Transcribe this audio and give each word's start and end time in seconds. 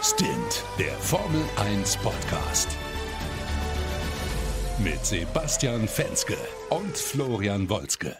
Stint, 0.00 0.62
der 0.78 0.92
Formel 0.92 1.42
1 1.56 1.96
Podcast. 1.96 2.68
Mit 4.78 5.04
Sebastian 5.04 5.88
Fenske 5.88 6.36
und 6.70 6.96
Florian 6.96 7.68
Wolzke. 7.68 8.16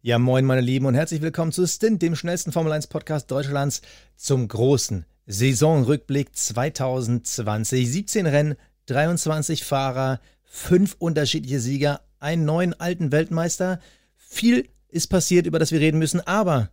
Ja, 0.00 0.20
moin, 0.20 0.44
meine 0.44 0.60
Lieben, 0.60 0.86
und 0.86 0.94
herzlich 0.94 1.20
willkommen 1.20 1.50
zu 1.50 1.66
Stint, 1.66 2.02
dem 2.02 2.14
schnellsten 2.14 2.52
Formel 2.52 2.70
1 2.70 2.86
Podcast 2.86 3.32
Deutschlands, 3.32 3.82
zum 4.14 4.46
großen 4.46 5.06
Saisonrückblick 5.26 6.36
2020. 6.36 7.90
17 7.90 8.26
Rennen, 8.26 8.54
23 8.86 9.64
Fahrer, 9.64 10.20
fünf 10.44 10.94
unterschiedliche 11.00 11.58
Sieger, 11.58 12.00
einen 12.20 12.44
neuen 12.44 12.78
alten 12.78 13.10
Weltmeister. 13.10 13.80
Viel 14.14 14.68
ist 14.88 15.08
passiert, 15.08 15.46
über 15.46 15.58
das 15.58 15.72
wir 15.72 15.80
reden 15.80 15.98
müssen, 15.98 16.20
aber 16.20 16.70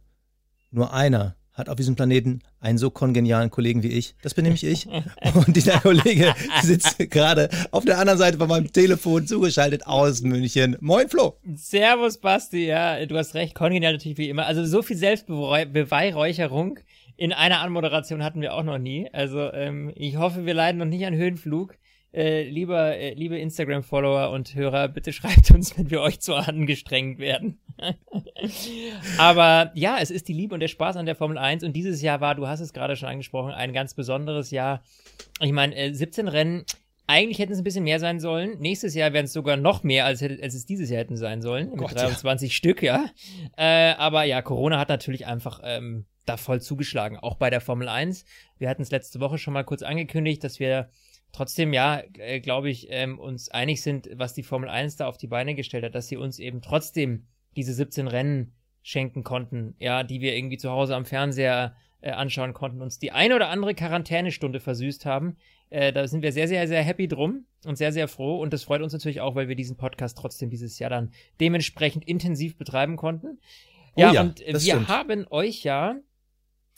nur 0.69 0.93
einer 0.93 1.35
hat 1.55 1.69
auf 1.69 1.77
diesem 1.77 1.95
Planeten 1.95 2.41
einen 2.59 2.77
so 2.77 2.91
kongenialen 2.91 3.49
Kollegen 3.49 3.81
wie 3.81 3.87
ich. 3.87 4.13
Das 4.21 4.33
bin 4.33 4.43
nämlich 4.43 4.63
ich. 4.63 4.87
Und 5.33 5.55
dieser 5.55 5.79
Kollege 5.79 6.35
sitzt 6.61 6.99
gerade 7.09 7.49
auf 7.71 7.85
der 7.85 7.97
anderen 7.97 8.19
Seite 8.19 8.37
von 8.37 8.49
meinem 8.49 8.71
Telefon 8.71 9.25
zugeschaltet 9.25 9.87
aus 9.87 10.21
München. 10.21 10.77
Moin 10.81 11.07
Flo. 11.07 11.37
Servus 11.55 12.17
Basti, 12.17 12.65
ja, 12.67 13.03
du 13.05 13.17
hast 13.17 13.33
recht, 13.33 13.55
kongenial 13.55 13.93
natürlich 13.93 14.17
wie 14.17 14.29
immer. 14.29 14.45
Also 14.45 14.65
so 14.65 14.81
viel 14.81 14.97
Selbstbeweihräucherung 14.97 16.79
in 17.17 17.31
einer 17.31 17.61
Anmoderation 17.61 18.23
hatten 18.23 18.41
wir 18.41 18.53
auch 18.53 18.63
noch 18.63 18.77
nie. 18.77 19.09
Also 19.13 19.51
ähm, 19.53 19.91
ich 19.95 20.17
hoffe, 20.17 20.45
wir 20.45 20.53
leiden 20.53 20.77
noch 20.79 20.85
nicht 20.85 21.05
an 21.05 21.15
Höhenflug. 21.15 21.75
Äh, 22.15 22.43
lieber, 22.43 22.95
äh, 22.95 23.13
liebe 23.13 23.37
Instagram-Follower 23.37 24.31
und 24.31 24.55
Hörer, 24.55 24.87
bitte 24.87 25.11
schreibt 25.11 25.51
uns, 25.51 25.77
wenn 25.77 25.91
wir 25.91 25.99
euch 25.99 26.21
zu 26.21 26.33
angestrengt 26.33 27.19
werden. 27.19 27.59
Aber 29.17 29.71
ja, 29.75 29.97
es 29.99 30.11
ist 30.11 30.29
die 30.29 30.33
Liebe 30.33 30.53
und 30.53 30.61
der 30.61 30.69
Spaß 30.69 30.95
an 30.95 31.05
der 31.05 31.15
Formel 31.15 31.37
1 31.37 31.65
und 31.65 31.73
dieses 31.73 32.01
Jahr 32.01 32.21
war, 32.21 32.33
du 32.35 32.47
hast 32.47 32.61
es 32.61 32.71
gerade 32.71 32.95
schon 32.95 33.09
angesprochen, 33.09 33.51
ein 33.51 33.73
ganz 33.73 33.95
besonderes 33.95 34.49
Jahr. 34.51 34.81
Ich 35.41 35.51
meine, 35.51 35.75
äh, 35.75 35.93
17 35.93 36.29
Rennen, 36.29 36.63
eigentlich 37.05 37.39
hätten 37.39 37.51
es 37.51 37.57
ein 37.57 37.65
bisschen 37.65 37.83
mehr 37.83 37.99
sein 37.99 38.21
sollen. 38.21 38.59
Nächstes 38.59 38.95
Jahr 38.95 39.11
werden 39.11 39.25
es 39.25 39.33
sogar 39.33 39.57
noch 39.57 39.83
mehr, 39.83 40.05
als, 40.05 40.23
als 40.23 40.53
es 40.53 40.65
dieses 40.65 40.89
Jahr 40.89 41.01
hätten 41.01 41.17
sein 41.17 41.41
sollen. 41.41 41.69
Oh 41.73 41.75
Gott, 41.75 41.95
23 41.95 42.49
ja. 42.49 42.55
Stück, 42.55 42.81
ja. 42.81 43.09
Äh, 43.57 43.91
aber 43.97 44.23
ja, 44.23 44.41
Corona 44.41 44.79
hat 44.79 44.87
natürlich 44.87 45.25
einfach 45.25 45.59
ähm, 45.65 46.05
da 46.25 46.37
voll 46.37 46.61
zugeschlagen, 46.61 47.17
auch 47.17 47.35
bei 47.35 47.49
der 47.49 47.59
Formel 47.59 47.89
1. 47.89 48.23
Wir 48.57 48.69
hatten 48.69 48.83
es 48.83 48.91
letzte 48.91 49.19
Woche 49.19 49.37
schon 49.37 49.53
mal 49.53 49.65
kurz 49.65 49.81
angekündigt, 49.81 50.45
dass 50.45 50.61
wir 50.61 50.89
trotzdem, 51.35 51.73
ja, 51.73 52.01
äh, 52.17 52.39
glaube 52.39 52.69
ich, 52.69 52.87
ähm, 52.89 53.19
uns 53.19 53.49
einig 53.49 53.81
sind, 53.81 54.09
was 54.13 54.33
die 54.33 54.43
Formel 54.43 54.69
1 54.69 54.97
da 54.97 55.07
auf 55.07 55.17
die 55.17 55.27
Beine 55.27 55.55
gestellt 55.55 55.83
hat, 55.83 55.95
dass 55.95 56.07
sie 56.07 56.17
uns 56.17 56.39
eben 56.39 56.61
trotzdem 56.61 57.27
diese 57.55 57.73
17 57.73 58.07
Rennen 58.07 58.53
schenken 58.81 59.23
konnten, 59.23 59.75
ja, 59.79 60.03
die 60.03 60.21
wir 60.21 60.35
irgendwie 60.35 60.57
zu 60.57 60.69
Hause 60.71 60.95
am 60.95 61.05
Fernseher 61.05 61.75
äh, 62.01 62.11
anschauen 62.11 62.53
konnten, 62.53 62.81
uns 62.81 62.99
die 62.99 63.11
eine 63.11 63.35
oder 63.35 63.49
andere 63.49 63.73
Quarantänestunde 63.73 64.59
versüßt 64.59 65.05
haben. 65.05 65.37
Äh, 65.69 65.91
da 65.91 66.07
sind 66.07 66.21
wir 66.21 66.31
sehr, 66.31 66.47
sehr, 66.47 66.67
sehr 66.67 66.83
happy 66.83 67.07
drum 67.07 67.45
und 67.65 67.77
sehr, 67.77 67.91
sehr 67.91 68.07
froh. 68.07 68.39
Und 68.39 68.53
das 68.53 68.63
freut 68.63 68.81
uns 68.81 68.93
natürlich 68.93 69.21
auch, 69.21 69.35
weil 69.35 69.47
wir 69.47 69.55
diesen 69.55 69.75
Podcast 69.75 70.17
trotzdem 70.17 70.49
dieses 70.49 70.77
Jahr 70.79 70.89
dann 70.89 71.11
dementsprechend 71.39 72.07
intensiv 72.07 72.57
betreiben 72.57 72.95
konnten. 72.95 73.39
Ja, 73.95 74.11
oh 74.11 74.13
ja 74.13 74.21
und 74.21 74.39
wir 74.39 74.59
stimmt. 74.59 74.87
haben 74.87 75.25
euch 75.29 75.63
ja, 75.63 75.95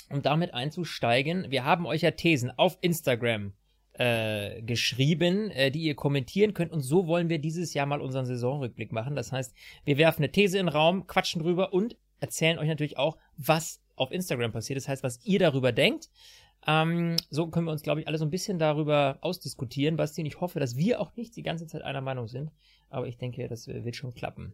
um 0.10 0.22
damit 0.22 0.54
einzusteigen, 0.54 1.52
wir 1.52 1.66
haben 1.66 1.86
euch 1.86 2.02
ja 2.02 2.12
Thesen 2.12 2.52
auf 2.58 2.78
Instagram 2.80 3.54
äh, 3.98 4.62
geschrieben, 4.62 5.50
äh, 5.52 5.72
die 5.72 5.82
ihr 5.82 5.96
kommentieren 5.96 6.54
könnt. 6.54 6.72
Und 6.72 6.82
so 6.82 7.08
wollen 7.08 7.30
wir 7.30 7.40
dieses 7.40 7.74
Jahr 7.74 7.86
mal 7.86 8.02
unseren 8.02 8.26
Saisonrückblick 8.26 8.92
machen. 8.92 9.16
Das 9.16 9.32
heißt, 9.32 9.56
wir 9.86 9.98
werfen 9.98 10.24
eine 10.24 10.32
These 10.32 10.58
in 10.58 10.68
den 10.68 10.74
Raum, 10.74 11.08
quatschen 11.08 11.42
drüber 11.42 11.74
und 11.74 11.98
erzählen 12.20 12.60
euch 12.60 12.68
natürlich 12.68 12.98
auch, 12.98 13.18
was 13.38 13.82
auf 13.96 14.12
Instagram 14.12 14.52
passiert. 14.52 14.78
Das 14.78 14.88
heißt, 14.88 15.04
was 15.04 15.26
ihr 15.26 15.40
darüber 15.40 15.72
denkt. 15.72 16.10
Ähm, 16.66 17.16
so 17.30 17.48
können 17.48 17.66
wir 17.66 17.72
uns, 17.72 17.82
glaube 17.82 18.02
ich, 18.02 18.08
alle 18.08 18.18
so 18.18 18.26
ein 18.26 18.30
bisschen 18.30 18.60
darüber 18.60 19.18
ausdiskutieren, 19.22 19.98
Basti. 19.98 20.22
Und 20.22 20.28
ich 20.28 20.42
hoffe, 20.42 20.60
dass 20.60 20.76
wir 20.76 21.02
auch 21.02 21.16
nicht 21.16 21.36
die 21.36 21.44
ganze 21.44 21.66
Zeit 21.66 21.82
einer 21.82 22.02
Meinung 22.02 22.28
sind. 22.28 22.52
Aber 22.90 23.08
ich 23.08 23.18
denke, 23.18 23.48
das 23.48 23.68
wird 23.68 23.96
schon 23.96 24.14
klappen. 24.14 24.54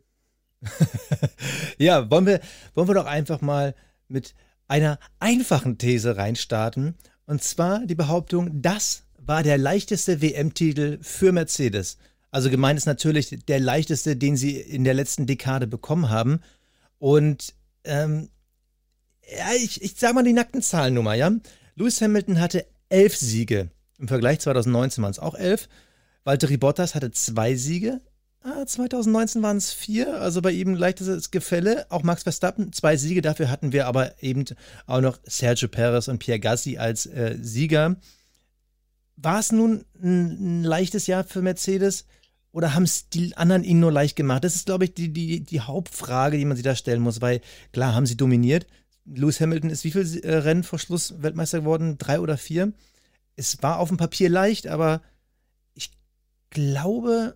ja, 1.78 2.09
wollen 2.09 2.26
wir, 2.26 2.40
wollen 2.74 2.88
wir 2.88 2.96
doch 2.96 3.06
einfach 3.06 3.42
mal 3.42 3.76
mit 4.08 4.36
einer 4.68 5.00
einfachen 5.20 5.78
These 5.78 6.16
reinstarten. 6.16 6.96
Und 7.26 7.42
zwar 7.42 7.86
die 7.86 7.96
Behauptung, 7.96 8.62
dass 8.62 9.06
war 9.25 9.44
der 9.44 9.57
leichteste 9.57 10.22
WM-Titel 10.22 11.00
für 11.01 11.31
Mercedes. 11.31 11.97
Also 12.31 12.50
gemeint 12.50 12.78
ist 12.78 12.85
natürlich 12.85 13.38
der 13.47 13.59
leichteste, 13.59 14.16
den 14.16 14.38
sie 14.38 14.59
in 14.59 14.84
der 14.84 14.94
letzten 14.94 15.28
Dekade 15.28 15.67
bekommen 15.67 16.09
haben. 16.09 16.39
Und 16.97 17.53
ähm, 17.84 18.29
ja, 19.38 19.53
ich, 19.56 19.81
ich 19.81 19.95
sag 19.97 20.16
mal 20.16 20.23
die 20.23 20.34
nackten 20.34 20.61
Zahlen 20.61 20.95
nur 20.95 21.03
mal, 21.03 21.17
ja. 21.17 21.31
Lewis 21.75 22.01
Hamilton 22.01 22.39
hatte 22.39 22.66
elf 22.89 23.16
Siege. 23.16 23.69
Im 24.00 24.07
Vergleich 24.07 24.39
2019 24.39 25.03
waren 25.03 25.11
es 25.11 25.19
auch 25.19 25.35
elf. 25.35 25.69
Valtteri 26.23 26.57
Bottas 26.57 26.95
hatte 26.95 27.11
zwei 27.11 27.55
Siege. 27.55 28.01
Ah, 28.41 28.66
2019 28.66 29.41
waren 29.41 29.55
es 29.55 29.72
vier, 29.72 30.19
also 30.19 30.41
bei 30.41 30.51
ihm 30.51 30.75
leichtes 30.75 31.31
Gefälle. 31.31 31.85
Auch 31.90 32.03
Max 32.03 32.23
Verstappen, 32.23 32.73
zwei 32.73 32.97
Siege. 32.97 33.22
Dafür 33.22 33.50
hatten 33.50 33.72
wir 33.72 33.88
aber 33.88 34.22
eben 34.22 34.44
auch 34.85 35.00
noch 35.00 35.19
Sergio 35.23 35.69
Perez 35.69 36.09
und 36.09 36.19
Pierre 36.19 36.41
Gassi 36.41 36.78
als 36.78 37.05
äh, 37.05 37.38
Sieger. 37.41 37.95
War 39.23 39.39
es 39.39 39.51
nun 39.51 39.85
ein, 40.01 40.59
ein 40.59 40.63
leichtes 40.63 41.07
Jahr 41.07 41.23
für 41.23 41.41
Mercedes 41.41 42.06
oder 42.51 42.75
haben 42.75 42.84
es 42.84 43.09
die 43.09 43.35
anderen 43.38 43.63
ihnen 43.63 43.79
nur 43.79 43.91
leicht 43.91 44.16
gemacht? 44.16 44.44
Das 44.44 44.56
ist, 44.56 44.66
glaube 44.66 44.85
ich, 44.85 44.94
die, 44.94 45.11
die, 45.11 45.41
die 45.41 45.61
Hauptfrage, 45.61 46.38
die 46.38 46.45
man 46.45 46.57
sich 46.57 46.63
da 46.63 46.75
stellen 46.75 47.01
muss, 47.01 47.22
weil 47.22 47.41
klar 47.72 47.95
haben 47.95 48.06
sie 48.06 48.17
dominiert. 48.17 48.67
Lewis 49.06 49.39
Hamilton 49.41 49.69
ist 49.69 49.84
wie 49.84 49.91
viel 49.91 50.19
äh, 50.23 50.35
Rennen 50.35 50.63
vor 50.63 50.78
Schluss 50.78 51.22
Weltmeister 51.22 51.59
geworden? 51.59 51.97
Drei 51.97 52.19
oder 52.19 52.38
vier? 52.38 52.73
Es 53.35 53.63
war 53.63 53.79
auf 53.79 53.89
dem 53.89 53.97
Papier 53.97 54.29
leicht, 54.29 54.67
aber 54.67 55.01
ich 55.73 55.91
glaube 56.50 57.35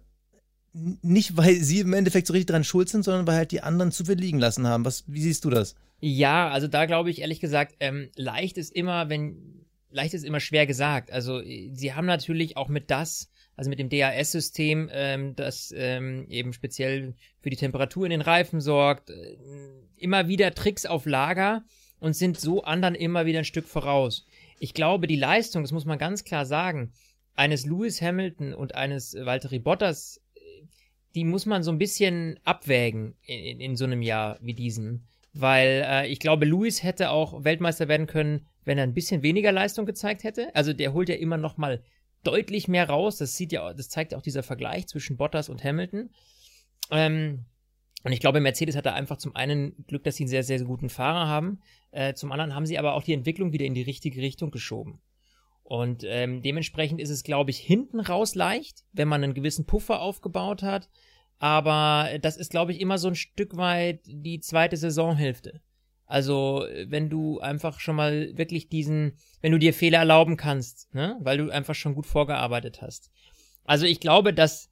nicht, 0.74 1.38
weil 1.38 1.56
sie 1.56 1.80
im 1.80 1.94
Endeffekt 1.94 2.28
so 2.28 2.34
richtig 2.34 2.52
dran 2.52 2.64
schuld 2.64 2.90
sind, 2.90 3.04
sondern 3.04 3.26
weil 3.26 3.38
halt 3.38 3.52
die 3.52 3.64
anderen 3.64 3.92
zu 3.92 4.06
viel 4.06 4.16
liegen 4.16 4.40
lassen 4.40 4.68
haben. 4.68 4.86
Was, 4.86 5.06
wie 5.08 5.22
siehst 5.22 5.44
du 5.46 5.50
das? 5.50 5.76
Ja, 6.00 6.50
also 6.50 6.68
da 6.68 6.86
glaube 6.86 7.10
ich 7.10 7.22
ehrlich 7.22 7.40
gesagt, 7.40 7.76
ähm, 7.80 8.10
leicht 8.16 8.58
ist 8.58 8.72
immer, 8.76 9.10
wenn 9.10 9.57
leicht 9.90 10.14
ist 10.14 10.26
immer 10.26 10.40
schwer 10.40 10.66
gesagt. 10.66 11.12
Also 11.12 11.42
sie 11.42 11.94
haben 11.94 12.06
natürlich 12.06 12.58
auch 12.58 12.68
mit 12.68 12.92
das, 12.92 13.32
also 13.56 13.70
mit 13.70 13.80
dem 13.80 13.90
DAS-System, 13.90 14.90
ähm, 14.92 15.36
das 15.36 15.74
ähm, 15.76 16.26
eben 16.30 16.54
speziell 16.54 17.16
für 17.40 17.50
die 17.50 17.56
Temperatur 17.56 18.06
in 18.06 18.12
den 18.12 18.22
Reifen 18.22 18.62
sorgt, 18.62 19.10
äh, 19.10 19.38
immer 19.98 20.28
wieder 20.28 20.54
Tricks 20.54 20.86
auf 20.86 21.06
Lager 21.06 21.64
und 22.00 22.14
sind 22.14 22.40
so 22.40 22.64
anderen 22.64 22.96
immer 22.96 23.26
wieder 23.26 23.40
ein 23.40 23.46
Stück 23.46 23.68
voraus. 23.68 24.26
Ich 24.60 24.74
glaube, 24.74 25.08
die 25.08 25.16
Leistung, 25.16 25.64
das 25.64 25.72
muss 25.72 25.86
man 25.86 25.98
ganz 25.98 26.24
klar 26.24 26.46
sagen, 26.46 26.94
eines 27.36 27.66
Lewis 27.66 28.02
Hamilton 28.02 28.54
und 28.54 28.76
eines 28.76 29.14
Valtteri 29.14 29.60
Bottas, 29.60 30.22
die 31.16 31.24
muss 31.24 31.46
man 31.46 31.64
so 31.64 31.72
ein 31.72 31.78
bisschen 31.78 32.40
abwägen 32.44 33.16
in, 33.26 33.40
in, 33.40 33.60
in 33.60 33.76
so 33.76 33.86
einem 33.86 34.02
Jahr 34.02 34.38
wie 34.42 34.54
diesem. 34.54 35.08
Weil 35.34 35.84
äh, 35.86 36.08
ich 36.08 36.20
glaube, 36.20 36.46
Lewis 36.46 36.84
hätte 36.84 37.10
auch 37.10 37.44
Weltmeister 37.44 37.88
werden 37.88 38.08
können, 38.08 38.46
wenn 38.68 38.78
er 38.78 38.84
ein 38.84 38.94
bisschen 38.94 39.24
weniger 39.24 39.52
Leistung 39.52 39.86
gezeigt 39.86 40.24
hätte. 40.24 40.54
Also 40.54 40.74
der 40.74 40.94
holt 40.94 41.10
ja 41.10 41.16
immer 41.16 41.38
noch 41.38 41.58
mal 41.58 41.82
deutlich 42.24 42.68
mehr 42.68 42.90
raus. 42.90 43.18
Das 43.18 43.38
sieht 43.38 43.52
ja, 43.52 43.74
das 43.74 43.90
zeigt 43.90 44.12
ja 44.12 44.18
auch 44.18 44.22
dieser 44.22 44.44
Vergleich 44.44 44.88
zwischen 44.88 45.18
Bottas 45.18 45.50
und 45.50 45.64
Hamilton. 45.64 46.10
Ähm, 46.92 47.46
und 48.04 48.12
ich 48.12 48.20
glaube, 48.20 48.40
Mercedes 48.42 48.76
hat 48.76 48.86
da 48.86 48.94
einfach 48.94 49.18
zum 49.18 49.36
einen 49.36 49.86
Glück, 49.88 50.04
dass 50.04 50.18
sie 50.18 50.24
einen 50.24 50.30
sehr, 50.30 50.44
sehr 50.44 50.62
guten 50.64 50.90
Fahrer 50.90 51.28
haben. 51.28 51.62
Äh, 51.92 52.14
zum 52.14 52.32
anderen 52.32 52.54
haben 52.54 52.66
sie 52.66 52.78
aber 52.78 52.94
auch 52.94 53.04
die 53.04 53.14
Entwicklung 53.14 53.54
wieder 53.54 53.66
in 53.66 53.74
die 53.74 53.82
richtige 53.82 54.22
Richtung 54.22 54.52
geschoben. 54.52 55.00
Und 55.64 56.04
ähm, 56.06 56.42
dementsprechend 56.42 57.02
ist 57.02 57.10
es, 57.10 57.24
glaube 57.24 57.52
ich, 57.52 57.58
hinten 57.58 58.00
raus 58.00 58.36
leicht, 58.36 58.86
wenn 58.94 59.08
man 59.08 59.24
einen 59.24 59.34
gewissen 59.34 59.66
Puffer 59.66 60.02
aufgebaut 60.02 60.62
hat. 60.62 60.90
Aber 61.40 62.10
das 62.22 62.38
ist, 62.38 62.52
glaube 62.52 62.72
ich, 62.72 62.80
immer 62.80 62.98
so 62.98 63.10
ein 63.10 63.16
Stück 63.16 63.58
weit 63.58 64.02
die 64.06 64.40
zweite 64.40 64.78
Saisonhälfte. 64.78 65.62
Also, 66.08 66.66
wenn 66.86 67.10
du 67.10 67.40
einfach 67.42 67.82
schon 67.82 67.98
mal 67.98 68.32
wirklich 68.38 68.70
diesen, 68.70 69.18
wenn 69.42 69.52
du 69.52 69.60
dir 69.60 69.74
Fehler 69.74 70.00
erlauben 70.00 70.38
kannst, 70.38 70.94
ne, 70.96 71.18
weil 71.20 71.38
du 71.38 71.52
einfach 71.52 71.76
schon 71.76 71.96
gut 71.96 72.06
vorgearbeitet 72.06 72.82
hast. 72.82 73.12
Also, 73.66 73.86
ich 73.86 74.00
glaube, 74.00 74.34
dass 74.34 74.72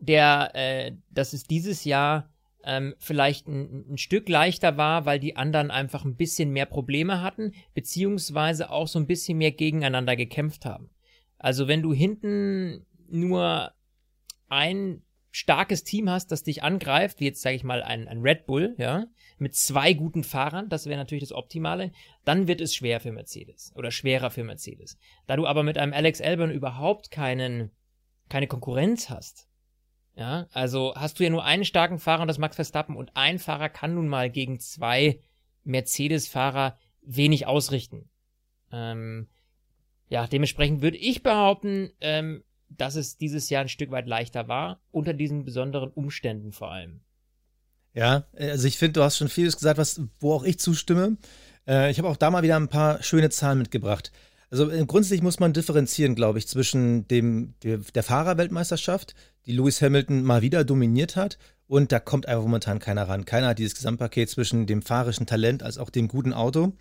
der, 0.00 0.50
äh, 0.54 0.92
dass 1.10 1.32
es 1.32 1.44
dieses 1.44 1.84
Jahr 1.84 2.28
ähm, 2.64 2.94
vielleicht 2.98 3.46
ein, 3.46 3.92
ein 3.92 3.98
Stück 3.98 4.28
leichter 4.28 4.76
war, 4.76 5.06
weil 5.06 5.20
die 5.20 5.36
anderen 5.36 5.70
einfach 5.70 6.04
ein 6.04 6.16
bisschen 6.16 6.50
mehr 6.50 6.66
Probleme 6.66 7.22
hatten, 7.22 7.52
beziehungsweise 7.74 8.70
auch 8.70 8.88
so 8.88 8.98
ein 8.98 9.06
bisschen 9.06 9.38
mehr 9.38 9.52
gegeneinander 9.52 10.16
gekämpft 10.16 10.64
haben. 10.64 10.90
Also, 11.38 11.68
wenn 11.68 11.82
du 11.82 11.92
hinten 11.92 12.86
nur 13.08 13.72
ein 14.48 15.02
starkes 15.32 15.82
Team 15.82 16.10
hast, 16.10 16.30
das 16.30 16.44
dich 16.44 16.62
angreift, 16.62 17.18
wie 17.18 17.24
jetzt 17.24 17.42
sage 17.42 17.56
ich 17.56 17.64
mal 17.64 17.82
ein, 17.82 18.06
ein 18.06 18.20
Red 18.20 18.46
Bull, 18.46 18.74
ja, 18.78 19.06
mit 19.38 19.56
zwei 19.56 19.94
guten 19.94 20.24
Fahrern, 20.24 20.68
das 20.68 20.86
wäre 20.86 20.98
natürlich 20.98 21.24
das 21.24 21.32
Optimale, 21.32 21.90
dann 22.24 22.46
wird 22.46 22.60
es 22.60 22.74
schwer 22.74 23.00
für 23.00 23.12
Mercedes 23.12 23.72
oder 23.74 23.90
schwerer 23.90 24.30
für 24.30 24.44
Mercedes. 24.44 24.98
Da 25.26 25.36
du 25.36 25.46
aber 25.46 25.62
mit 25.62 25.78
einem 25.78 25.94
Alex 25.94 26.20
Albon 26.20 26.50
überhaupt 26.50 27.10
keinen, 27.10 27.70
keine 28.28 28.46
Konkurrenz 28.46 29.08
hast, 29.08 29.48
ja, 30.14 30.46
also 30.52 30.94
hast 30.94 31.18
du 31.18 31.24
ja 31.24 31.30
nur 31.30 31.44
einen 31.44 31.64
starken 31.64 31.98
Fahrer 31.98 32.22
und 32.22 32.28
das 32.28 32.36
Max 32.36 32.56
Verstappen 32.56 32.94
und 32.94 33.16
ein 33.16 33.38
Fahrer 33.38 33.70
kann 33.70 33.94
nun 33.94 34.08
mal 34.08 34.30
gegen 34.30 34.60
zwei 34.60 35.20
Mercedes-Fahrer 35.64 36.76
wenig 37.00 37.46
ausrichten. 37.46 38.10
Ähm, 38.70 39.28
ja, 40.08 40.26
dementsprechend 40.26 40.82
würde 40.82 40.98
ich 40.98 41.22
behaupten, 41.22 41.90
ähm, 42.02 42.44
dass 42.76 42.96
es 42.96 43.16
dieses 43.16 43.50
Jahr 43.50 43.62
ein 43.62 43.68
Stück 43.68 43.90
weit 43.90 44.06
leichter 44.06 44.48
war, 44.48 44.80
unter 44.90 45.14
diesen 45.14 45.44
besonderen 45.44 45.90
Umständen 45.90 46.52
vor 46.52 46.70
allem. 46.70 47.00
Ja, 47.94 48.24
also 48.36 48.66
ich 48.66 48.78
finde, 48.78 48.94
du 48.94 49.02
hast 49.02 49.18
schon 49.18 49.28
vieles 49.28 49.56
gesagt, 49.56 49.78
was, 49.78 50.00
wo 50.18 50.32
auch 50.32 50.44
ich 50.44 50.58
zustimme. 50.58 51.18
Äh, 51.66 51.90
ich 51.90 51.98
habe 51.98 52.08
auch 52.08 52.16
da 52.16 52.30
mal 52.30 52.42
wieder 52.42 52.56
ein 52.56 52.68
paar 52.68 53.02
schöne 53.02 53.30
Zahlen 53.30 53.58
mitgebracht. 53.58 54.12
Also 54.50 54.70
äh, 54.70 54.84
grundsätzlich 54.86 55.22
muss 55.22 55.40
man 55.40 55.52
differenzieren, 55.52 56.14
glaube 56.14 56.38
ich, 56.38 56.48
zwischen 56.48 57.06
dem, 57.08 57.54
der, 57.62 57.78
der 57.78 58.02
Fahrerweltmeisterschaft, 58.02 59.14
die 59.46 59.52
Lewis 59.52 59.82
Hamilton 59.82 60.22
mal 60.22 60.42
wieder 60.42 60.64
dominiert 60.64 61.16
hat, 61.16 61.38
und 61.72 61.90
da 61.90 62.00
kommt 62.00 62.28
einfach 62.28 62.42
momentan 62.42 62.80
keiner 62.80 63.08
ran. 63.08 63.24
Keiner 63.24 63.48
hat 63.48 63.58
dieses 63.58 63.74
Gesamtpaket 63.74 64.28
zwischen 64.28 64.66
dem 64.66 64.82
fahrischen 64.82 65.24
Talent 65.24 65.62
als 65.62 65.78
auch 65.78 65.88
dem 65.88 66.06
guten 66.06 66.34
Auto. 66.34 66.72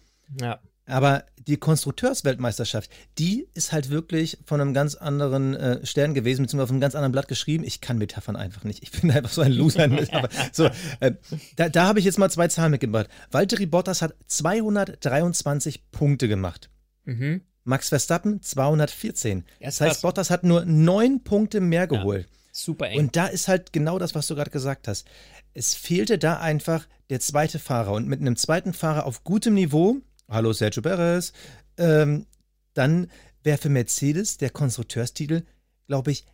Ja. 0.42 0.60
Aber 0.86 1.26
die 1.48 1.58
Konstrukteursweltmeisterschaft, 1.58 2.90
die 3.18 3.48
ist 3.54 3.72
halt 3.72 3.90
wirklich 3.90 4.38
von 4.46 4.62
einem 4.62 4.74
ganz 4.74 4.96
anderen 4.96 5.56
äh, 5.56 5.86
Stern 5.86 6.14
gewesen, 6.14 6.44
beziehungsweise 6.44 6.64
auf 6.66 6.70
einem 6.72 6.82
ganz 6.82 6.96
anderen 6.96 7.12
Blatt 7.12 7.28
geschrieben. 7.28 7.64
Ich 7.64 7.82
kann 7.82 7.98
Metaphern 7.98 8.36
einfach 8.36 8.64
nicht. 8.64 8.84
Ich 8.84 8.92
bin 9.02 9.12
einfach 9.12 9.32
so 9.32 9.42
ein 9.42 9.52
Loser. 9.52 9.90
so, 10.52 10.70
äh, 11.00 11.14
da, 11.56 11.70
da 11.70 11.88
habe 11.88 12.00
ich 12.00 12.06
jetzt 12.06 12.20
mal 12.20 12.30
zwei 12.30 12.48
Zahlen 12.48 12.72
mitgebracht. 12.72 13.08
Valtteri 13.30 13.66
Bottas 13.66 14.02
hat 14.02 14.16
223 14.28 15.92
Punkte 15.92 16.28
gemacht. 16.28 16.70
Mhm. 17.06 17.42
Max 17.64 17.90
Verstappen 17.90 18.42
214. 18.42 19.46
Ja, 19.60 19.68
ist 19.68 19.82
das 19.82 19.88
heißt. 19.88 20.02
Bottas 20.02 20.30
hat 20.30 20.44
nur 20.44 20.66
neun 20.66 21.24
Punkte 21.24 21.62
mehr 21.62 21.88
geholt. 21.88 22.28
Super 22.52 22.90
eng. 22.90 23.00
Und 23.00 23.16
da 23.16 23.28
ist 23.28 23.48
halt 23.48 23.72
genau 23.72 24.00
das, 24.00 24.16
was 24.16 24.28
du 24.28 24.36
gerade 24.36 24.52
gesagt 24.52 24.88
hast. 24.88 25.08
Es 25.54 25.76
fehlte 25.76 26.18
da 26.18 26.40
einfach 26.40 26.88
der 27.10 27.20
zweite 27.20 27.60
Fahrer. 27.60 27.92
Und 27.92 28.08
mit 28.08 28.20
einem 28.20 28.36
zweiten 28.36 28.74
Fahrer 28.74 29.06
auf 29.06 29.24
gutem 29.24 29.54
Niveau, 29.54 29.98
hallo 30.32 30.54
Sergio 30.54 30.82
Perez, 30.82 31.34
ähm, 31.78 32.26
dann 32.74 33.08
wäre 33.44 33.58
für 33.58 33.70
Mercedes 33.70 34.38
der 34.38 34.50
Konstrukteurstitel, 34.50 35.44
glaube 35.88 36.12
ich, 36.12 36.26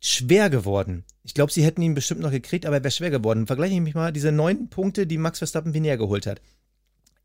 schwer 0.00 0.50
geworden. 0.50 1.04
Ich 1.22 1.34
glaube, 1.34 1.52
sie 1.52 1.64
hätten 1.64 1.82
ihn 1.82 1.94
bestimmt 1.94 2.20
noch 2.20 2.30
gekriegt, 2.30 2.66
aber 2.66 2.76
er 2.76 2.84
wäre 2.84 2.92
schwer 2.92 3.10
geworden. 3.10 3.46
Vergleiche 3.46 3.74
ich 3.74 3.80
mich 3.80 3.94
mal 3.94 4.12
diese 4.12 4.32
neun 4.32 4.68
Punkte, 4.68 5.06
die 5.06 5.18
Max 5.18 5.38
Verstappen 5.38 5.74
weniger 5.74 5.96
geholt 5.96 6.26
hat. 6.26 6.40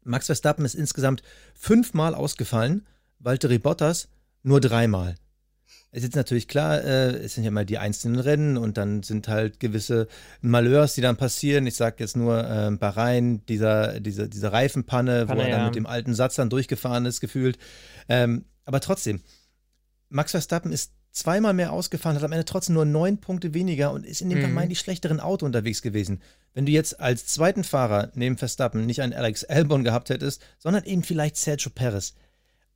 Max 0.03 0.25
Verstappen 0.25 0.65
ist 0.65 0.75
insgesamt 0.75 1.21
fünfmal 1.53 2.15
ausgefallen, 2.15 2.85
Valtteri 3.19 3.59
Bottas 3.59 4.09
nur 4.43 4.59
dreimal. 4.59 5.15
Es 5.93 6.03
ist 6.03 6.15
natürlich 6.15 6.47
klar, 6.47 6.81
äh, 6.83 7.17
es 7.17 7.35
sind 7.35 7.43
ja 7.43 7.51
mal 7.51 7.65
die 7.65 7.77
einzelnen 7.77 8.19
Rennen 8.19 8.57
und 8.57 8.77
dann 8.77 9.03
sind 9.03 9.27
halt 9.27 9.59
gewisse 9.59 10.07
Malheurs, 10.39 10.95
die 10.95 11.01
dann 11.01 11.17
passieren. 11.17 11.67
Ich 11.67 11.75
sage 11.75 11.97
jetzt 11.99 12.15
nur 12.15 12.49
äh, 12.49 12.71
Bahrain, 12.71 13.45
dieser, 13.47 13.99
diese, 13.99 14.29
diese 14.29 14.53
Reifenpanne, 14.53 15.25
Panne, 15.25 15.38
wo 15.38 15.41
er 15.41 15.49
dann 15.49 15.59
ja. 15.59 15.65
mit 15.65 15.75
dem 15.75 15.85
alten 15.85 16.13
Satz 16.13 16.35
dann 16.35 16.49
durchgefahren 16.49 17.05
ist, 17.05 17.19
gefühlt. 17.19 17.57
Ähm, 18.07 18.45
aber 18.63 18.79
trotzdem, 18.79 19.19
Max 20.07 20.31
Verstappen 20.31 20.71
ist 20.71 20.93
zweimal 21.11 21.53
mehr 21.53 21.73
ausgefahren, 21.73 22.15
hat 22.15 22.23
am 22.23 22.31
Ende 22.31 22.45
trotzdem 22.45 22.75
nur 22.75 22.85
neun 22.85 23.17
Punkte 23.17 23.53
weniger 23.53 23.91
und 23.91 24.05
ist 24.05 24.21
in 24.21 24.29
dem 24.29 24.39
Mhm. 24.39 24.43
vermeintlich 24.43 24.79
schlechteren 24.79 25.19
Auto 25.19 25.45
unterwegs 25.45 25.81
gewesen. 25.81 26.21
Wenn 26.53 26.65
du 26.65 26.71
jetzt 26.71 27.01
als 27.01 27.27
zweiten 27.27 27.65
Fahrer 27.65 28.11
neben 28.15 28.38
Verstappen 28.38 28.85
nicht 28.85 29.01
einen 29.01 29.13
Alex 29.13 29.43
Albon 29.43 29.83
gehabt 29.83 30.09
hättest, 30.09 30.41
sondern 30.57 30.85
eben 30.85 31.03
vielleicht 31.03 31.35
Sergio 31.35 31.69
Perez. 31.69 32.13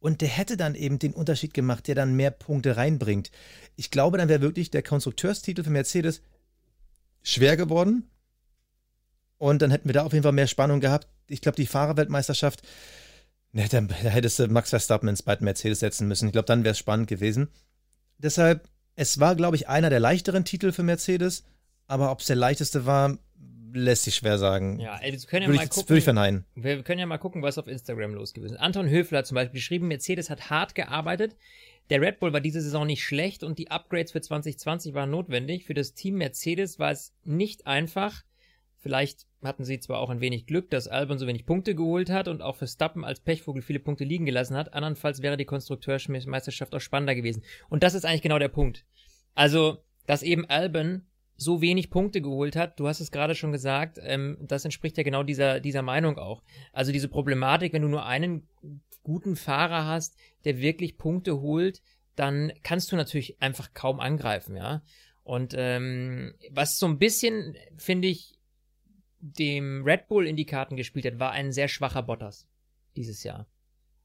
Und 0.06 0.22
der 0.22 0.28
hätte 0.28 0.56
dann 0.56 0.76
eben 0.76 1.00
den 1.00 1.14
Unterschied 1.14 1.56
gemacht, 1.56 1.88
der 1.88 1.96
dann 1.96 2.16
mehr 2.16 2.30
Punkte 2.30 2.78
reinbringt. 2.78 3.32
Ich 3.76 3.90
glaube, 3.90 4.20
dann 4.20 4.30
wäre 4.30 4.40
wirklich 4.40 4.70
der 4.70 4.84
Konstrukteurstitel 4.84 5.64
für 5.64 5.72
Mercedes 5.72 6.22
schwer 7.24 7.58
geworden. 7.58 8.08
Und 9.40 9.64
dann 9.64 9.72
hätten 9.72 9.90
wir 9.90 9.94
da 9.94 10.04
auf 10.04 10.14
jeden 10.14 10.22
Fall 10.22 10.32
mehr 10.32 10.46
Spannung 10.46 10.80
gehabt. 10.80 11.08
Ich 11.28 11.42
glaube, 11.42 11.56
die 11.56 11.66
Fahrerweltmeisterschaft, 11.66 12.62
ne, 13.52 13.68
dann, 13.68 13.88
da 13.88 13.96
hättest 13.96 14.38
du 14.38 14.48
Max 14.48 14.70
Verstappen 14.70 15.10
ins 15.10 15.24
zweiten 15.24 15.44
Mercedes 15.44 15.80
setzen 15.80 16.08
müssen. 16.08 16.28
Ich 16.28 16.34
glaube, 16.34 16.46
dann 16.46 16.64
wäre 16.64 16.74
es 16.74 16.78
spannend 16.78 17.08
gewesen. 17.08 17.48
Deshalb, 18.20 18.70
es 18.96 19.20
war, 19.20 19.36
glaube 19.36 19.56
ich, 19.56 19.70
einer 19.70 19.90
der 19.90 20.00
leichteren 20.00 20.46
Titel 20.46 20.72
für 20.72 20.84
Mercedes. 20.84 21.46
Aber 21.88 22.12
ob 22.12 22.20
es 22.20 22.28
der 22.28 22.36
leichteste 22.36 22.86
war, 22.86 23.18
lässt 23.76 24.04
sich 24.04 24.16
schwer 24.16 24.38
sagen. 24.38 24.80
ja, 24.80 24.98
ey, 24.98 25.12
wir 25.12 25.20
können 25.20 25.44
ja 25.44 25.48
würde, 25.50 25.58
mal 25.58 25.64
ich, 25.64 25.70
gucken. 25.70 25.90
würde 25.90 25.98
ich 26.00 26.04
verneinen. 26.04 26.46
Wir 26.56 26.84
können 26.84 27.00
ja 27.00 27.06
mal 27.06 27.18
gucken, 27.18 27.42
was 27.42 27.58
auf 27.58 27.68
Instagram 27.68 28.14
los 28.14 28.34
gewesen 28.34 28.56
ist. 28.56 28.60
Anton 28.60 28.90
Höfler 28.90 29.20
hat 29.20 29.28
zum 29.28 29.36
Beispiel 29.36 29.60
geschrieben, 29.60 29.88
Mercedes 29.88 30.30
hat 30.30 30.50
hart 30.50 30.76
gearbeitet. 30.76 31.36
Der 31.90 32.02
Red 32.02 32.20
Bull 32.20 32.34
war 32.34 32.42
diese 32.42 32.62
Saison 32.62 32.88
nicht 32.88 33.04
schlecht 33.04 33.44
und 33.44 33.60
die 33.60 33.70
Upgrades 33.70 34.12
für 34.12 34.22
2020 34.22 34.94
waren 34.94 35.12
notwendig. 35.12 35.66
Für 35.66 35.76
das 35.76 35.94
Team 35.94 36.16
Mercedes 36.16 36.80
war 36.80 36.92
es 36.92 37.14
nicht 37.24 37.68
einfach. 37.68 38.24
Vielleicht 38.78 39.28
hatten 39.44 39.66
sie 39.66 39.80
zwar 39.80 40.00
auch 40.00 40.10
ein 40.10 40.22
wenig 40.22 40.48
Glück, 40.48 40.70
dass 40.70 40.88
Albon 40.88 41.18
so 41.18 41.28
wenig 41.28 41.46
Punkte 41.46 41.76
geholt 41.76 42.10
hat 42.10 42.28
und 42.28 42.42
auch 42.42 42.56
Verstappen 42.56 43.04
als 43.04 43.20
Pechvogel 43.20 43.62
viele 43.62 43.80
Punkte 43.80 44.04
liegen 44.04 44.26
gelassen 44.26 44.56
hat. 44.56 44.74
Andernfalls 44.74 45.22
wäre 45.22 45.38
die 45.38 45.46
Konstrukteursmeisterschaft 45.46 46.74
auch 46.74 46.80
spannender 46.80 47.16
gewesen. 47.16 47.44
Und 47.70 47.84
das 47.84 47.94
ist 47.94 48.06
eigentlich 48.06 48.22
genau 48.22 48.40
der 48.40 48.48
Punkt. 48.48 48.86
Also, 49.34 49.84
dass 50.08 50.24
eben 50.24 50.46
Albon 50.46 51.06
so 51.38 51.62
wenig 51.62 51.90
Punkte 51.90 52.22
geholt 52.22 52.56
hat, 52.56 52.80
du 52.80 52.88
hast 52.88 53.02
es 53.02 53.12
gerade 53.12 53.36
schon 53.36 53.52
gesagt, 53.52 54.00
ähm, 54.02 54.38
das 54.42 54.66
entspricht 54.66 54.98
ja 54.98 55.04
genau 55.04 55.24
dieser, 55.24 55.60
dieser 55.60 55.82
Meinung 55.82 56.18
auch. 56.18 56.44
Also 56.72 56.92
diese 56.92 57.10
Problematik, 57.10 57.74
wenn 57.74 57.82
du 57.82 57.88
nur 57.88 58.06
einen 58.06 58.48
guten 59.04 59.36
Fahrer 59.36 59.86
hast, 59.86 60.18
der 60.46 60.60
wirklich 60.60 60.98
Punkte 60.98 61.42
holt, 61.42 61.82
dann 62.16 62.54
kannst 62.64 62.92
du 62.92 62.96
natürlich 62.96 63.42
einfach 63.42 63.74
kaum 63.74 64.00
angreifen, 64.00 64.56
ja. 64.56 64.82
Und 65.24 65.54
ähm, 65.58 66.36
was 66.52 66.78
so 66.78 66.86
ein 66.86 67.00
bisschen, 67.00 67.56
finde 67.78 68.08
ich, 68.08 68.40
dem 69.20 69.84
Red 69.84 70.08
Bull 70.08 70.28
in 70.28 70.36
die 70.36 70.46
Karten 70.46 70.76
gespielt 70.76 71.06
hat, 71.06 71.20
war 71.20 71.32
ein 71.32 71.52
sehr 71.52 71.68
schwacher 71.68 72.04
Bottas 72.04 72.48
dieses 72.96 73.24
Jahr. 73.24 73.48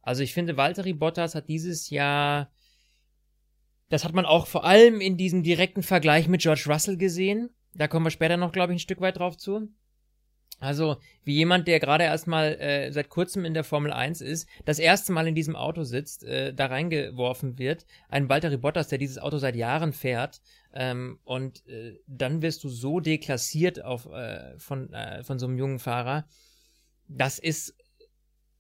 Also 0.03 0.23
ich 0.23 0.33
finde, 0.33 0.57
Valtteri 0.57 0.95
Bottas 0.95 1.35
hat 1.35 1.49
dieses 1.49 1.91
Jahr, 1.91 2.51
das 3.91 4.05
hat 4.05 4.15
man 4.15 4.25
auch 4.25 4.47
vor 4.47 4.65
allem 4.65 5.01
in 5.01 5.17
diesem 5.17 5.43
direkten 5.43 5.83
Vergleich 5.83 6.29
mit 6.29 6.41
George 6.41 6.65
Russell 6.69 6.97
gesehen. 6.97 7.51
Da 7.75 7.89
kommen 7.89 8.07
wir 8.07 8.11
später 8.11 8.37
noch, 8.37 8.53
glaube 8.53 8.73
ich, 8.73 8.77
ein 8.77 8.81
Stück 8.81 9.01
weit 9.01 9.19
drauf 9.19 9.37
zu. 9.37 9.69
Also, 10.61 10.99
wie 11.25 11.35
jemand, 11.35 11.67
der 11.67 11.81
gerade 11.81 12.05
erstmal 12.05 12.53
äh, 12.61 12.93
seit 12.93 13.09
kurzem 13.09 13.47
in 13.47 13.55
der 13.55 13.65
Formel 13.65 13.93
1 13.93 14.21
ist, 14.21 14.47
das 14.67 14.79
erste 14.79 15.11
Mal 15.11 15.27
in 15.27 15.35
diesem 15.35 15.57
Auto 15.57 15.85
sitzt, 15.85 16.23
äh, 16.23 16.53
da 16.53 16.67
reingeworfen 16.67 17.59
wird, 17.59 17.87
ein 18.11 18.29
Valtteri 18.29 18.59
Bottas, 18.59 18.89
der 18.89 18.99
dieses 18.99 19.19
Auto 19.19 19.39
seit 19.39 19.57
Jahren 19.57 19.95
fährt, 19.95 20.43
ähm, 20.75 21.19
und 21.25 21.67
äh, 21.67 21.99
dann 22.07 22.43
wirst 22.43 22.63
du 22.63 22.69
so 22.69 23.01
deklassiert 23.01 23.83
auf, 23.83 24.07
äh, 24.07 24.59
von, 24.59 24.93
äh, 24.93 25.25
von 25.25 25.39
so 25.39 25.47
einem 25.47 25.59
jungen 25.59 25.79
Fahrer. 25.79 26.27
Das 27.09 27.39
ist, 27.39 27.75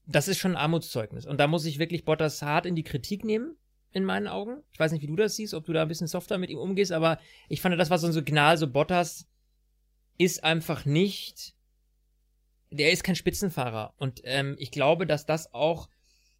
das 0.07 0.27
ist 0.27 0.39
schon 0.39 0.53
ein 0.53 0.63
Armutszeugnis. 0.63 1.27
Und 1.27 1.39
da 1.39 1.47
muss 1.47 1.67
ich 1.67 1.79
wirklich 1.79 2.05
Bottas 2.07 2.41
hart 2.41 2.65
in 2.65 2.75
die 2.75 2.83
Kritik 2.83 3.25
nehmen, 3.25 3.57
in 3.93 4.05
meinen 4.05 4.29
Augen. 4.29 4.63
Ich 4.73 4.79
weiß 4.79 4.93
nicht, 4.93 5.03
wie 5.03 5.07
du 5.07 5.17
das 5.17 5.37
siehst, 5.37 5.55
ob 5.55 5.65
du 5.65 5.73
da 5.73 5.83
ein 5.83 5.89
bisschen 5.89 6.07
softer 6.07 6.39
mit 6.39 6.51
ihm 6.51 6.59
umgehst, 6.59 6.93
aber 6.93 7.19
ich 7.49 7.61
fand, 7.61 7.79
das 7.79 7.91
war 7.91 7.99
so 7.99 8.07
ein 8.07 8.13
Signal, 8.13 8.57
so 8.57 8.69
Bottas 8.69 9.27
ist 10.17 10.45
einfach 10.45 10.85
nicht 10.85 11.55
der 12.71 12.93
ist 12.93 13.05
kein 13.05 13.17
Spitzenfahrer. 13.17 13.95
Und 13.97 14.21
ähm, 14.25 14.57
ich 14.59 14.71
glaube, 14.71 15.07
dass 15.07 15.27
das 15.27 15.53
auch, 15.53 15.89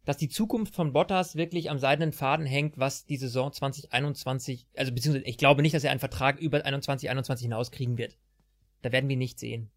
dass 0.05 0.17
die 0.17 0.29
Zukunft 0.29 0.75
von 0.75 0.93
Bottas 0.93 1.35
wirklich 1.35 1.69
am 1.69 1.79
seidenen 1.79 2.13
Faden 2.13 2.45
hängt, 2.45 2.77
was 2.77 3.05
die 3.05 3.17
Saison 3.17 3.51
2021, 3.51 4.67
also 4.75 4.91
beziehungsweise 4.91 5.25
ich 5.25 5.37
glaube 5.37 5.61
nicht, 5.61 5.75
dass 5.75 5.83
er 5.83 5.91
einen 5.91 5.99
Vertrag 5.99 6.39
über 6.39 6.65
21, 6.65 7.09
21 7.09 7.45
hinauskriegen 7.45 7.97
wird. 7.97 8.17
Da 8.81 8.91
werden 8.91 9.09
wir 9.09 9.17
nicht 9.17 9.39
sehen. 9.39 9.69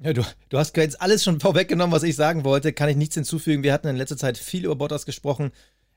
Ja, 0.00 0.12
du, 0.12 0.22
du 0.48 0.58
hast 0.58 0.76
jetzt 0.76 1.02
alles 1.02 1.24
schon 1.24 1.40
vorweggenommen, 1.40 1.92
was 1.92 2.04
ich 2.04 2.16
sagen 2.16 2.44
wollte. 2.44 2.72
Kann 2.72 2.88
ich 2.88 2.96
nichts 2.96 3.16
hinzufügen. 3.16 3.64
Wir 3.64 3.72
hatten 3.72 3.88
in 3.88 3.96
letzter 3.96 4.16
Zeit 4.16 4.38
viel 4.38 4.64
über 4.64 4.76
Bottas 4.76 5.04
gesprochen. 5.04 5.50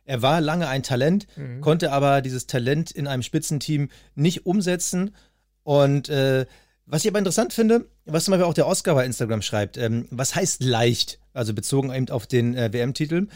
Er 0.06 0.22
war 0.22 0.42
lange 0.42 0.68
ein 0.68 0.84
Talent, 0.84 1.28
Mhm. 1.38 1.62
konnte 1.62 1.92
aber 1.92 2.22
dieses 2.22 2.48
Talent 2.48 2.92
in 2.92 3.08
einem 3.08 3.24
Spitzenteam 3.24 3.90
nicht 4.16 4.46
umsetzen. 4.46 5.16
Und 5.64 6.10
äh, 6.10 6.46
was 6.86 7.06
ich 7.06 7.10
aber 7.12 7.20
interessant 7.20 7.54
finde, 7.54 7.86
was 8.06 8.26
zum 8.26 8.34
Beispiel 8.34 8.46
auch 8.46 8.54
der 8.54 8.68
Oscar 8.68 8.96
bei 8.96 9.06
Instagram 9.06 9.42
schreibt, 9.42 9.78
ähm, 9.78 10.08
was 10.12 10.36
heißt 10.36 10.64
leicht? 10.64 11.20
Also 11.34 11.54
bezogen 11.54 11.94
eben 11.94 12.10
auf 12.10 12.28
den 12.28 12.56
äh, 12.56 12.72
WM-Titel. 12.74 13.28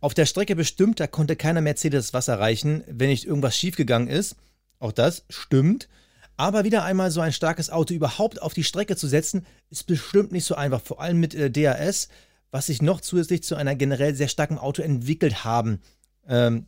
Auf 0.00 0.14
der 0.14 0.26
Strecke 0.26 0.56
bestimmt, 0.56 1.00
da 1.00 1.06
konnte 1.06 1.36
keiner 1.36 1.60
Mercedes 1.60 2.12
was 2.14 2.28
erreichen, 2.28 2.82
wenn 2.88 3.08
nicht 3.08 3.24
irgendwas 3.24 3.56
schiefgegangen 3.56 4.08
ist. 4.08 4.36
Auch 4.78 4.92
das 4.92 5.24
stimmt. 5.28 5.88
Aber 6.36 6.64
wieder 6.64 6.84
einmal 6.84 7.10
so 7.10 7.20
ein 7.20 7.32
starkes 7.32 7.70
Auto 7.70 7.92
überhaupt 7.94 8.40
auf 8.42 8.54
die 8.54 8.64
Strecke 8.64 8.96
zu 8.96 9.06
setzen, 9.06 9.44
ist 9.70 9.86
bestimmt 9.86 10.32
nicht 10.32 10.44
so 10.44 10.54
einfach. 10.54 10.80
Vor 10.80 11.00
allem 11.00 11.20
mit 11.20 11.34
äh, 11.34 11.50
DRS, 11.50 12.08
was 12.50 12.66
sich 12.66 12.80
noch 12.82 13.00
zusätzlich 13.00 13.42
zu 13.42 13.54
einer 13.56 13.74
generell 13.74 14.14
sehr 14.14 14.28
starken 14.28 14.58
Auto 14.58 14.82
entwickelt 14.82 15.44
haben. 15.44 15.80
Ähm, 16.28 16.66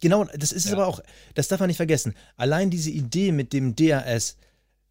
genau, 0.00 0.24
das 0.24 0.52
ist 0.52 0.64
es 0.64 0.70
Ja. 0.70 0.76
aber 0.76 0.86
auch, 0.86 1.00
das 1.34 1.48
darf 1.48 1.60
man 1.60 1.68
nicht 1.68 1.76
vergessen. 1.76 2.14
Allein 2.36 2.70
diese 2.70 2.90
Idee 2.90 3.32
mit 3.32 3.52
dem 3.52 3.74
DRS, 3.76 4.36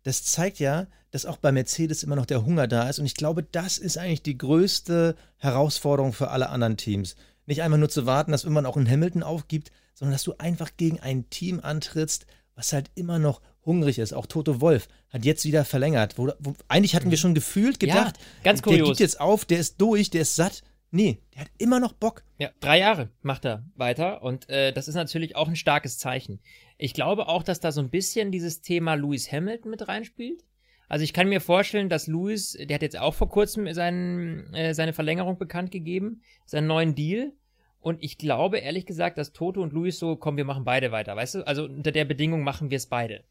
das 0.03 0.23
zeigt 0.23 0.59
ja, 0.59 0.87
dass 1.11 1.25
auch 1.25 1.37
bei 1.37 1.51
Mercedes 1.51 2.03
immer 2.03 2.15
noch 2.15 2.25
der 2.25 2.45
Hunger 2.45 2.67
da 2.67 2.89
ist. 2.89 2.99
Und 2.99 3.05
ich 3.05 3.15
glaube, 3.15 3.43
das 3.43 3.77
ist 3.77 3.97
eigentlich 3.97 4.23
die 4.23 4.37
größte 4.37 5.15
Herausforderung 5.37 6.13
für 6.13 6.29
alle 6.29 6.49
anderen 6.49 6.77
Teams. 6.77 7.15
Nicht 7.45 7.61
einfach 7.61 7.77
nur 7.77 7.89
zu 7.89 8.05
warten, 8.05 8.31
dass 8.31 8.43
irgendwann 8.43 8.65
auch 8.65 8.77
ein 8.77 8.89
Hamilton 8.89 9.23
aufgibt, 9.23 9.71
sondern 9.93 10.13
dass 10.13 10.23
du 10.23 10.35
einfach 10.37 10.71
gegen 10.77 10.99
ein 10.99 11.29
Team 11.29 11.59
antrittst, 11.61 12.25
was 12.55 12.71
halt 12.71 12.89
immer 12.95 13.19
noch 13.19 13.41
hungrig 13.65 13.99
ist. 13.99 14.13
Auch 14.13 14.25
Toto 14.25 14.61
Wolf 14.61 14.87
hat 15.09 15.25
jetzt 15.25 15.45
wieder 15.45 15.65
verlängert. 15.65 16.17
Wo, 16.17 16.31
wo, 16.39 16.53
eigentlich 16.67 16.95
hatten 16.95 17.11
wir 17.11 17.17
schon 17.17 17.35
gefühlt 17.35 17.79
gedacht, 17.79 18.15
ganz 18.43 18.61
der 18.61 18.77
gibt 18.77 18.99
jetzt 18.99 19.19
auf, 19.19 19.45
der 19.45 19.59
ist 19.59 19.79
durch, 19.81 20.09
der 20.09 20.21
ist 20.21 20.35
satt. 20.35 20.63
Nee, 20.93 21.19
der 21.33 21.41
hat 21.41 21.51
immer 21.57 21.79
noch 21.79 21.93
Bock. 21.93 22.23
Ja, 22.37 22.49
drei 22.59 22.79
Jahre 22.79 23.09
macht 23.21 23.45
er 23.45 23.65
weiter 23.75 24.21
und 24.23 24.49
äh, 24.49 24.73
das 24.73 24.89
ist 24.89 24.95
natürlich 24.95 25.37
auch 25.37 25.47
ein 25.47 25.55
starkes 25.55 25.97
Zeichen. 25.97 26.41
Ich 26.77 26.93
glaube 26.93 27.27
auch, 27.29 27.43
dass 27.43 27.61
da 27.61 27.71
so 27.71 27.79
ein 27.79 27.89
bisschen 27.89 28.31
dieses 28.31 28.61
Thema 28.61 28.95
Lewis 28.95 29.31
Hamilton 29.31 29.71
mit 29.71 29.87
reinspielt. 29.87 30.43
Also 30.89 31.05
ich 31.05 31.13
kann 31.13 31.29
mir 31.29 31.39
vorstellen, 31.39 31.87
dass 31.87 32.07
Lewis, 32.07 32.57
der 32.59 32.75
hat 32.75 32.81
jetzt 32.81 32.99
auch 32.99 33.13
vor 33.13 33.29
kurzem 33.29 33.73
seinen, 33.73 34.53
äh, 34.53 34.73
seine 34.73 34.91
Verlängerung 34.91 35.37
bekannt 35.37 35.71
gegeben, 35.71 36.21
seinen 36.45 36.67
neuen 36.67 36.93
Deal. 36.95 37.31
Und 37.79 38.03
ich 38.03 38.17
glaube 38.17 38.57
ehrlich 38.57 38.85
gesagt, 38.85 39.17
dass 39.17 39.31
Toto 39.31 39.61
und 39.61 39.71
Lewis 39.71 39.97
so, 39.97 40.17
komm, 40.17 40.35
wir 40.35 40.43
machen 40.43 40.65
beide 40.65 40.91
weiter, 40.91 41.15
weißt 41.15 41.35
du? 41.35 41.47
Also 41.47 41.63
unter 41.63 41.93
der 41.93 42.03
Bedingung 42.03 42.43
machen 42.43 42.69
wir 42.69 42.75
es 42.75 42.87
beide. 42.87 43.23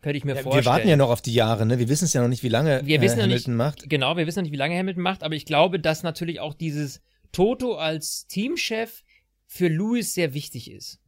Könnte 0.00 0.16
ich 0.18 0.24
mir 0.24 0.36
Ja, 0.36 0.42
vorstellen. 0.42 0.64
wir 0.64 0.70
warten 0.70 0.88
ja 0.88 0.96
noch 0.96 1.10
auf 1.10 1.22
die 1.22 1.34
Jahre, 1.34 1.66
ne? 1.66 1.78
Wir 1.78 1.88
wissen 1.88 2.04
es 2.04 2.12
ja 2.12 2.20
noch 2.22 2.28
nicht, 2.28 2.42
wie 2.44 2.48
lange 2.48 2.80
Wir 2.84 3.00
wissen 3.00 3.14
äh, 3.18 3.22
noch 3.22 3.24
Hamilton 3.24 3.52
nicht, 3.54 3.58
macht. 3.58 3.90
Genau, 3.90 4.16
wir 4.16 4.26
wissen 4.26 4.38
noch 4.38 4.44
nicht, 4.44 4.52
wie 4.52 4.56
lange 4.56 4.78
Hamilton 4.78 5.02
macht, 5.02 5.22
aber 5.24 5.34
ich 5.34 5.44
glaube, 5.44 5.80
dass 5.80 6.02
natürlich 6.04 6.38
auch 6.40 6.54
dieses 6.54 7.00
Toto 7.32 7.74
als 7.76 8.26
Teamchef 8.28 9.02
für 9.46 9.68
Lewis 9.68 10.14
sehr 10.14 10.34
wichtig 10.34 10.70
ist. 10.70 11.00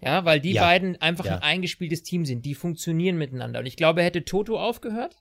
Ja, 0.00 0.24
weil 0.24 0.40
die 0.40 0.52
Ja. 0.52 0.62
beiden 0.62 1.00
einfach 1.00 1.24
ein 1.26 1.38
eingespieltes 1.38 2.02
Team 2.02 2.24
sind, 2.26 2.44
die 2.44 2.54
funktionieren 2.54 3.16
miteinander. 3.16 3.60
Und 3.60 3.66
ich 3.66 3.76
glaube, 3.76 4.02
hätte 4.02 4.24
Toto 4.24 4.60
aufgehört, 4.60 5.16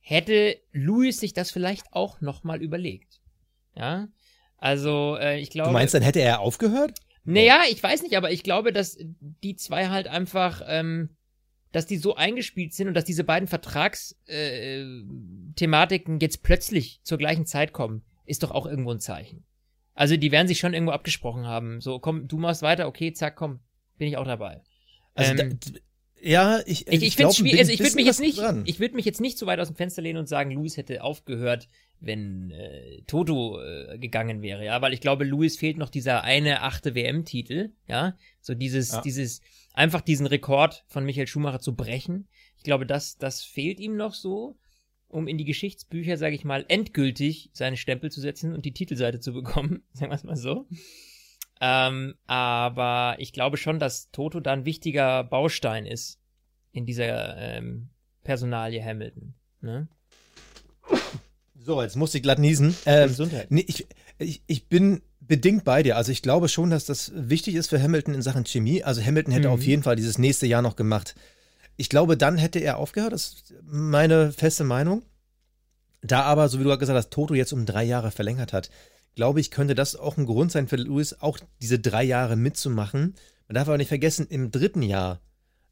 hätte 0.00 0.56
Lewis 0.72 1.18
sich 1.20 1.32
das 1.32 1.50
vielleicht 1.50 1.92
auch 1.92 2.20
nochmal 2.20 2.62
überlegt. 2.62 3.20
Ja, 3.74 4.08
also 4.58 5.16
äh, 5.20 5.40
ich 5.40 5.50
glaube. 5.50 5.70
Du 5.70 5.72
meinst, 5.74 5.94
dann 5.94 6.02
hätte 6.02 6.20
er 6.20 6.40
aufgehört? 6.40 6.98
Naja, 7.24 7.62
ich 7.70 7.82
weiß 7.82 8.02
nicht, 8.02 8.16
aber 8.16 8.30
ich 8.32 8.42
glaube, 8.42 8.72
dass 8.72 8.96
die 8.98 9.56
zwei 9.56 9.88
halt 9.88 10.08
einfach, 10.08 10.62
ähm, 10.66 11.10
dass 11.72 11.86
die 11.86 11.96
so 11.96 12.14
eingespielt 12.14 12.74
sind 12.74 12.88
und 12.88 12.94
dass 12.94 13.04
diese 13.04 13.24
beiden 13.24 13.48
Vertragsthematiken 13.48 16.16
äh, 16.16 16.22
jetzt 16.22 16.42
plötzlich 16.42 17.00
zur 17.02 17.18
gleichen 17.18 17.46
Zeit 17.46 17.72
kommen, 17.72 18.02
ist 18.26 18.42
doch 18.42 18.50
auch 18.50 18.66
irgendwo 18.66 18.92
ein 18.92 19.00
Zeichen. 19.00 19.44
Also 19.94 20.16
die 20.16 20.32
werden 20.32 20.48
sich 20.48 20.58
schon 20.58 20.74
irgendwo 20.74 20.92
abgesprochen 20.92 21.46
haben. 21.46 21.80
So, 21.80 21.98
komm, 21.98 22.28
du 22.28 22.38
machst 22.38 22.62
weiter, 22.62 22.88
okay, 22.88 23.12
zack, 23.12 23.36
komm, 23.36 23.60
bin 23.98 24.08
ich 24.08 24.16
auch 24.16 24.24
dabei. 24.24 24.62
Also, 25.14 25.32
Ähm, 25.32 25.58
da, 25.60 25.70
ja, 26.22 26.60
ich, 26.66 26.86
Ich, 26.86 27.02
ich, 27.02 27.14
schwierig, 27.14 27.58
also 27.58 27.72
ich 27.72 27.80
würde 27.80 27.96
mich 27.96 28.06
jetzt 28.06 28.20
nicht, 28.20 28.38
dran. 28.38 28.62
ich 28.64 28.78
würde 28.78 28.94
mich 28.94 29.04
jetzt 29.04 29.20
nicht 29.20 29.38
so 29.38 29.46
weit 29.46 29.58
aus 29.58 29.66
dem 29.68 29.76
Fenster 29.76 30.02
lehnen 30.02 30.20
und 30.20 30.28
sagen, 30.28 30.52
Luis 30.52 30.76
hätte 30.76 31.02
aufgehört, 31.02 31.68
wenn 32.00 32.50
äh, 32.52 33.02
Toto 33.06 33.60
äh, 33.60 33.98
gegangen 33.98 34.40
wäre, 34.40 34.64
ja, 34.64 34.80
weil 34.80 34.92
ich 34.92 35.00
glaube, 35.00 35.24
Luis 35.24 35.58
fehlt 35.58 35.78
noch 35.78 35.90
dieser 35.90 36.22
eine 36.22 36.62
achte 36.62 36.94
WM-Titel, 36.94 37.70
ja, 37.88 38.16
so 38.40 38.54
dieses, 38.54 38.92
Ja. 38.92 39.00
dieses, 39.02 39.40
einfach 39.72 40.00
diesen 40.00 40.26
Rekord 40.26 40.84
von 40.88 41.04
Michael 41.04 41.26
Schumacher 41.26 41.60
zu 41.60 41.74
brechen. 41.74 42.28
Ich 42.56 42.64
glaube, 42.64 42.86
das, 42.86 43.18
das 43.18 43.42
fehlt 43.42 43.80
ihm 43.80 43.96
noch 43.96 44.14
so, 44.14 44.56
um 45.08 45.28
in 45.28 45.38
die 45.38 45.44
Geschichtsbücher, 45.44 46.16
sage 46.16 46.34
ich 46.34 46.44
mal, 46.44 46.64
endgültig 46.68 47.50
seinen 47.52 47.76
Stempel 47.76 48.10
zu 48.10 48.20
setzen 48.20 48.54
und 48.54 48.64
die 48.64 48.72
Titelseite 48.72 49.20
zu 49.20 49.32
bekommen, 49.32 49.82
sagen 49.92 50.10
wir 50.10 50.16
es 50.16 50.24
mal 50.24 50.36
so. 50.36 50.66
Ähm, 51.60 52.14
aber 52.26 53.16
ich 53.18 53.32
glaube 53.32 53.56
schon, 53.56 53.78
dass 53.78 54.10
Toto 54.10 54.40
da 54.40 54.52
ein 54.52 54.64
wichtiger 54.64 55.22
Baustein 55.22 55.86
ist 55.86 56.18
in 56.72 56.86
dieser 56.86 57.36
ähm, 57.36 57.90
Personalie 58.24 58.82
Hamilton. 58.84 59.34
Ne? 59.60 59.88
So, 61.54 61.80
jetzt 61.80 61.96
musste 61.96 62.18
ich 62.18 62.22
glatt 62.22 62.40
niesen. 62.40 62.74
Ähm, 62.86 63.08
Gesundheit. 63.08 63.50
nee, 63.50 63.64
ich, 63.66 63.86
ich, 64.18 64.42
ich 64.46 64.66
bin 64.66 65.02
bedingt 65.26 65.64
bei 65.64 65.82
dir. 65.82 65.96
Also 65.96 66.12
ich 66.12 66.22
glaube 66.22 66.48
schon, 66.48 66.70
dass 66.70 66.84
das 66.84 67.12
wichtig 67.14 67.54
ist 67.54 67.68
für 67.68 67.82
Hamilton 67.82 68.14
in 68.14 68.22
Sachen 68.22 68.44
Chemie. 68.44 68.82
Also 68.84 69.02
Hamilton 69.02 69.32
hätte 69.32 69.48
Mhm. 69.48 69.54
auf 69.54 69.62
jeden 69.62 69.82
Fall 69.82 69.96
dieses 69.96 70.18
nächste 70.18 70.46
Jahr 70.46 70.62
noch 70.62 70.76
gemacht. 70.76 71.14
Ich 71.76 71.88
glaube, 71.88 72.16
dann 72.16 72.36
hätte 72.36 72.58
er 72.58 72.78
aufgehört. 72.78 73.12
Das 73.12 73.26
ist 73.26 73.54
meine 73.62 74.32
feste 74.32 74.64
Meinung. 74.64 75.02
Da 76.02 76.22
aber, 76.22 76.48
so 76.48 76.58
wie 76.58 76.62
du 76.64 76.68
gerade 76.68 76.80
gesagt 76.80 76.96
hast, 76.96 77.10
Toto 77.10 77.34
jetzt 77.34 77.52
um 77.52 77.64
drei 77.64 77.84
Jahre 77.84 78.10
verlängert 78.10 78.52
hat, 78.52 78.70
glaube 79.14 79.40
ich, 79.40 79.50
könnte 79.50 79.74
das 79.74 79.94
auch 79.96 80.16
ein 80.16 80.26
Grund 80.26 80.50
sein 80.50 80.68
für 80.68 80.76
Lewis, 80.76 81.16
auch 81.20 81.38
diese 81.60 81.78
drei 81.78 82.02
Jahre 82.02 82.36
mitzumachen. 82.36 83.14
Man 83.46 83.54
darf 83.54 83.68
aber 83.68 83.78
nicht 83.78 83.88
vergessen, 83.88 84.26
im 84.28 84.50
dritten 84.50 84.82
Jahr 84.82 85.20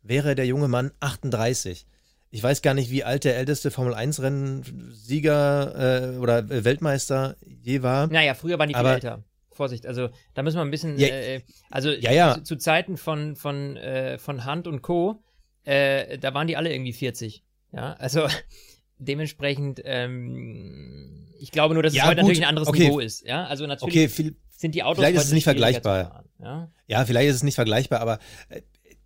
wäre 0.03 0.35
der 0.35 0.47
junge 0.47 0.69
Mann 0.69 0.93
38. 1.01 1.87
Ich 2.31 2.43
weiß 2.43 2.63
gar 2.63 2.75
nicht, 2.75 2.91
wie 2.91 3.03
alt 3.03 3.25
der 3.25 3.37
älteste 3.37 3.71
Formel-1-Rennsieger 3.73 6.15
äh, 6.15 6.19
oder 6.19 6.49
Weltmeister 6.49 7.37
je 7.45 7.83
war. 7.83 8.07
Naja, 8.07 8.35
früher 8.35 8.59
waren 8.59 8.69
die 8.69 8.75
viel 8.75 8.81
Aber- 8.81 8.95
älter. 8.95 9.25
Vorsicht, 9.61 9.85
also 9.85 10.09
da 10.33 10.43
müssen 10.43 10.57
wir 10.57 10.63
ein 10.63 10.71
bisschen, 10.71 10.99
Ja, 10.99 11.09
äh, 11.09 11.43
also 11.69 11.91
ja, 11.91 12.13
ja. 12.13 12.35
Zu, 12.37 12.43
zu 12.45 12.57
Zeiten 12.57 12.97
von, 12.97 13.37
von, 13.37 13.77
äh, 13.77 14.17
von 14.17 14.47
Hunt 14.47 14.67
und 14.67 14.81
Co., 14.81 15.23
äh, 15.65 16.17
da 16.17 16.33
waren 16.33 16.47
die 16.47 16.57
alle 16.57 16.73
irgendwie 16.73 16.95
40. 16.95 17.45
Ja, 17.73 17.93
also 17.95 18.27
dementsprechend, 18.99 19.83
ähm, 19.85 21.27
ich 21.39 21.51
glaube 21.51 21.75
nur, 21.75 21.83
dass 21.83 21.93
es 21.93 22.01
heute 22.01 22.09
gut, 22.09 22.17
natürlich 22.23 22.43
ein 22.43 22.49
anderes 22.49 22.69
okay. 22.69 22.85
Niveau 22.85 23.01
ist. 23.01 23.27
Ja, 23.27 23.45
also 23.45 23.67
natürlich 23.67 23.95
Okay, 23.95 24.09
viel, 24.09 24.37
sind 24.57 24.75
die 24.75 24.83
Autos 24.83 25.05
vielleicht 25.05 25.19
ist 25.19 25.27
es 25.27 25.33
nicht 25.33 25.45
vergleichbar. 25.45 26.05
Fahren, 26.05 26.29
ja? 26.39 26.71
ja, 26.87 27.05
vielleicht 27.05 27.29
ist 27.29 27.37
es 27.37 27.43
nicht 27.43 27.55
vergleichbar, 27.57 28.01
aber 28.01 28.19
äh, 28.49 28.63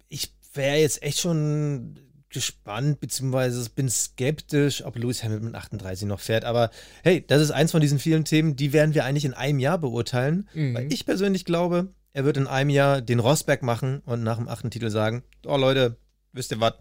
ich 0.08 0.32
wäre 0.52 0.76
jetzt 0.76 1.02
echt 1.02 1.18
schon 1.18 1.98
gespannt, 2.34 3.00
beziehungsweise 3.00 3.70
bin 3.70 3.88
skeptisch, 3.88 4.84
ob 4.84 4.96
Lewis 4.98 5.24
Hamilton 5.24 5.46
mit 5.46 5.54
38 5.54 6.06
noch 6.06 6.20
fährt. 6.20 6.44
Aber 6.44 6.70
hey, 7.02 7.24
das 7.26 7.40
ist 7.40 7.52
eins 7.52 7.70
von 7.70 7.80
diesen 7.80 7.98
vielen 7.98 8.26
Themen, 8.26 8.56
die 8.56 8.74
werden 8.74 8.94
wir 8.94 9.06
eigentlich 9.06 9.24
in 9.24 9.32
einem 9.32 9.58
Jahr 9.58 9.78
beurteilen. 9.78 10.48
Mhm. 10.52 10.74
Weil 10.74 10.92
ich 10.92 11.06
persönlich 11.06 11.46
glaube, 11.46 11.88
er 12.12 12.24
wird 12.24 12.36
in 12.36 12.46
einem 12.46 12.70
Jahr 12.70 13.00
den 13.00 13.20
Rosberg 13.20 13.62
machen 13.62 14.02
und 14.04 14.22
nach 14.22 14.36
dem 14.36 14.48
achten 14.48 14.70
Titel 14.70 14.90
sagen: 14.90 15.22
Oh 15.46 15.56
Leute, 15.56 15.96
wisst 16.32 16.52
ihr 16.52 16.60
was? 16.60 16.74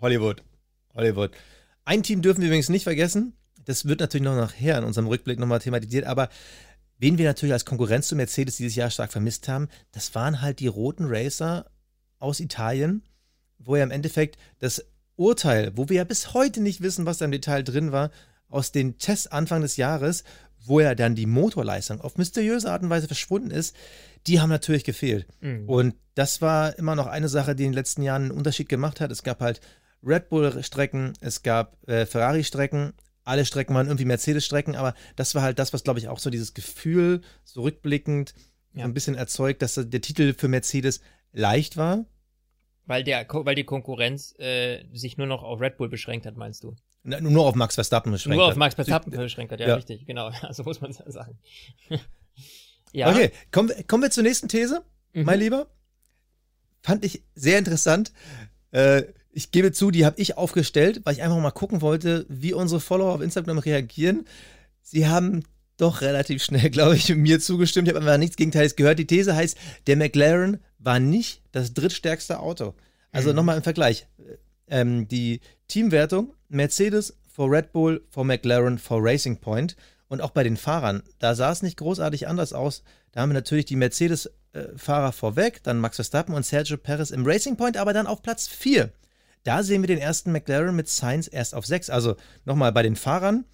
Hollywood. 0.00 0.42
Hollywood. 0.94 1.30
Ein 1.84 2.02
Team 2.02 2.22
dürfen 2.22 2.40
wir 2.40 2.48
übrigens 2.48 2.68
nicht 2.68 2.84
vergessen. 2.84 3.34
Das 3.64 3.86
wird 3.86 4.00
natürlich 4.00 4.24
noch 4.24 4.36
nachher 4.36 4.78
in 4.78 4.84
unserem 4.84 5.06
Rückblick 5.06 5.38
nochmal 5.38 5.60
thematisiert, 5.60 6.06
aber 6.06 6.30
wen 6.98 7.18
wir 7.18 7.26
natürlich 7.26 7.52
als 7.52 7.66
Konkurrenz 7.66 8.08
zu 8.08 8.16
Mercedes 8.16 8.56
dieses 8.56 8.74
Jahr 8.74 8.90
stark 8.90 9.12
vermisst 9.12 9.48
haben, 9.48 9.68
das 9.92 10.14
waren 10.14 10.40
halt 10.40 10.60
die 10.60 10.66
roten 10.66 11.04
Racer 11.06 11.66
aus 12.18 12.40
Italien, 12.40 13.02
wo 13.58 13.76
ja 13.76 13.82
im 13.84 13.90
Endeffekt 13.90 14.36
das 14.58 14.84
Urteil, 15.16 15.72
wo 15.76 15.88
wir 15.88 15.96
ja 15.96 16.04
bis 16.04 16.32
heute 16.34 16.60
nicht 16.60 16.80
wissen, 16.80 17.06
was 17.06 17.18
da 17.18 17.24
im 17.24 17.32
Detail 17.32 17.62
drin 17.62 17.92
war, 17.92 18.10
aus 18.48 18.72
den 18.72 18.98
Tests 18.98 19.26
Anfang 19.26 19.62
des 19.62 19.76
Jahres, 19.76 20.24
wo 20.64 20.80
ja 20.80 20.94
dann 20.94 21.14
die 21.14 21.26
Motorleistung 21.26 22.00
auf 22.00 22.16
mysteriöse 22.16 22.70
Art 22.70 22.82
und 22.82 22.90
Weise 22.90 23.06
verschwunden 23.06 23.50
ist, 23.50 23.74
die 24.26 24.40
haben 24.40 24.48
natürlich 24.50 24.84
gefehlt. 24.84 25.26
Mhm. 25.40 25.68
Und 25.68 25.94
das 26.14 26.40
war 26.42 26.76
immer 26.78 26.94
noch 26.96 27.06
eine 27.06 27.28
Sache, 27.28 27.54
die 27.54 27.64
in 27.64 27.70
den 27.70 27.74
letzten 27.76 28.02
Jahren 28.02 28.22
einen 28.22 28.30
Unterschied 28.32 28.68
gemacht 28.68 29.00
hat. 29.00 29.10
Es 29.10 29.22
gab 29.22 29.40
halt 29.40 29.60
Red 30.04 30.28
Bull-Strecken, 30.28 31.14
es 31.20 31.42
gab 31.42 31.76
äh, 31.88 32.06
Ferrari-Strecken, 32.06 32.92
alle 33.24 33.44
Strecken 33.44 33.74
waren 33.74 33.86
irgendwie 33.88 34.04
Mercedes-Strecken, 34.06 34.74
aber 34.76 34.94
das 35.16 35.34
war 35.34 35.42
halt 35.42 35.58
das, 35.58 35.72
was, 35.72 35.84
glaube 35.84 35.98
ich, 35.98 36.08
auch 36.08 36.18
so 36.18 36.30
dieses 36.30 36.54
Gefühl, 36.54 37.20
so 37.44 37.62
rückblickend, 37.62 38.34
Ja. 38.72 38.84
ein 38.84 38.94
bisschen 38.94 39.14
erzeugt, 39.16 39.62
dass 39.62 39.74
der 39.74 40.00
Titel 40.00 40.34
für 40.34 40.48
Mercedes 40.48 41.00
leicht 41.32 41.76
war. 41.76 42.04
Weil, 42.88 43.04
der, 43.04 43.26
weil 43.28 43.54
die 43.54 43.64
Konkurrenz 43.64 44.34
äh, 44.38 44.82
sich 44.92 45.16
nur 45.18 45.26
noch 45.28 45.42
auf 45.44 45.60
Red 45.60 45.76
Bull 45.76 45.88
beschränkt 45.88 46.26
hat, 46.26 46.36
meinst 46.36 46.64
du? 46.64 46.74
Na, 47.04 47.20
Nur 47.20 47.46
auf 47.46 47.54
Max 47.54 47.74
Verstappen 47.76 48.10
beschränkt. 48.10 48.36
nur 48.36 48.44
auf 48.46 48.50
hat. 48.52 48.56
Max 48.58 48.74
Verstappen 48.74 49.12
beschränkt 49.12 49.52
hat, 49.52 49.60
ja, 49.60 49.68
Ja. 49.68 49.74
richtig, 49.76 50.04
genau. 50.06 50.30
So 50.50 50.64
muss 50.64 50.80
man 50.80 50.92
sagen. 50.92 51.38
ja. 52.92 53.10
Okay, 53.10 53.30
kommen, 53.52 53.68
wir- 53.68 53.82
kommen 53.84 54.02
wir 54.02 54.10
zur 54.10 54.22
nächsten 54.24 54.48
These, 54.48 54.82
Mhm. 55.12 55.24
mein 55.24 55.38
Lieber. 55.38 55.68
Fand 56.82 57.04
ich 57.04 57.22
sehr 57.34 57.58
interessant. 57.58 58.12
Äh, 58.70 59.02
ich 59.30 59.50
gebe 59.50 59.72
zu, 59.72 59.90
die 59.90 60.04
habe 60.06 60.18
ich 60.20 60.36
aufgestellt, 60.36 61.02
weil 61.04 61.14
ich 61.14 61.22
einfach 61.22 61.38
mal 61.38 61.50
gucken 61.50 61.80
wollte, 61.82 62.24
wie 62.28 62.54
unsere 62.54 62.80
Follower 62.80 63.12
auf 63.14 63.20
Instagram 63.20 63.58
reagieren. 63.58 64.26
Sie 64.82 65.06
haben 65.06 65.44
doch 65.78 66.00
relativ 66.02 66.42
schnell, 66.44 66.68
glaube 66.70 66.96
ich, 66.96 67.08
mir 67.14 67.40
zugestimmt. 67.40 67.88
Ich 67.88 67.94
habe 67.94 68.04
einfach 68.04 68.18
nichts 68.18 68.36
Gegenteiliges 68.36 68.76
gehört. 68.76 68.98
Die 68.98 69.06
These 69.06 69.34
heißt, 69.34 69.56
der 69.86 69.96
McLaren 69.96 70.58
war 70.78 71.00
nicht 71.00 71.42
das 71.52 71.72
drittstärkste 71.74 72.40
Auto. 72.40 72.74
Also 73.12 73.30
Mhm. 73.30 73.36
nochmal 73.36 73.56
im 73.56 73.62
Vergleich. 73.62 74.06
Ähm, 74.68 75.08
die 75.08 75.40
Teamwertung, 75.66 76.34
Mercedes 76.48 77.16
vor 77.26 77.50
Red 77.50 77.72
Bull, 77.72 78.04
vor 78.10 78.24
McLaren, 78.24 78.78
vor 78.78 78.98
Racing 79.02 79.38
Point. 79.38 79.76
Und 80.08 80.20
auch 80.22 80.30
bei 80.30 80.42
den 80.42 80.56
Fahrern, 80.56 81.02
da 81.18 81.34
sah 81.34 81.52
es 81.52 81.62
nicht 81.62 81.76
großartig 81.78 82.28
anders 82.28 82.52
aus. 82.52 82.82
Da 83.12 83.20
haben 83.20 83.30
wir 83.30 83.34
natürlich 83.34 83.66
die 83.66 83.76
Mercedes-Fahrer 83.76 85.12
vorweg, 85.12 85.62
dann 85.62 85.78
Max 85.78 85.96
Verstappen 85.96 86.34
und 86.34 86.44
Sergio 86.46 86.76
Perez 86.76 87.10
im 87.10 87.26
Racing 87.26 87.56
Point, 87.56 87.76
aber 87.76 87.92
dann 87.92 88.06
auf 88.06 88.22
Platz 88.22 88.48
4. 88.48 88.90
Da 89.44 89.62
sehen 89.62 89.82
wir 89.82 89.86
den 89.86 89.98
ersten 89.98 90.32
McLaren 90.32 90.74
mit 90.74 90.88
Sainz 90.88 91.28
erst 91.30 91.54
auf 91.54 91.64
6. 91.66 91.90
Also 91.90 92.16
nochmal 92.44 92.72
bei 92.72 92.82
den 92.82 92.96
Fahrern 92.96 93.44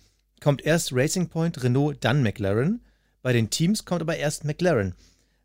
kommt 0.45 0.63
erst 0.65 0.93
Racing 0.93 1.29
Point, 1.29 1.63
Renault, 1.63 1.97
dann 2.05 2.23
McLaren. 2.23 2.81
Bei 3.23 3.33
den 3.33 3.51
Teams 3.51 3.85
kommt 3.85 4.03
aber 4.03 4.17
erst 4.17 4.45
McLaren. 4.45 4.95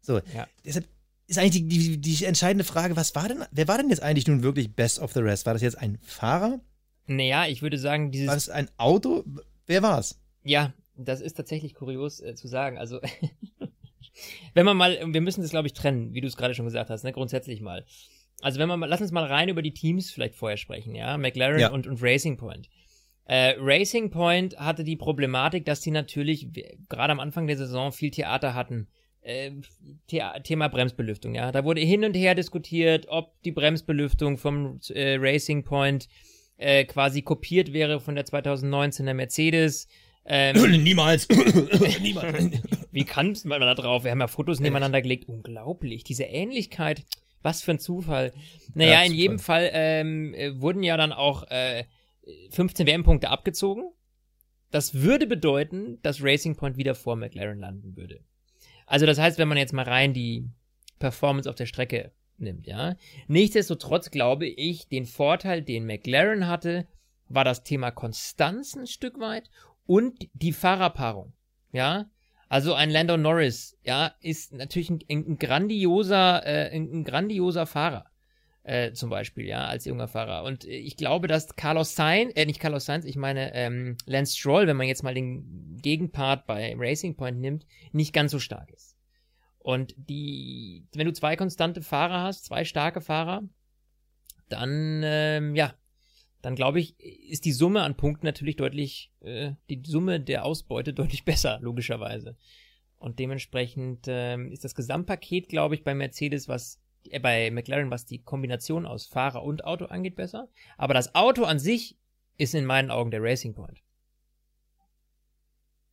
So, 0.01 0.17
Ja. 0.35 0.47
deshalb 0.65 0.85
ist 1.27 1.37
eigentlich 1.39 1.67
die, 1.67 1.97
die, 1.97 1.97
die 2.17 2.25
entscheidende 2.25 2.63
Frage, 2.65 2.95
was 2.95 3.15
war 3.15 3.27
denn, 3.27 3.43
wer 3.51 3.67
war 3.67 3.77
denn 3.77 3.89
jetzt 3.89 4.03
eigentlich 4.03 4.27
nun 4.27 4.43
wirklich 4.43 4.75
Best 4.75 4.99
of 4.99 5.13
the 5.13 5.19
Rest? 5.21 5.45
War 5.45 5.53
das 5.53 5.61
jetzt 5.61 5.77
ein 5.77 5.97
Fahrer? 6.03 6.59
Naja, 7.07 7.47
ich 7.47 7.61
würde 7.61 7.77
sagen, 7.77 8.11
dieses 8.11 8.27
War 8.27 8.35
das 8.35 8.49
ein 8.49 8.69
Auto? 8.77 9.23
Wer 9.65 9.81
war 9.81 9.99
es? 9.99 10.19
Ja, 10.43 10.73
das 10.95 11.21
ist 11.21 11.35
tatsächlich 11.37 11.73
kurios 11.75 12.19
äh, 12.19 12.35
zu 12.35 12.47
sagen. 12.47 12.77
Also, 12.77 12.99
wenn 14.53 14.65
man 14.65 14.77
mal, 14.77 14.97
wir 15.13 15.21
müssen 15.21 15.41
das, 15.41 15.51
glaube 15.51 15.67
ich, 15.67 15.73
trennen, 15.73 16.13
wie 16.13 16.21
du 16.21 16.27
es 16.27 16.35
gerade 16.37 16.53
schon 16.55 16.65
gesagt 16.65 16.89
hast, 16.89 17.03
ne, 17.03 17.11
grundsätzlich 17.13 17.61
mal. 17.61 17.85
Also, 18.41 18.59
wenn 18.59 18.67
man 18.67 18.79
mal, 18.79 18.85
lass 18.87 19.01
uns 19.01 19.11
mal 19.11 19.25
rein 19.25 19.49
über 19.49 19.61
die 19.61 19.73
Teams 19.73 20.11
vielleicht 20.11 20.35
vorher 20.35 20.57
sprechen, 20.57 20.95
ja, 20.95 21.17
McLaren 21.17 21.59
Ja. 21.59 21.71
und, 21.71 21.87
und 21.87 22.01
Racing 22.01 22.37
Point. 22.37 22.69
Äh, 23.29 23.53
Racing 23.59 24.09
Point 24.09 24.57
hatte 24.57 24.83
die 24.83 24.95
Problematik, 24.95 25.63
dass 25.63 25.81
die 25.81 25.91
natürlich 25.91 26.47
gerade 26.89 27.11
am 27.11 27.19
Anfang 27.19 27.45
der 27.45 27.57
Saison 27.57 27.91
viel 27.91 28.09
Theater 28.09 28.55
hatten. 28.55 28.87
Äh, 29.21 29.51
The 30.09 30.21
Thema 30.43 30.67
Bremsbelüftung, 30.67 31.35
ja. 31.35 31.51
Da 31.51 31.63
wurde 31.63 31.79
hin 31.81 32.03
und 32.03 32.15
her 32.15 32.33
diskutiert, 32.33 33.05
ob 33.07 33.39
die 33.43 33.51
Bremsbelüftung 33.51 34.39
vom 34.39 34.79
äh, 34.89 35.17
Racing 35.19 35.63
Point 35.63 36.09
äh, 36.57 36.85
quasi 36.85 37.21
kopiert 37.21 37.71
wäre 37.71 37.99
von 37.99 38.15
der 38.15 38.25
2019er 38.25 39.13
Mercedes. 39.13 39.87
Ähm, 40.25 40.55
Niemals. 40.83 41.27
Niemals. 42.01 42.49
Wie 42.91 43.03
kann 43.03 43.37
man 43.45 43.61
da 43.61 43.75
drauf? 43.75 44.05
Wir 44.05 44.09
haben 44.09 44.21
ja 44.21 44.27
Fotos 44.27 44.59
nebeneinander 44.59 45.03
gelegt. 45.03 45.29
Unglaublich. 45.29 46.03
Diese 46.03 46.23
Ähnlichkeit. 46.23 47.03
Was 47.43 47.61
für 47.61 47.71
ein 47.71 47.79
Zufall. 47.79 48.33
Naja, 48.73 48.93
ja, 48.93 49.03
in 49.03 49.13
jedem 49.13 49.37
Fall 49.37 49.69
ähm, 49.71 50.33
äh, 50.33 50.59
wurden 50.59 50.81
ja 50.81 50.97
dann 50.97 51.13
auch 51.13 51.43
äh, 51.51 51.83
15 52.51 52.87
WM-Punkte 52.87 53.29
abgezogen. 53.29 53.91
Das 54.71 54.93
würde 54.93 55.25
bedeuten, 55.25 55.99
dass 56.01 56.23
Racing 56.23 56.55
Point 56.55 56.77
wieder 56.77 56.95
vor 56.95 57.15
McLaren 57.15 57.59
landen 57.59 57.95
würde. 57.95 58.23
Also 58.85 59.05
das 59.05 59.19
heißt, 59.19 59.37
wenn 59.37 59.47
man 59.47 59.57
jetzt 59.57 59.73
mal 59.73 59.85
rein 59.85 60.13
die 60.13 60.47
Performance 60.99 61.49
auf 61.49 61.55
der 61.55 61.65
Strecke 61.65 62.11
nimmt, 62.37 62.67
ja. 62.67 62.95
Nichtsdestotrotz 63.27 64.11
glaube 64.11 64.47
ich, 64.47 64.87
den 64.87 65.05
Vorteil, 65.05 65.61
den 65.61 65.85
McLaren 65.85 66.47
hatte, 66.47 66.87
war 67.27 67.43
das 67.43 67.63
Thema 67.63 67.91
Konstanz 67.91 68.75
ein 68.75 68.87
Stück 68.87 69.19
weit 69.19 69.49
und 69.85 70.27
die 70.33 70.53
Fahrerpaarung, 70.53 71.33
ja. 71.71 72.09
Also 72.47 72.73
ein 72.73 72.89
Lando 72.89 73.15
Norris, 73.15 73.77
ja, 73.83 74.15
ist 74.21 74.53
natürlich 74.53 74.89
ein, 74.89 75.03
ein 75.07 75.37
grandioser, 75.37 76.43
äh, 76.45 76.75
ein, 76.75 76.91
ein, 76.91 77.03
grandioser 77.03 77.67
Fahrer, 77.67 78.08
äh, 78.69 78.93
zum 78.93 79.09
Beispiel, 79.09 79.47
ja, 79.47 79.65
als 79.65 79.85
junger 79.85 80.07
Fahrer. 80.07 80.43
Und 80.43 80.63
ich 80.63 80.95
glaube, 80.95 81.27
dass 81.27 81.55
Carlos 81.55 81.95
Sainz, 81.95 82.33
äh, 82.35 82.45
nicht 82.45 82.59
Carlos 82.59 82.85
Sainz, 82.85 83.03
ich 83.03 83.15
meine 83.15 83.53
ähm, 83.55 83.97
Lance 84.05 84.37
Stroll, 84.37 84.67
wenn 84.67 84.77
man 84.77 84.85
jetzt 84.85 85.01
mal 85.01 85.15
den 85.15 85.77
Gegenpart 85.81 86.45
bei 86.45 86.75
Racing 86.77 87.15
Point 87.15 87.39
nimmt, 87.39 87.65
nicht 87.93 88.13
ganz 88.13 88.31
so 88.31 88.37
stark 88.37 88.69
ist. 88.71 88.95
Und 89.57 89.95
die, 89.97 90.85
wenn 90.93 91.07
du 91.07 91.13
zwei 91.13 91.35
konstante 91.35 91.81
Fahrer 91.81 92.21
hast, 92.21 92.45
zwei 92.45 92.63
starke 92.63 93.01
Fahrer, 93.01 93.41
dann, 94.49 95.01
ähm, 95.03 95.55
ja, 95.55 95.73
dann 96.43 96.53
glaube 96.53 96.79
ich, 96.79 96.99
ist 96.99 97.45
die 97.45 97.51
Summe 97.51 97.81
an 97.81 97.97
Punkten 97.97 98.27
natürlich 98.27 98.55
deutlich, 98.55 99.11
äh, 99.21 99.53
die 99.71 99.81
Summe 99.83 100.19
der 100.19 100.45
Ausbeute 100.45 100.93
deutlich 100.93 101.25
besser, 101.25 101.57
logischerweise. 101.61 102.37
Und 102.97 103.17
dementsprechend 103.17 104.05
ähm, 104.07 104.51
ist 104.51 104.63
das 104.63 104.75
Gesamtpaket, 104.75 105.49
glaube 105.49 105.73
ich, 105.73 105.83
bei 105.83 105.95
Mercedes, 105.95 106.47
was 106.47 106.75
äh, 106.75 106.88
bei 107.21 107.51
McLaren, 107.51 107.91
was 107.91 108.05
die 108.05 108.19
Kombination 108.19 108.85
aus 108.85 109.07
Fahrer 109.07 109.43
und 109.43 109.63
Auto 109.63 109.85
angeht, 109.85 110.15
besser. 110.15 110.49
Aber 110.77 110.93
das 110.93 111.15
Auto 111.15 111.43
an 111.43 111.59
sich 111.59 111.97
ist 112.37 112.55
in 112.55 112.65
meinen 112.65 112.91
Augen 112.91 113.11
der 113.11 113.21
Racing 113.21 113.53
Point. 113.53 113.81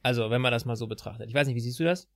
Also, 0.03 0.31
wenn 0.31 0.41
man 0.41 0.53
das 0.53 0.65
mal 0.65 0.77
so 0.77 0.87
betrachtet. 0.87 1.29
Ich 1.29 1.35
weiß 1.35 1.47
nicht, 1.47 1.57
wie 1.57 1.61
siehst 1.61 1.81
du 1.81 1.85
das? 1.85 2.09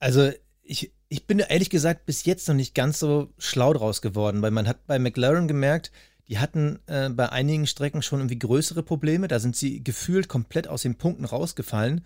Also, 0.00 0.32
ich, 0.62 0.92
ich 1.08 1.26
bin 1.26 1.38
ehrlich 1.38 1.70
gesagt 1.70 2.06
bis 2.06 2.24
jetzt 2.24 2.48
noch 2.48 2.56
nicht 2.56 2.74
ganz 2.74 2.98
so 2.98 3.32
schlau 3.38 3.72
draus 3.72 4.02
geworden, 4.02 4.42
weil 4.42 4.50
man 4.50 4.66
hat 4.66 4.86
bei 4.86 4.98
McLaren 4.98 5.46
gemerkt, 5.46 5.92
die 6.28 6.38
hatten 6.38 6.80
äh, 6.86 7.10
bei 7.10 7.28
einigen 7.28 7.66
Strecken 7.66 8.02
schon 8.02 8.20
irgendwie 8.20 8.38
größere 8.38 8.82
Probleme. 8.82 9.28
Da 9.28 9.38
sind 9.38 9.56
sie 9.56 9.84
gefühlt 9.84 10.28
komplett 10.28 10.66
aus 10.68 10.82
den 10.82 10.96
Punkten 10.96 11.24
rausgefallen. 11.24 12.04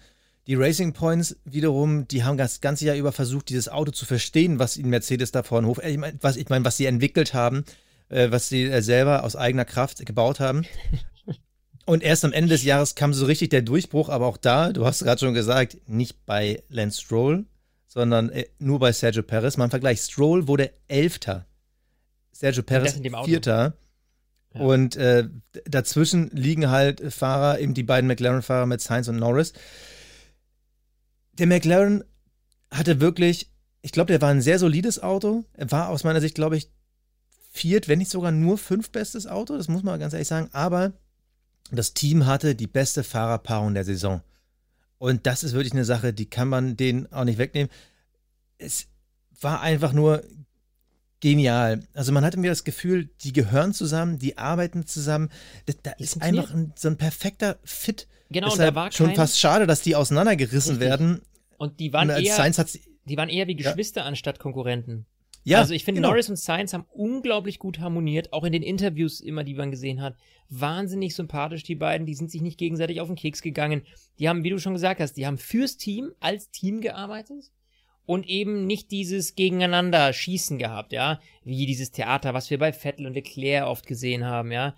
Die 0.48 0.54
Racing 0.54 0.94
Points 0.94 1.36
wiederum, 1.44 2.08
die 2.08 2.24
haben 2.24 2.38
das 2.38 2.62
ganze 2.62 2.86
Jahr 2.86 2.96
über 2.96 3.12
versucht, 3.12 3.50
dieses 3.50 3.68
Auto 3.68 3.90
zu 3.90 4.06
verstehen, 4.06 4.58
was 4.58 4.78
ihnen 4.78 4.88
Mercedes 4.88 5.30
da 5.30 5.42
vor 5.42 5.60
den 5.60 5.66
Hof, 5.66 5.76
äh, 5.76 5.90
ich 5.90 5.98
meine, 5.98 6.16
was, 6.22 6.36
ich 6.36 6.48
mein, 6.48 6.64
was 6.64 6.78
sie 6.78 6.86
entwickelt 6.86 7.34
haben, 7.34 7.64
äh, 8.08 8.30
was 8.30 8.48
sie 8.48 8.64
äh, 8.64 8.80
selber 8.80 9.24
aus 9.24 9.36
eigener 9.36 9.66
Kraft 9.66 10.04
gebaut 10.06 10.40
haben. 10.40 10.64
Und 11.84 12.02
erst 12.02 12.24
am 12.24 12.32
Ende 12.32 12.48
des 12.48 12.64
Jahres 12.64 12.94
kam 12.94 13.12
so 13.12 13.26
richtig 13.26 13.50
der 13.50 13.60
Durchbruch, 13.60 14.08
aber 14.08 14.26
auch 14.26 14.38
da, 14.38 14.72
du 14.72 14.86
hast 14.86 15.04
gerade 15.04 15.20
schon 15.20 15.34
gesagt, 15.34 15.76
nicht 15.86 16.24
bei 16.24 16.62
Lance 16.70 17.02
Stroll, 17.02 17.44
sondern 17.86 18.30
äh, 18.30 18.46
nur 18.58 18.78
bei 18.78 18.92
Sergio 18.92 19.22
Perez. 19.22 19.56
Im 19.56 19.68
Vergleich, 19.68 20.00
Stroll 20.00 20.48
wurde 20.48 20.70
Elfter, 20.88 21.44
Sergio 22.32 22.62
Perez 22.62 22.98
Vierter. 23.24 23.74
Und 24.54 24.96
äh, 24.96 25.28
dazwischen 25.66 26.30
liegen 26.30 26.70
halt 26.70 27.12
Fahrer, 27.12 27.58
eben 27.58 27.74
die 27.74 27.82
beiden 27.82 28.08
McLaren-Fahrer 28.08 28.64
mit 28.64 28.80
Sainz 28.80 29.08
und 29.08 29.16
Norris. 29.16 29.52
Der 31.38 31.46
McLaren 31.46 32.04
hatte 32.70 33.00
wirklich, 33.00 33.50
ich 33.82 33.92
glaube, 33.92 34.12
der 34.12 34.20
war 34.20 34.30
ein 34.30 34.42
sehr 34.42 34.58
solides 34.58 35.02
Auto. 35.02 35.44
Er 35.54 35.70
war 35.70 35.88
aus 35.88 36.04
meiner 36.04 36.20
Sicht, 36.20 36.34
glaube 36.34 36.56
ich, 36.56 36.70
viert, 37.52 37.88
wenn 37.88 37.98
nicht 37.98 38.10
sogar 38.10 38.32
nur 38.32 38.58
fünf 38.58 38.90
bestes 38.90 39.26
Auto. 39.26 39.56
Das 39.56 39.68
muss 39.68 39.82
man 39.82 39.98
ganz 40.00 40.12
ehrlich 40.12 40.28
sagen. 40.28 40.48
Aber 40.52 40.92
das 41.70 41.94
Team 41.94 42.26
hatte 42.26 42.54
die 42.54 42.66
beste 42.66 43.04
Fahrerpaarung 43.04 43.74
der 43.74 43.84
Saison. 43.84 44.22
Und 44.98 45.26
das 45.26 45.44
ist 45.44 45.52
wirklich 45.52 45.72
eine 45.72 45.84
Sache, 45.84 46.12
die 46.12 46.26
kann 46.26 46.48
man 46.48 46.76
denen 46.76 47.10
auch 47.12 47.24
nicht 47.24 47.38
wegnehmen. 47.38 47.70
Es 48.58 48.86
war 49.40 49.60
einfach 49.60 49.92
nur 49.92 50.24
genial. 51.20 51.84
Also 51.94 52.12
man 52.12 52.24
hatte 52.24 52.38
mir 52.38 52.50
das 52.50 52.64
Gefühl, 52.64 53.10
die 53.22 53.32
gehören 53.32 53.72
zusammen, 53.72 54.18
die 54.18 54.38
arbeiten 54.38 54.86
zusammen. 54.86 55.30
Da, 55.66 55.72
da 55.82 55.90
ist 55.92 56.20
einfach 56.20 56.52
ein, 56.52 56.72
so 56.76 56.88
ein 56.88 56.96
perfekter 56.96 57.58
Fit. 57.64 58.08
Genau, 58.30 58.52
und 58.52 58.58
da 58.58 58.74
war 58.74 58.92
schon 58.92 59.14
fast 59.14 59.38
schade, 59.38 59.66
dass 59.66 59.82
die 59.82 59.96
auseinandergerissen 59.96 60.76
richtig. 60.76 60.88
werden. 60.88 61.22
Und 61.56 61.80
die 61.80 61.92
waren, 61.92 62.10
und 62.10 62.16
eher, 62.16 62.52
die 63.04 63.16
waren 63.16 63.28
eher 63.28 63.46
wie 63.46 63.56
Geschwister 63.56 64.02
ja. 64.02 64.06
anstatt 64.06 64.38
Konkurrenten. 64.38 65.06
Ja, 65.44 65.60
also 65.60 65.72
ich 65.72 65.84
finde, 65.84 66.00
genau. 66.00 66.10
Norris 66.10 66.28
und 66.28 66.36
Sainz 66.36 66.74
haben 66.74 66.84
unglaublich 66.92 67.58
gut 67.58 67.80
harmoniert, 67.80 68.32
auch 68.34 68.44
in 68.44 68.52
den 68.52 68.62
Interviews 68.62 69.20
immer, 69.20 69.44
die 69.44 69.54
man 69.54 69.70
gesehen 69.70 70.02
hat. 70.02 70.14
Wahnsinnig 70.50 71.14
sympathisch, 71.14 71.62
die 71.62 71.74
beiden, 71.74 72.06
die 72.06 72.14
sind 72.14 72.30
sich 72.30 72.42
nicht 72.42 72.58
gegenseitig 72.58 73.00
auf 73.00 73.08
den 73.08 73.16
Keks 73.16 73.40
gegangen. 73.40 73.82
Die 74.18 74.28
haben, 74.28 74.44
wie 74.44 74.50
du 74.50 74.58
schon 74.58 74.74
gesagt 74.74 75.00
hast, 75.00 75.14
die 75.14 75.26
haben 75.26 75.38
fürs 75.38 75.78
Team, 75.78 76.12
als 76.20 76.50
Team 76.50 76.82
gearbeitet 76.82 77.50
und 78.04 78.26
eben 78.26 78.66
nicht 78.66 78.90
dieses 78.90 79.36
Gegeneinander 79.36 80.12
Schießen 80.12 80.58
gehabt, 80.58 80.92
ja, 80.92 81.20
wie 81.44 81.66
dieses 81.66 81.92
Theater, 81.92 82.34
was 82.34 82.50
wir 82.50 82.58
bei 82.58 82.72
Vettel 82.72 83.06
und 83.06 83.14
Leclerc 83.14 83.66
oft 83.66 83.86
gesehen 83.86 84.24
haben, 84.24 84.52
ja. 84.52 84.74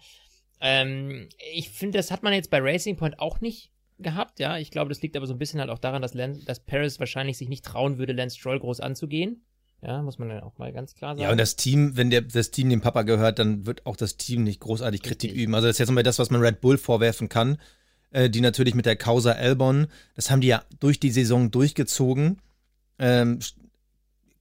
Ähm, 0.61 1.29
ich 1.53 1.71
finde, 1.71 1.99
das 1.99 2.11
hat 2.11 2.23
man 2.23 2.33
jetzt 2.33 2.51
bei 2.51 2.59
Racing 2.61 2.97
Point 2.97 3.19
auch 3.19 3.41
nicht 3.41 3.71
gehabt, 3.99 4.41
ja. 4.41 4.59
Ich 4.59 4.71
glaube, 4.71 4.89
das 4.89 5.03
liegt 5.03 5.17
aber 5.17 5.27
so 5.27 5.35
ein 5.35 5.39
bisschen 5.39 5.61
halt 5.61 5.71
auch 5.71 5.79
daran, 5.79 6.03
dass, 6.03 6.15
Lance, 6.15 6.45
dass 6.45 6.61
Paris 6.61 6.99
wahrscheinlich 7.01 7.39
sich 7.39 7.49
nicht 7.49 7.65
trauen 7.65 7.99
würde, 7.99 8.13
Lance 8.13 8.39
Stroll 8.39 8.61
groß 8.61 8.81
anzugehen. 8.81 9.43
Ja, 9.83 10.03
muss 10.03 10.19
man 10.19 10.29
ja 10.29 10.43
auch 10.43 10.59
mal 10.59 10.73
ganz 10.73 10.95
klar 10.95 11.15
sagen. 11.15 11.23
Ja, 11.23 11.31
und 11.31 11.39
das 11.39 11.57
Team, 11.57 11.97
wenn 11.97 12.11
der, 12.11 12.21
das 12.21 12.51
Team 12.51 12.69
dem 12.69 12.83
Papa 12.83 13.03
gehört, 13.03 13.39
dann 13.39 13.65
wird 13.65 13.87
auch 13.87 13.97
das 13.97 14.19
Team 14.19 14.45
nicht 14.45 14.61
großartig 14.61 15.03
Kritik 15.03 15.31
Richtig. 15.31 15.43
üben. 15.43 15.55
Also 15.55 15.69
das 15.69 15.77
ist 15.77 15.79
jetzt 15.79 15.91
mal 15.91 16.03
das, 16.03 16.19
was 16.19 16.31
man 16.31 16.43
Red 16.43 16.61
Bull 16.61 16.77
vorwerfen 16.77 17.31
kann. 17.31 17.59
Äh, 18.11 18.29
die 18.29 18.41
natürlich 18.41 18.75
mit 18.75 18.87
der 18.87 18.97
Causa 18.97 19.33
Albon, 19.33 19.87
das 20.17 20.31
haben 20.31 20.41
die 20.41 20.49
ja 20.49 20.65
durch 20.81 21.01
die 21.01 21.11
Saison 21.11 21.51
durchgezogen 21.51 22.43
ähm, 22.99 23.39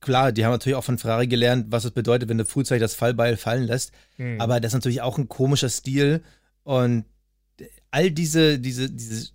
klar, 0.02 0.32
die 0.32 0.46
haben 0.46 0.52
natürlich 0.52 0.76
auch 0.76 0.84
von 0.84 0.98
Ferrari 0.98 1.28
gelernt, 1.28 1.68
was 1.70 1.86
es 1.86 1.92
bedeutet, 1.92 2.30
wenn 2.30 2.38
du 2.38 2.46
frühzeitig 2.46 2.82
das 2.82 2.96
Fallbeil 2.96 3.38
fallen 3.38 3.66
lässt. 3.66 3.92
Mhm. 4.18 4.40
Aber 4.40 4.60
das 4.60 4.72
ist 4.72 4.76
natürlich 4.76 5.02
auch 5.02 5.18
ein 5.18 5.28
komischer 5.28 5.70
Stil. 5.70 6.24
Und 6.64 7.06
all 7.92 8.12
diese, 8.12 8.60
diese, 8.60 8.90
diese 8.90 9.32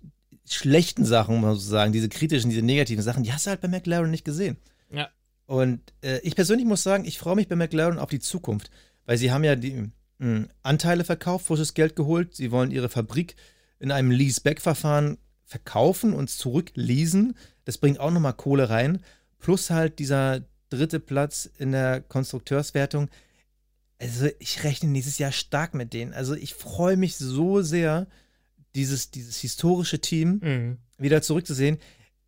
schlechten 0.47 1.05
Sachen, 1.05 1.35
muss 1.35 1.43
man 1.43 1.55
so 1.55 1.69
sagen, 1.69 1.93
diese 1.93 2.09
kritischen, 2.09 2.49
diese 2.49 2.61
negativen 2.61 3.03
Sachen, 3.03 3.23
die 3.23 3.33
hast 3.33 3.45
du 3.45 3.51
halt 3.51 3.61
bei 3.61 3.67
McLaren 3.67 4.11
nicht 4.11 4.25
gesehen. 4.25 4.57
Ja. 4.91 5.09
Und 5.47 5.81
äh, 6.01 6.19
ich 6.19 6.35
persönlich 6.35 6.65
muss 6.65 6.83
sagen, 6.83 7.05
ich 7.05 7.19
freue 7.19 7.35
mich 7.35 7.47
bei 7.47 7.55
McLaren 7.55 7.99
auf 7.99 8.09
die 8.09 8.19
Zukunft, 8.19 8.71
weil 9.05 9.17
sie 9.17 9.31
haben 9.31 9.43
ja 9.43 9.55
die 9.55 9.73
mh, 9.73 9.89
hm, 10.19 10.49
Anteile 10.63 11.03
verkauft, 11.03 11.45
frisches 11.45 11.73
Geld 11.73 11.95
geholt. 11.95 12.35
Sie 12.35 12.51
wollen 12.51 12.71
ihre 12.71 12.89
Fabrik 12.89 13.35
in 13.79 13.91
einem 13.91 14.11
Lease-Back-Verfahren 14.11 15.17
verkaufen 15.43 16.13
und 16.13 16.29
zurückleasen. 16.29 17.35
Das 17.65 17.77
bringt 17.77 17.99
auch 17.99 18.11
nochmal 18.11 18.33
Kohle 18.33 18.69
rein. 18.69 19.03
Plus 19.39 19.69
halt 19.69 19.99
dieser 19.99 20.41
dritte 20.75 20.99
Platz 20.99 21.49
in 21.57 21.71
der 21.71 22.01
Konstrukteurswertung. 22.01 23.09
Also 23.99 24.27
ich 24.39 24.63
rechne 24.63 24.89
nächstes 24.89 25.17
Jahr 25.17 25.31
stark 25.31 25.73
mit 25.73 25.93
denen. 25.93 26.13
Also 26.13 26.35
ich 26.35 26.53
freue 26.53 26.97
mich 26.97 27.15
so 27.15 27.61
sehr, 27.61 28.07
dieses, 28.75 29.11
dieses 29.11 29.37
historische 29.37 29.99
Team 29.99 30.39
mhm. 30.43 30.77
wieder 30.97 31.21
zurückzusehen. 31.21 31.77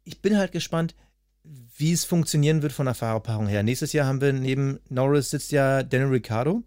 Ich 0.04 0.22
bin 0.22 0.38
halt 0.38 0.52
gespannt, 0.52 0.96
wie 1.44 1.92
es 1.92 2.06
funktionieren 2.06 2.62
wird 2.62 2.74
von 2.74 2.86
der 2.86 2.96
Fahrerpaarung 2.96 3.48
her. 3.48 3.64
Nächstes 3.64 3.94
Jahr 3.94 4.08
haben 4.08 4.22
wir 4.22 4.34
neben 4.34 4.80
Norris 4.90 5.30
sitzt 5.30 5.52
ja 5.52 5.84
Daniel 5.84 6.10
Ricciardo, 6.10 6.64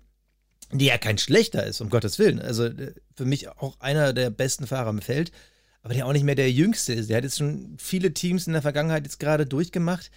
der 0.73 0.87
ja 0.87 0.99
kein 0.99 1.19
schlechter 1.19 1.65
ist, 1.67 1.81
um 1.81 1.91
Gottes 1.91 2.19
Willen. 2.19 2.41
Also 2.41 2.67
äh, 2.67 2.95
für 3.17 3.25
mich 3.25 3.49
auch 3.49 3.81
einer 3.81 4.13
der 4.13 4.31
besten 4.31 4.67
Fahrer 4.67 4.91
im 4.91 5.03
Feld 5.03 5.33
aber 5.83 5.95
der 5.95 6.07
auch 6.07 6.13
nicht 6.13 6.25
mehr 6.25 6.35
der 6.35 6.51
Jüngste 6.51 6.93
ist. 6.93 7.09
Der 7.09 7.17
hat 7.17 7.25
jetzt 7.25 7.39
schon 7.39 7.77
viele 7.79 8.13
Teams 8.13 8.47
in 8.47 8.53
der 8.53 8.63
Vergangenheit 8.63 9.05
jetzt 9.05 9.19
gerade 9.19 9.47
durchgemacht. 9.47 10.11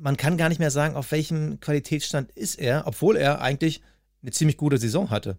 Man 0.00 0.16
kann 0.16 0.36
gar 0.36 0.48
nicht 0.48 0.58
mehr 0.58 0.70
sagen, 0.70 0.96
auf 0.96 1.12
welchem 1.12 1.60
Qualitätsstand 1.60 2.32
ist 2.32 2.56
er, 2.58 2.86
obwohl 2.86 3.16
er 3.16 3.40
eigentlich 3.40 3.82
eine 4.22 4.32
ziemlich 4.32 4.56
gute 4.56 4.78
Saison 4.78 5.10
hatte. 5.10 5.38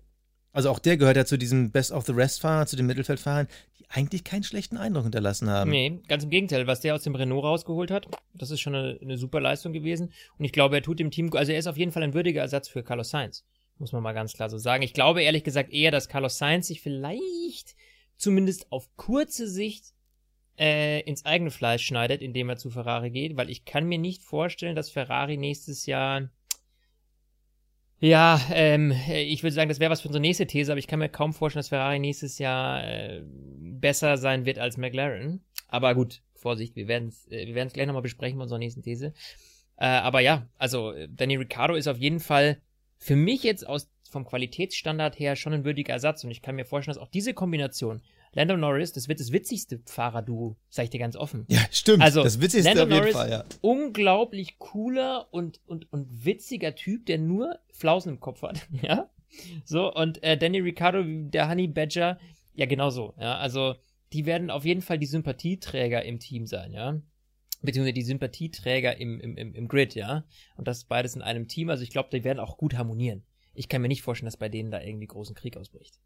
Also 0.53 0.69
auch 0.69 0.79
der 0.79 0.97
gehört 0.97 1.17
ja 1.17 1.25
zu 1.25 1.37
diesem 1.37 1.71
Best 1.71 1.91
of 1.91 2.05
the 2.05 2.11
Rest-Fahrern, 2.11 2.67
zu 2.67 2.75
den 2.75 2.85
Mittelfeldfahrern, 2.85 3.47
die 3.79 3.89
eigentlich 3.89 4.23
keinen 4.23 4.43
schlechten 4.43 4.77
Eindruck 4.77 5.03
hinterlassen 5.03 5.49
haben. 5.49 5.71
Nee, 5.71 6.01
ganz 6.07 6.23
im 6.23 6.29
Gegenteil. 6.29 6.67
Was 6.67 6.81
der 6.81 6.95
aus 6.95 7.03
dem 7.03 7.15
Renault 7.15 7.43
rausgeholt 7.43 7.89
hat, 7.89 8.07
das 8.33 8.51
ist 8.51 8.59
schon 8.59 8.75
eine, 8.75 8.99
eine 9.01 9.17
super 9.17 9.39
Leistung 9.39 9.71
gewesen. 9.71 10.11
Und 10.37 10.45
ich 10.45 10.51
glaube, 10.51 10.75
er 10.75 10.83
tut 10.83 10.99
dem 10.99 11.09
Team, 11.09 11.33
also 11.33 11.51
er 11.51 11.59
ist 11.59 11.67
auf 11.67 11.77
jeden 11.77 11.91
Fall 11.91 12.03
ein 12.03 12.13
würdiger 12.13 12.41
Ersatz 12.41 12.67
für 12.67 12.83
Carlos 12.83 13.09
Sainz 13.09 13.45
Muss 13.77 13.93
man 13.93 14.03
mal 14.03 14.13
ganz 14.13 14.33
klar 14.33 14.49
so 14.49 14.57
sagen. 14.57 14.83
Ich 14.83 14.93
glaube 14.93 15.23
ehrlich 15.23 15.43
gesagt 15.43 15.71
eher, 15.71 15.91
dass 15.91 16.09
Carlos 16.09 16.37
Sainz 16.37 16.67
sich 16.67 16.81
vielleicht 16.81 17.75
zumindest 18.17 18.71
auf 18.71 18.89
kurze 18.97 19.49
Sicht 19.49 19.93
äh, 20.61 20.99
ins 21.01 21.25
eigene 21.25 21.49
Fleisch 21.49 21.85
schneidet, 21.85 22.21
indem 22.21 22.49
er 22.49 22.57
zu 22.57 22.69
Ferrari 22.69 23.09
geht, 23.09 23.35
weil 23.35 23.49
ich 23.49 23.65
kann 23.65 23.87
mir 23.87 23.97
nicht 23.97 24.21
vorstellen, 24.21 24.75
dass 24.75 24.91
Ferrari 24.91 25.35
nächstes 25.35 25.87
Jahr 25.87 26.29
ja, 28.03 28.41
ähm, 28.51 28.95
ich 29.07 29.43
würde 29.43 29.53
sagen, 29.53 29.69
das 29.69 29.79
wäre 29.79 29.91
was 29.91 30.01
für 30.01 30.07
unsere 30.07 30.21
nächste 30.21 30.47
These, 30.47 30.71
aber 30.71 30.79
ich 30.79 30.87
kann 30.87 30.97
mir 30.97 31.09
kaum 31.09 31.33
vorstellen, 31.33 31.59
dass 31.59 31.69
Ferrari 31.69 31.99
nächstes 31.99 32.39
Jahr 32.39 32.83
äh, 32.83 33.21
besser 33.23 34.17
sein 34.17 34.45
wird 34.45 34.57
als 34.57 34.77
McLaren. 34.77 35.43
Aber 35.67 35.93
gut, 35.93 36.23
Vorsicht, 36.33 36.75
wir 36.75 36.87
werden 36.87 37.09
es 37.09 37.27
äh, 37.29 37.45
gleich 37.45 37.85
nochmal 37.85 38.01
besprechen 38.01 38.39
bei 38.39 38.43
unserer 38.43 38.57
nächsten 38.57 38.81
These. 38.81 39.13
Äh, 39.77 39.85
aber 39.85 40.19
ja, 40.19 40.47
also 40.57 40.93
Danny 41.09 41.35
Ricciardo 41.35 41.75
ist 41.75 41.87
auf 41.87 41.99
jeden 41.99 42.19
Fall 42.19 42.59
für 42.97 43.15
mich 43.15 43.43
jetzt 43.43 43.67
aus 43.67 43.91
vom 44.09 44.25
Qualitätsstandard 44.25 45.17
her 45.19 45.35
schon 45.35 45.53
ein 45.53 45.63
würdiger 45.63 45.93
Ersatz 45.93 46.23
und 46.23 46.31
ich 46.31 46.41
kann 46.41 46.55
mir 46.55 46.65
vorstellen, 46.65 46.95
dass 46.95 47.03
auch 47.03 47.11
diese 47.11 47.35
Kombination 47.35 48.01
Lando 48.33 48.55
Norris, 48.55 48.93
das 48.93 49.07
wird 49.07 49.19
das 49.19 49.31
witzigste 49.31 49.81
Fahrerduo, 49.85 50.55
sag 50.69 50.85
ich 50.85 50.89
dir 50.89 50.99
ganz 50.99 51.15
offen. 51.15 51.45
Ja, 51.49 51.59
stimmt. 51.69 52.01
Also, 52.01 52.23
das 52.23 52.39
witzigste 52.39 52.69
Lando 52.69 52.83
auf 52.83 52.89
jeden 52.89 52.99
Norris, 52.99 53.15
Fall, 53.15 53.29
ja. 53.29 53.43
unglaublich 53.59 54.57
cooler 54.57 55.27
und, 55.31 55.59
und, 55.65 55.91
und 55.91 56.25
witziger 56.25 56.73
Typ, 56.75 57.05
der 57.07 57.17
nur 57.17 57.59
Flausen 57.73 58.13
im 58.13 58.19
Kopf 58.19 58.41
hat, 58.41 58.67
ja. 58.81 59.09
So, 59.65 59.93
und 59.93 60.23
äh, 60.23 60.37
Danny 60.37 60.59
Ricciardo, 60.59 61.03
der 61.03 61.49
Honey 61.49 61.67
Badger, 61.67 62.19
ja, 62.53 62.65
genauso, 62.65 63.13
ja. 63.19 63.37
Also, 63.37 63.75
die 64.13 64.25
werden 64.25 64.49
auf 64.49 64.65
jeden 64.65 64.81
Fall 64.81 64.97
die 64.97 65.05
Sympathieträger 65.05 66.03
im 66.03 66.19
Team 66.19 66.45
sein, 66.45 66.71
ja. 66.73 67.01
Beziehungsweise 67.61 67.93
die 67.93 68.01
Sympathieträger 68.01 68.97
im, 68.97 69.19
im, 69.19 69.37
im, 69.37 69.53
im 69.53 69.67
Grid, 69.67 69.93
ja. 69.93 70.25
Und 70.55 70.67
das 70.67 70.85
beides 70.85 71.15
in 71.15 71.21
einem 71.21 71.47
Team. 71.47 71.69
Also, 71.69 71.83
ich 71.83 71.91
glaube, 71.91 72.09
die 72.11 72.23
werden 72.23 72.39
auch 72.39 72.57
gut 72.57 72.75
harmonieren. 72.75 73.23
Ich 73.53 73.67
kann 73.67 73.81
mir 73.81 73.89
nicht 73.89 74.01
vorstellen, 74.01 74.27
dass 74.27 74.37
bei 74.37 74.49
denen 74.49 74.71
da 74.71 74.81
irgendwie 74.81 75.07
großen 75.07 75.35
Krieg 75.35 75.57
ausbricht. 75.57 75.99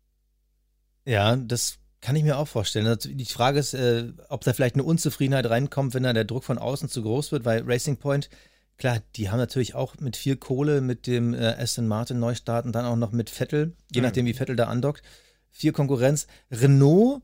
Ja, 1.05 1.35
das 1.35 1.79
kann 2.05 2.15
ich 2.15 2.23
mir 2.23 2.37
auch 2.37 2.47
vorstellen. 2.47 2.85
Also, 2.85 3.09
Die 3.09 3.25
Frage 3.25 3.57
ist, 3.57 3.73
äh, 3.73 4.05
ob 4.29 4.43
da 4.43 4.53
vielleicht 4.53 4.75
eine 4.75 4.83
Unzufriedenheit 4.83 5.49
reinkommt, 5.49 5.95
wenn 5.95 6.03
da 6.03 6.13
der 6.13 6.23
Druck 6.23 6.43
von 6.43 6.59
außen 6.59 6.87
zu 6.87 7.01
groß 7.01 7.31
wird, 7.31 7.45
weil 7.45 7.63
Racing 7.65 7.97
Point, 7.97 8.29
klar, 8.77 8.99
die 9.15 9.31
haben 9.31 9.39
natürlich 9.39 9.73
auch 9.73 9.95
mit 9.99 10.15
viel 10.15 10.35
Kohle 10.35 10.81
mit 10.81 11.07
dem 11.07 11.33
äh, 11.33 11.55
Aston 11.57 11.87
Martin 11.87 12.19
Neustart 12.19 12.65
und 12.65 12.73
dann 12.73 12.85
auch 12.85 12.95
noch 12.95 13.11
mit 13.11 13.31
Vettel, 13.31 13.73
je 13.91 14.01
Mhm. 14.01 14.05
nachdem 14.05 14.25
wie 14.27 14.35
Vettel 14.35 14.55
da 14.55 14.65
andockt, 14.65 15.01
viel 15.49 15.71
Konkurrenz. 15.71 16.27
Renault, 16.51 17.21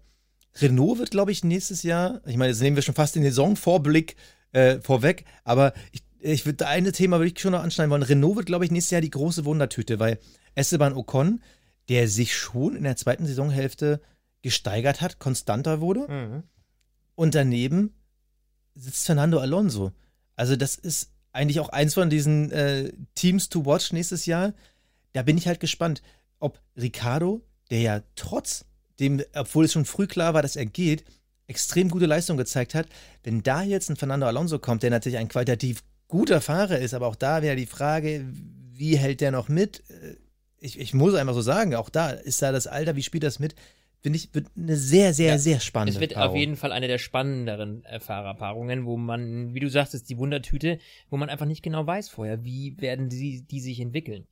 Renault 0.60 0.98
wird, 0.98 1.12
glaube 1.12 1.32
ich, 1.32 1.44
nächstes 1.44 1.84
Jahr, 1.84 2.22
ich 2.26 2.38
meine, 2.38 2.52
jetzt 2.52 2.62
nehmen 2.62 2.76
wir 2.76 2.84
schon 2.84 2.96
fast 2.96 3.16
den 3.16 3.24
Saisonvorblick 3.24 4.16
äh, 4.54 4.80
vorweg, 4.82 5.26
aber 5.44 5.74
ich, 5.92 6.02
ich 6.20 6.46
würde 6.48 6.66
eine 6.68 6.92
Thema 6.92 7.20
würde 7.20 7.32
ich 7.32 7.40
schon 7.40 7.52
noch 7.52 7.64
anschneiden 7.64 7.92
wollen. 7.92 8.04
Renault 8.04 8.36
wird, 8.38 8.46
glaube 8.48 8.66
ich, 8.66 8.72
nächstes 8.72 8.92
Jahr 8.92 9.02
die 9.02 9.12
große 9.12 9.46
Wundertüte, 9.46 10.00
weil 10.00 10.18
Esteban 10.56 10.94
Ocon, 10.94 11.42
der 11.88 12.08
sich 12.08 12.36
schon 12.36 12.76
in 12.76 12.84
der 12.84 12.96
zweiten 12.96 13.26
Saisonhälfte 13.28 14.02
gesteigert 14.42 15.02
hat, 15.02 15.20
konstanter 15.20 15.82
wurde. 15.82 16.08
Mhm. 16.08 16.44
Und 17.16 17.36
daneben 17.36 17.94
sitzt 18.76 19.06
Fernando 19.06 19.40
Alonso. 19.40 19.92
Also, 20.36 20.56
das 20.56 20.76
ist 20.76 21.12
eigentlich 21.34 21.60
auch 21.60 21.70
eins 21.70 21.94
von 21.94 22.10
diesen 22.10 22.52
äh, 22.52 22.92
Teams 23.16 23.50
to 23.50 23.66
watch 23.66 23.94
nächstes 23.94 24.26
Jahr. 24.26 24.54
Da 25.14 25.22
bin 25.24 25.38
ich 25.38 25.48
halt 25.48 25.60
gespannt, 25.60 26.02
ob 26.40 26.60
Ricardo, 26.76 27.42
der 27.70 27.82
ja 27.82 28.02
trotz 28.16 28.66
dem, 29.00 29.22
obwohl 29.36 29.66
es 29.66 29.74
schon 29.74 29.86
früh 29.86 30.08
klar 30.08 30.34
war, 30.34 30.42
dass 30.42 30.56
er 30.56 30.66
geht, 30.66 31.04
extrem 31.48 31.90
gute 31.90 32.06
Leistung 32.06 32.38
gezeigt 32.38 32.76
hat. 32.76 32.88
Wenn 33.24 33.44
da 33.44 33.62
jetzt 33.62 33.90
ein 33.90 33.98
Fernando 33.98 34.26
Alonso 34.26 34.60
kommt, 34.60 34.84
der 34.84 34.90
natürlich 34.90 35.18
ein 35.18 35.28
qualitativ 35.28 35.84
guter 36.08 36.42
Fahrer 36.42 36.80
ist, 36.80 36.94
aber 36.94 37.08
auch 37.08 37.16
da 37.16 37.42
wieder 37.42 37.56
die 37.56 37.66
Frage, 37.66 38.26
wie 38.72 38.98
hält 38.98 39.22
der 39.22 39.32
noch 39.32 39.50
mit? 39.50 39.84
Äh, 39.90 40.16
Ich, 40.60 40.80
ich 40.80 40.94
muss 40.94 41.16
einfach 41.16 41.34
so 41.34 41.42
sagen, 41.42 41.76
auch 41.76 41.90
da 41.90 42.10
ist 42.12 42.42
da 42.42 42.52
das 42.52 42.68
Alter, 42.68 42.96
wie 42.96 43.04
spielt 43.04 43.24
das 43.24 43.40
mit? 43.40 43.56
Finde 44.02 44.18
ich, 44.18 44.34
wird 44.34 44.48
eine 44.58 44.76
sehr, 44.76 45.14
sehr, 45.14 45.34
Ja, 45.34 45.38
sehr 45.38 45.60
spannende 45.60 45.94
Es 45.94 46.00
wird 46.00 46.16
Paarung. 46.16 46.32
auf 46.32 46.36
jeden 46.36 46.56
Fall 46.56 46.72
eine 46.72 46.88
der 46.88 46.98
spannenderen 46.98 47.84
äh, 47.86 48.00
Fahrerpaarungen, 48.00 48.86
wo 48.86 48.98
man, 48.98 49.54
wie 49.54 49.60
du 49.60 49.70
sagtest, 49.70 50.10
die 50.10 50.18
Wundertüte, 50.18 50.80
wo 51.10 51.18
man 51.18 51.30
einfach 51.30 51.46
nicht 51.46 51.62
genau 51.62 51.86
weiß 51.86 52.10
vorher, 52.10 52.44
wie 52.44 52.76
werden 52.80 53.10
die, 53.10 53.44
die 53.44 53.60
sich 53.60 53.80
entwickeln. 53.80 54.26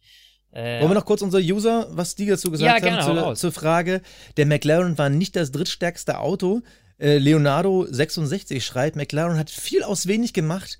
Äh, 0.52 0.80
Wollen 0.82 0.90
wir 0.92 0.96
noch 0.96 1.06
kurz 1.06 1.22
unsere 1.22 1.44
User, 1.44 1.88
was 1.92 2.16
die 2.16 2.26
dazu 2.26 2.50
gesagt 2.50 2.84
Ja, 2.84 2.92
haben, 2.92 3.06
zur, 3.06 3.36
zur 3.36 3.52
Frage. 3.52 4.02
Der 4.38 4.48
McLaren 4.48 4.98
war 4.98 5.10
nicht 5.10 5.36
das 5.36 5.52
drittstärkste 5.52 6.18
Auto. 6.20 6.62
Äh, 6.98 7.18
Leonardo66 7.18 8.62
schreibt, 8.62 8.96
McLaren 8.96 9.38
hat 9.38 9.50
viel 9.52 9.84
aus 9.84 10.08
wenig 10.08 10.34
gemacht 10.34 10.80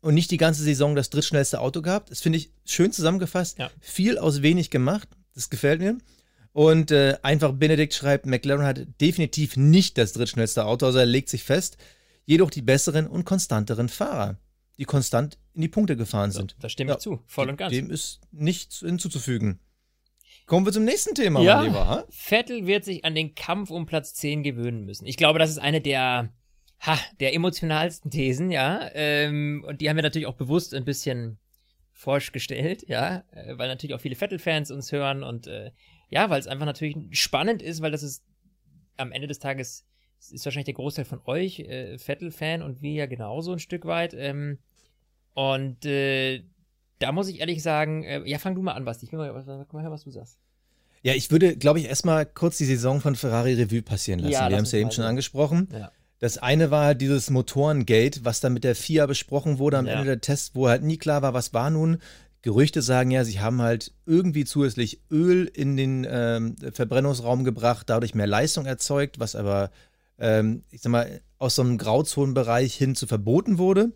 und 0.00 0.14
nicht 0.14 0.30
die 0.30 0.36
ganze 0.36 0.62
Saison 0.62 0.94
das 0.94 1.10
drittschnellste 1.10 1.60
Auto 1.60 1.82
gehabt. 1.82 2.10
Das 2.10 2.20
finde 2.20 2.38
ich 2.38 2.50
schön 2.64 2.92
zusammengefasst. 2.92 3.58
Ja. 3.58 3.70
Viel 3.80 4.18
aus 4.18 4.42
wenig 4.42 4.70
gemacht. 4.70 5.08
Das 5.34 5.50
gefällt 5.50 5.80
mir. 5.80 5.98
Und 6.52 6.90
äh, 6.90 7.16
einfach 7.22 7.52
Benedikt 7.52 7.94
schreibt, 7.94 8.26
McLaren 8.26 8.64
hat 8.66 8.86
definitiv 9.00 9.56
nicht 9.56 9.96
das 9.96 10.12
drittschnellste 10.12 10.64
Auto, 10.66 10.86
also 10.86 10.98
er 10.98 11.06
legt 11.06 11.28
sich 11.30 11.44
fest. 11.44 11.78
Jedoch 12.24 12.50
die 12.50 12.62
besseren 12.62 13.06
und 13.06 13.24
konstanteren 13.24 13.88
Fahrer, 13.88 14.38
die 14.78 14.84
konstant 14.84 15.38
in 15.54 15.62
die 15.62 15.68
Punkte 15.68 15.96
gefahren 15.96 16.30
so, 16.30 16.38
sind. 16.40 16.56
da 16.60 16.68
stimme 16.68 16.90
Ja, 16.90 16.96
ich 16.96 17.02
zu, 17.02 17.22
voll 17.26 17.48
und 17.48 17.56
ganz. 17.56 17.72
Dem 17.72 17.90
ist 17.90 18.20
nichts 18.30 18.78
hinzuzufügen. 18.80 19.58
Kommen 20.46 20.66
wir 20.66 20.72
zum 20.72 20.84
nächsten 20.84 21.14
Thema, 21.14 21.40
Ja. 21.40 21.56
mein 21.56 21.66
Lieber. 21.66 21.86
ha? 21.88 22.04
Vettel 22.10 22.66
wird 22.66 22.84
sich 22.84 23.04
an 23.04 23.14
den 23.14 23.34
Kampf 23.34 23.70
um 23.70 23.86
Platz 23.86 24.14
10 24.14 24.42
gewöhnen 24.42 24.84
müssen. 24.84 25.06
Ich 25.06 25.16
glaube, 25.16 25.38
das 25.38 25.50
ist 25.50 25.58
eine 25.58 25.80
der, 25.80 26.32
ha, 26.80 26.98
der 27.20 27.34
emotionalsten 27.34 28.10
Thesen, 28.10 28.50
ja. 28.50 28.88
Ähm, 28.94 29.64
und 29.66 29.80
die 29.80 29.88
haben 29.88 29.96
wir 29.96 30.02
natürlich 30.02 30.26
auch 30.26 30.34
bewusst 30.36 30.74
ein 30.74 30.84
bisschen 30.84 31.38
forsch 31.92 32.32
gestellt, 32.32 32.84
ja, 32.88 33.24
äh, 33.32 33.56
weil 33.58 33.68
natürlich 33.68 33.94
auch 33.94 34.00
viele 34.00 34.16
Vettel-Fans 34.16 34.70
uns 34.70 34.92
hören 34.92 35.22
und 35.22 35.46
äh, 35.46 35.70
ja, 36.12 36.30
weil 36.30 36.38
es 36.38 36.46
einfach 36.46 36.66
natürlich 36.66 36.96
spannend 37.10 37.62
ist, 37.62 37.80
weil 37.82 37.90
das 37.90 38.02
ist 38.02 38.22
am 38.96 39.12
Ende 39.12 39.26
des 39.26 39.38
Tages 39.38 39.84
ist 40.30 40.44
wahrscheinlich 40.44 40.66
der 40.66 40.74
Großteil 40.74 41.04
von 41.04 41.20
euch 41.24 41.58
äh, 41.60 41.98
Vettel-Fan 41.98 42.62
und 42.62 42.80
wir 42.80 42.92
ja 42.92 43.06
genauso 43.06 43.52
ein 43.52 43.58
Stück 43.58 43.86
weit. 43.86 44.14
Ähm, 44.14 44.58
und 45.34 45.84
äh, 45.84 46.44
da 47.00 47.10
muss 47.10 47.28
ich 47.28 47.40
ehrlich 47.40 47.62
sagen, 47.62 48.04
äh, 48.04 48.22
ja, 48.28 48.38
fang 48.38 48.54
du 48.54 48.62
mal 48.62 48.72
an, 48.74 48.84
Basti. 48.84 49.06
Ich 49.06 49.12
will 49.12 49.18
mal, 49.18 49.32
mal 49.32 49.82
hören, 49.82 49.90
was 49.90 50.04
du 50.04 50.10
sagst. 50.10 50.38
Ja, 51.02 51.14
ich 51.14 51.32
würde, 51.32 51.56
glaube 51.56 51.80
ich, 51.80 51.86
erstmal 51.86 52.24
kurz 52.24 52.58
die 52.58 52.66
Saison 52.66 53.00
von 53.00 53.16
Ferrari 53.16 53.54
Revue 53.54 53.82
passieren 53.82 54.20
lassen. 54.20 54.32
Ja, 54.32 54.48
Wir 54.48 54.56
haben 54.58 54.64
es 54.64 54.70
ja 54.70 54.78
eben 54.78 54.92
schon 54.92 55.04
angesprochen. 55.04 55.68
Ja. 55.72 55.90
Das 56.20 56.38
eine 56.38 56.70
war 56.70 56.94
dieses 56.94 57.30
Motorengate, 57.30 58.24
was 58.24 58.38
dann 58.38 58.52
mit 58.52 58.62
der 58.62 58.76
FIA 58.76 59.06
besprochen 59.06 59.58
wurde 59.58 59.78
am 59.78 59.86
Ja. 59.86 59.94
Ende 59.94 60.04
der 60.04 60.20
Tests, 60.20 60.54
wo 60.54 60.68
halt 60.68 60.84
nie 60.84 60.98
klar 60.98 61.22
war, 61.22 61.34
was 61.34 61.52
war 61.52 61.70
nun. 61.70 61.98
Gerüchte 62.42 62.82
sagen 62.82 63.12
ja, 63.12 63.24
sie 63.24 63.40
haben 63.40 63.62
halt 63.62 63.92
irgendwie 64.04 64.44
zusätzlich 64.44 65.00
Öl 65.10 65.44
in 65.44 65.76
den 65.76 66.06
ähm, 66.08 66.56
Verbrennungsraum 66.72 67.44
gebracht, 67.44 67.88
dadurch 67.88 68.14
mehr 68.14 68.26
Leistung 68.26 68.66
erzeugt, 68.66 69.20
was 69.20 69.36
aber, 69.36 69.70
ähm, 70.18 70.64
ich 70.70 70.82
sag 70.82 70.90
mal, 70.90 71.20
aus 71.38 71.54
so 71.54 71.62
einem 71.62 71.78
Grauzonenbereich 71.78 72.74
hin 72.74 72.96
zu 72.96 73.06
verboten 73.06 73.58
wurde. 73.58 73.92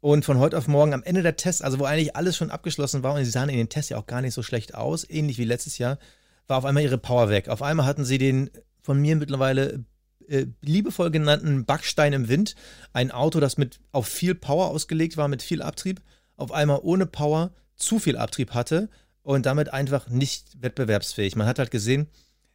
Und 0.00 0.24
von 0.24 0.38
heute 0.38 0.56
auf 0.56 0.68
morgen 0.68 0.94
am 0.94 1.02
Ende 1.02 1.22
der 1.22 1.36
Tests, 1.36 1.60
also 1.62 1.78
wo 1.78 1.84
eigentlich 1.84 2.16
alles 2.16 2.36
schon 2.36 2.50
abgeschlossen 2.50 3.02
war 3.02 3.14
und 3.14 3.24
sie 3.24 3.30
sahen 3.30 3.50
in 3.50 3.56
den 3.56 3.68
Tests 3.68 3.90
ja 3.90 3.98
auch 3.98 4.06
gar 4.06 4.22
nicht 4.22 4.32
so 4.32 4.42
schlecht 4.42 4.74
aus, 4.74 5.08
ähnlich 5.08 5.36
wie 5.36 5.44
letztes 5.44 5.76
Jahr, 5.76 5.98
war 6.46 6.58
auf 6.58 6.64
einmal 6.64 6.82
ihre 6.82 6.98
Power 6.98 7.28
weg. 7.28 7.48
Auf 7.48 7.62
einmal 7.62 7.86
hatten 7.86 8.04
sie 8.04 8.18
den 8.18 8.50
von 8.80 8.98
mir 9.00 9.16
mittlerweile 9.16 9.84
äh, 10.26 10.46
liebevoll 10.62 11.10
genannten 11.10 11.64
Backstein 11.64 12.12
im 12.12 12.28
Wind, 12.28 12.54
ein 12.92 13.10
Auto, 13.10 13.40
das 13.40 13.58
mit 13.58 13.80
auf 13.92 14.06
viel 14.06 14.34
Power 14.34 14.68
ausgelegt 14.68 15.16
war, 15.16 15.28
mit 15.28 15.42
viel 15.42 15.62
Abtrieb, 15.62 16.02
auf 16.36 16.52
einmal 16.52 16.80
ohne 16.82 17.06
Power 17.06 17.52
zu 17.80 17.98
viel 17.98 18.16
Abtrieb 18.16 18.52
hatte 18.52 18.88
und 19.22 19.46
damit 19.46 19.72
einfach 19.72 20.08
nicht 20.08 20.62
wettbewerbsfähig. 20.62 21.36
Man 21.36 21.46
hat 21.46 21.58
halt 21.58 21.70
gesehen, 21.70 22.08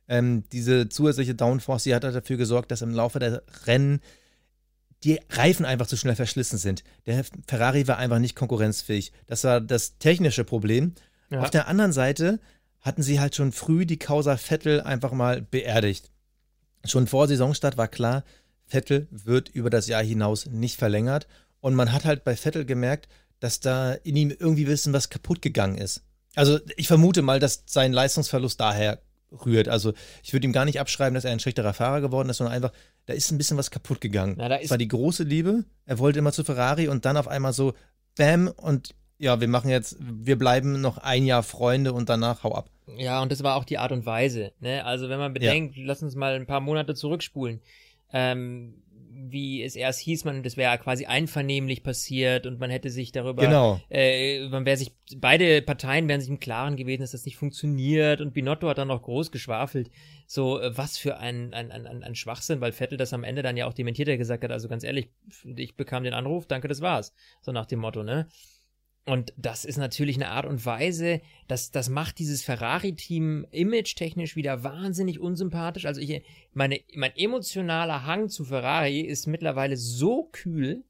ähm, 0.07 0.43
diese 0.51 0.89
zusätzliche 0.89 1.35
Downforce, 1.35 1.83
die 1.83 1.95
hat 1.95 2.03
halt 2.03 2.15
dafür 2.15 2.37
gesorgt, 2.37 2.71
dass 2.71 2.81
im 2.81 2.93
Laufe 2.93 3.19
der 3.19 3.43
Rennen 3.65 4.01
die 5.03 5.19
Reifen 5.29 5.65
einfach 5.65 5.87
zu 5.87 5.97
schnell 5.97 6.15
verschlissen 6.15 6.57
sind. 6.57 6.83
Der 7.05 7.23
Ferrari 7.47 7.87
war 7.87 7.97
einfach 7.97 8.19
nicht 8.19 8.35
konkurrenzfähig. 8.35 9.11
Das 9.27 9.43
war 9.43 9.61
das 9.61 9.97
technische 9.97 10.43
Problem. 10.43 10.93
Ja. 11.29 11.41
Auf 11.41 11.49
der 11.49 11.67
anderen 11.67 11.91
Seite 11.91 12.39
hatten 12.81 13.03
sie 13.03 13.19
halt 13.19 13.35
schon 13.35 13.51
früh 13.51 13.85
die 13.85 13.99
Causa 13.99 14.37
Vettel 14.37 14.81
einfach 14.81 15.11
mal 15.11 15.41
beerdigt. 15.41 16.11
Schon 16.85 17.07
vor 17.07 17.27
Saisonstart 17.27 17.77
war 17.77 17.87
klar, 17.87 18.23
Vettel 18.67 19.07
wird 19.11 19.49
über 19.49 19.69
das 19.69 19.87
Jahr 19.87 20.03
hinaus 20.03 20.45
nicht 20.47 20.77
verlängert. 20.77 21.27
Und 21.61 21.73
man 21.73 21.91
hat 21.91 22.05
halt 22.05 22.23
bei 22.23 22.35
Vettel 22.35 22.65
gemerkt, 22.65 23.07
dass 23.45 23.59
da 23.59 23.93
in 23.93 24.15
ihm 24.15 24.31
irgendwie 24.31 24.65
bisschen 24.65 24.91
was 24.91 25.11
kaputt 25.11 25.39
gegangen 25.41 25.77
ist. 25.77 26.01
Also 26.35 26.59
ich 26.77 26.87
vermute 26.87 27.21
mal, 27.21 27.39
dass 27.39 27.63
sein 27.67 27.93
Leistungsverlust 27.93 28.59
daher 28.59 28.99
rührt. 29.31 29.69
Also 29.69 29.93
ich 30.23 30.33
würde 30.33 30.47
ihm 30.47 30.51
gar 30.51 30.65
nicht 30.65 30.79
abschreiben, 30.79 31.13
dass 31.13 31.25
er 31.25 31.31
ein 31.31 31.39
schlechterer 31.39 31.73
Fahrer 31.73 32.01
geworden 32.01 32.27
ist, 32.29 32.37
sondern 32.37 32.55
einfach, 32.55 32.71
da 33.05 33.13
ist 33.13 33.29
ein 33.31 33.37
bisschen 33.37 33.57
was 33.57 33.69
kaputt 33.69 34.01
gegangen. 34.01 34.33
Na, 34.37 34.49
da 34.49 34.57
das 34.57 34.71
war 34.71 34.79
die 34.79 34.87
große 34.87 35.23
Liebe. 35.23 35.63
Er 35.85 35.99
wollte 35.99 36.17
immer 36.17 36.31
zu 36.31 36.43
Ferrari 36.43 36.87
und 36.87 37.05
dann 37.05 37.17
auf 37.17 37.27
einmal 37.27 37.53
so, 37.53 37.73
bam, 38.17 38.47
und 38.47 38.95
ja, 39.19 39.39
wir 39.39 39.47
machen 39.47 39.69
jetzt, 39.69 39.97
wir 39.99 40.39
bleiben 40.39 40.81
noch 40.81 40.97
ein 40.97 41.23
Jahr 41.25 41.43
Freunde 41.43 41.93
und 41.93 42.09
danach 42.09 42.43
hau 42.43 42.55
ab. 42.55 42.71
Ja, 42.97 43.21
und 43.21 43.31
das 43.31 43.43
war 43.43 43.55
auch 43.57 43.63
die 43.63 43.77
Art 43.77 43.91
und 43.91 44.07
Weise. 44.07 44.53
Ne? 44.59 44.83
Also 44.83 45.07
wenn 45.07 45.19
man 45.19 45.33
bedenkt, 45.33 45.75
lass 45.77 46.01
uns 46.01 46.15
mal 46.15 46.33
ein 46.33 46.47
paar 46.47 46.61
Monate 46.61 46.95
zurückspulen. 46.95 47.61
Ähm, 48.11 48.81
wie 49.17 49.63
es 49.63 49.75
erst 49.75 50.01
hieß, 50.01 50.25
man, 50.25 50.43
das 50.43 50.57
wäre 50.57 50.77
quasi 50.77 51.05
einvernehmlich 51.05 51.83
passiert 51.83 52.45
und 52.45 52.59
man 52.59 52.69
hätte 52.69 52.89
sich 52.89 53.11
darüber, 53.11 53.43
Genau. 53.43 53.79
äh, 53.89 54.47
man 54.49 54.65
wäre 54.65 54.75
sich, 54.77 54.91
beide 55.17 55.61
Parteien 55.61 56.07
wären 56.09 56.19
sich 56.19 56.29
im 56.29 56.39
Klaren 56.39 56.75
gewesen, 56.75 57.01
dass 57.01 57.11
das 57.11 57.25
nicht 57.25 57.37
funktioniert 57.37 58.19
und 58.21 58.33
Binotto 58.33 58.67
hat 58.67 58.77
dann 58.77 58.89
noch 58.89 59.01
groß 59.01 59.31
geschwafelt. 59.31 59.89
So, 60.27 60.59
äh, 60.59 60.77
was 60.77 60.97
für 60.97 61.17
ein, 61.17 61.53
ein, 61.53 61.71
ein, 61.71 61.87
ein 61.87 62.03
ein 62.03 62.15
Schwachsinn, 62.15 62.59
weil 62.61 62.71
Vettel 62.71 62.97
das 62.97 63.13
am 63.13 63.23
Ende 63.23 63.41
dann 63.41 63.57
ja 63.57 63.67
auch 63.67 63.73
dementiert, 63.73 64.07
er 64.09 64.17
gesagt 64.17 64.43
hat, 64.43 64.51
also 64.51 64.67
ganz 64.67 64.83
ehrlich, 64.83 65.09
ich 65.55 65.75
bekam 65.75 66.03
den 66.03 66.13
Anruf, 66.13 66.45
danke, 66.45 66.67
das 66.67 66.81
war's. 66.81 67.13
So 67.41 67.51
nach 67.51 67.65
dem 67.65 67.79
Motto, 67.79 68.03
ne? 68.03 68.27
Und 69.05 69.33
das 69.37 69.65
ist 69.65 69.77
natürlich 69.77 70.15
eine 70.15 70.29
Art 70.29 70.47
und 70.47 70.65
Weise, 70.65 71.21
das, 71.47 71.69
das 71.69 71.89
macht 71.89 72.17
dieses 72.17 72.41
Ferrari-Team 72.41 73.45
image-technisch 73.51 74.35
wieder 74.35 74.63
wahnsinnig 74.63 75.19
unsympathisch. 75.19 75.85
Also 75.85 76.01
ich, 76.01 76.23
meine, 76.53 76.79
mein 76.95 77.15
emotionaler 77.15 78.05
Hang 78.05 78.29
zu 78.29 78.45
Ferrari 78.45 79.01
ist 79.01 79.27
mittlerweile 79.27 79.77
so 79.77 80.27
kühl. 80.31 80.83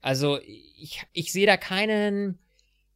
Also 0.00 0.38
ich, 0.40 1.02
ich 1.12 1.30
sehe 1.30 1.44
da 1.44 1.58
keinen, 1.58 2.38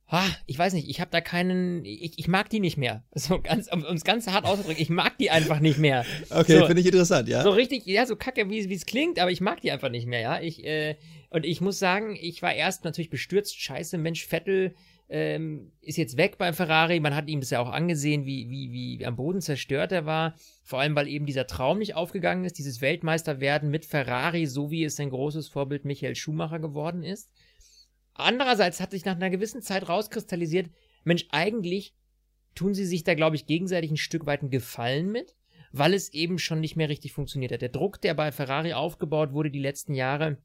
ah, 0.07 0.25
ich 0.47 0.59
weiß 0.59 0.73
nicht, 0.73 0.89
ich 0.89 1.03
habe 1.03 1.11
da 1.11 1.21
keinen, 1.21 1.85
ich, 1.85 2.19
ich 2.19 2.29
mag 2.29 2.49
die 2.49 2.61
nicht 2.61 2.79
mehr. 2.79 3.05
So 3.15 3.43
ganz, 3.43 3.71
um 3.71 3.83
es 3.83 4.05
ganz 4.05 4.27
hart 4.27 4.47
auszudrücken, 4.47 4.81
ich 4.81 4.89
mag 4.89 5.19
die 5.19 5.31
einfach 5.31 5.61
nicht 5.61 5.79
mehr. 5.79 6.07
Okay, 6.31 6.61
So. 6.61 6.67
finde 6.67 6.81
ich 6.81 6.87
interessant, 6.87 7.29
ja. 7.29 7.43
So 7.43 7.51
richtig, 7.51 7.85
ja, 7.85 8.07
so 8.07 8.17
kacke, 8.17 8.49
wie 8.49 8.71
wie 8.71 8.75
es 8.75 8.87
klingt, 8.87 9.19
aber 9.19 9.31
ich 9.31 9.43
mag 9.43 9.61
die 9.61 9.71
einfach 9.71 9.91
nicht 9.91 10.07
mehr, 10.07 10.21
ja. 10.21 10.41
Ich, 10.41 10.65
äh, 10.65 10.97
und 11.33 11.47
ich 11.47 11.61
muss 11.61 11.79
sagen, 11.79 12.17
ich 12.21 12.43
war 12.43 12.55
erst 12.55 12.85
natürlich 12.85 13.11
bestürzt, 13.11 13.59
scheiße, 13.59 13.97
Mensch, 13.99 14.27
Vettel 14.27 14.75
ähm, 15.09 15.73
ist 15.81 15.99
jetzt 15.99 16.17
weg 16.17 16.39
beim 16.39 16.55
Ferrari. 16.55 17.01
Man 17.01 17.15
hat 17.15 17.29
ihm 17.29 17.41
das 17.41 17.51
ja 17.51 17.61
auch 17.61 17.71
angesehen, 17.71 18.25
wie, 18.25 18.49
wie, 18.49 18.73
wie 18.73 19.07
am 19.07 19.17
Boden 19.17 19.41
zerstört 19.41 19.93
er 19.93 20.07
war. 20.07 20.35
Vor 20.63 20.81
allem, 20.81 20.95
weil 20.95 21.09
eben 21.09 21.27
dieser 21.27 21.47
Traum 21.47 21.79
nicht 21.79 21.95
aufgegangen 21.95 22.45
ist, 22.45 22.59
dieses 22.59 22.81
Weltmeisterwerden 22.81 23.71
mit 23.71 23.85
Ferrari, 23.85 24.47
so 24.47 24.71
wie 24.71 24.85
es 24.85 24.97
sein 24.97 25.11
großes 25.11 25.49
Vorbild 25.49 25.85
Michael 25.85 26.17
Schumacher 26.17 26.61
geworden 26.61 27.03
ist. 27.03 27.31
Andererseits 28.15 28.81
hat 28.81 28.91
sich 28.91 29.05
nach 29.05 29.17
einer 29.17 29.31
gewissen 29.31 29.63
Zeit 29.63 29.89
rauskristallisiert, 29.89 30.71
Mensch, 31.05 31.27
eigentlich 31.31 31.95
tun 32.55 32.75
sie 32.75 32.85
sich 32.85 33.05
da, 33.05 33.15
glaube 33.15 33.37
ich, 33.37 33.47
gegenseitig 33.47 33.91
ein 33.91 33.97
Stück 33.97 34.27
weit 34.27 34.43
einen 34.43 34.51
Gefallen 34.51 35.11
mit, 35.11 35.35
weil 35.73 35.95
es 35.95 36.13
eben 36.13 36.39
schon 36.39 36.61
nicht 36.61 36.77
mehr 36.77 36.89
richtig 36.89 37.13
funktioniert 37.13 37.53
hat. 37.53 37.63
Der 37.63 37.71
Druck, 37.71 38.01
der 38.01 38.15
bei 38.15 38.31
Ferrari 38.33 38.75
aufgebaut 38.75 39.33
wurde 39.33 39.51
die 39.51 39.61
letzten 39.61 39.95
Jahre, 39.95 40.39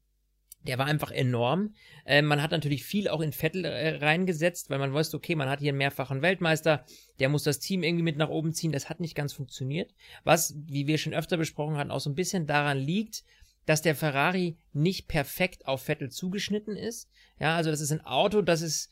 der 0.66 0.78
war 0.78 0.86
einfach 0.86 1.10
enorm. 1.10 1.74
Äh, 2.04 2.22
man 2.22 2.42
hat 2.42 2.50
natürlich 2.50 2.84
viel 2.84 3.08
auch 3.08 3.20
in 3.20 3.32
Vettel 3.32 3.64
äh, 3.64 3.96
reingesetzt, 3.96 4.70
weil 4.70 4.78
man 4.78 4.92
wusste, 4.92 5.16
okay, 5.16 5.34
man 5.34 5.48
hat 5.48 5.60
hier 5.60 5.70
einen 5.70 5.78
mehrfachen 5.78 6.22
Weltmeister, 6.22 6.84
der 7.20 7.28
muss 7.28 7.44
das 7.44 7.58
Team 7.58 7.82
irgendwie 7.82 8.02
mit 8.02 8.16
nach 8.16 8.28
oben 8.28 8.52
ziehen. 8.52 8.72
Das 8.72 8.88
hat 8.88 9.00
nicht 9.00 9.14
ganz 9.14 9.32
funktioniert. 9.32 9.94
Was, 10.24 10.54
wie 10.66 10.86
wir 10.86 10.98
schon 10.98 11.14
öfter 11.14 11.36
besprochen 11.36 11.76
hatten, 11.76 11.90
auch 11.90 12.00
so 12.00 12.10
ein 12.10 12.16
bisschen 12.16 12.46
daran 12.46 12.78
liegt, 12.78 13.24
dass 13.66 13.82
der 13.82 13.94
Ferrari 13.94 14.56
nicht 14.72 15.08
perfekt 15.08 15.66
auf 15.66 15.82
Vettel 15.82 16.10
zugeschnitten 16.10 16.76
ist. 16.76 17.08
Ja, 17.38 17.56
also 17.56 17.70
das 17.70 17.80
ist 17.80 17.92
ein 17.92 18.04
Auto, 18.04 18.42
das 18.42 18.62
ist 18.62 18.90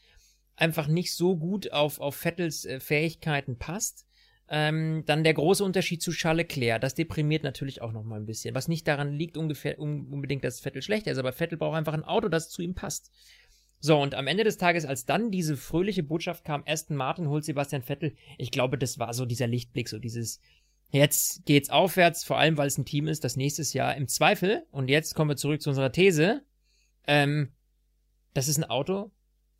einfach 0.54 0.86
nicht 0.86 1.14
so 1.14 1.36
gut 1.36 1.72
auf, 1.72 2.00
auf 2.00 2.16
Vettels 2.16 2.64
äh, 2.64 2.80
Fähigkeiten 2.80 3.58
passt. 3.58 4.05
Ähm, 4.48 5.02
dann 5.06 5.24
der 5.24 5.34
große 5.34 5.64
Unterschied 5.64 6.02
zu 6.02 6.12
Charles 6.12 6.46
Leclerc, 6.48 6.80
das 6.80 6.94
deprimiert 6.94 7.42
natürlich 7.42 7.82
auch 7.82 7.90
noch 7.90 8.04
mal 8.04 8.20
ein 8.20 8.26
bisschen. 8.26 8.54
Was 8.54 8.68
nicht 8.68 8.86
daran 8.86 9.12
liegt 9.12 9.36
ungefähr 9.36 9.80
un 9.80 10.06
unbedingt, 10.06 10.44
dass 10.44 10.60
Vettel 10.60 10.82
schlechter 10.82 11.10
ist, 11.10 11.18
aber 11.18 11.32
Vettel 11.32 11.58
braucht 11.58 11.76
einfach 11.76 11.94
ein 11.94 12.04
Auto, 12.04 12.28
das 12.28 12.48
zu 12.48 12.62
ihm 12.62 12.74
passt. 12.74 13.10
So, 13.80 14.00
und 14.00 14.14
am 14.14 14.26
Ende 14.26 14.44
des 14.44 14.56
Tages, 14.56 14.84
als 14.84 15.04
dann 15.04 15.30
diese 15.30 15.56
fröhliche 15.56 16.02
Botschaft 16.02 16.44
kam, 16.44 16.62
Aston 16.66 16.96
Martin 16.96 17.28
holt 17.28 17.44
Sebastian 17.44 17.82
Vettel, 17.82 18.14
ich 18.38 18.50
glaube, 18.50 18.78
das 18.78 18.98
war 18.98 19.12
so 19.14 19.26
dieser 19.26 19.46
Lichtblick, 19.46 19.88
so 19.88 19.98
dieses, 19.98 20.40
jetzt 20.90 21.44
geht's 21.44 21.68
aufwärts, 21.68 22.24
vor 22.24 22.38
allem, 22.38 22.56
weil 22.56 22.68
es 22.68 22.78
ein 22.78 22.84
Team 22.84 23.08
ist, 23.08 23.24
das 23.24 23.36
nächstes 23.36 23.72
Jahr 23.72 23.96
im 23.96 24.08
Zweifel, 24.08 24.64
und 24.70 24.88
jetzt 24.88 25.14
kommen 25.14 25.30
wir 25.30 25.36
zurück 25.36 25.60
zu 25.60 25.70
unserer 25.70 25.92
These, 25.92 26.42
ähm, 27.06 27.52
das 28.32 28.48
ist 28.48 28.58
ein 28.58 28.64
Auto, 28.64 29.10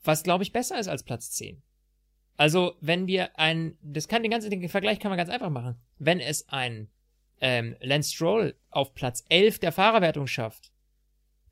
was, 0.03 0.23
glaube 0.23 0.45
ich, 0.45 0.53
besser 0.53 0.79
ist 0.79 0.89
als 0.89 1.03
Platz 1.03 1.33
10. 1.33 1.63
Also, 2.37 2.77
wenn 2.81 3.07
wir 3.07 3.39
ein, 3.39 3.77
das 3.83 4.09
kann 4.09 4.23
den 4.23 4.31
ganzen 4.31 4.51
den 4.51 4.69
Vergleich 4.69 5.01
kann 5.01 5.11
man 5.11 5.19
ganz 5.19 5.31
einfach 5.31 5.51
machen. 5.51 5.77
Wenn 5.99 6.21
es 6.21 6.49
ein 6.49 6.89
ähm, 7.41 7.77
Lance 7.81 8.15
Stroll 8.15 8.55
auf 8.71 8.95
Platz 8.95 9.25
11 9.29 9.59
der 9.59 9.73
Fahrerwertung 9.73 10.27
schafft, 10.27 10.71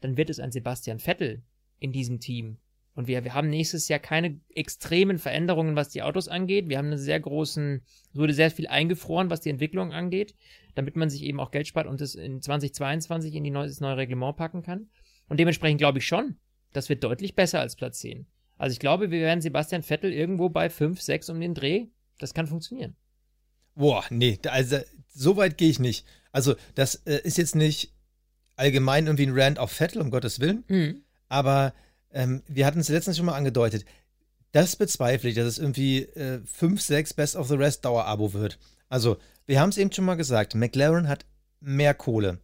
dann 0.01 0.17
wird 0.17 0.31
es 0.31 0.41
ein 0.41 0.53
Sebastian 0.53 0.99
Vettel 0.99 1.43
in 1.79 1.93
diesem 1.93 2.21
Team. 2.21 2.59
Und 2.95 3.09
wir, 3.09 3.25
wir 3.25 3.35
haben 3.35 3.49
nächstes 3.49 3.89
Jahr 3.89 3.99
keine 3.99 4.39
extremen 4.55 5.19
Veränderungen, 5.19 5.75
was 5.75 5.89
die 5.89 6.03
Autos 6.03 6.29
angeht. 6.29 6.69
Wir 6.69 6.79
haben 6.79 6.87
einen 6.87 6.99
sehr 6.99 7.19
großen, 7.19 7.83
es 8.13 8.19
wurde 8.19 8.35
sehr 8.35 8.51
viel 8.51 8.69
eingefroren, 8.69 9.31
was 9.31 9.41
die 9.41 9.51
Entwicklung 9.51 9.93
angeht, 9.93 10.35
damit 10.75 10.95
man 10.95 11.11
sich 11.11 11.23
eben 11.25 11.41
auch 11.41 11.51
Geld 11.51 11.67
spart 11.67 11.87
und 11.87 12.01
es 12.01 12.15
in 12.15 12.41
2022 12.41 13.35
in 13.35 13.43
die 13.43 13.51
neue, 13.51 13.67
das 13.67 13.81
neue 13.81 13.97
Reglement 13.97 14.37
packen 14.37 14.63
kann. 14.63 14.91
Und 15.29 15.41
dementsprechend 15.41 15.79
glaube 15.79 15.99
ich 15.99 16.07
schon, 16.07 16.37
das 16.73 16.89
wird 16.89 17.03
deutlich 17.03 17.35
besser 17.35 17.61
als 17.61 17.75
Platz 17.75 17.99
10. 17.99 18.27
Also 18.57 18.73
ich 18.73 18.79
glaube, 18.79 19.11
wir 19.11 19.21
werden 19.21 19.41
Sebastian 19.41 19.83
Vettel 19.83 20.13
irgendwo 20.13 20.49
bei 20.49 20.71
5, 20.71 21.01
6 21.01 21.31
um 21.31 21.41
den 21.41 21.55
Dreh. 21.55 21.87
Das 22.19 22.35
kann 22.35 22.47
funktionieren. 22.47 22.97
Boah, 23.75 24.05
nee, 24.11 24.39
also 24.47 24.79
so 25.13 25.37
weit 25.37 25.59
gehe 25.59 25.71
ich 25.71 25.79
nicht. 25.81 26.07
Also, 26.31 26.55
das 26.75 26.97
äh, 27.07 27.21
ist 27.25 27.39
jetzt 27.39 27.55
nicht 27.57 27.93
allgemein 28.57 29.07
irgendwie 29.07 29.27
ein 29.27 29.37
Rant 29.39 29.59
auf 29.59 29.73
Vettel, 29.73 30.01
um 30.01 30.11
Gottes 30.11 30.39
Willen, 30.41 30.65
Mhm. 30.69 31.03
aber 31.29 31.73
ähm, 32.13 32.43
wir 32.47 32.67
hatten 32.67 32.79
es 32.81 32.89
letztens 32.89 33.17
schon 33.17 33.27
mal 33.27 33.35
angedeutet. 33.37 33.85
Das 34.53 34.77
bezweifle 34.77 35.29
ich, 35.31 35.35
dass 35.35 35.47
es 35.47 35.59
irgendwie 35.59 36.03
äh, 36.03 36.41
5, 36.45 36.81
6 36.81 37.15
Best 37.15 37.35
of 37.37 37.49
the 37.49 37.55
Rest 37.57 37.85
Dauerabo 37.85 38.33
wird. 38.33 38.59
Also, 38.89 39.17
wir 39.47 39.61
haben 39.61 39.71
es 39.71 39.79
eben 39.79 39.91
schon 39.93 40.05
mal 40.05 40.15
gesagt, 40.15 40.55
McLaren 40.55 41.09
hat 41.09 41.25
mehr 41.61 41.95
Kohle. 41.95 42.39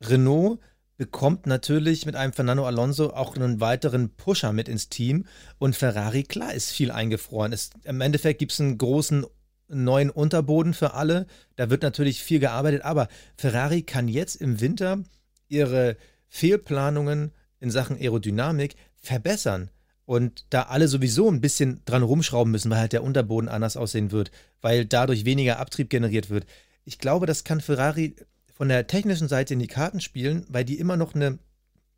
Renault 0.00 0.58
bekommt 1.00 1.46
natürlich 1.46 2.04
mit 2.04 2.14
einem 2.14 2.34
Fernando 2.34 2.66
Alonso 2.66 3.14
auch 3.14 3.34
einen 3.34 3.58
weiteren 3.58 4.10
Pusher 4.16 4.52
mit 4.52 4.68
ins 4.68 4.90
Team 4.90 5.24
und 5.58 5.74
Ferrari, 5.74 6.24
klar, 6.24 6.52
ist 6.52 6.72
viel 6.72 6.90
eingefroren. 6.90 7.54
Es, 7.54 7.70
Im 7.84 8.02
Endeffekt 8.02 8.38
gibt 8.38 8.52
es 8.52 8.60
einen 8.60 8.76
großen 8.76 9.24
neuen 9.68 10.10
Unterboden 10.10 10.74
für 10.74 10.92
alle. 10.92 11.26
Da 11.56 11.70
wird 11.70 11.80
natürlich 11.80 12.22
viel 12.22 12.38
gearbeitet, 12.38 12.82
aber 12.82 13.08
Ferrari 13.38 13.80
kann 13.80 14.08
jetzt 14.08 14.34
im 14.34 14.60
Winter 14.60 15.02
ihre 15.48 15.96
Fehlplanungen 16.28 17.32
in 17.60 17.70
Sachen 17.70 17.96
Aerodynamik 17.96 18.74
verbessern. 18.98 19.70
Und 20.04 20.44
da 20.50 20.64
alle 20.64 20.86
sowieso 20.86 21.30
ein 21.30 21.40
bisschen 21.40 21.80
dran 21.86 22.02
rumschrauben 22.02 22.52
müssen, 22.52 22.70
weil 22.70 22.80
halt 22.80 22.92
der 22.92 23.04
Unterboden 23.04 23.48
anders 23.48 23.78
aussehen 23.78 24.12
wird, 24.12 24.32
weil 24.60 24.84
dadurch 24.84 25.24
weniger 25.24 25.60
Abtrieb 25.60 25.88
generiert 25.88 26.28
wird. 26.28 26.44
Ich 26.84 26.98
glaube, 26.98 27.24
das 27.24 27.42
kann 27.42 27.62
Ferrari 27.62 28.16
von 28.60 28.68
der 28.68 28.86
technischen 28.86 29.26
Seite 29.26 29.54
in 29.54 29.58
die 29.58 29.68
Karten 29.68 30.00
spielen, 30.00 30.44
weil 30.50 30.66
die 30.66 30.78
immer 30.78 30.98
noch 30.98 31.14
eine 31.14 31.38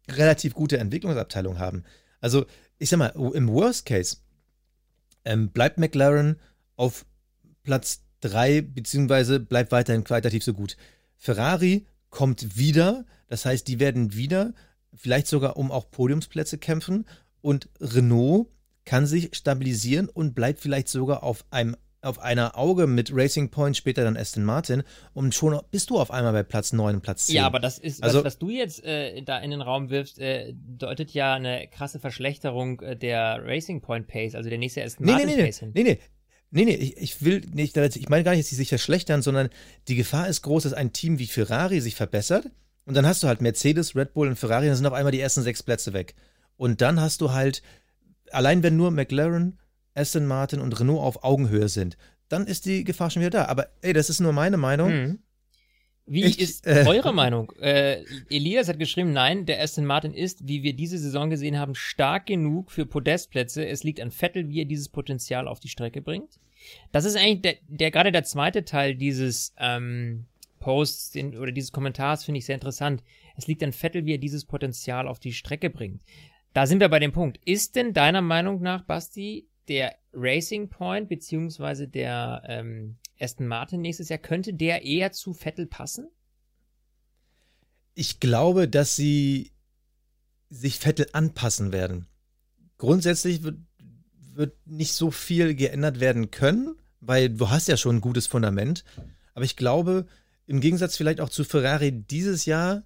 relativ 0.09 0.55
gute 0.55 0.79
Entwicklungsabteilung 0.79 1.59
haben. 1.59 1.83
Also, 2.21 2.47
ich 2.79 2.89
sag 2.89 2.99
mal, 2.99 3.09
im 3.09 3.49
Worst 3.49 3.85
Case 3.85 4.19
ähm, 5.25 5.49
bleibt 5.49 5.79
McLaren 5.79 6.39
auf 6.77 7.05
Platz 7.65 8.05
3, 8.21 8.61
beziehungsweise 8.61 9.41
bleibt 9.41 9.73
weiterhin 9.73 10.05
qualitativ 10.05 10.45
so 10.45 10.55
gut. 10.55 10.77
Ferrari 11.17 11.85
kommt 12.11 12.57
wieder, 12.57 13.07
das 13.27 13.45
heißt, 13.45 13.67
die 13.67 13.81
werden 13.81 14.15
wieder 14.15 14.55
vielleicht 14.95 15.27
sogar 15.27 15.57
um 15.57 15.73
auch 15.73 15.91
Podiumsplätze 15.91 16.59
kämpfen 16.59 17.07
und 17.41 17.71
Renault 17.81 18.47
kann 18.85 19.07
sich 19.07 19.35
stabilisieren 19.35 20.09
und 20.09 20.37
bleibt 20.37 20.61
vielleicht 20.61 20.87
sogar 20.87 21.25
auf 21.25 21.45
einem 21.51 21.77
auf 22.03 22.19
einer 22.19 22.59
Auge 22.59 22.87
mit 22.87 23.11
Racing 23.15 23.51
Point, 23.51 23.77
später 23.77 24.03
dann 24.05 24.17
Aston 24.17 24.45
Martin 24.45 24.83
und 25.15 25.35
schon 25.35 25.59
bist 25.71 25.89
du 25.91 25.99
auf 26.01 26.11
einmal 26.11 26.33
bei 26.33 26.43
Platz 26.43 26.73
9 26.73 26.97
und 26.97 27.01
Platz 27.01 27.27
10. 27.27 27.37
Ja, 27.37 27.47
aber 27.47 27.61
das 27.61 27.79
ist, 27.79 28.03
Also- 28.03 28.19
was, 28.19 28.25
was 28.25 28.39
du 28.39 28.51
jetzt 28.51 28.85
äh, 28.85 29.23
da 29.23 29.39
in 29.39 29.51
den 29.53 29.61
Raum 29.63 29.89
wirfst, 29.89 30.19
äh, 30.19 30.53
deutet 30.55 31.13
ja 31.13 31.35
eine 31.35 31.69
krasse 31.69 32.01
Verschlechterung 32.01 32.81
äh, 32.81 32.97
der 32.97 33.41
Racing 33.45 33.81
Point 33.81 34.09
Pace, 34.09 34.35
also 34.35 34.51
der 34.51 34.59
nächste 34.59 34.83
Aston 34.83 35.07
Nee, 35.07 35.13
Martin 35.13 35.29
nee, 35.29 35.37
nee, 35.37 35.45
Pace 35.47 35.59
hin. 35.61 35.71
nee, 35.75 35.83
nee. 35.85 35.99
Nee, 36.55 36.65
nee, 36.67 36.75
ich, 36.75 36.97
ich 36.99 37.25
will 37.25 37.41
nicht, 37.55 37.77
ich 37.79 38.09
meine 38.11 38.25
gar 38.25 38.33
nicht, 38.33 38.43
dass 38.43 38.51
sie 38.51 38.57
sich 38.57 38.69
verschlechtern, 38.69 39.23
sondern 39.23 39.49
die 39.89 39.95
Gefahr 39.97 40.29
ist 40.29 40.43
groß, 40.43 40.65
dass 40.65 40.75
ein 40.75 40.93
Team 40.93 41.19
wie 41.19 41.27
Ferrari 41.27 41.81
sich 41.81 41.95
verbessert 41.95 42.51
und 42.85 42.95
dann 42.95 43.07
hast 43.07 43.23
du 43.23 43.27
halt 43.29 43.41
Mercedes, 43.41 43.97
Red 43.97 44.13
Bull 44.13 44.29
und 44.29 44.37
Ferrari, 44.37 44.67
dann 44.67 44.77
sind 44.77 44.85
auf 44.85 44.93
einmal 44.93 45.13
die 45.13 45.21
ersten 45.21 45.41
sechs 45.43 45.63
Plätze 45.63 45.95
weg. 45.95 46.15
Und 46.59 46.83
dann 46.83 47.01
hast 47.01 47.23
du 47.23 47.33
halt, 47.33 47.63
allein 48.33 48.63
wenn 48.63 48.77
nur 48.77 48.91
McLaren, 48.91 49.59
Aston 49.95 50.27
Martin 50.27 50.61
und 50.61 50.79
Renault 50.79 51.03
auf 51.03 51.25
Augenhöhe 51.25 51.69
sind, 51.69 51.97
dann 52.29 52.47
ist 52.47 52.67
die 52.67 52.85
Gefahr 52.85 53.11
schon 53.11 53.21
wieder 53.21 53.31
da. 53.31 53.45
Aber 53.47 53.69
ey, 53.83 53.93
das 53.93 54.11
ist 54.11 54.21
nur 54.21 54.33
meine 54.33 54.57
Meinung. 54.57 54.91
Mhm. 54.91 55.19
Wie 56.05 56.25
Ich, 56.25 56.41
ist 56.41 56.67
äh, 56.67 56.85
eure 56.87 57.15
Meinung? 57.15 57.53
Äh, 57.61 58.03
Elias 58.29 58.69
hat 58.69 58.79
geschrieben, 58.79 59.13
nein, 59.13 59.47
der 59.47 59.63
Aston 59.63 59.85
Martin 59.85 60.13
ist, 60.13 60.49
wie 60.49 60.63
wir 60.63 60.75
diese 60.75 60.99
Saison 60.99 61.31
gesehen 61.31 61.59
haben, 61.59 61.75
stark 61.75 62.27
genug 62.27 62.73
für 62.73 62.87
Podestplätze. 62.87 63.67
Es 63.67 63.85
liegt 63.85 64.01
an 64.01 64.11
Vettel, 64.11 64.49
wie 64.49 64.63
er 64.63 64.65
dieses 64.65 64.89
Potenzial 64.89 65.47
auf 65.47 65.61
die 65.61 65.69
Strecke 65.69 66.03
bringt. 66.03 66.41
Das 66.91 67.05
ist 67.05 67.17
eigentlich 67.17 67.43
der, 67.43 67.55
der 67.69 67.91
gerade 67.91 68.13
der 68.13 68.25
zweite 68.25 68.65
Teil 68.65 68.97
dieses 68.97 69.55
ähm, 69.59 70.27
Posts 70.59 71.11
den, 71.11 71.37
oder 71.37 71.53
dieses 71.53 71.73
Kommentars 71.73 72.25
finde 72.25 72.39
ich 72.39 72.47
sehr 72.47 72.57
interessant. 72.57 73.03
Es 73.37 73.47
liegt 73.47 73.63
an 73.63 73.73
Vettel, 73.73 74.05
wie 74.05 74.15
er 74.15 74.19
dieses 74.19 74.45
Potenzial 74.45 75.07
auf 75.07 75.21
die 75.21 75.33
Strecke 75.33 75.71
bringt. 75.71 76.03
Da 76.53 76.67
sind 76.67 76.81
wir 76.81 76.89
bei 76.89 76.99
dem 76.99 77.13
Punkt. 77.13 77.41
Ist 77.45 77.77
denn 77.77 77.93
deiner 77.93 78.21
Meinung 78.23 78.61
nach, 78.61 78.83
Basti, 78.83 79.47
der 79.69 79.95
Racing 80.13 80.69
Point 80.69 81.09
beziehungsweise 81.09 81.89
der 81.89 82.43
ähm, 82.47 82.97
Aston 83.21 83.47
Martin 83.47 83.81
nächstes 83.81 84.09
Jahr, 84.09 84.19
könnte 84.19 84.55
der 84.55 84.85
eher 84.85 85.13
zu 85.13 85.33
Vettel 85.33 85.67
passen? 85.67 86.09
ich 87.95 88.21
glaube, 88.21 88.69
dass 88.69 88.97
sie 88.97 89.53
sich 90.51 90.79
Vettel 90.79 91.07
anpassen 91.13 91.73
werden. 91.73 92.07
Grundsätzlich 92.79 93.43
wird, 93.43 93.59
wird 94.35 94.55
nicht 94.67 94.93
so 94.93 95.11
viel 95.11 95.55
geändert 95.55 96.01
werden 96.01 96.31
können, 96.31 96.77
weil 97.01 97.31
du 97.31 97.51
hast 97.51 97.69
ja 97.69 97.77
schon 97.77 97.97
ein 97.97 98.01
gutes 98.01 98.27
Fundament. 98.27 98.85
Aber 99.35 99.45
ich 99.45 99.57
glaube, 99.57 100.07
im 100.47 100.61
Gegensatz 100.61 100.97
vielleicht 100.97 101.21
auch 101.21 101.29
zu 101.29 101.45
Ferrari 101.45 101.93
dieses 101.93 102.45
Jahr, 102.45 102.83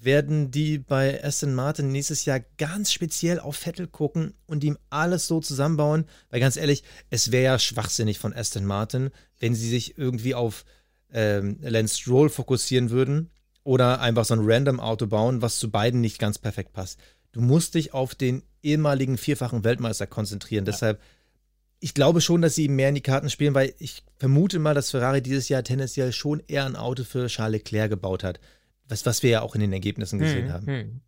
werden 0.00 0.50
die 0.50 0.78
bei 0.78 1.22
Aston 1.22 1.54
Martin 1.54 1.90
nächstes 1.90 2.24
Jahr 2.24 2.40
ganz 2.56 2.92
speziell 2.92 3.40
auf 3.40 3.56
Vettel 3.56 3.86
gucken 3.86 4.34
und 4.46 4.64
ihm 4.64 4.78
alles 4.90 5.26
so 5.26 5.40
zusammenbauen. 5.40 6.04
Weil 6.30 6.40
ganz 6.40 6.56
ehrlich, 6.56 6.84
es 7.10 7.32
wäre 7.32 7.44
ja 7.44 7.58
schwachsinnig 7.58 8.18
von 8.18 8.32
Aston 8.32 8.64
Martin, 8.64 9.10
wenn 9.38 9.54
sie 9.54 9.68
sich 9.68 9.98
irgendwie 9.98 10.34
auf 10.34 10.64
ähm, 11.12 11.58
Lance 11.60 11.98
Stroll 11.98 12.28
fokussieren 12.28 12.90
würden 12.90 13.30
oder 13.64 14.00
einfach 14.00 14.24
so 14.24 14.34
ein 14.34 14.40
random 14.42 14.80
Auto 14.80 15.06
bauen, 15.06 15.42
was 15.42 15.58
zu 15.58 15.70
beiden 15.70 16.00
nicht 16.00 16.18
ganz 16.18 16.38
perfekt 16.38 16.72
passt. 16.72 16.98
Du 17.32 17.40
musst 17.40 17.74
dich 17.74 17.92
auf 17.92 18.14
den 18.14 18.42
ehemaligen 18.62 19.18
vierfachen 19.18 19.64
Weltmeister 19.64 20.06
konzentrieren. 20.06 20.64
Ja. 20.64 20.72
Deshalb, 20.72 21.00
ich 21.80 21.94
glaube 21.94 22.20
schon, 22.20 22.42
dass 22.42 22.54
sie 22.54 22.64
ihm 22.64 22.76
mehr 22.76 22.88
in 22.88 22.94
die 22.94 23.02
Karten 23.02 23.30
spielen, 23.30 23.54
weil 23.54 23.74
ich 23.78 24.02
vermute 24.16 24.58
mal, 24.58 24.74
dass 24.74 24.90
Ferrari 24.90 25.22
dieses 25.22 25.48
Jahr 25.48 25.62
tendenziell 25.62 26.12
schon 26.12 26.42
eher 26.48 26.64
ein 26.64 26.76
Auto 26.76 27.04
für 27.04 27.26
Charles 27.26 27.58
Leclerc 27.58 27.90
gebaut 27.90 28.24
hat. 28.24 28.40
Was, 28.88 29.06
was 29.06 29.22
wir 29.22 29.30
ja 29.30 29.42
auch 29.42 29.54
in 29.54 29.60
den 29.60 29.72
Ergebnissen 29.72 30.18
gesehen 30.18 30.46
hm, 30.46 30.52
haben. 30.52 30.66
Hm. 30.66 31.00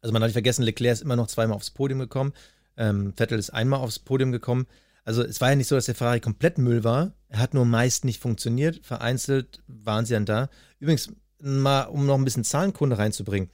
Also 0.00 0.12
man 0.12 0.20
darf 0.20 0.28
nicht 0.28 0.34
vergessen, 0.34 0.62
Leclerc 0.62 0.94
ist 0.94 1.02
immer 1.02 1.16
noch 1.16 1.28
zweimal 1.28 1.56
aufs 1.56 1.70
Podium 1.70 2.00
gekommen. 2.00 2.32
Ähm, 2.76 3.12
Vettel 3.16 3.38
ist 3.38 3.50
einmal 3.50 3.80
aufs 3.80 3.98
Podium 3.98 4.32
gekommen. 4.32 4.66
Also 5.04 5.22
es 5.22 5.40
war 5.40 5.50
ja 5.50 5.56
nicht 5.56 5.68
so, 5.68 5.74
dass 5.74 5.86
der 5.86 5.94
Ferrari 5.94 6.20
komplett 6.20 6.58
Müll 6.58 6.84
war. 6.84 7.12
Er 7.28 7.38
hat 7.38 7.54
nur 7.54 7.64
meist 7.64 8.04
nicht 8.04 8.20
funktioniert. 8.20 8.84
Vereinzelt 8.84 9.62
waren 9.66 10.04
sie 10.04 10.14
dann 10.14 10.26
da. 10.26 10.48
Übrigens, 10.78 11.12
mal, 11.38 11.84
um 11.84 12.06
noch 12.06 12.16
ein 12.16 12.24
bisschen 12.24 12.44
Zahlenkunde 12.44 12.98
reinzubringen. 12.98 13.50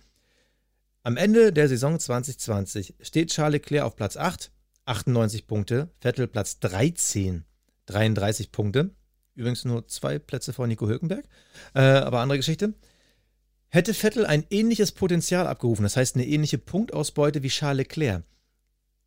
Am 1.02 1.16
Ende 1.16 1.52
der 1.52 1.68
Saison 1.68 1.98
2020 1.98 2.96
steht 3.00 3.30
Charles 3.30 3.54
Leclerc 3.54 3.86
auf 3.86 3.96
Platz 3.96 4.16
8, 4.16 4.50
98 4.84 5.46
Punkte, 5.46 5.88
Vettel 6.00 6.26
Platz 6.26 6.60
13, 6.60 7.44
33 7.86 8.52
Punkte. 8.52 8.90
Übrigens 9.34 9.64
nur 9.64 9.86
zwei 9.86 10.18
Plätze 10.18 10.52
vor 10.52 10.66
Nico 10.66 10.88
Hülkenberg, 10.88 11.24
äh, 11.74 11.80
aber 11.80 12.20
andere 12.20 12.38
Geschichte. 12.38 12.74
Hätte 13.70 13.94
Vettel 13.94 14.24
ein 14.26 14.44
ähnliches 14.50 14.92
Potenzial 14.92 15.46
abgerufen, 15.46 15.82
das 15.82 15.96
heißt 15.96 16.16
eine 16.16 16.26
ähnliche 16.26 16.58
Punktausbeute 16.58 17.42
wie 17.42 17.48
Charles 17.48 17.78
Leclerc, 17.78 18.22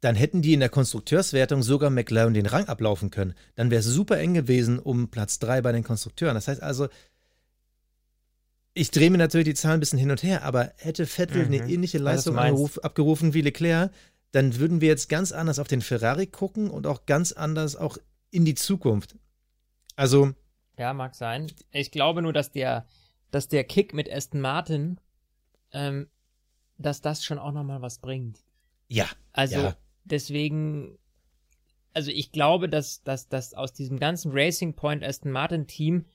dann 0.02 0.15
hätten 0.15 0.41
die 0.41 0.54
in 0.54 0.60
der 0.60 0.69
Konstrukteurswertung 0.69 1.62
sogar 1.62 1.89
McLaren 1.89 2.34
den 2.34 2.47
Rang 2.47 2.67
ablaufen 2.67 3.12
können. 3.12 3.36
Dann 3.56 3.69
wäre 3.69 3.82
es 3.82 3.86
super 3.86 4.17
eng 4.19 4.34
gewesen 4.34 4.80
um 4.80 5.10
Platz 5.10 5.38
3 5.39 5.62
bei 5.62 5.71
den 5.71 5.84
Konstrukteuren. 5.84 6.34
Das 6.34 6.47
heißt 6.47 6.62
also, 6.62 6.89
ich 8.74 8.89
drehe 8.89 9.12
mir 9.12 9.19
natürlich 9.19 9.45
die 9.45 9.54
Zahlen 9.54 9.76
ein 9.76 9.80
bisschen 9.80 10.00
hin 10.00 10.12
und 10.12 10.24
her, 10.24 10.43
aber 10.43 10.71
hätte 10.78 11.06
Vettel 11.06 11.45
mhm. 11.45 11.54
eine 11.54 11.69
ähnliche 11.69 12.00
Leistung 12.00 12.38
abgerufen 12.38 13.34
wie 13.34 13.41
Leclerc, 13.41 13.91
dann 14.32 14.58
würden 14.58 14.82
wir 14.82 14.88
jetzt 14.88 15.10
ganz 15.10 15.32
anders 15.32 15.60
auf 15.60 15.67
den 15.67 15.82
Ferrari 15.82 16.26
gucken 16.26 16.69
und 16.69 16.88
auch 16.88 17.06
ganz 17.06 17.32
anders 17.32 17.76
auch 17.76 17.97
in 18.32 18.45
die 18.45 18.56
Zukunft. 18.56 19.15
Also. 19.95 20.34
Ja, 20.78 20.93
mag 20.93 21.15
sein. 21.15 21.52
Ich 21.71 21.91
glaube 21.91 22.21
nur, 22.21 22.34
dass 22.34 22.52
der, 22.52 22.88
dass 23.32 23.48
der 23.48 23.63
Kick 23.63 23.94
mit 23.94 24.12
Aston 24.12 24.41
Martin, 24.41 25.00
ähm, 25.72 26.10
dass 26.78 27.02
das 27.02 27.24
schon 27.24 27.39
auch 27.39 27.52
nochmal 27.52 27.82
was 27.82 28.00
bringt. 28.00 28.39
Ja. 28.88 29.08
Also, 29.34 29.60
ja. 29.60 29.78
deswegen, 30.04 30.98
also 31.94 32.12
ich 32.12 32.32
glaube, 32.32 32.70
dass, 32.70 33.04
dass, 33.04 33.30
dass 33.30 33.54
aus 33.54 33.74
diesem 33.74 34.00
ganzen 34.00 34.32
Racing 34.34 34.76
Point 34.76 35.04
Aston 35.04 35.32
Martin 35.32 35.67
Team 35.67 36.06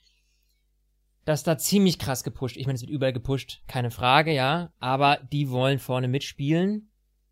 dass 1.27 1.43
da 1.43 1.59
ziemlich 1.59 1.99
krass 1.99 2.23
gepusht. 2.23 2.57
Ich 2.57 2.67
meine, 2.67 2.77
es 2.77 2.83
wird 2.83 2.91
überall 2.91 3.13
gepusht, 3.13 3.61
keine 3.67 3.91
Frage, 3.91 4.33
ja. 4.33 4.73
Aber 4.79 5.19
die 5.33 5.51
wollen 5.51 5.81
vorne 5.81 6.07
mitspielen 6.07 6.89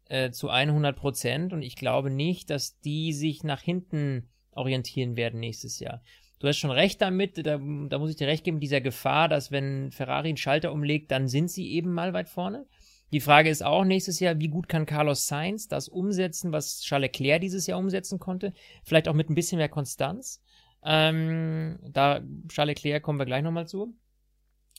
äh, 0.06 0.32
zu 0.32 0.50
100 0.50 0.96
Prozent 0.96 1.52
und 1.52 1.62
ich 1.62 1.76
glaube 1.76 2.10
nicht, 2.10 2.50
dass 2.50 2.80
die 2.80 3.12
sich 3.12 3.44
nach 3.44 3.62
hinten 3.62 4.28
orientieren 4.50 5.16
werden 5.16 5.38
nächstes 5.38 5.78
Jahr. 5.78 6.02
Du 6.44 6.48
hast 6.48 6.58
schon 6.58 6.70
recht 6.70 7.00
damit, 7.00 7.38
da, 7.38 7.56
da 7.56 7.98
muss 7.98 8.10
ich 8.10 8.16
dir 8.16 8.28
recht 8.28 8.44
geben, 8.44 8.60
dieser 8.60 8.82
Gefahr, 8.82 9.30
dass 9.30 9.50
wenn 9.50 9.90
Ferrari 9.90 10.28
einen 10.28 10.36
Schalter 10.36 10.72
umlegt, 10.72 11.10
dann 11.10 11.26
sind 11.26 11.50
sie 11.50 11.72
eben 11.72 11.90
mal 11.90 12.12
weit 12.12 12.28
vorne. 12.28 12.66
Die 13.12 13.20
Frage 13.20 13.48
ist 13.48 13.64
auch 13.64 13.82
nächstes 13.82 14.20
Jahr, 14.20 14.38
wie 14.38 14.48
gut 14.48 14.68
kann 14.68 14.84
Carlos 14.84 15.26
Sainz 15.26 15.68
das 15.68 15.88
umsetzen, 15.88 16.52
was 16.52 16.82
Charles 16.82 17.12
Leclerc 17.12 17.40
dieses 17.40 17.66
Jahr 17.66 17.78
umsetzen 17.78 18.18
konnte? 18.18 18.52
Vielleicht 18.82 19.08
auch 19.08 19.14
mit 19.14 19.30
ein 19.30 19.34
bisschen 19.34 19.56
mehr 19.56 19.70
Konstanz. 19.70 20.42
Ähm, 20.84 21.78
da 21.82 22.20
Charles 22.48 22.76
Leclerc 22.76 23.02
kommen 23.02 23.18
wir 23.18 23.24
gleich 23.24 23.42
nochmal 23.42 23.66
zu. 23.66 23.94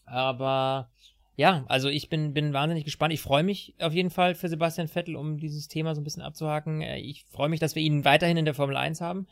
Aber 0.06 0.92
ja, 1.36 1.66
also 1.68 1.90
ich 1.90 2.10
bin, 2.10 2.36
bin 2.36 2.54
wahnsinnig 2.54 2.86
gespannt. 2.86 3.12
Ich 3.12 3.22
freue 3.22 3.42
mich 3.42 3.74
auf 3.80 3.94
jeden 3.94 4.12
Fall 4.12 4.36
für 4.36 4.50
Sebastian 4.50 4.88
Vettel, 4.88 5.16
um 5.16 5.40
dieses 5.40 5.68
Thema 5.68 5.96
so 5.96 6.02
ein 6.02 6.04
bisschen 6.04 6.22
abzuhaken. 6.22 6.82
Äh, 6.82 7.00
ich 7.00 7.26
freue 7.26 7.50
mich, 7.50 7.60
dass 7.60 7.74
wir 7.74 7.82
ihn 7.82 8.06
weiterhin 8.06 8.38
in 8.38 8.46
der 8.46 8.54
Formel 8.54 8.78
1 8.78 9.02
haben. 9.02 9.26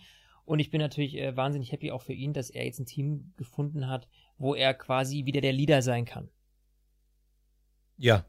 Und 0.45 0.60
ich 0.60 0.71
bin 0.71 0.82
natürlich 0.82 1.15
äh, 1.17 1.36
wahnsinnig 1.36 1.71
happy 1.71 1.91
auch 1.91 2.01
für 2.01 2.13
ihn, 2.13 2.34
dass 2.34 2.49
er 2.49 2.65
jetzt 2.65 2.79
ein 2.79 2.86
Team 2.86 3.34
gefunden 3.38 3.88
hat, 3.88 4.08
wo 4.38 4.56
er 4.56 4.73
quasi 4.73 5.25
wieder 5.25 5.41
der 5.41 5.53
Leader 5.53 5.82
sein 5.82 6.06
kann. 6.06 6.29
Ja, 7.97 8.25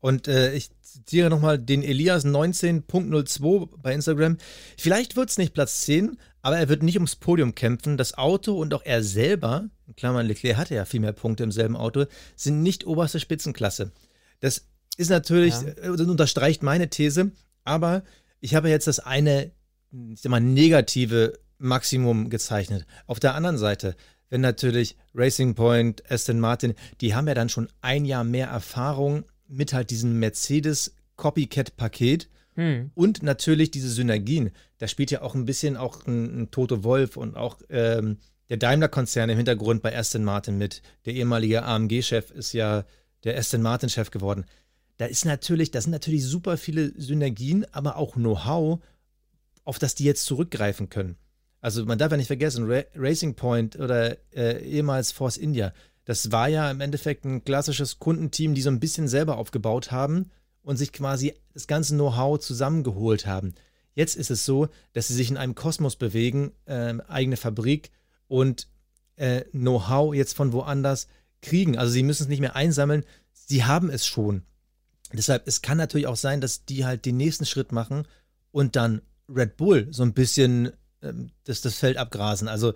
und 0.00 0.28
äh, 0.28 0.52
ich 0.52 0.70
zitiere 0.82 1.30
nochmal 1.30 1.58
den 1.58 1.82
Elias 1.82 2.24
19.02 2.24 3.80
bei 3.82 3.92
Instagram. 3.92 4.36
Vielleicht 4.76 5.16
wird 5.16 5.30
es 5.30 5.38
nicht 5.38 5.54
Platz 5.54 5.80
10, 5.80 6.18
aber 6.42 6.58
er 6.58 6.68
wird 6.68 6.84
nicht 6.84 6.96
ums 6.96 7.16
Podium 7.16 7.54
kämpfen. 7.54 7.96
Das 7.96 8.16
Auto 8.16 8.54
und 8.56 8.72
auch 8.72 8.82
er 8.84 9.02
selber, 9.02 9.68
in 9.86 9.96
Klammern 9.96 10.26
Leclerc 10.26 10.56
hatte 10.56 10.76
ja 10.76 10.84
viel 10.84 11.00
mehr 11.00 11.12
Punkte 11.12 11.42
im 11.42 11.50
selben 11.50 11.76
Auto, 11.76 12.04
sind 12.36 12.62
nicht 12.62 12.86
oberste 12.86 13.18
Spitzenklasse. 13.18 13.90
Das 14.38 14.68
ist 14.96 15.10
natürlich, 15.10 15.54
ja. 15.54 15.70
Äh, 15.82 15.88
unterstreicht 15.88 16.62
meine 16.62 16.88
These, 16.88 17.32
aber 17.64 18.04
ich 18.40 18.54
habe 18.54 18.68
jetzt 18.68 18.86
das 18.86 19.00
eine, 19.00 19.50
ich 20.12 20.20
sag 20.20 20.30
mal, 20.30 20.40
negative 20.40 21.38
Maximum 21.58 22.30
gezeichnet. 22.30 22.86
Auf 23.06 23.20
der 23.20 23.34
anderen 23.34 23.58
Seite, 23.58 23.96
wenn 24.28 24.40
natürlich 24.40 24.96
Racing 25.14 25.54
Point, 25.54 26.02
Aston 26.10 26.40
Martin, 26.40 26.74
die 27.00 27.14
haben 27.14 27.28
ja 27.28 27.34
dann 27.34 27.48
schon 27.48 27.68
ein 27.80 28.04
Jahr 28.04 28.24
mehr 28.24 28.48
Erfahrung 28.48 29.24
mit 29.48 29.72
halt 29.72 29.90
diesem 29.90 30.18
Mercedes 30.18 30.94
Copycat-Paket 31.16 32.28
hm. 32.54 32.90
und 32.94 33.22
natürlich 33.22 33.70
diese 33.70 33.90
Synergien. 33.90 34.50
Da 34.78 34.88
spielt 34.88 35.10
ja 35.10 35.22
auch 35.22 35.34
ein 35.34 35.44
bisschen 35.44 35.76
auch 35.76 36.06
ein, 36.06 36.42
ein 36.42 36.50
Tote 36.50 36.84
Wolf 36.84 37.16
und 37.16 37.36
auch 37.36 37.60
ähm, 37.70 38.18
der 38.48 38.56
Daimler-Konzern 38.56 39.30
im 39.30 39.36
Hintergrund 39.36 39.82
bei 39.82 39.96
Aston 39.96 40.24
Martin 40.24 40.58
mit. 40.58 40.82
Der 41.04 41.14
ehemalige 41.14 41.64
AMG-Chef 41.64 42.30
ist 42.30 42.52
ja 42.52 42.84
der 43.24 43.36
Aston 43.36 43.62
Martin-Chef 43.62 44.10
geworden. 44.10 44.44
Da 44.98 45.06
ist 45.06 45.24
natürlich, 45.24 45.70
da 45.70 45.80
sind 45.80 45.90
natürlich 45.90 46.24
super 46.24 46.56
viele 46.56 46.92
Synergien, 47.00 47.66
aber 47.72 47.96
auch 47.96 48.14
Know-how, 48.14 48.80
auf 49.64 49.78
das 49.78 49.94
die 49.94 50.04
jetzt 50.04 50.24
zurückgreifen 50.24 50.88
können. 50.88 51.16
Also 51.66 51.84
man 51.84 51.98
darf 51.98 52.12
ja 52.12 52.16
nicht 52.16 52.28
vergessen, 52.28 52.70
Ra 52.70 52.84
Racing 52.94 53.34
Point 53.34 53.74
oder 53.74 54.18
äh, 54.32 54.62
ehemals 54.62 55.10
Force 55.10 55.36
India, 55.36 55.72
das 56.04 56.30
war 56.30 56.46
ja 56.46 56.70
im 56.70 56.80
Endeffekt 56.80 57.24
ein 57.24 57.42
klassisches 57.42 57.98
Kundenteam, 57.98 58.54
die 58.54 58.62
so 58.62 58.70
ein 58.70 58.78
bisschen 58.78 59.08
selber 59.08 59.36
aufgebaut 59.36 59.90
haben 59.90 60.30
und 60.62 60.76
sich 60.76 60.92
quasi 60.92 61.34
das 61.54 61.66
ganze 61.66 61.94
Know-how 61.94 62.38
zusammengeholt 62.38 63.26
haben. 63.26 63.56
Jetzt 63.94 64.14
ist 64.14 64.30
es 64.30 64.44
so, 64.44 64.68
dass 64.92 65.08
sie 65.08 65.14
sich 65.14 65.28
in 65.28 65.36
einem 65.36 65.56
Kosmos 65.56 65.96
bewegen, 65.96 66.52
äh, 66.66 66.94
eigene 67.08 67.36
Fabrik 67.36 67.90
und 68.28 68.68
äh, 69.16 69.40
Know-how 69.50 70.14
jetzt 70.14 70.36
von 70.36 70.52
woanders 70.52 71.08
kriegen. 71.42 71.76
Also 71.76 71.90
sie 71.92 72.04
müssen 72.04 72.22
es 72.22 72.28
nicht 72.28 72.38
mehr 72.38 72.54
einsammeln, 72.54 73.02
sie 73.32 73.64
haben 73.64 73.90
es 73.90 74.06
schon. 74.06 74.44
Deshalb, 75.12 75.48
es 75.48 75.62
kann 75.62 75.78
natürlich 75.78 76.06
auch 76.06 76.14
sein, 76.14 76.40
dass 76.40 76.64
die 76.64 76.84
halt 76.84 77.06
den 77.06 77.16
nächsten 77.16 77.44
Schritt 77.44 77.72
machen 77.72 78.06
und 78.52 78.76
dann 78.76 79.02
Red 79.28 79.56
Bull 79.56 79.88
so 79.90 80.04
ein 80.04 80.14
bisschen 80.14 80.70
das, 81.44 81.60
das 81.60 81.76
Feld 81.76 81.96
abgrasen. 81.96 82.48
Also 82.48 82.74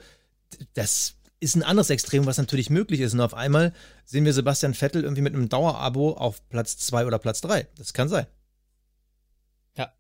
das 0.75 1.17
ist 1.41 1.57
ein 1.57 1.63
anderes 1.63 1.91
Extrem, 1.91 2.27
was 2.27 2.39
natürlich 2.39 2.71
möglich 2.71 3.01
ist. 3.01 3.15
Und 3.15 3.21
auf 3.21 3.35
einmal 3.35 3.73
sehen 4.05 4.25
wir 4.25 4.33
Sebastian 4.33 4.75
Vettel 4.75 5.03
irgendwie 5.03 5.23
mit 5.23 5.35
einem 5.35 5.49
Dauerabo 5.49 6.13
auf 6.13 6.47
Platz 6.51 6.77
2 6.79 7.07
oder 7.07 7.19
Platz 7.19 7.41
3. 7.41 7.67
Das 7.77 7.95
kann 7.95 8.09
sein. 8.09 8.27
Ja. 9.77 9.91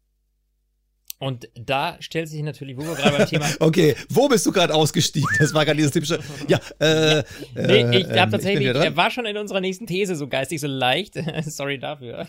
Und 1.18 1.48
da 1.54 1.96
stellt 2.00 2.28
sich 2.28 2.42
natürlich, 2.42 2.76
wo 2.76 2.82
wir 2.82 2.94
gerade 2.94 3.16
beim 3.16 3.26
Thema. 3.26 3.48
okay, 3.60 3.96
wo 4.10 4.28
bist 4.28 4.44
du 4.44 4.52
gerade 4.52 4.74
ausgestiegen? 4.74 5.30
Das 5.38 5.54
war 5.54 5.64
gerade 5.64 5.78
dieses 5.78 5.92
typische. 5.92 6.20
Ja, 6.46 6.60
äh. 6.78 7.24
nee, 7.54 7.98
ich 7.98 8.04
glaube 8.04 8.28
äh, 8.28 8.30
tatsächlich, 8.30 8.66
er 8.66 8.96
war 8.96 9.10
schon 9.10 9.24
in 9.24 9.38
unserer 9.38 9.62
nächsten 9.62 9.86
These 9.86 10.16
so 10.16 10.28
geistig, 10.28 10.60
so 10.60 10.66
leicht. 10.66 11.14
Sorry 11.46 11.78
dafür. 11.78 12.26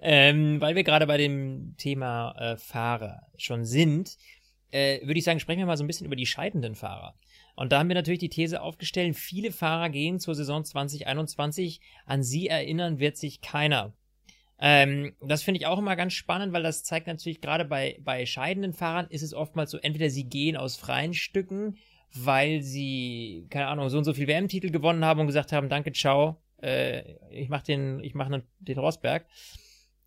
ähm, 0.00 0.60
weil 0.60 0.76
wir 0.76 0.84
gerade 0.84 1.08
bei 1.08 1.16
dem 1.16 1.74
Thema 1.78 2.32
äh, 2.38 2.56
Fahrer 2.56 3.26
schon 3.36 3.64
sind, 3.64 4.16
äh, 4.70 5.00
würde 5.06 5.18
ich 5.18 5.24
sagen, 5.24 5.40
sprechen 5.40 5.58
wir 5.58 5.66
mal 5.66 5.76
so 5.76 5.84
ein 5.84 5.86
bisschen 5.86 6.06
über 6.06 6.16
die 6.16 6.26
scheidenden 6.26 6.74
Fahrer. 6.74 7.14
Und 7.56 7.72
da 7.72 7.78
haben 7.78 7.88
wir 7.88 7.94
natürlich 7.94 8.20
die 8.20 8.28
These 8.28 8.62
aufgestellt, 8.62 9.16
viele 9.16 9.52
Fahrer 9.52 9.90
gehen 9.90 10.18
zur 10.18 10.34
Saison 10.34 10.64
2021, 10.64 11.80
an 12.06 12.22
sie 12.22 12.48
erinnern 12.48 12.98
wird 12.98 13.16
sich 13.16 13.40
keiner. 13.40 13.92
Ähm, 14.58 15.14
das 15.20 15.42
finde 15.42 15.58
ich 15.58 15.66
auch 15.66 15.78
immer 15.78 15.96
ganz 15.96 16.12
spannend, 16.12 16.52
weil 16.52 16.62
das 16.62 16.84
zeigt 16.84 17.06
natürlich 17.06 17.40
gerade 17.40 17.64
bei, 17.64 17.98
bei 18.02 18.26
scheidenden 18.26 18.74
Fahrern 18.74 19.06
ist 19.08 19.22
es 19.22 19.34
oftmals 19.34 19.70
so, 19.70 19.78
entweder 19.78 20.10
sie 20.10 20.24
gehen 20.24 20.56
aus 20.56 20.76
freien 20.76 21.14
Stücken, 21.14 21.76
weil 22.12 22.60
sie, 22.62 23.46
keine 23.50 23.68
Ahnung, 23.68 23.88
so 23.88 23.98
und 23.98 24.04
so 24.04 24.12
viel 24.12 24.26
WM-Titel 24.26 24.70
gewonnen 24.70 25.04
haben 25.04 25.20
und 25.20 25.26
gesagt 25.26 25.52
haben, 25.52 25.68
danke, 25.68 25.92
ciao, 25.92 26.36
äh, 26.62 27.14
ich 27.30 27.48
mache 27.48 27.64
den, 27.64 28.00
ich 28.02 28.14
mache 28.14 28.42
den 28.58 28.78
Rosberg. 28.78 29.26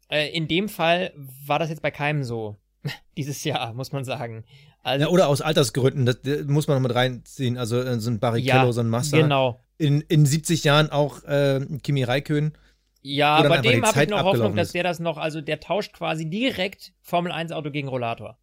Äh, 0.10 0.30
in 0.30 0.48
dem 0.48 0.70
Fall 0.70 1.14
war 1.16 1.60
das 1.60 1.70
jetzt 1.70 1.82
bei 1.82 1.92
keinem 1.92 2.24
so. 2.24 2.58
Dieses 3.18 3.44
Jahr, 3.44 3.74
muss 3.74 3.92
man 3.92 4.04
sagen. 4.04 4.44
Also, 4.84 5.06
ja, 5.06 5.12
oder 5.12 5.28
aus 5.30 5.42
Altersgründen, 5.42 6.06
das, 6.06 6.22
das 6.22 6.46
muss 6.46 6.68
man 6.68 6.78
noch 6.78 6.88
mit 6.88 6.96
reinziehen. 6.96 7.58
Also 7.58 7.80
äh, 7.80 8.00
so 8.00 8.12
ein 8.12 8.20
Barrichello, 8.20 8.66
ja, 8.66 8.72
so 8.72 8.82
ein 8.82 8.90
Massa. 8.90 9.18
Genau. 9.18 9.64
In, 9.78 10.02
in 10.02 10.26
70 10.26 10.64
Jahren 10.64 10.90
auch 10.90 11.24
äh, 11.24 11.66
Kimi 11.82 12.04
Raikön. 12.04 12.54
Ja, 13.02 13.42
bei 13.48 13.60
dem 13.60 13.84
habe 13.84 14.04
ich 14.04 14.10
noch 14.10 14.24
Hoffnung, 14.24 14.56
dass 14.56 14.72
der 14.72 14.84
das 14.84 15.00
noch, 15.00 15.18
also 15.18 15.42
der 15.42 15.60
tauscht 15.60 15.94
quasi 15.94 16.30
direkt 16.30 16.94
Formel 17.02 17.32
1 17.32 17.52
Auto 17.52 17.70
gegen 17.70 17.90
Rollator. 17.90 18.38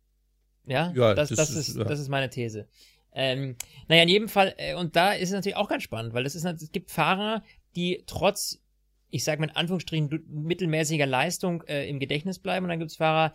Ja, 0.66 0.92
ja 0.94 1.14
das, 1.14 1.30
das, 1.30 1.38
das 1.38 1.50
ist, 1.50 1.76
ja. 1.76 1.84
das 1.84 1.98
ist 1.98 2.08
meine 2.08 2.28
These. 2.28 2.68
Ähm, 3.12 3.56
naja, 3.88 4.02
in 4.02 4.08
jedem 4.08 4.28
Fall, 4.28 4.54
äh, 4.58 4.74
und 4.74 4.96
da 4.96 5.12
ist 5.12 5.30
es 5.30 5.34
natürlich 5.34 5.56
auch 5.56 5.68
ganz 5.68 5.82
spannend, 5.82 6.14
weil 6.14 6.26
es, 6.26 6.34
ist, 6.34 6.44
es 6.44 6.72
gibt 6.72 6.90
Fahrer, 6.90 7.42
die 7.74 8.04
trotz, 8.06 8.60
ich 9.10 9.24
sage 9.24 9.40
mit 9.40 9.56
Anführungsstrichen, 9.56 10.24
mittelmäßiger 10.28 11.06
Leistung 11.06 11.62
äh, 11.62 11.88
im 11.88 11.98
Gedächtnis 11.98 12.38
bleiben, 12.38 12.64
und 12.64 12.70
dann 12.70 12.78
gibt 12.78 12.90
es 12.90 12.98
Fahrer, 12.98 13.34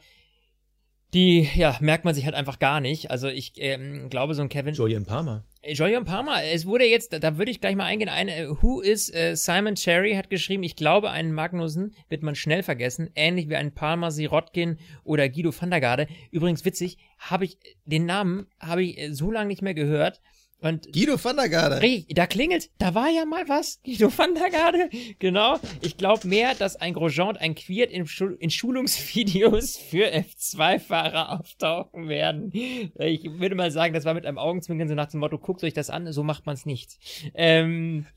die, 1.16 1.49
ja, 1.55 1.78
merkt 1.80 2.03
man 2.03 2.13
sich 2.13 2.26
halt 2.26 2.36
einfach 2.36 2.59
gar 2.59 2.82
nicht. 2.82 3.09
Also 3.09 3.30
ich 3.30 3.53
ähm, 3.55 4.09
glaube, 4.09 4.34
so 4.34 4.41
ein 4.41 4.49
Kevin. 4.49 4.74
Julian 4.74 5.05
Palmer. 5.05 5.45
Äh, 5.61 5.74
Julian 5.74 6.03
Palmer, 6.03 6.43
es 6.43 6.66
wurde 6.66 6.86
jetzt, 6.86 7.13
da 7.13 7.38
würde 7.38 7.51
ich 7.51 7.61
gleich 7.61 7.78
mal 7.78 7.86
eingehen, 7.86 8.09
eine, 8.09 8.36
äh, 8.36 8.49
Who 8.49 8.82
is 8.82 9.13
äh, 9.13 9.36
Simon 9.36 9.76
Cherry 9.76 10.16
hat 10.16 10.30
geschrieben, 10.30 10.63
ich 10.63 10.76
glaube, 10.76 11.11
einen 11.11 11.32
Magnussen 11.32 11.95
wird 12.09 12.22
man 12.22 12.36
schnell 12.36 12.63
vergessen, 12.63 13.09
ähnlich 13.16 13.47
wie 13.49 13.55
einen 13.55 13.74
Palmer, 13.74 14.11
Sirotkin 14.11 14.78
oder 15.05 15.30
Guido 15.30 15.53
van 15.57 15.72
der 15.72 15.80
Garde. 15.80 16.07
Übrigens 16.32 16.66
witzig, 16.66 16.97
habe 17.18 17.45
ich, 17.45 17.57
den 17.86 18.05
Namen 18.05 18.47
habe 18.59 18.84
ich 18.84 18.97
äh, 18.97 19.13
so 19.13 19.32
lange 19.32 19.47
nicht 19.47 19.61
mehr 19.61 19.74
gehört. 19.74 20.22
Und 20.66 20.91
Guido 20.91 21.24
van 21.24 21.36
der 21.36 21.47
Garde. 21.47 22.05
Da 22.09 22.26
klingelt, 22.26 22.72
da 22.80 22.95
war 22.95 23.09
ja 23.09 23.24
mal 23.26 23.47
was. 23.47 23.80
Guido 23.84 24.11
van 24.16 24.34
der 24.34 24.49
Garde. 24.49 24.89
Genau. 25.20 25.59
Ich 25.82 25.97
glaube 25.97 26.28
mehr, 26.28 26.55
dass 26.55 26.76
ein 26.76 26.93
Grosjean 26.93 27.30
und 27.30 27.38
ein 27.38 27.53
Quiert 27.53 27.91
in, 27.91 28.07
Schul 28.07 28.36
in 28.39 28.49
Schulungsvideos 28.49 29.78
für 29.89 30.11
F2-Fahrer 30.11 31.39
auftauchen 31.39 32.09
werden. 32.09 32.51
Ich 32.51 33.24
würde 33.39 33.53
mal 33.53 33.70
sagen, 33.70 33.93
das 33.93 34.05
war 34.05 34.16
mit 34.16 34.26
einem 34.26 34.39
Augenzwinkern 34.39 34.88
so 34.88 34.95
nach 34.95 35.09
dem 35.09 35.20
Motto, 35.20 35.38
guckt 35.38 35.63
euch 35.63 35.74
das 35.74 35.91
an, 35.91 36.11
so 36.11 36.24
macht 36.24 36.47
man 36.47 36.55
es 36.55 36.66
nicht. 36.66 36.97
Ähm, 37.36 38.07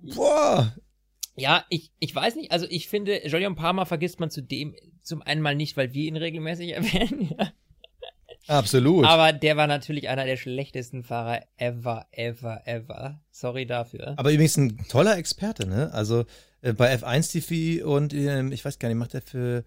Boah. 0.00 0.74
Ja, 1.36 1.66
ich, 1.68 1.92
ich 1.98 2.14
weiß 2.14 2.36
nicht, 2.36 2.52
also 2.52 2.66
ich 2.70 2.88
finde, 2.88 3.26
Jolion 3.26 3.54
Palmer 3.54 3.84
vergisst 3.84 4.18
man 4.18 4.30
zudem 4.30 4.74
zum 5.02 5.22
einen 5.22 5.42
mal 5.42 5.54
nicht, 5.54 5.76
weil 5.76 5.92
wir 5.92 6.08
ihn 6.08 6.16
regelmäßig 6.16 6.70
erwähnen. 6.74 7.34
Absolut. 8.48 9.04
Aber 9.04 9.32
der 9.32 9.56
war 9.56 9.66
natürlich 9.66 10.08
einer 10.08 10.24
der 10.24 10.36
schlechtesten 10.36 11.04
Fahrer 11.04 11.42
ever, 11.56 12.06
ever, 12.12 12.66
ever. 12.66 13.20
Sorry 13.30 13.66
dafür. 13.66 14.14
Aber 14.16 14.32
übrigens 14.32 14.56
ein 14.56 14.78
toller 14.88 15.16
Experte, 15.16 15.66
ne? 15.66 15.92
Also 15.92 16.24
äh, 16.62 16.72
bei 16.72 16.92
F1 16.94 17.30
TV 17.30 17.86
und 17.86 18.12
äh, 18.14 18.42
ich 18.48 18.64
weiß 18.64 18.78
gar 18.78 18.88
nicht, 18.88 18.98
macht 18.98 19.14
er 19.14 19.22
für 19.22 19.64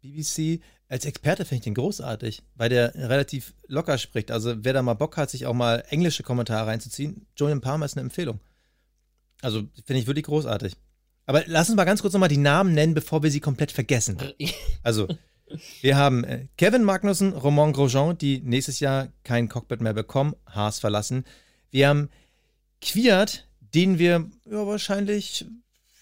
BBC. 0.00 0.60
Als 0.88 1.04
Experte 1.04 1.44
finde 1.44 1.56
ich 1.56 1.64
den 1.64 1.74
großartig, 1.74 2.42
weil 2.54 2.68
der 2.68 2.94
relativ 2.94 3.54
locker 3.66 3.98
spricht. 3.98 4.30
Also 4.30 4.64
wer 4.64 4.72
da 4.72 4.82
mal 4.82 4.94
Bock 4.94 5.16
hat, 5.16 5.30
sich 5.30 5.46
auch 5.46 5.54
mal 5.54 5.84
englische 5.90 6.22
Kommentare 6.22 6.66
reinzuziehen, 6.66 7.26
Julian 7.36 7.60
Palmer 7.60 7.86
ist 7.86 7.96
eine 7.96 8.02
Empfehlung. 8.02 8.40
Also 9.42 9.62
finde 9.84 10.00
ich 10.00 10.06
wirklich 10.06 10.26
großartig. 10.26 10.74
Aber 11.26 11.44
lass 11.46 11.68
uns 11.68 11.76
mal 11.76 11.84
ganz 11.84 12.02
kurz 12.02 12.12
nochmal 12.14 12.28
die 12.28 12.36
Namen 12.36 12.74
nennen, 12.74 12.94
bevor 12.94 13.22
wir 13.22 13.30
sie 13.30 13.40
komplett 13.40 13.72
vergessen. 13.72 14.18
Also 14.84 15.06
wir 15.80 15.96
haben 15.96 16.24
äh, 16.24 16.46
Kevin 16.56 16.84
Magnussen, 16.84 17.32
Romain 17.32 17.72
Grosjean, 17.72 18.16
die 18.18 18.40
nächstes 18.40 18.80
Jahr 18.80 19.08
kein 19.24 19.48
Cockpit 19.48 19.80
mehr 19.80 19.94
bekommen, 19.94 20.34
Haas 20.46 20.78
verlassen. 20.78 21.24
Wir 21.70 21.88
haben 21.88 22.08
Quiert, 22.80 23.48
den 23.60 23.98
wir 23.98 24.28
ja, 24.44 24.66
wahrscheinlich, 24.66 25.46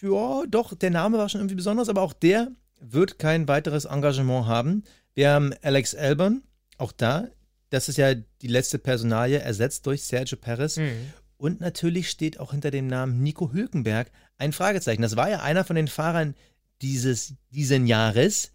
ja, 0.01 0.42
doch, 0.48 0.74
der 0.74 0.90
Name 0.90 1.18
war 1.18 1.28
schon 1.28 1.40
irgendwie 1.40 1.57
besonders, 1.57 1.88
aber 1.88 2.03
auch 2.03 2.12
der 2.12 2.51
wird 2.80 3.18
kein 3.18 3.48
weiteres 3.48 3.84
Engagement 3.84 4.46
haben. 4.46 4.84
Wir 5.14 5.30
haben 5.30 5.53
Alex 5.62 5.94
Albon, 5.94 6.42
auch 6.78 6.92
da, 6.92 7.28
das 7.70 7.88
ist 7.88 7.98
ja 7.98 8.14
die 8.14 8.48
letzte 8.48 8.78
Personalie, 8.78 9.38
ersetzt 9.38 9.86
durch 9.86 10.03
Sergio 10.03 10.36
Perez. 10.36 10.76
Mhm. 10.76 11.12
Und 11.36 11.61
natürlich 11.61 12.11
steht 12.11 12.38
auch 12.38 12.51
hinter 12.51 12.70
dem 12.70 12.86
Namen 12.86 13.22
Nico 13.22 13.53
Hülkenberg 13.53 14.11
ein 14.36 14.53
Fragezeichen. 14.53 15.03
Das 15.03 15.16
war 15.16 15.30
ja 15.30 15.40
einer 15.40 15.64
von 15.64 15.76
den 15.76 15.88
Fahrern 15.88 16.34
dieses 16.82 17.34
diesen 17.51 17.86
Jahres, 17.86 18.53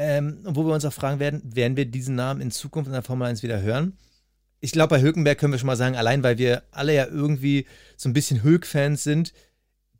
ähm, 0.00 0.38
wo 0.44 0.64
wir 0.64 0.72
uns 0.72 0.86
auch 0.86 0.94
fragen 0.94 1.20
werden, 1.20 1.42
werden 1.44 1.76
wir 1.76 1.84
diesen 1.84 2.14
Namen 2.14 2.40
in 2.40 2.50
Zukunft 2.50 2.86
in 2.86 2.94
der 2.94 3.02
Formel 3.02 3.28
1 3.28 3.42
wieder 3.42 3.60
hören? 3.60 3.98
Ich 4.60 4.72
glaube, 4.72 4.96
bei 4.96 5.02
Hülkenberg 5.02 5.36
können 5.36 5.52
wir 5.52 5.58
schon 5.58 5.66
mal 5.66 5.76
sagen, 5.76 5.94
allein 5.94 6.22
weil 6.22 6.38
wir 6.38 6.62
alle 6.70 6.94
ja 6.94 7.06
irgendwie 7.06 7.66
so 7.98 8.08
ein 8.08 8.14
bisschen 8.14 8.42
Hülk-Fans 8.42 9.04
sind, 9.04 9.34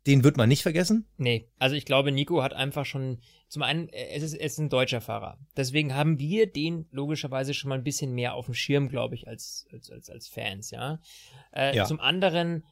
den 0.07 0.23
wird 0.23 0.37
man 0.37 0.49
nicht 0.49 0.63
vergessen? 0.63 1.05
Nee, 1.17 1.51
also 1.59 1.75
ich 1.75 1.85
glaube, 1.85 2.11
Nico 2.11 2.41
hat 2.41 2.53
einfach 2.53 2.83
schon, 2.83 3.19
zum 3.47 3.61
einen, 3.61 3.89
es 3.89 4.23
ist, 4.23 4.33
es 4.33 4.53
ist 4.53 4.57
ein 4.57 4.69
deutscher 4.69 5.01
Fahrer. 5.01 5.37
Deswegen 5.55 5.93
haben 5.93 6.17
wir 6.17 6.51
den 6.51 6.87
logischerweise 6.89 7.53
schon 7.53 7.69
mal 7.69 7.77
ein 7.77 7.83
bisschen 7.83 8.11
mehr 8.13 8.33
auf 8.33 8.45
dem 8.45 8.55
Schirm, 8.55 8.89
glaube 8.89 9.13
ich, 9.13 9.27
als, 9.27 9.67
als, 9.71 9.91
als, 9.91 10.09
als 10.09 10.27
Fans, 10.27 10.71
ja? 10.71 10.99
Äh, 11.53 11.75
ja. 11.75 11.85
Zum 11.85 11.99
anderen 11.99 12.63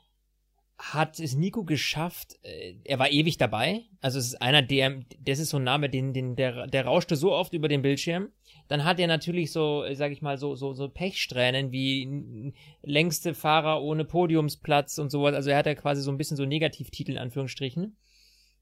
hat 0.79 1.19
es 1.19 1.35
Nico 1.35 1.65
geschafft, 1.65 2.39
äh, 2.41 2.75
er 2.85 2.99
war 2.99 3.11
ewig 3.11 3.37
dabei, 3.37 3.83
also 3.99 4.17
es 4.17 4.27
ist 4.27 4.41
einer 4.41 4.61
der, 4.61 5.01
das 5.19 5.39
ist 5.39 5.49
so 5.49 5.57
ein 5.57 5.63
Name, 5.63 5.89
den, 5.89 6.13
den, 6.13 6.37
der, 6.37 6.67
der 6.67 6.85
rauschte 6.85 7.17
so 7.17 7.33
oft 7.33 7.53
über 7.53 7.67
den 7.67 7.81
Bildschirm. 7.81 8.29
Dann 8.69 8.85
hat 8.85 8.99
er 8.99 9.07
natürlich 9.07 9.51
so, 9.51 9.83
sag 9.93 10.11
ich 10.11 10.21
mal, 10.21 10.37
so, 10.37 10.55
so, 10.55 10.73
so 10.73 10.87
Pechsträhnen 10.87 11.71
wie 11.71 12.53
längste 12.81 13.33
Fahrer 13.33 13.81
ohne 13.81 14.05
Podiumsplatz 14.05 14.99
und 14.99 15.09
sowas. 15.09 15.33
Also 15.33 15.49
er 15.49 15.57
hat 15.57 15.65
ja 15.65 15.75
quasi 15.75 16.01
so 16.01 16.11
ein 16.11 16.17
bisschen 16.17 16.37
so 16.37 16.45
Negativtitel 16.45 17.13
in 17.13 17.17
Anführungsstrichen. 17.17 17.97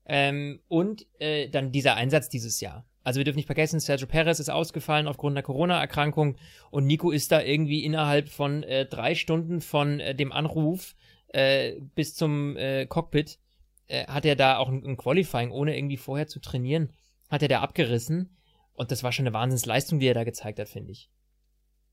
Ähm, 0.05 0.61
und 0.69 1.05
äh, 1.19 1.49
dann 1.49 1.73
dieser 1.73 1.95
Einsatz 1.95 2.29
dieses 2.29 2.61
Jahr. 2.61 2.85
Also 3.03 3.19
wir 3.19 3.25
dürfen 3.25 3.37
nicht 3.37 3.45
vergessen, 3.45 3.79
Sergio 3.79 4.07
Perez 4.07 4.39
ist 4.39 4.49
ausgefallen 4.49 5.07
aufgrund 5.07 5.33
einer 5.33 5.43
Corona-Erkrankung 5.43 6.37
und 6.71 6.85
Nico 6.85 7.11
ist 7.11 7.31
da 7.31 7.41
irgendwie 7.41 7.83
innerhalb 7.83 8.29
von 8.29 8.63
äh, 8.63 8.85
drei 8.85 9.15
Stunden 9.15 9.61
von 9.61 9.99
äh, 9.99 10.15
dem 10.15 10.31
Anruf 10.31 10.95
äh, 11.29 11.73
bis 11.95 12.15
zum 12.15 12.55
äh, 12.57 12.85
Cockpit 12.85 13.39
äh, 13.87 14.05
hat 14.07 14.25
er 14.25 14.35
da 14.35 14.57
auch 14.57 14.69
ein, 14.69 14.83
ein, 14.85 14.97
Qualifying, 14.97 15.51
ohne 15.51 15.77
irgendwie 15.77 15.97
vorher 15.97 16.27
zu 16.27 16.39
trainieren, 16.39 16.89
hat 17.29 17.41
er 17.41 17.47
da 17.47 17.61
abgerissen. 17.61 18.37
Und 18.73 18.91
das 18.91 19.03
war 19.03 19.11
schon 19.11 19.25
eine 19.25 19.33
Wahnsinnsleistung, 19.33 19.99
die 19.99 20.07
er 20.07 20.13
da 20.13 20.23
gezeigt 20.23 20.59
hat, 20.59 20.69
finde 20.69 20.91
ich. 20.91 21.09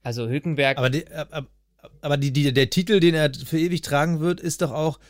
Also 0.02 0.28
Hülkenberg. 0.28 0.76
Aber, 0.76 0.90
die, 0.90 1.10
aber, 1.10 1.48
aber 2.00 2.16
die, 2.16 2.32
die, 2.32 2.52
der 2.52 2.70
Titel, 2.70 3.00
den 3.00 3.14
er 3.14 3.32
für 3.32 3.58
ewig 3.58 3.80
tragen 3.80 4.20
wird, 4.20 4.40
ist 4.40 4.60
doch 4.60 4.70
auch 4.70 5.00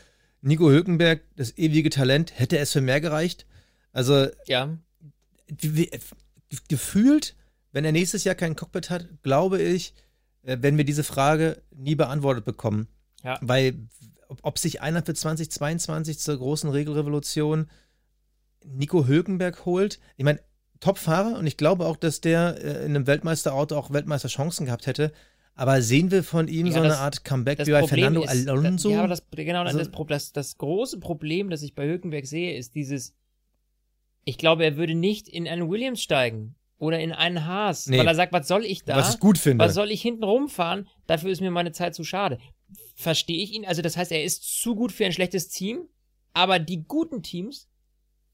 Nico 0.41 0.69
Hülkenberg, 0.69 1.21
das 1.35 1.57
ewige 1.57 1.89
Talent. 1.89 2.39
Hätte 2.39 2.57
es 2.57 2.71
für 2.71 2.81
mehr 2.81 3.01
gereicht? 3.01 3.45
Also. 3.91 4.27
Ja. 4.47 4.77
Gefühlt, 6.69 7.35
wenn 7.71 7.85
er 7.85 7.91
nächstes 7.91 8.23
Jahr 8.23 8.35
kein 8.35 8.55
Cockpit 8.55 8.89
hat, 8.89 9.07
glaube 9.21 9.61
ich, 9.61 9.93
äh, 10.43 10.57
wenn 10.61 10.77
wir 10.77 10.85
diese 10.85 11.03
Frage 11.03 11.61
nie 11.71 11.95
beantwortet 11.95 12.45
bekommen. 12.45 12.87
Ja. 13.23 13.37
Weil 13.41 13.87
ob 14.41 14.57
sich 14.57 14.81
einer 14.81 15.03
für 15.03 15.13
2022 15.13 16.19
zur 16.19 16.37
großen 16.37 16.69
Regelrevolution 16.69 17.69
Nico 18.65 19.07
Hülkenberg 19.07 19.65
holt. 19.65 19.99
Ich 20.17 20.25
meine, 20.25 20.39
Top-Fahrer 20.79 21.37
und 21.37 21.47
ich 21.47 21.57
glaube 21.57 21.85
auch, 21.85 21.97
dass 21.97 22.21
der 22.21 22.57
äh, 22.61 22.85
in 22.85 22.95
einem 22.95 23.07
Weltmeisterauto 23.07 23.75
auch 23.75 23.91
Weltmeisterchancen 23.91 24.65
gehabt 24.65 24.87
hätte. 24.87 25.11
Aber 25.55 25.81
sehen 25.81 26.11
wir 26.11 26.23
von 26.23 26.49
ihm 26.49 26.67
ja, 26.67 26.73
so 26.73 26.81
eine 26.81 26.97
Art 26.97 27.23
Comeback 27.23 27.65
wie 27.65 27.71
bei 27.71 27.79
Problem 27.79 28.13
Fernando 28.13 28.23
ist, 28.23 28.49
Alonso? 28.49 28.89
ja, 28.89 28.99
aber 28.99 29.07
das, 29.07 29.23
genau, 29.31 29.63
also, 29.63 29.77
das, 29.77 29.89
das, 30.07 30.33
das 30.33 30.57
große 30.57 30.99
Problem, 30.99 31.49
das 31.49 31.61
ich 31.61 31.75
bei 31.75 31.87
Hülkenberg 31.87 32.25
sehe, 32.25 32.57
ist 32.57 32.75
dieses, 32.75 33.15
ich 34.25 34.37
glaube, 34.37 34.65
er 34.65 34.75
würde 34.75 34.95
nicht 34.95 35.29
in 35.29 35.47
einen 35.47 35.69
Williams 35.69 36.01
steigen 36.01 36.55
oder 36.77 36.99
in 36.99 37.11
einen 37.11 37.45
Haas, 37.45 37.87
nee. 37.87 37.97
weil 37.97 38.07
er 38.07 38.15
sagt, 38.15 38.33
was 38.33 38.47
soll 38.47 38.65
ich 38.65 38.83
da? 38.83 38.97
Was 38.97 39.15
ich 39.15 39.19
gut 39.19 39.37
finde. 39.37 39.63
Was 39.63 39.73
soll 39.73 39.91
ich 39.91 40.01
hinten 40.01 40.23
rumfahren? 40.23 40.87
Dafür 41.07 41.31
ist 41.31 41.41
mir 41.41 41.51
meine 41.51 41.71
Zeit 41.71 41.95
zu 41.95 42.03
schade 42.03 42.39
verstehe 42.95 43.43
ich 43.43 43.53
ihn. 43.53 43.65
Also 43.65 43.81
das 43.81 43.97
heißt, 43.97 44.11
er 44.11 44.23
ist 44.23 44.61
zu 44.61 44.75
gut 44.75 44.91
für 44.91 45.05
ein 45.05 45.11
schlechtes 45.11 45.49
Team, 45.49 45.87
aber 46.33 46.59
die 46.59 46.83
guten 46.83 47.21
Teams, 47.21 47.69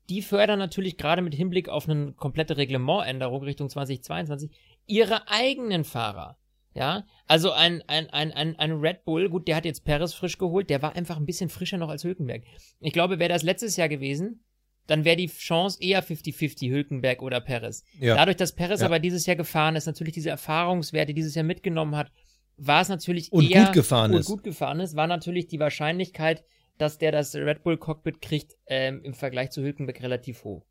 die 0.09 0.21
fördern 0.21 0.59
natürlich 0.59 0.97
gerade 0.97 1.21
mit 1.21 1.33
Hinblick 1.33 1.67
auf 1.67 1.89
eine 1.89 2.13
komplette 2.13 2.57
Reglementänderung 2.57 3.43
Richtung 3.43 3.69
2022 3.69 4.51
ihre 4.85 5.27
eigenen 5.27 5.83
Fahrer. 5.83 6.37
Ja, 6.73 7.05
also 7.27 7.51
ein, 7.51 7.83
ein, 7.87 8.09
ein, 8.11 8.31
ein, 8.31 8.55
ein 8.55 8.71
Red 8.71 9.03
Bull, 9.03 9.27
gut, 9.27 9.49
der 9.49 9.57
hat 9.57 9.65
jetzt 9.65 9.83
Perez 9.83 10.13
frisch 10.13 10.37
geholt, 10.37 10.69
der 10.69 10.81
war 10.81 10.95
einfach 10.95 11.17
ein 11.17 11.25
bisschen 11.25 11.49
frischer 11.49 11.77
noch 11.77 11.89
als 11.89 12.05
Hülkenberg. 12.05 12.43
Ich 12.79 12.93
glaube, 12.93 13.19
wäre 13.19 13.27
das 13.27 13.43
letztes 13.43 13.75
Jahr 13.75 13.89
gewesen, 13.89 14.45
dann 14.88 15.05
wäre 15.05 15.15
die 15.15 15.27
Chance 15.27 15.77
eher 15.82 16.03
50-50 16.03 16.69
Hülkenberg 16.69 17.21
oder 17.21 17.39
Perez. 17.39 17.84
Ja. 17.99 18.15
Dadurch, 18.15 18.38
dass 18.38 18.53
Perez 18.53 18.82
ja. 18.82 18.88
aber 18.88 18.99
dieses 18.99 19.25
Jahr 19.25 19.36
gefahren 19.36 19.75
ist, 19.75 19.86
natürlich 19.86 20.13
diese 20.13 20.29
Erfahrungswerte 20.29 21.13
dieses 21.13 21.36
Jahr 21.36 21.45
mitgenommen 21.45 21.95
hat, 21.95 22.11
war 22.57 22.82
es 22.82 22.89
natürlich 22.89 23.32
und 23.32 23.49
eher 23.49 23.65
gut 23.65 23.73
gefahren 23.73 24.13
und 24.13 24.19
ist. 24.19 24.27
gut 24.27 24.43
gefahren 24.43 24.79
ist, 24.79 24.95
war 24.95 25.07
natürlich 25.07 25.47
die 25.47 25.59
Wahrscheinlichkeit, 25.59 26.43
dass 26.77 26.97
der 26.97 27.11
das 27.11 27.36
Red 27.36 27.63
Bull 27.63 27.77
Cockpit 27.77 28.21
kriegt, 28.21 28.55
ähm, 28.67 29.01
im 29.03 29.13
Vergleich 29.13 29.51
zu 29.51 29.61
Hülkenberg 29.61 30.01
relativ 30.01 30.43
hoch. 30.43 30.65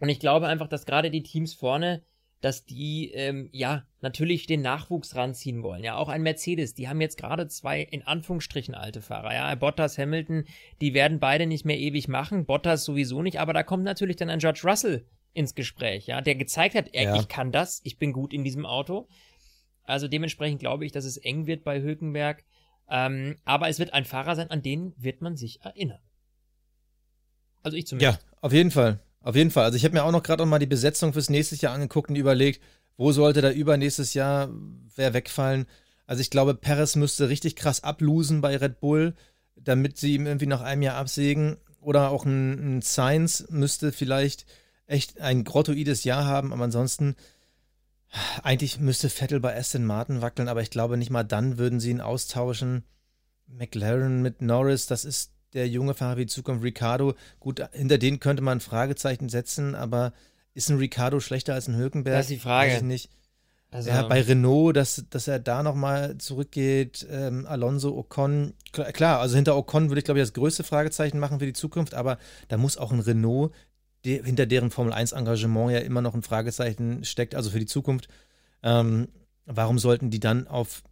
Und 0.00 0.08
ich 0.08 0.18
glaube 0.18 0.46
einfach, 0.46 0.68
dass 0.68 0.86
gerade 0.86 1.10
die 1.10 1.22
Teams 1.22 1.54
vorne 1.54 2.02
dass 2.44 2.66
die 2.66 3.10
ähm, 3.12 3.48
ja 3.52 3.86
natürlich 4.02 4.46
den 4.46 4.60
Nachwuchs 4.60 5.16
ranziehen 5.16 5.62
wollen. 5.62 5.82
Ja, 5.82 5.96
auch 5.96 6.08
ein 6.10 6.22
Mercedes, 6.22 6.74
die 6.74 6.88
haben 6.88 7.00
jetzt 7.00 7.16
gerade 7.16 7.48
zwei 7.48 7.80
in 7.80 8.02
Anführungsstrichen 8.02 8.74
alte 8.74 9.00
Fahrer. 9.00 9.32
Ja, 9.32 9.54
Bottas, 9.54 9.96
Hamilton, 9.96 10.44
die 10.82 10.92
werden 10.92 11.20
beide 11.20 11.46
nicht 11.46 11.64
mehr 11.64 11.78
ewig 11.78 12.06
machen. 12.06 12.44
Bottas 12.44 12.84
sowieso 12.84 13.22
nicht, 13.22 13.40
aber 13.40 13.54
da 13.54 13.62
kommt 13.62 13.84
natürlich 13.84 14.16
dann 14.16 14.28
ein 14.28 14.40
George 14.40 14.60
Russell 14.64 15.06
ins 15.32 15.54
Gespräch, 15.54 16.06
ja, 16.06 16.20
der 16.20 16.34
gezeigt 16.34 16.74
hat, 16.74 16.88
er, 16.92 17.02
Ja. 17.04 17.16
ich 17.16 17.28
kann 17.28 17.50
das, 17.50 17.80
ich 17.84 17.98
bin 17.98 18.12
gut 18.12 18.32
in 18.34 18.44
diesem 18.44 18.66
Auto. 18.66 19.08
Also 19.82 20.06
dementsprechend 20.06 20.60
glaube 20.60 20.84
ich, 20.84 20.92
dass 20.92 21.04
es 21.04 21.16
eng 21.16 21.46
wird 21.46 21.64
bei 21.64 21.80
Hülkenberg. 21.80 22.44
Ähm, 22.88 23.36
aber 23.46 23.68
es 23.70 23.78
wird 23.78 23.94
ein 23.94 24.04
Fahrer 24.04 24.36
sein, 24.36 24.50
an 24.50 24.60
den 24.62 24.92
wird 24.98 25.22
man 25.22 25.36
sich 25.36 25.62
erinnern. 25.62 26.00
Also 27.62 27.76
ich 27.78 27.84
Ja, 27.84 27.88
zumindest. 27.88 28.26
auf 28.42 28.52
jeden 28.52 28.70
Fall. 28.70 29.00
Auf 29.24 29.36
jeden 29.36 29.50
Fall. 29.50 29.64
Also 29.64 29.76
ich 29.76 29.84
habe 29.86 29.94
mir 29.94 30.04
auch 30.04 30.12
noch 30.12 30.22
gerade 30.22 30.42
noch 30.42 30.50
mal 30.50 30.58
die 30.58 30.66
Besetzung 30.66 31.14
fürs 31.14 31.30
nächste 31.30 31.56
Jahr 31.56 31.72
angeguckt 31.72 32.10
und 32.10 32.16
überlegt, 32.16 32.60
wo 32.98 33.10
sollte 33.10 33.40
da 33.40 33.50
übernächstes 33.50 34.12
Jahr 34.12 34.50
wer 34.96 35.14
wegfallen. 35.14 35.66
Also 36.06 36.20
ich 36.20 36.28
glaube, 36.28 36.54
Perez 36.54 36.94
müsste 36.94 37.30
richtig 37.30 37.56
krass 37.56 37.82
ablosen 37.82 38.42
bei 38.42 38.54
Red 38.54 38.80
Bull, 38.80 39.14
damit 39.56 39.96
sie 39.96 40.14
ihm 40.14 40.26
irgendwie 40.26 40.46
nach 40.46 40.60
einem 40.60 40.82
Jahr 40.82 40.96
absägen. 40.96 41.56
Oder 41.80 42.10
auch 42.10 42.26
ein, 42.26 42.76
ein 42.76 42.82
Sainz 42.82 43.46
müsste 43.48 43.92
vielleicht 43.92 44.44
echt 44.86 45.18
ein 45.22 45.44
grottoides 45.44 46.04
Jahr 46.04 46.26
haben, 46.26 46.52
aber 46.52 46.64
ansonsten 46.64 47.16
eigentlich 48.42 48.78
müsste 48.78 49.08
Vettel 49.08 49.40
bei 49.40 49.56
Aston 49.56 49.86
Martin 49.86 50.20
wackeln, 50.20 50.48
aber 50.48 50.60
ich 50.60 50.70
glaube 50.70 50.98
nicht 50.98 51.10
mal 51.10 51.24
dann 51.24 51.56
würden 51.56 51.80
sie 51.80 51.90
ihn 51.90 52.02
austauschen. 52.02 52.84
McLaren 53.46 54.20
mit 54.20 54.42
Norris, 54.42 54.86
das 54.86 55.06
ist 55.06 55.33
der 55.54 55.68
junge 55.68 55.94
Fahrer 55.94 56.16
wie 56.16 56.26
die 56.26 56.32
Zukunft. 56.32 56.64
Ricardo, 56.64 57.14
gut, 57.40 57.62
hinter 57.72 57.98
den 57.98 58.20
könnte 58.20 58.42
man 58.42 58.58
ein 58.58 58.60
Fragezeichen 58.60 59.28
setzen, 59.28 59.74
aber 59.74 60.12
ist 60.52 60.68
ein 60.68 60.78
Ricardo 60.78 61.20
schlechter 61.20 61.54
als 61.54 61.68
ein 61.68 61.76
Hülkenberg? 61.76 62.16
Das 62.16 62.26
ist 62.26 62.30
die 62.30 62.38
Frage. 62.38 62.70
Weiß 62.70 62.78
ich 62.78 62.84
nicht. 62.84 63.10
Also, 63.70 63.90
Ja, 63.90 64.02
bei 64.02 64.20
Renault, 64.20 64.76
dass, 64.76 65.04
dass 65.10 65.26
er 65.26 65.40
da 65.40 65.64
nochmal 65.64 66.16
zurückgeht, 66.18 67.04
ähm, 67.10 67.44
Alonso, 67.46 67.96
Ocon, 67.96 68.54
klar, 68.72 68.92
klar, 68.92 69.20
also 69.20 69.34
hinter 69.34 69.56
Ocon 69.56 69.88
würde 69.88 69.98
ich 69.98 70.04
glaube 70.04 70.20
ich 70.20 70.22
das 70.22 70.32
größte 70.32 70.62
Fragezeichen 70.62 71.18
machen 71.18 71.40
für 71.40 71.46
die 71.46 71.54
Zukunft, 71.54 71.92
aber 71.92 72.18
da 72.46 72.56
muss 72.56 72.76
auch 72.76 72.92
ein 72.92 73.00
Renault, 73.00 73.52
de, 74.04 74.22
hinter 74.22 74.46
deren 74.46 74.70
Formel 74.70 74.92
1 74.92 75.10
Engagement 75.10 75.72
ja 75.72 75.78
immer 75.78 76.02
noch 76.02 76.14
ein 76.14 76.22
Fragezeichen 76.22 77.04
steckt, 77.04 77.34
also 77.34 77.50
für 77.50 77.58
die 77.58 77.66
Zukunft. 77.66 78.06
Ähm, 78.62 79.08
warum 79.44 79.80
sollten 79.80 80.10
die 80.10 80.20
dann 80.20 80.46
auf 80.46 80.84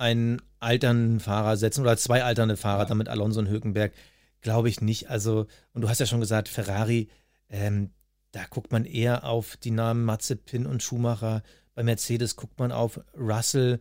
einen 0.00 0.42
alternden 0.58 1.20
Fahrer 1.20 1.56
setzen 1.56 1.82
oder 1.82 1.96
zwei 1.96 2.24
alternde 2.24 2.56
Fahrer, 2.56 2.86
damit 2.86 3.08
Alonso 3.08 3.40
und 3.40 3.48
Hülkenberg? 3.48 3.92
Glaube 4.40 4.68
ich 4.68 4.80
nicht. 4.80 5.10
Also, 5.10 5.46
und 5.72 5.82
du 5.82 5.88
hast 5.88 6.00
ja 6.00 6.06
schon 6.06 6.20
gesagt, 6.20 6.48
Ferrari, 6.48 7.08
ähm, 7.48 7.90
da 8.32 8.44
guckt 8.48 8.72
man 8.72 8.84
eher 8.84 9.24
auf 9.24 9.56
die 9.56 9.70
Namen 9.70 10.04
Mazepin 10.04 10.66
und 10.66 10.82
Schumacher. 10.82 11.42
Bei 11.74 11.82
Mercedes 11.82 12.36
guckt 12.36 12.58
man 12.58 12.72
auf 12.72 13.00
Russell, 13.16 13.80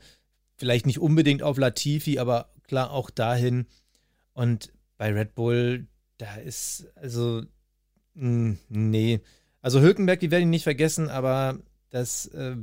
vielleicht 0.58 0.86
nicht 0.86 1.00
unbedingt 1.00 1.44
auf 1.44 1.58
Latifi, 1.58 2.20
aber 2.20 2.50
klar 2.64 2.92
auch 2.92 3.10
dahin. 3.10 3.68
Und 4.34 4.74
bei 4.98 5.14
Red 5.14 5.36
Bull, 5.36 5.88
da 6.18 6.36
ist, 6.36 6.88
also, 6.96 7.44
mh, 8.16 8.58
nee. 8.68 9.22
Also 9.62 9.82
Hülkenberg, 9.82 10.20
die 10.20 10.32
werden 10.32 10.44
ihn 10.44 10.50
nicht 10.50 10.64
vergessen, 10.64 11.10
aber 11.10 11.60
das 11.90 12.26
äh, 12.28 12.56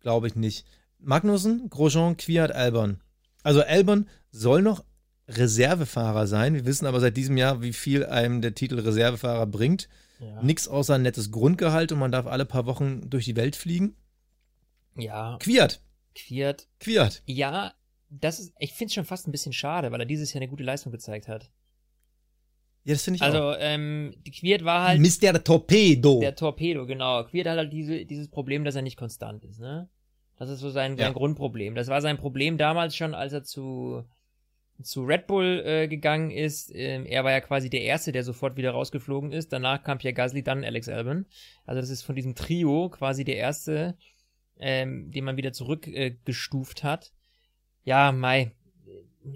glaube 0.00 0.26
ich 0.26 0.34
nicht. 0.34 0.66
Magnussen, 0.98 1.68
Grosjean, 1.68 2.16
Kwiat, 2.16 2.52
Albon. 2.52 3.00
Also 3.44 3.62
Albon 3.62 4.08
soll 4.32 4.62
noch 4.62 4.84
Reservefahrer 5.28 6.26
sein. 6.26 6.54
Wir 6.54 6.66
wissen 6.66 6.86
aber 6.86 6.98
seit 7.00 7.16
diesem 7.16 7.36
Jahr, 7.36 7.62
wie 7.62 7.72
viel 7.72 8.04
einem 8.04 8.42
der 8.42 8.54
Titel 8.54 8.78
Reservefahrer 8.80 9.46
bringt. 9.46 9.88
ja. 10.18 10.42
Nix 10.42 10.66
außer 10.66 10.94
ein 10.96 11.02
nettes 11.02 11.30
Grundgehalt 11.30 11.92
und 11.92 11.98
man 11.98 12.10
darf 12.12 12.26
alle 12.26 12.44
paar 12.44 12.66
Wochen 12.66 13.08
durch 13.08 13.24
die 13.24 13.36
Welt 13.36 13.54
fliegen. 13.56 13.96
ja, 14.96 15.38
Kwiat, 15.40 15.80
Quiert. 16.14 16.68
Kwiat. 16.80 17.22
Ja, 17.26 17.74
das 18.08 18.38
ist, 18.38 18.52
ich 18.58 18.72
finde 18.72 18.90
es 18.90 18.94
schon 18.94 19.04
fast 19.04 19.26
ein 19.26 19.32
bisschen 19.32 19.52
schade, 19.52 19.90
weil 19.92 20.00
er 20.00 20.06
dieses 20.06 20.32
Jahr 20.32 20.40
eine 20.40 20.48
gute 20.50 20.62
Leistung 20.64 20.92
gezeigt 20.92 21.28
hat. 21.28 21.50
Ja, 22.84 22.92
das 22.94 23.02
finde 23.02 23.16
ich 23.16 23.22
auch. 23.22 23.26
Also, 23.26 23.54
ähm, 23.60 24.14
Quiert 24.30 24.64
war 24.64 24.88
halt 24.88 25.00
Mr. 25.00 25.42
Torpedo. 25.42 26.20
der 26.20 26.36
Torpedo, 26.36 26.86
genau. 26.86 27.24
Quiert 27.24 27.48
hat 27.48 27.56
halt 27.56 27.72
diese, 27.72 28.04
dieses 28.04 28.28
Problem, 28.28 28.64
dass 28.64 28.74
er 28.74 28.82
nicht 28.82 28.98
konstant 28.98 29.42
ist, 29.44 29.58
ne? 29.58 29.88
Das 30.38 30.50
ist 30.50 30.60
so 30.60 30.70
sein, 30.70 30.96
Ja. 30.96 31.04
sein 31.06 31.14
Grundproblem. 31.14 31.74
Das 31.74 31.88
war 31.88 32.00
sein 32.00 32.16
Problem 32.16 32.58
damals 32.58 32.96
schon, 32.96 33.14
als 33.14 33.32
er 33.32 33.44
zu, 33.44 34.04
zu 34.82 35.04
Red 35.04 35.26
Bull 35.26 35.62
äh, 35.64 35.88
gegangen 35.88 36.30
ist. 36.30 36.72
Ähm, 36.74 37.06
er 37.06 37.22
war 37.24 37.30
ja 37.30 37.40
quasi 37.40 37.70
der 37.70 37.82
Erste, 37.82 38.10
der 38.12 38.24
sofort 38.24 38.56
wieder 38.56 38.72
rausgeflogen 38.72 39.32
ist. 39.32 39.52
Danach 39.52 39.82
kam 39.84 39.98
Pierre 39.98 40.14
Gasly, 40.14 40.42
dann 40.42 40.64
Alex 40.64 40.88
Albon. 40.88 41.26
Also 41.64 41.80
das 41.80 41.90
ist 41.90 42.02
von 42.02 42.16
diesem 42.16 42.34
Trio 42.34 42.88
quasi 42.88 43.24
der 43.24 43.36
Erste, 43.36 43.96
ähm, 44.58 45.10
den 45.10 45.24
man 45.24 45.36
wieder 45.36 45.52
zurückgestuft 45.52 46.80
äh, 46.80 46.82
hat. 46.86 47.12
Ja, 47.84 48.10
Mai, 48.12 48.52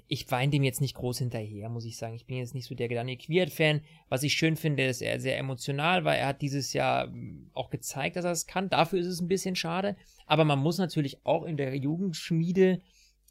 ich 0.06 0.30
weine 0.30 0.50
dem 0.50 0.62
jetzt 0.62 0.80
nicht 0.80 0.94
groß 0.94 1.18
hinterher, 1.18 1.68
muss 1.68 1.84
ich 1.84 1.96
sagen. 1.96 2.14
Ich 2.14 2.26
bin 2.26 2.36
jetzt 2.36 2.54
nicht 2.54 2.66
so 2.66 2.74
der 2.74 2.88
Daniel 2.88 3.18
Quiert-Fan. 3.18 3.80
Was 4.08 4.22
ich 4.22 4.34
schön 4.34 4.56
finde, 4.56 4.84
ist, 4.84 5.00
er 5.00 5.20
sehr 5.20 5.38
emotional 5.38 6.04
war. 6.04 6.16
Er 6.16 6.28
hat 6.28 6.42
dieses 6.42 6.72
Jahr 6.72 7.06
mm, 7.06 7.50
auch 7.54 7.70
gezeigt, 7.70 8.16
dass 8.16 8.24
er 8.24 8.32
es 8.32 8.46
kann. 8.46 8.68
Dafür 8.68 8.98
ist 8.98 9.06
es 9.06 9.20
ein 9.20 9.28
bisschen 9.28 9.56
schade. 9.56 9.96
Aber 10.26 10.44
man 10.44 10.58
muss 10.58 10.78
natürlich 10.78 11.24
auch 11.24 11.44
in 11.44 11.56
der 11.56 11.74
Jugendschmiede 11.76 12.80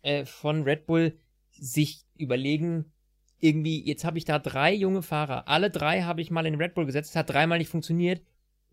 äh, 0.01 0.25
von 0.25 0.63
Red 0.63 0.85
Bull 0.85 1.17
sich 1.51 2.03
überlegen, 2.17 2.91
irgendwie, 3.39 3.85
jetzt 3.85 4.03
habe 4.03 4.17
ich 4.17 4.25
da 4.25 4.39
drei 4.39 4.73
junge 4.73 5.03
Fahrer. 5.03 5.47
Alle 5.47 5.69
drei 5.69 6.01
habe 6.01 6.21
ich 6.21 6.31
mal 6.31 6.45
in 6.45 6.55
Red 6.55 6.73
Bull 6.73 6.85
gesetzt, 6.85 7.15
hat 7.15 7.29
dreimal 7.29 7.59
nicht 7.59 7.69
funktioniert. 7.69 8.21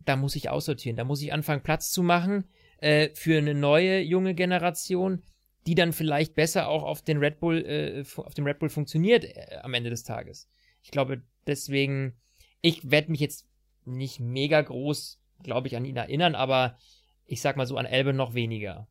Da 0.05 0.17
muss 0.17 0.37
ich 0.37 0.49
aussortieren. 0.49 0.97
Da 0.97 1.05
muss 1.05 1.23
ich 1.23 1.33
anfangen, 1.33 1.63
Platz 1.63 1.91
zu 1.91 2.03
machen 2.03 2.45
äh, 2.79 3.11
für 3.15 3.39
eine 3.39 3.55
neue 3.55 4.01
junge 4.01 4.35
Generation, 4.35 5.23
die 5.67 5.75
dann 5.75 5.93
vielleicht 5.93 6.35
besser 6.35 6.69
auch 6.69 6.83
auf 6.83 7.03
den 7.03 7.19
Red 7.19 7.41
Bull, 7.41 7.65
äh, 7.65 8.05
auf 8.17 8.35
dem 8.35 8.47
Red 8.47 8.59
Bull 8.59 8.69
funktioniert 8.69 9.25
äh, 9.25 9.59
am 9.63 9.75
Ende 9.75 9.91
des 9.91 10.03
Tages. 10.03 10.49
Ich 10.83 10.91
glaube, 10.91 11.23
deswegen, 11.47 12.15
ich 12.61 12.91
werde 12.91 13.11
mich 13.11 13.21
jetzt 13.21 13.47
nicht 13.85 14.21
mega 14.21 14.61
groß, 14.61 15.21
glaube 15.43 15.69
ich, 15.69 15.77
an 15.77 15.85
ihn 15.85 15.97
erinnern, 15.97 16.35
aber 16.35 16.77
ich 17.25 17.41
sag 17.41 17.57
mal 17.57 17.67
so 17.67 17.77
an 17.77 17.87
Elbe 17.87 18.13
noch 18.13 18.35
weniger. 18.35 18.89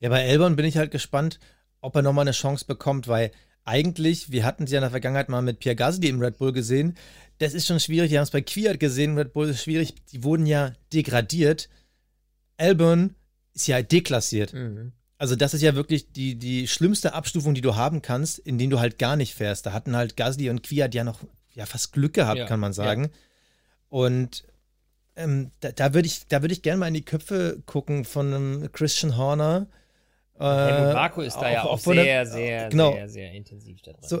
Ja, 0.00 0.10
bei 0.10 0.22
Elbon 0.22 0.56
bin 0.56 0.66
ich 0.66 0.76
halt 0.76 0.90
gespannt, 0.90 1.38
ob 1.80 1.96
er 1.96 2.02
nochmal 2.02 2.24
eine 2.24 2.32
Chance 2.32 2.66
bekommt, 2.66 3.08
weil 3.08 3.30
eigentlich, 3.64 4.30
wir 4.30 4.44
hatten 4.44 4.66
sie 4.66 4.74
ja 4.74 4.80
in 4.80 4.82
der 4.82 4.90
Vergangenheit 4.90 5.30
mal 5.30 5.40
mit 5.40 5.60
Pierre 5.60 5.76
Gasly 5.76 6.08
im 6.08 6.20
Red 6.20 6.36
Bull 6.36 6.52
gesehen. 6.52 6.98
Das 7.38 7.54
ist 7.54 7.66
schon 7.66 7.80
schwierig. 7.80 8.10
Wir 8.10 8.18
haben 8.18 8.24
es 8.24 8.30
bei 8.30 8.42
Kwiat 8.42 8.78
gesehen. 8.78 9.16
Red 9.16 9.32
Bull 9.32 9.48
ist 9.48 9.62
schwierig. 9.62 9.94
Die 10.12 10.22
wurden 10.22 10.44
ja 10.44 10.74
degradiert. 10.92 11.70
Albon 12.58 13.14
ist 13.54 13.66
ja 13.68 13.80
deklassiert. 13.82 14.52
Mhm. 14.52 14.92
Also, 15.16 15.36
das 15.36 15.54
ist 15.54 15.62
ja 15.62 15.74
wirklich 15.74 16.10
die, 16.12 16.34
die 16.36 16.66
schlimmste 16.68 17.14
Abstufung, 17.14 17.54
die 17.54 17.60
du 17.60 17.76
haben 17.76 18.02
kannst, 18.02 18.38
in 18.40 18.58
denen 18.58 18.70
du 18.70 18.80
halt 18.80 18.98
gar 18.98 19.16
nicht 19.16 19.34
fährst. 19.34 19.64
Da 19.64 19.72
hatten 19.72 19.96
halt 19.96 20.16
Gasly 20.16 20.50
und 20.50 20.62
Kwiat 20.62 20.94
ja 20.94 21.04
noch 21.04 21.20
ja, 21.54 21.66
fast 21.66 21.92
Glück 21.92 22.14
gehabt, 22.14 22.38
Ja, 22.38 22.46
kann 22.46 22.58
man 22.60 22.72
sagen. 22.72 23.10
Und 23.88 24.44
ähm, 25.16 25.52
da, 25.60 25.70
da 25.70 25.94
würde 25.94 26.06
ich, 26.06 26.26
da 26.26 26.42
würd 26.42 26.50
ich 26.50 26.62
gerne 26.62 26.78
mal 26.78 26.88
in 26.88 26.94
die 26.94 27.04
Köpfe 27.04 27.62
gucken 27.64 28.04
von 28.04 28.34
einem 28.34 28.72
Christian 28.72 29.16
Horner. 29.16 29.68
Helmut 30.36 30.90
Äh, 30.90 30.94
Marko 30.94 31.20
ist 31.22 31.36
da 31.36 31.48
ja 31.48 31.62
auch 31.62 31.78
sehr, 31.78 31.94
der- 31.94 32.26
sehr, 32.26 32.68
genau. 32.70 32.92
sehr, 32.92 33.08
sehr 33.08 33.32
intensiv 33.32 33.80
da 33.82 33.92
drin. 33.92 34.02
So, 34.02 34.20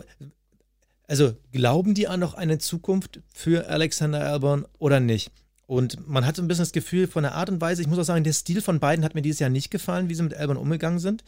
also 1.08 1.34
glauben 1.50 1.94
die 1.94 2.06
an 2.06 2.20
noch 2.20 2.34
eine 2.34 2.58
Zukunft 2.58 3.20
für 3.34 3.66
Alexander 3.68 4.20
Albon 4.30 4.64
oder 4.78 5.00
nicht? 5.00 5.32
Und 5.66 6.06
man 6.06 6.26
hat 6.26 6.36
so 6.36 6.42
ein 6.42 6.48
bisschen 6.48 6.62
das 6.62 6.72
Gefühl 6.72 7.06
von 7.06 7.22
der 7.22 7.34
Art 7.34 7.48
und 7.48 7.60
Weise, 7.60 7.80
ich 7.80 7.88
muss 7.88 7.98
auch 7.98 8.04
sagen, 8.04 8.24
der 8.24 8.32
Stil 8.34 8.60
von 8.60 8.80
beiden 8.80 9.04
hat 9.04 9.14
mir 9.14 9.22
dieses 9.22 9.40
Jahr 9.40 9.50
nicht 9.50 9.70
gefallen, 9.70 10.08
wie 10.08 10.14
sie 10.14 10.22
mit 10.22 10.34
Albon 10.34 10.58
umgegangen 10.58 10.98
sind. 10.98 11.24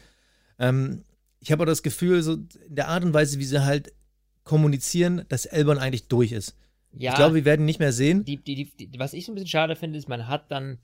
Ähm, 0.58 1.04
ich 1.40 1.52
habe 1.52 1.62
auch 1.62 1.66
das 1.66 1.82
Gefühl, 1.82 2.22
so 2.22 2.34
in 2.34 2.48
der 2.68 2.88
Art 2.88 3.04
und 3.04 3.14
Weise, 3.14 3.38
wie 3.38 3.44
sie 3.44 3.64
halt 3.64 3.92
kommunizieren, 4.44 5.24
dass 5.28 5.46
Albon 5.46 5.78
eigentlich 5.78 6.08
durch 6.08 6.32
ist. 6.32 6.54
ja, 6.92 7.12
Ich 7.12 7.16
glaube, 7.16 7.34
wir 7.34 7.44
werden 7.44 7.64
nicht 7.64 7.80
mehr 7.80 7.92
sehen. 7.92 8.24
die, 8.24 8.36
die, 8.36 8.70
die, 8.76 8.98
was 8.98 9.12
ich 9.12 9.24
so 9.24 9.32
ein 9.32 9.34
bisschen 9.34 9.48
schade 9.48 9.74
finde, 9.76 9.98
ist, 9.98 10.08
man 10.08 10.28
hat 10.28 10.50
dann, 10.50 10.78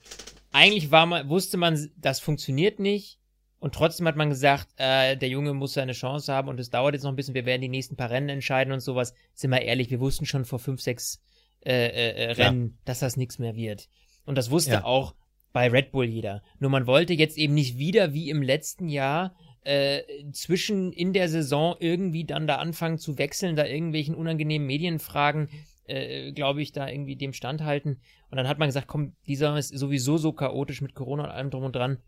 eigentlich 0.51 0.91
war 0.91 1.05
man, 1.05 1.29
wusste 1.29 1.57
man, 1.57 1.89
das 1.97 2.19
funktioniert 2.19 2.79
nicht. 2.79 3.19
Und 3.59 3.73
trotzdem 3.73 4.07
hat 4.07 4.17
man 4.17 4.29
gesagt, 4.29 4.67
äh, 4.75 5.15
der 5.15 5.29
Junge 5.29 5.53
muss 5.53 5.73
seine 5.73 5.93
Chance 5.93 6.33
haben 6.33 6.49
und 6.49 6.59
es 6.59 6.69
dauert 6.69 6.95
jetzt 6.95 7.03
noch 7.03 7.11
ein 7.11 7.15
bisschen, 7.15 7.33
wir 7.33 7.45
werden 7.45 7.61
die 7.61 7.69
nächsten 7.69 7.95
paar 7.95 8.09
Rennen 8.09 8.27
entscheiden 8.27 8.73
und 8.73 8.81
sowas. 8.81 9.13
Sind 9.33 9.51
wir 9.51 9.61
ehrlich, 9.61 9.89
wir 9.89 10.01
wussten 10.01 10.25
schon 10.25 10.43
vor 10.43 10.59
fünf, 10.59 10.81
sechs 10.81 11.21
äh, 11.65 11.87
äh, 11.87 12.25
äh, 12.25 12.31
Rennen, 12.31 12.77
dass 12.85 12.99
das 12.99 13.17
nichts 13.17 13.39
mehr 13.39 13.55
wird. 13.55 13.89
Und 14.25 14.37
das 14.37 14.51
wusste 14.51 14.71
Ja. 14.71 14.83
auch 14.83 15.15
bei 15.51 15.67
Red 15.69 15.91
Bull 15.91 16.05
jeder. 16.05 16.41
Nur 16.59 16.69
man 16.69 16.87
wollte 16.87 17.13
jetzt 17.13 17.37
eben 17.37 17.53
nicht 17.53 17.77
wieder 17.77 18.13
wie 18.13 18.29
im 18.29 18.41
letzten 18.41 18.89
Jahr 18.89 19.35
äh, 19.61 20.01
zwischen 20.31 20.91
in 20.91 21.13
der 21.13 21.29
Saison 21.29 21.75
irgendwie 21.79 22.25
dann 22.25 22.47
da 22.47 22.57
anfangen 22.57 22.97
zu 22.97 23.17
wechseln, 23.17 23.55
da 23.55 23.65
irgendwelchen 23.65 24.15
unangenehmen 24.15 24.67
Medienfragen, 24.67 25.49
äh, 25.85 26.31
glaube 26.33 26.61
ich, 26.61 26.71
da 26.73 26.89
irgendwie 26.89 27.15
dem 27.15 27.33
standhalten. 27.33 28.01
Und 28.29 28.37
dann 28.37 28.47
hat 28.47 28.57
man 28.59 28.67
gesagt, 28.67 28.87
komm, 28.87 29.15
dieser 29.27 29.57
ist 29.57 29.69
sowieso 29.69 30.17
so 30.17 30.33
chaotisch 30.33 30.81
mit 30.81 30.95
Corona 30.95 31.25
und 31.25 31.29
allem 31.29 31.49
drum 31.49 31.63
und 31.63 31.75
dran. 31.75 31.99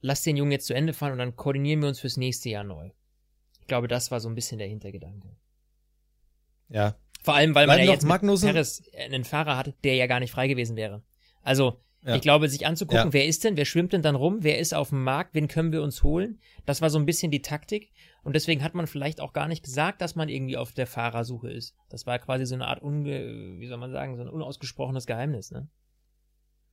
Lass 0.00 0.22
den 0.22 0.36
Jungen 0.36 0.52
jetzt 0.52 0.66
zu 0.66 0.74
Ende 0.74 0.92
fahren 0.92 1.12
und 1.12 1.18
dann 1.18 1.34
koordinieren 1.36 1.80
wir 1.80 1.88
uns 1.88 2.00
fürs 2.00 2.16
nächste 2.18 2.50
Jahr 2.50 2.64
neu. 2.64 2.90
Ich 3.60 3.66
glaube, 3.68 3.88
das 3.88 4.10
war 4.10 4.20
so 4.20 4.28
ein 4.28 4.34
bisschen 4.34 4.58
der 4.58 4.68
Hintergedanke. 4.68 5.34
Ja. 6.68 6.96
Vor 7.28 7.34
allem, 7.36 7.54
weil 7.54 7.66
man 7.66 7.76
Bleiben 7.76 7.88
ja 7.88 7.94
noch 7.94 8.00
jetzt 8.00 8.08
Magnussen- 8.08 8.52
Perez 8.52 8.82
einen 8.98 9.24
Fahrer 9.24 9.56
hat, 9.58 9.74
der 9.84 9.96
ja 9.96 10.06
gar 10.06 10.18
nicht 10.20 10.30
frei 10.32 10.48
gewesen 10.48 10.76
wäre. 10.76 11.02
Also, 11.42 11.80
Ja. 12.04 12.14
Ich 12.14 12.22
glaube, 12.22 12.48
sich 12.48 12.64
anzugucken, 12.64 13.06
ja. 13.08 13.12
wer 13.12 13.26
ist 13.26 13.42
denn, 13.42 13.56
wer 13.56 13.64
schwimmt 13.64 13.92
denn 13.92 14.02
dann 14.02 14.14
rum, 14.14 14.38
wer 14.42 14.58
ist 14.60 14.72
auf 14.72 14.90
dem 14.90 15.02
Markt, 15.02 15.34
wen 15.34 15.48
können 15.48 15.72
wir 15.72 15.82
uns 15.82 16.04
holen? 16.04 16.38
Das 16.64 16.80
war 16.80 16.90
so 16.90 16.98
ein 16.98 17.06
bisschen 17.06 17.32
die 17.32 17.42
Taktik. 17.42 17.90
Und 18.22 18.34
deswegen 18.36 18.62
hat 18.62 18.74
man 18.74 18.86
vielleicht 18.86 19.20
auch 19.20 19.32
gar 19.32 19.48
nicht 19.48 19.64
gesagt, 19.64 20.00
dass 20.00 20.14
man 20.14 20.28
irgendwie 20.28 20.56
auf 20.56 20.70
der 20.72 20.86
Fahrersuche 20.86 21.50
ist. 21.50 21.74
Das 21.88 22.06
war 22.06 22.18
quasi 22.20 22.46
so 22.46 22.54
eine 22.54 22.68
Art, 22.68 22.80
unge 22.82 23.58
wie 23.58 23.66
soll 23.66 23.78
man 23.78 23.90
sagen, 23.90 24.16
so 24.16 24.22
ein 24.22 24.28
unausgesprochenes 24.28 25.06
Geheimnis, 25.06 25.50
ne? 25.50 25.68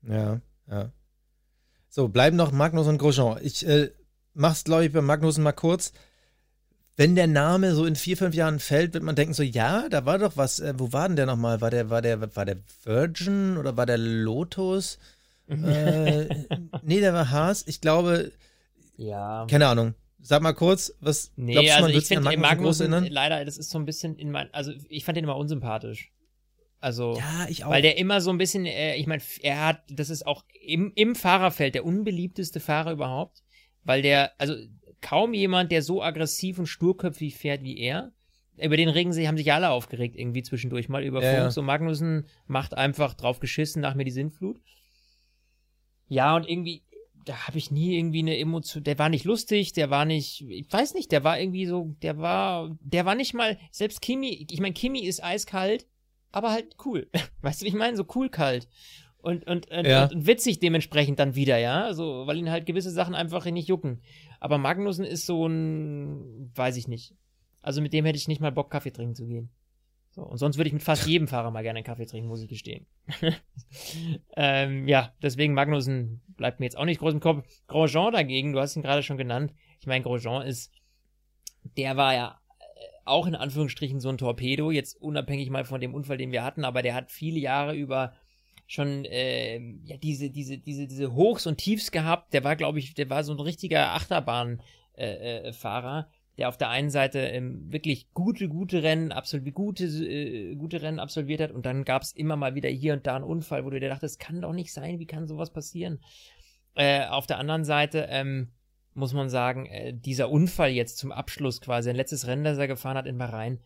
Ja, 0.08 0.42
ja. 0.70 0.92
So, 1.90 2.08
bleiben 2.08 2.38
noch 2.38 2.52
Magnus 2.52 2.88
und 2.88 3.00
Grosjean. 3.00 3.40
Ich 3.42 3.68
äh, 3.68 3.90
mach's, 4.36 4.64
glaube 4.64 4.86
ich, 4.86 4.94
bei 4.94 5.02
Magnussen 5.02 5.44
mal 5.44 5.54
kurz. 5.54 5.92
Wenn 6.98 7.16
der 7.16 7.28
Name 7.28 7.76
so 7.76 7.86
in 7.86 7.96
vier, 7.96 8.16
fünf 8.16 8.36
Jahren 8.36 8.60
fällt, 8.60 8.94
wird 8.94 9.04
man 9.04 9.16
denken 9.16 9.34
so, 9.34 9.44
ja, 9.44 9.90
da 9.90 10.06
war 10.06 10.18
doch 10.18 10.38
was, 10.38 10.60
äh, 10.60 10.74
wo 10.78 10.94
war 10.94 11.08
denn 11.08 11.18
der 11.18 11.26
nochmal? 11.26 11.60
War 11.60 11.70
der, 11.70 11.90
war 11.90 12.02
der, 12.02 12.36
war 12.36 12.46
der 12.46 12.58
Virgin 12.84 13.58
oder 13.58 13.76
war 13.76 13.86
der 13.86 13.98
Lotus? 13.98 14.98
äh, 15.50 16.26
nee, 16.84 17.00
der 17.02 17.14
war 17.14 17.32
Haas. 17.32 17.66
Ich 17.68 17.82
glaube, 17.82 18.32
ja. 18.98 19.46
Keine 19.50 19.68
Ahnung. 19.68 19.94
Sag 20.22 20.42
mal 20.42 20.54
kurz, 20.54 20.94
was 21.02 21.32
nee, 21.36 21.52
glaubst 21.52 21.70
du, 21.70 21.76
also 21.76 21.88
man 21.88 21.98
ich 21.98 22.06
finde 22.06 22.38
Magnus 22.38 22.80
leider, 22.80 23.46
das 23.46 23.58
ist 23.58 23.70
so 23.70 23.78
ein 23.78 23.86
bisschen 23.86 24.16
in 24.16 24.32
mein, 24.32 24.52
also 24.54 24.72
ich 24.90 25.06
fand 25.06 25.18
den 25.18 25.26
immer 25.26 25.38
unsympathisch. 25.38 26.12
Also, 26.80 27.18
ja, 27.18 27.48
ich 27.48 27.64
auch. 27.64 27.70
weil 27.70 27.82
der 27.82 27.98
immer 27.98 28.22
so 28.22 28.32
ein 28.32 28.38
bisschen, 28.38 28.66
äh, 28.66 28.96
ich 28.96 29.08
meine, 29.08 29.22
er 29.42 29.66
hat, 29.66 29.84
das 29.90 30.10
ist 30.10 30.26
auch 30.26 30.44
im, 30.62 30.92
im 30.96 31.16
Fahrerfeld 31.16 31.76
der 31.76 31.86
unbeliebteste 31.86 32.60
Fahrer 32.60 32.92
überhaupt, 32.92 33.44
weil 33.84 34.02
der, 34.02 34.32
also 34.40 34.56
kaum 35.06 35.36
jemand, 35.36 35.72
der 35.72 35.84
so 35.84 36.02
aggressiv 36.02 36.58
und 36.58 36.66
sturköpfig 36.66 37.38
fährt 37.38 37.62
wie 37.62 37.78
er. 37.78 38.12
Über 38.58 38.76
den 38.76 38.90
regen 38.90 39.14
sie, 39.14 39.28
haben 39.28 39.38
sich 39.38 39.54
alle 39.54 39.70
aufgeregt 39.70 40.16
irgendwie 40.16 40.42
zwischendurch 40.42 40.90
mal 40.90 41.04
über 41.04 41.22
ja, 41.22 41.30
Funk. 41.30 41.44
Ja. 41.44 41.52
So 41.52 41.62
Magnussen 41.62 42.26
macht 42.48 42.74
einfach 42.74 43.14
drauf 43.14 43.40
geschissen 43.40 43.84
nach 43.84 43.94
mir 43.94 44.06
die 44.06 44.12
Sintflut. 44.12 44.60
Ja, 46.08 46.36
und 46.36 46.50
irgendwie, 46.50 46.82
da 47.24 47.48
habe 47.48 47.60
ich 47.60 47.70
nie 47.70 47.96
irgendwie 48.00 48.20
eine 48.20 48.36
Emotion. 48.36 48.84
Der 48.84 48.98
war 48.98 49.10
nicht 49.10 49.26
lustig, 49.26 49.74
der 49.74 49.92
war 49.92 50.06
nicht, 50.06 50.42
ich 50.50 50.74
weiß 50.74 50.96
nicht, 50.96 51.12
der 51.12 51.24
war 51.24 51.40
irgendwie 51.40 51.68
so, 51.68 51.96
der 52.02 52.18
war, 52.18 52.76
der 52.80 53.06
war 53.06 53.14
nicht 53.14 53.36
mal, 53.36 53.60
selbst 53.70 54.02
Kimi, 54.02 54.48
ich 54.50 54.60
meine, 54.60 54.74
Kimi 54.74 55.02
ist 55.06 55.24
eiskalt, 55.24 55.86
aber 56.32 56.52
halt 56.52 56.78
cool. 56.84 57.12
Weißt 57.42 57.62
du, 57.62 57.66
wie 57.66 57.70
ich 57.70 57.76
meine? 57.76 57.96
So 57.96 58.08
cool 58.16 58.30
kalt. 58.30 58.68
Und, 59.26 59.48
und, 59.48 59.72
und, 59.72 59.88
ja. 59.88 60.06
und, 60.06 60.28
witzig 60.28 60.60
dementsprechend 60.60 61.18
dann 61.18 61.34
wieder, 61.34 61.58
ja. 61.58 61.92
So, 61.96 62.28
weil 62.28 62.38
ihn 62.38 62.52
halt 62.52 62.68
gewisse 62.68 62.92
Sachen 62.92 63.16
einfach 63.16 63.44
nicht 63.46 63.68
jucken. 63.68 64.04
Aber 64.40 64.60
Magnussen 64.60 65.04
ist 65.04 65.26
so 65.26 65.48
ein, 65.48 66.52
weiß 66.54 66.78
ich 66.78 66.88
nicht. 66.88 67.16
Also 67.64 67.82
mit 67.82 67.92
dem 67.92 68.06
hätte 68.06 68.20
ich 68.20 68.28
nicht 68.28 68.40
mal 68.40 68.52
Bock, 68.52 68.70
Kaffee 68.70 68.92
trinken 68.92 69.16
zu 69.16 69.26
gehen. 69.26 69.50
So, 70.12 70.22
und 70.22 70.38
sonst 70.38 70.58
würde 70.58 70.68
ich 70.68 70.74
mit 70.74 70.84
fast 70.84 71.08
jedem 71.08 71.28
Fahrer 71.28 71.50
mal 71.50 71.64
gerne 71.64 71.78
einen 71.78 71.86
Kaffee 71.86 72.06
trinken, 72.06 72.30
muss 72.30 72.44
ich 72.44 72.50
gestehen. 72.50 72.86
ähm, 74.38 74.88
ja, 74.88 75.12
deswegen 75.24 75.56
Magnussen 75.56 76.22
bleibt 76.38 76.60
mir 76.60 76.68
jetzt 76.68 76.78
auch 76.78 76.86
nicht 76.86 77.00
groß 77.00 77.16
im 77.16 77.20
Kopf. 77.20 77.48
Grosjean 77.66 78.14
dagegen, 78.14 78.54
du 78.54 78.60
hast 78.60 78.76
ihn 78.76 78.84
gerade 78.84 79.02
schon 79.02 79.18
genannt. 79.18 79.56
Ich 79.80 79.88
meine, 79.88 80.04
Grosjean 80.04 80.46
ist, 80.46 80.72
der 81.78 81.98
war 81.98 82.14
ja 82.14 82.40
auch 83.06 83.26
in 83.26 83.34
Anführungsstrichen 83.34 84.00
so 84.00 84.10
ein 84.10 84.20
Torpedo, 84.20 84.70
jetzt 84.70 85.02
unabhängig 85.02 85.50
mal 85.50 85.66
von 85.66 85.82
dem 85.82 85.96
Unfall, 85.96 86.18
den 86.18 86.32
wir 86.32 86.44
hatten, 86.44 86.64
aber 86.64 86.84
der 86.84 86.94
hat 86.94 87.10
viele 87.10 87.40
Jahre 87.40 87.76
über 87.76 88.14
schon 88.68 89.06
äh, 89.06 89.60
ja 89.84 89.98
diese 89.98 90.30
diese 90.30 90.58
diese 90.58 90.88
diese 90.88 91.14
Hochs 91.14 91.46
und 91.48 91.58
Tiefs 91.58 91.92
gehabt. 91.92 92.34
Der 92.34 92.44
war, 92.44 92.56
glaube 92.56 92.80
ich, 92.80 92.94
der 92.94 93.10
war 93.10 93.24
so 93.24 93.34
ein 93.34 93.40
richtiger 93.40 93.94
Achterbahnfahrer, 93.94 94.60
äh, 94.98 96.02
äh, 96.02 96.06
der 96.38 96.50
auf 96.50 96.58
der 96.58 96.70
einen 96.70 96.90
Seite 96.90 97.20
ähm, 97.20 97.72
wirklich 97.72 98.12
gute 98.14 98.50
gute 98.50 98.84
Rennen 98.84 99.12
absolviert, 99.12 99.56
gute 99.56 99.86
äh, 99.86 100.56
gute 100.56 100.82
Rennen 100.82 101.00
absolviert 101.00 101.42
hat 101.42 101.52
und 101.52 101.66
dann 101.66 101.86
gab 101.86 102.02
es 102.02 102.12
immer 102.12 102.36
mal 102.36 102.56
wieder 102.56 102.70
hier 102.70 102.94
und 102.94 103.06
da 103.06 103.16
einen 103.16 103.26
Unfall, 103.26 103.66
wo 103.66 103.70
du 103.70 103.80
dir 103.80 103.90
dachtest, 103.90 104.20
das 104.20 104.26
kann 104.26 104.42
doch 104.42 104.54
nicht 104.54 104.74
sein, 104.74 105.00
wie 105.00 105.08
kann 105.08 105.28
sowas 105.28 105.54
passieren? 105.54 106.00
Äh, 106.74 107.06
auf 107.06 107.28
der 107.28 107.38
anderen 107.40 107.64
Seite 107.64 108.08
ähm, 108.10 108.52
muss 108.96 109.14
man 109.14 109.30
sagen, 109.30 109.66
äh, 109.68 109.94
dieser 109.94 110.30
Unfall 110.30 110.72
jetzt 110.72 110.98
zum 110.98 111.12
Abschluss 111.12 111.62
quasi, 111.62 111.90
ein 111.90 111.96
letztes 111.96 112.28
Rennen, 112.28 112.44
das 112.44 112.58
er 112.58 112.68
gefahren 112.68 112.98
hat 112.98 113.06
in 113.06 113.18
Bahrain, 113.18 113.60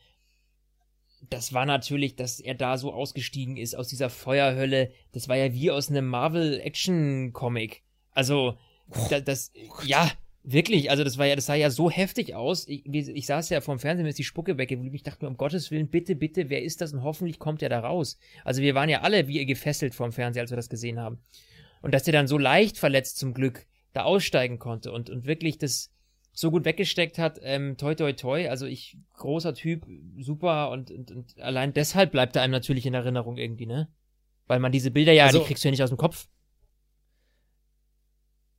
das 1.30 1.54
war 1.54 1.66
natürlich, 1.66 2.16
dass 2.16 2.40
er 2.40 2.56
da 2.56 2.78
so 2.78 2.94
ausgestiegen 2.94 3.58
ist 3.58 3.76
aus 3.76 3.88
dieser 3.88 4.10
Feuerhölle. 4.10 4.92
Das 5.12 5.28
war 5.28 5.36
ja 5.36 5.54
wie 5.54 5.72
aus 5.72 5.90
einem 5.90 6.08
Marvel-Action-Comic. 6.08 7.84
Also, 8.12 8.58
das, 9.10 9.24
das, 9.24 9.52
ja, 9.84 10.12
wirklich, 10.44 10.90
also 10.90 11.04
das 11.04 11.18
war 11.18 11.26
ja, 11.26 11.36
das 11.36 11.46
sah 11.46 11.56
ja 11.56 11.70
so 11.70 11.90
heftig 11.90 12.36
aus. 12.36 12.68
Ich, 12.68 12.86
ich 12.86 13.26
saß 13.26 13.50
ja 13.50 13.62
vorm 13.62 13.80
Fernsehen, 13.80 14.04
mir 14.04 14.10
ist 14.10 14.20
die 14.20 14.24
Spucke 14.24 14.58
weggeblieben. 14.58 14.96
Ich 14.96 15.04
dachte 15.04 15.26
mir, 15.26 15.30
um 15.30 15.38
Gottes 15.38 15.72
Willen, 15.72 15.90
bitte, 15.90 16.16
bitte, 16.16 16.50
wer 16.50 16.64
ist 16.64 16.82
das? 16.82 16.94
Und 16.94 17.04
hoffentlich 17.04 17.40
kommt 17.40 17.62
er 17.62 17.70
da 17.70 17.80
raus. 17.80 18.18
Also 18.44 18.62
wir 18.62 18.76
waren 18.76 18.90
ja 18.90 19.02
alle 19.02 19.28
wie 19.28 19.46
gefesselt 19.46 19.94
vorm 19.94 20.12
Fernseher, 20.12 20.42
als 20.42 20.52
wir 20.52 20.58
das 20.58 20.70
gesehen 20.70 21.00
haben. 21.00 21.20
Und 21.82 21.94
dass 21.94 22.08
er 22.08 22.14
dann 22.14 22.28
so 22.28 22.38
leicht 22.38 22.78
verletzt 22.78 23.18
zum 23.18 23.34
Glück 23.34 23.66
da 23.94 24.04
aussteigen 24.04 24.60
konnte 24.60 24.92
und, 24.92 25.10
und 25.10 25.26
wirklich 25.26 25.58
das 25.58 25.92
so 26.40 26.52
gut 26.52 26.64
weggesteckt 26.64 27.18
hat, 27.18 27.38
ähm, 27.44 27.76
toi 27.76 27.96
toi 27.96 28.14
toi, 28.14 28.48
also 28.50 28.66
ich, 28.66 28.98
großer 29.18 29.54
Typ, 29.54 29.86
super 30.20 30.72
und, 30.72 30.90
und, 30.90 31.12
und 31.12 31.38
allein 31.42 31.74
deshalb 31.74 32.14
bleibt 32.14 32.38
er 32.38 32.44
einem 32.44 32.52
natürlich 32.52 32.86
in 32.86 32.94
Erinnerung 32.94 33.36
irgendwie, 33.36 33.66
ne? 33.66 33.90
Weil 34.48 34.60
man 34.60 34.72
diese 34.72 34.90
Bilder 34.90 35.12
ja, 35.12 35.26
also, 35.26 35.40
die 35.40 35.46
kriegst 35.46 35.66
du 35.66 35.68
ja 35.68 35.72
nicht 35.72 35.84
aus 35.84 35.90
dem 35.90 35.98
Kopf. 35.98 36.30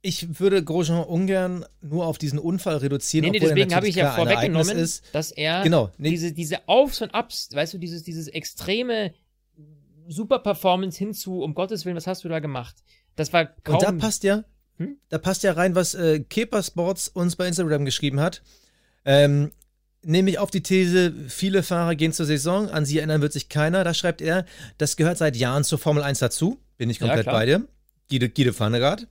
Ich 0.02 0.38
würde 0.38 0.62
Grosjean 0.62 1.02
ungern 1.04 1.64
nur 1.80 2.06
auf 2.06 2.18
diesen 2.18 2.38
Unfall 2.38 2.76
reduzieren. 2.76 3.24
Nee, 3.24 3.30
nee, 3.30 3.38
deswegen 3.38 3.74
habe 3.74 3.88
ich 3.88 3.94
ja 3.94 4.10
vorweggenommen, 4.10 4.76
ist. 4.76 5.14
dass 5.14 5.30
er 5.30 5.62
genau, 5.62 5.90
nee. 5.96 6.10
diese, 6.10 6.32
diese 6.32 6.68
Aufs 6.68 7.00
und 7.00 7.14
Ups, 7.14 7.48
weißt 7.54 7.72
du, 7.72 7.78
dieses, 7.78 8.02
dieses 8.02 8.28
extreme 8.28 9.14
Super-Performance 10.06 10.98
hinzu, 10.98 11.40
um 11.40 11.54
Gottes 11.54 11.86
Willen, 11.86 11.96
was 11.96 12.06
hast 12.06 12.24
du 12.24 12.28
da 12.28 12.40
gemacht? 12.40 12.76
Das 13.16 13.32
war 13.32 13.46
kaum. 13.46 13.76
Und 13.76 13.82
da 13.82 13.92
passt 13.92 14.22
ja, 14.22 14.44
hm? 14.80 14.96
Da 15.10 15.18
passt 15.18 15.42
ja 15.42 15.52
rein, 15.52 15.74
was 15.74 15.94
äh, 15.94 16.20
Kepa 16.20 16.62
Sports 16.62 17.08
uns 17.08 17.36
bei 17.36 17.46
Instagram 17.46 17.84
geschrieben 17.84 18.18
hat. 18.18 18.42
Ähm, 19.04 19.52
nämlich 20.02 20.38
auf 20.38 20.50
die 20.50 20.62
These, 20.62 21.12
viele 21.28 21.62
Fahrer 21.62 21.94
gehen 21.94 22.14
zur 22.14 22.24
Saison, 22.24 22.70
an 22.70 22.86
sie 22.86 22.96
erinnern 22.96 23.20
wird 23.20 23.34
sich 23.34 23.50
keiner. 23.50 23.84
Da 23.84 23.92
schreibt 23.92 24.22
er, 24.22 24.46
das 24.78 24.96
gehört 24.96 25.18
seit 25.18 25.36
Jahren 25.36 25.64
zur 25.64 25.78
Formel 25.78 26.02
1 26.02 26.18
dazu. 26.20 26.58
Bin 26.78 26.88
ich 26.88 26.98
komplett 26.98 27.26
ja, 27.26 27.32
bei 27.32 27.44
dir. 27.44 27.68
Guide, 28.08 28.30
Guide 28.30 28.54
Fahnenrad. 28.54 29.06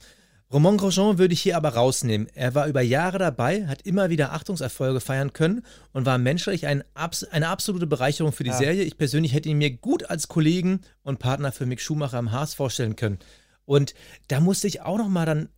Romain 0.52 0.78
Grosjean 0.78 1.20
würde 1.20 1.36
ich 1.36 1.42
hier 1.42 1.56
aber 1.56 1.70
rausnehmen. 1.70 2.28
Er 2.34 2.56
war 2.56 2.66
über 2.66 2.82
Jahre 2.82 3.20
dabei, 3.20 3.68
hat 3.68 3.84
immer 3.84 4.10
wieder 4.10 4.34
Achtungserfolge 4.34 5.00
feiern 5.00 5.34
können 5.34 5.64
und 5.94 6.08
war 6.08 6.18
menschlich 6.18 6.66
ein, 6.66 6.84
eine 6.96 7.48
absolute 7.48 7.86
Bereicherung 7.86 8.32
für 8.32 8.44
die 8.44 8.50
ja. 8.50 8.58
Serie. 8.58 8.82
Ich 8.82 8.98
persönlich 8.98 9.34
hätte 9.34 9.50
ihn 9.50 9.60
mir 9.60 9.70
gut 9.70 10.10
als 10.10 10.28
Kollegen 10.28 10.82
und 11.04 11.20
Partner 11.20 11.52
für 11.52 11.68
Mick 11.68 11.80
Schumacher 11.80 12.18
am 12.18 12.32
Haas 12.32 12.56
vorstellen 12.56 12.96
können. 12.96 13.20
Und 13.66 13.94
da 14.30 14.40
musste 14.40 14.66
ich 14.66 14.82
auch 14.82 14.98
noch 14.98 15.10
mal 15.10 15.28
dann 15.28 15.50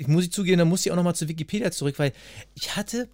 ich 0.00 0.08
muss 0.08 0.24
ich 0.24 0.32
zugeben, 0.32 0.58
da 0.58 0.64
muss 0.64 0.86
ich 0.86 0.90
auch 0.90 0.96
nochmal 0.96 1.14
zu 1.14 1.28
Wikipedia 1.28 1.70
zurück, 1.70 1.98
weil 1.98 2.12
ich 2.54 2.74
hatte 2.74 3.10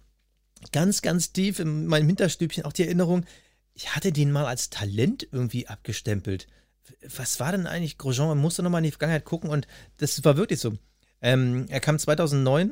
ganz, 0.71 1.01
ganz 1.01 1.33
tief 1.33 1.59
in 1.59 1.85
meinem 1.85 2.07
Hinterstübchen 2.07 2.63
auch 2.63 2.71
die 2.71 2.83
Erinnerung, 2.83 3.25
ich 3.73 3.93
hatte 3.93 4.13
den 4.13 4.31
mal 4.31 4.45
als 4.45 4.69
Talent 4.69 5.27
irgendwie 5.31 5.67
abgestempelt. 5.67 6.47
Was 7.15 7.41
war 7.41 7.51
denn 7.51 7.67
eigentlich 7.67 7.97
Grosjean? 7.97 8.29
Man 8.29 8.37
musste 8.37 8.63
nochmal 8.63 8.79
in 8.79 8.85
die 8.85 8.91
Vergangenheit 8.91 9.25
gucken 9.25 9.49
und 9.49 9.67
das 9.97 10.23
war 10.23 10.37
wirklich 10.37 10.61
so. 10.61 10.77
Ähm, 11.21 11.65
er 11.67 11.81
kam 11.81 11.99
2009 11.99 12.71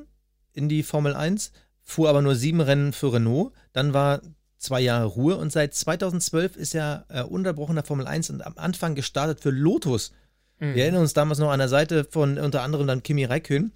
in 0.54 0.70
die 0.70 0.84
Formel 0.84 1.14
1, 1.14 1.52
fuhr 1.84 2.08
aber 2.08 2.22
nur 2.22 2.36
sieben 2.36 2.62
Rennen 2.62 2.94
für 2.94 3.12
Renault. 3.12 3.52
Dann 3.74 3.94
war 3.94 4.22
zwei 4.58 4.80
Jahre 4.80 5.08
Ruhe 5.08 5.36
und 5.36 5.52
seit 5.52 5.74
2012 5.76 6.56
ist 6.56 6.74
er 6.74 7.06
äh, 7.10 7.22
unterbrochener 7.22 7.84
Formel 7.84 8.08
1 8.08 8.30
und 8.30 8.46
am 8.46 8.58
Anfang 8.58 8.96
gestartet 8.96 9.42
für 9.42 9.50
Lotus. 9.50 10.14
Mhm. 10.60 10.74
Wir 10.74 10.84
erinnern 10.84 11.02
uns 11.02 11.14
damals 11.14 11.40
noch 11.40 11.52
an 11.52 11.60
der 11.60 11.68
Seite 11.68 12.06
von 12.06 12.38
unter 12.38 12.62
anderem 12.62 12.88
dann 12.88 13.04
Kimi 13.04 13.26
Räikkönen 13.26 13.74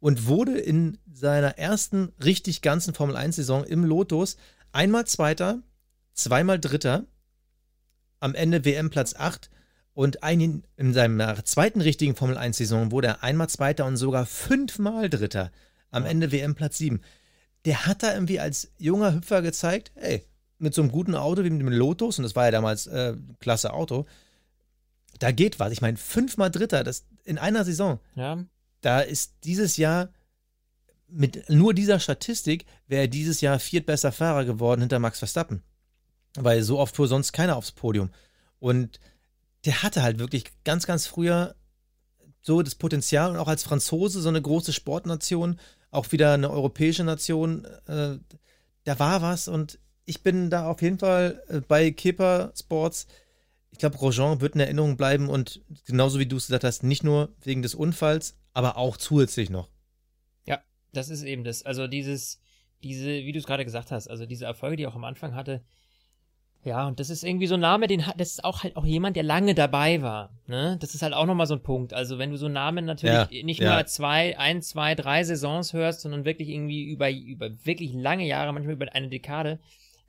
und 0.00 0.26
wurde 0.26 0.58
in 0.58 0.98
seiner 1.12 1.58
ersten 1.58 2.12
richtig 2.24 2.62
ganzen 2.62 2.94
Formel 2.94 3.16
1-Saison 3.16 3.64
im 3.64 3.84
Lotus 3.84 4.36
einmal 4.72 5.06
Zweiter, 5.06 5.62
zweimal 6.14 6.58
Dritter, 6.58 7.04
am 8.18 8.34
Ende 8.34 8.64
WM 8.64 8.90
Platz 8.90 9.14
8 9.14 9.50
und 9.92 10.22
ein, 10.22 10.64
in 10.76 10.94
seiner 10.94 11.44
zweiten 11.44 11.80
richtigen 11.80 12.16
Formel 12.16 12.38
1-Saison 12.38 12.90
wurde 12.90 13.08
er 13.08 13.22
einmal 13.22 13.48
Zweiter 13.48 13.84
und 13.86 13.96
sogar 13.96 14.26
fünfmal 14.26 15.10
Dritter, 15.10 15.52
am 15.90 16.04
Ende 16.04 16.32
WM 16.32 16.54
Platz 16.54 16.78
7. 16.78 17.00
Der 17.66 17.86
hat 17.86 18.02
da 18.02 18.14
irgendwie 18.14 18.40
als 18.40 18.72
junger 18.78 19.14
Hüpfer 19.14 19.42
gezeigt, 19.42 19.92
ey, 19.96 20.24
mit 20.58 20.74
so 20.74 20.82
einem 20.82 20.92
guten 20.92 21.14
Auto 21.14 21.44
wie 21.44 21.50
mit 21.50 21.60
dem 21.60 21.68
Lotus, 21.68 22.18
und 22.18 22.22
das 22.22 22.36
war 22.36 22.46
ja 22.46 22.50
damals 22.50 22.86
äh, 22.86 23.16
klasse 23.38 23.72
Auto, 23.72 24.06
da 25.18 25.32
geht 25.32 25.58
was. 25.58 25.72
Ich 25.72 25.82
meine, 25.82 25.98
fünfmal 25.98 26.50
Dritter, 26.50 26.84
das 26.84 27.04
in 27.24 27.36
einer 27.36 27.64
Saison. 27.64 28.00
Ja 28.14 28.44
da 28.80 29.00
ist 29.00 29.34
dieses 29.44 29.76
Jahr 29.76 30.10
mit 31.08 31.48
nur 31.50 31.74
dieser 31.74 31.98
Statistik 31.98 32.66
wäre 32.86 33.08
dieses 33.08 33.40
Jahr 33.40 33.58
viertbester 33.58 34.12
Fahrer 34.12 34.44
geworden 34.44 34.80
hinter 34.80 34.98
Max 34.98 35.18
Verstappen. 35.18 35.62
Weil 36.36 36.62
so 36.62 36.78
oft 36.78 36.94
fuhr 36.94 37.08
sonst 37.08 37.32
keiner 37.32 37.56
aufs 37.56 37.72
Podium. 37.72 38.10
Und 38.60 39.00
der 39.64 39.82
hatte 39.82 40.02
halt 40.02 40.18
wirklich 40.18 40.44
ganz, 40.64 40.86
ganz 40.86 41.06
früher 41.06 41.56
so 42.40 42.62
das 42.62 42.74
Potenzial 42.74 43.30
und 43.30 43.36
auch 43.36 43.48
als 43.48 43.64
Franzose 43.64 44.20
so 44.20 44.28
eine 44.28 44.40
große 44.40 44.72
Sportnation, 44.72 45.58
auch 45.90 46.12
wieder 46.12 46.34
eine 46.34 46.50
europäische 46.50 47.04
Nation, 47.04 47.64
äh, 47.86 48.18
da 48.84 48.98
war 48.98 49.20
was 49.22 49.48
und 49.48 49.78
ich 50.06 50.22
bin 50.22 50.50
da 50.50 50.66
auf 50.66 50.80
jeden 50.80 50.98
Fall 50.98 51.42
äh, 51.48 51.60
bei 51.60 51.90
Kepa 51.90 52.52
Sports. 52.56 53.06
glaube, 53.78 53.98
Grosjean 53.98 54.40
wird 54.40 54.54
in 54.54 54.60
Erinnerung 54.60 54.96
bleiben 54.96 55.28
und 55.28 55.60
genauso 55.84 56.18
wie 56.18 56.26
du 56.26 56.36
es 56.36 56.46
gesagt 56.46 56.64
hast, 56.64 56.82
nicht 56.82 57.04
nur 57.04 57.30
wegen 57.42 57.62
des 57.62 57.74
Unfalls, 57.74 58.36
aber 58.52 58.76
auch 58.76 58.96
zusätzlich 58.96 59.50
noch. 59.50 59.68
Ja, 60.46 60.60
das 60.92 61.08
ist 61.08 61.22
eben 61.22 61.44
das. 61.44 61.64
Also 61.64 61.86
dieses, 61.86 62.40
diese, 62.82 63.08
wie 63.08 63.32
du 63.32 63.38
es 63.38 63.46
gerade 63.46 63.64
gesagt 63.64 63.90
hast, 63.90 64.08
also 64.08 64.26
diese 64.26 64.44
Erfolge, 64.44 64.76
die 64.76 64.84
er 64.84 64.90
auch 64.90 64.96
am 64.96 65.04
Anfang 65.04 65.34
hatte, 65.34 65.62
ja, 66.62 66.86
und 66.86 67.00
das 67.00 67.08
ist 67.08 67.24
irgendwie 67.24 67.46
so 67.46 67.54
ein 67.54 67.60
Name, 67.60 67.86
den 67.86 68.06
hat, 68.06 68.20
das 68.20 68.32
ist 68.32 68.44
auch 68.44 68.62
halt 68.62 68.76
auch 68.76 68.84
jemand, 68.84 69.16
der 69.16 69.22
lange 69.22 69.54
dabei 69.54 70.02
war. 70.02 70.30
Ne? 70.46 70.76
Das 70.78 70.94
ist 70.94 71.00
halt 71.00 71.14
auch 71.14 71.24
nochmal 71.24 71.46
so 71.46 71.54
ein 71.54 71.62
Punkt. 71.62 71.94
Also 71.94 72.18
wenn 72.18 72.30
du 72.30 72.36
so 72.36 72.46
einen 72.46 72.54
Namen 72.54 72.84
natürlich 72.84 73.30
Ja, 73.30 73.44
nicht 73.44 73.60
ja. 73.60 73.76
nur 73.76 73.86
zwei, 73.86 74.38
ein, 74.38 74.60
zwei, 74.60 74.94
drei 74.94 75.24
Saisons 75.24 75.72
hörst, 75.72 76.02
sondern 76.02 76.26
wirklich 76.26 76.50
irgendwie 76.50 76.84
über, 76.84 77.10
über 77.10 77.50
wirklich 77.64 77.94
lange 77.94 78.26
Jahre, 78.26 78.52
manchmal 78.52 78.74
über 78.74 78.92
eine 78.92 79.08
Dekade, 79.08 79.58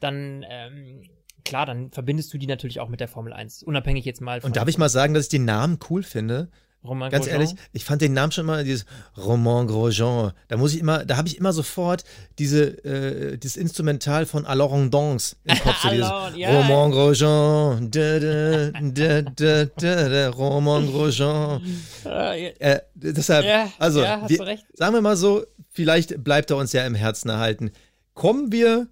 dann 0.01 0.45
ähm, 0.49 1.03
klar, 1.45 1.65
dann 1.65 1.89
verbindest 1.91 2.33
du 2.33 2.37
die 2.37 2.47
natürlich 2.47 2.81
auch 2.81 2.89
mit 2.89 2.99
der 2.99 3.07
Formel 3.07 3.31
1. 3.31 3.63
Unabhängig 3.63 4.03
jetzt 4.03 4.19
mal 4.19 4.41
von 4.41 4.49
Und 4.49 4.57
darf 4.57 4.67
ich 4.67 4.77
mal 4.77 4.89
sagen, 4.89 5.13
dass 5.13 5.25
ich 5.25 5.29
den 5.29 5.45
Namen 5.45 5.79
cool 5.89 6.03
finde? 6.03 6.49
Romain 6.83 7.11
Ganz 7.11 7.25
Grosjean. 7.25 7.41
ehrlich, 7.41 7.55
ich 7.73 7.85
fand 7.85 8.01
den 8.01 8.13
Namen 8.13 8.31
schon 8.31 8.45
immer, 8.45 8.63
dieses 8.63 8.85
Roman 9.15 9.67
Grosjean. 9.67 10.31
Da 10.47 10.57
muss 10.57 10.73
ich 10.73 10.79
immer, 10.79 11.05
da 11.05 11.15
habe 11.17 11.27
ich 11.27 11.37
immer 11.37 11.53
sofort 11.53 12.03
diese, 12.39 12.83
äh, 12.83 13.37
dieses 13.37 13.55
Instrumental 13.55 14.25
von 14.25 14.45
Alors 14.47 14.89
Dance 14.89 15.35
im 15.43 15.59
Kopf. 15.59 15.81
So 15.83 15.89
dieses 15.91 16.11
ja. 16.35 16.57
Roman 16.57 16.91
Grosjean, 16.91 17.91
da, 17.91 18.19
da, 18.19 19.21
da, 19.21 19.65
da, 19.65 20.29
Roman 20.29 20.87
Grosjean. 20.87 21.61
Äh, 22.05 22.49
Äh, 22.59 22.79
deshalb, 22.95 23.45
Ja, 23.45 23.71
also, 23.77 24.01
ja, 24.01 24.21
hast 24.21 24.29
wir, 24.31 24.57
sagen 24.73 24.93
wir 24.95 25.01
mal 25.01 25.17
so, 25.17 25.43
vielleicht 25.69 26.23
bleibt 26.23 26.49
er 26.49 26.57
uns 26.57 26.73
ja 26.73 26.85
im 26.85 26.95
Herzen 26.95 27.29
erhalten. 27.29 27.71
Kommen 28.15 28.51
wir, 28.51 28.87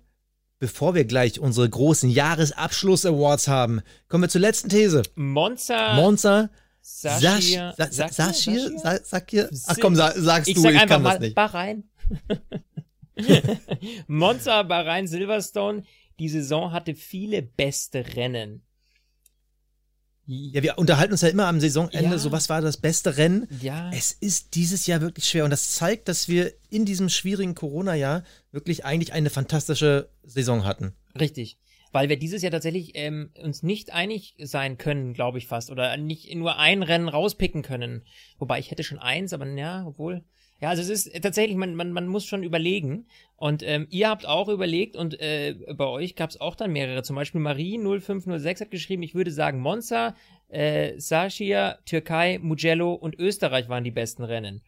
bevor 0.59 0.93
wir 0.93 1.05
gleich 1.05 1.39
unsere 1.39 1.67
großen 1.67 2.09
Jahresabschluss-Awards 2.09 3.47
haben, 3.47 3.81
kommen 4.07 4.23
wir 4.23 4.29
zur 4.29 4.41
letzten 4.41 4.69
These. 4.69 5.01
Monza, 5.15 5.93
Monza, 5.95 6.49
Sashir, 6.81 7.73
Sashir? 7.77 8.09
Saschir? 8.11 8.79
Sa- 8.79 8.99
Sakir? 9.03 9.49
Ach 9.67 9.77
komm, 9.79 9.95
sa- 9.95 10.13
sagst 10.19 10.55
du, 10.55 10.65
ich 10.69 10.77
kann 10.87 11.03
das 11.03 11.19
nicht. 11.19 11.35
Bahrain. 11.35 11.83
Monza, 14.07 14.63
Bahrain, 14.63 15.07
Silverstone. 15.07 15.83
Die 16.19 16.29
Saison 16.29 16.71
hatte 16.71 16.95
viele 16.95 17.41
beste 17.41 18.15
Rennen. 18.15 18.61
Ja, 20.25 20.61
wir 20.61 20.77
unterhalten 20.77 21.13
uns 21.13 21.21
ja 21.21 21.29
immer 21.29 21.47
am 21.47 21.59
Saisonende, 21.59 22.11
Ja. 22.11 22.17
so 22.19 22.31
was 22.31 22.49
war 22.49 22.61
das 22.61 22.77
beste 22.77 23.17
Rennen. 23.17 23.47
Ja, 23.61 23.89
Es 23.91 24.11
ist 24.11 24.53
dieses 24.53 24.85
Jahr 24.85 25.01
wirklich 25.01 25.27
schwer 25.27 25.43
und 25.43 25.49
das 25.49 25.73
zeigt, 25.73 26.07
dass 26.07 26.27
wir 26.27 26.53
in 26.69 26.85
diesem 26.85 27.09
schwierigen 27.09 27.55
Corona-Jahr 27.55 28.23
wirklich 28.51 28.85
eigentlich 28.85 29.11
eine 29.13 29.29
fantastische 29.31 30.09
Saison 30.23 30.65
hatten. 30.65 30.93
richtig. 31.19 31.57
Weil 31.91 32.09
wir 32.09 32.17
dieses 32.17 32.41
Jahr 32.41 32.51
tatsächlich 32.51 32.91
ähm, 32.93 33.31
uns 33.41 33.63
nicht 33.63 33.93
einig 33.93 34.35
sein 34.39 34.77
können, 34.77 35.13
glaube 35.13 35.39
ich 35.39 35.47
fast. 35.47 35.71
Oder 35.71 35.97
nicht 35.97 36.33
nur 36.35 36.57
ein 36.57 36.83
Rennen 36.83 37.09
rauspicken 37.09 37.63
können. 37.63 38.03
Wobei 38.37 38.59
ich 38.59 38.69
hätte 38.69 38.83
schon 38.83 38.99
eins, 38.99 39.33
aber 39.33 39.47
ja, 39.47 39.85
obwohl. 39.85 40.23
Ja, 40.61 40.69
also 40.69 40.81
es 40.81 40.89
ist 40.89 41.23
tatsächlich, 41.23 41.55
man, 41.55 41.73
man, 41.75 41.91
man 41.91 42.07
muss 42.07 42.25
schon 42.25 42.43
überlegen. 42.43 43.07
Und 43.37 43.63
ähm, 43.63 43.87
ihr 43.89 44.09
habt 44.09 44.27
auch 44.27 44.49
überlegt 44.49 44.97
und 44.97 45.19
äh, 45.19 45.55
bei 45.73 45.85
euch 45.85 46.15
gab 46.15 46.29
es 46.29 46.41
auch 46.41 46.55
dann 46.55 46.73
mehrere. 46.73 47.01
Zum 47.03 47.15
Beispiel 47.15 47.39
Marie 47.39 47.77
0506 47.77 48.61
hat 48.61 48.71
geschrieben, 48.71 49.03
ich 49.03 49.15
würde 49.15 49.31
sagen 49.31 49.59
Monza, 49.59 50.15
äh, 50.49 50.99
Sashir, 50.99 51.79
Türkei, 51.85 52.39
Mugello 52.41 52.93
und 52.93 53.17
Österreich 53.17 53.69
waren 53.69 53.85
die 53.85 53.91
besten 53.91 54.23
Rennen. 54.23 54.61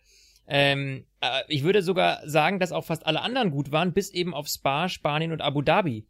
Ähm, 0.47 1.05
äh, 1.19 1.41
ich 1.49 1.63
würde 1.63 1.81
sogar 1.81 2.27
sagen, 2.27 2.59
dass 2.59 2.71
auch 2.71 2.85
fast 2.85 3.05
alle 3.05 3.21
anderen 3.21 3.51
gut 3.51 3.71
waren, 3.73 3.93
bis 3.93 4.11
eben 4.11 4.33
auf 4.33 4.47
Spa, 4.47 4.87
Spanien 4.87 5.33
und 5.33 5.41
Abu 5.41 5.61
Dhabi. 5.61 6.05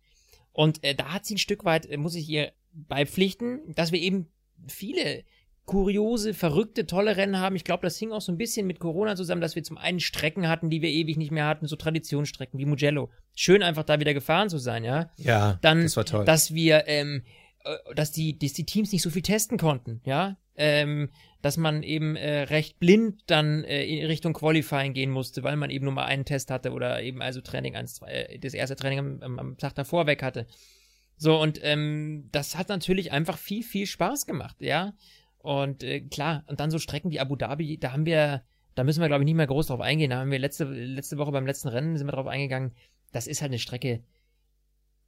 Und 0.53 0.83
äh, 0.83 0.95
da 0.95 1.13
hat 1.13 1.25
sie 1.25 1.35
ein 1.35 1.39
Stück 1.39 1.65
weit, 1.65 1.85
äh, 1.85 1.97
muss 1.97 2.15
ich 2.15 2.27
ihr 2.29 2.51
beipflichten, 2.73 3.73
dass 3.75 3.91
wir 3.91 3.99
eben 3.99 4.27
viele 4.67 5.23
kuriose, 5.65 6.33
verrückte, 6.33 6.85
tolle 6.85 7.15
Rennen 7.17 7.39
haben. 7.39 7.55
Ich 7.55 7.63
glaube, 7.63 7.83
das 7.83 7.97
hing 7.97 8.11
auch 8.11 8.21
so 8.21 8.31
ein 8.31 8.37
bisschen 8.37 8.67
mit 8.67 8.79
Corona 8.79 9.15
zusammen, 9.15 9.41
dass 9.41 9.55
wir 9.55 9.63
zum 9.63 9.77
einen 9.77 9.99
Strecken 9.99 10.47
hatten, 10.49 10.69
die 10.69 10.81
wir 10.81 10.89
ewig 10.89 11.17
nicht 11.17 11.31
mehr 11.31 11.45
hatten, 11.45 11.67
so 11.67 11.75
Traditionsstrecken 11.75 12.59
wie 12.59 12.65
Mugello. 12.65 13.09
Schön 13.35 13.63
einfach 13.63 13.83
da 13.83 13.99
wieder 13.99 14.13
gefahren 14.13 14.49
zu 14.49 14.57
sein, 14.57 14.83
ja. 14.83 15.09
Ja, 15.17 15.59
Dann, 15.61 15.83
das 15.83 15.95
war 15.95 16.05
toll. 16.05 16.25
dass 16.25 16.53
wir, 16.53 16.87
ähm, 16.87 17.23
äh, 17.63 17.95
dass 17.95 18.11
die, 18.11 18.37
dass 18.37 18.53
die 18.53 18.65
Teams 18.65 18.91
nicht 18.91 19.01
so 19.01 19.09
viel 19.09 19.21
testen 19.21 19.57
konnten, 19.57 20.01
ja. 20.03 20.37
Ähm, 20.55 21.09
dass 21.41 21.57
man 21.57 21.83
eben 21.83 22.15
äh, 22.15 22.43
recht 22.43 22.79
blind 22.79 23.23
dann 23.27 23.63
äh, 23.63 23.83
in 23.83 24.05
Richtung 24.05 24.33
Qualifying 24.33 24.93
gehen 24.93 25.09
musste, 25.09 25.43
weil 25.43 25.55
man 25.55 25.69
eben 25.69 25.85
nur 25.85 25.93
mal 25.93 26.05
einen 26.05 26.25
Test 26.25 26.51
hatte 26.51 26.71
oder 26.71 27.01
eben 27.01 27.21
also 27.21 27.41
Training 27.41 27.75
eins, 27.75 27.95
zwei, 27.95 28.11
äh, 28.11 28.39
das 28.39 28.53
erste 28.53 28.75
Training 28.75 29.21
am, 29.21 29.39
am, 29.39 29.57
Tag 29.57 29.75
davor 29.75 30.07
weg 30.07 30.21
hatte. 30.23 30.47
So, 31.17 31.39
und 31.39 31.59
ähm, 31.63 32.29
das 32.31 32.57
hat 32.57 32.69
natürlich 32.69 33.11
einfach 33.11 33.37
viel, 33.37 33.63
viel 33.63 33.85
Spaß 33.85 34.25
gemacht, 34.25 34.57
ja. 34.59 34.93
Und 35.39 35.83
äh, 35.83 36.01
klar, 36.01 36.43
und 36.47 36.59
dann 36.59 36.71
so 36.71 36.79
Strecken 36.79 37.11
wie 37.11 37.19
Abu 37.19 37.35
Dhabi, 37.35 37.77
da 37.77 37.91
haben 37.91 38.05
wir, 38.05 38.43
da 38.75 38.83
müssen 38.83 39.01
wir, 39.01 39.07
glaube 39.07 39.23
ich, 39.23 39.25
nicht 39.25 39.35
mehr 39.35 39.47
groß 39.47 39.67
drauf 39.67 39.81
eingehen. 39.81 40.11
Da 40.11 40.19
haben 40.19 40.31
wir 40.31 40.39
letzte, 40.39 40.65
letzte 40.65 41.17
Woche 41.17 41.31
beim 41.31 41.47
letzten 41.47 41.69
Rennen 41.69 41.97
sind 41.97 42.07
wir 42.07 42.11
drauf 42.11 42.27
eingegangen. 42.27 42.73
Das 43.11 43.27
ist 43.27 43.41
halt 43.41 43.49
eine 43.49 43.59
Strecke, 43.59 44.03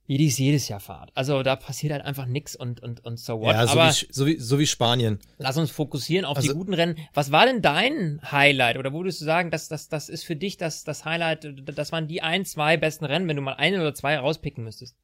die 0.07 0.27
es 0.27 0.37
jedes 0.37 0.67
Jahr 0.67 0.79
fahrt. 0.79 1.11
Also 1.15 1.43
da 1.43 1.55
passiert 1.55 1.93
halt 1.93 2.03
einfach 2.03 2.25
nix 2.25 2.55
und, 2.55 2.81
und, 2.81 3.03
und 3.05 3.19
so 3.19 3.39
what. 3.39 3.53
ja, 3.55 3.65
so, 3.67 3.79
Aber 3.79 3.89
wie, 3.91 4.07
so, 4.11 4.25
wie, 4.27 4.39
so 4.39 4.59
wie 4.59 4.67
Spanien. 4.67 5.19
lass 5.37 5.57
uns 5.57 5.71
fokussieren 5.71 6.25
auf 6.25 6.37
die 6.39 6.49
Also- 6.49 6.57
guten 6.57 6.73
Rennen. 6.73 6.97
Was 7.13 7.31
war 7.31 7.45
denn 7.45 7.61
dein 7.61 8.19
Highlight? 8.31 8.77
Oder 8.77 8.93
würdest 8.93 9.21
du 9.21 9.25
sagen, 9.25 9.49
dass 9.49 9.67
das, 9.69 9.87
das 9.89 10.09
ist 10.09 10.23
für 10.25 10.35
dich 10.35 10.57
das, 10.57 10.83
das 10.83 11.05
Highlight, 11.05 11.47
das 11.75 11.91
waren 11.91 12.07
die 12.07 12.21
ein, 12.21 12.45
zwei 12.45 12.75
besten 12.77 13.05
Rennen, 13.05 13.27
wenn 13.27 13.37
du 13.37 13.41
mal 13.41 13.53
ein 13.55 13.75
oder 13.75 13.93
zwei 13.93 14.17
rauspicken 14.17 14.63
müsstest? 14.63 14.95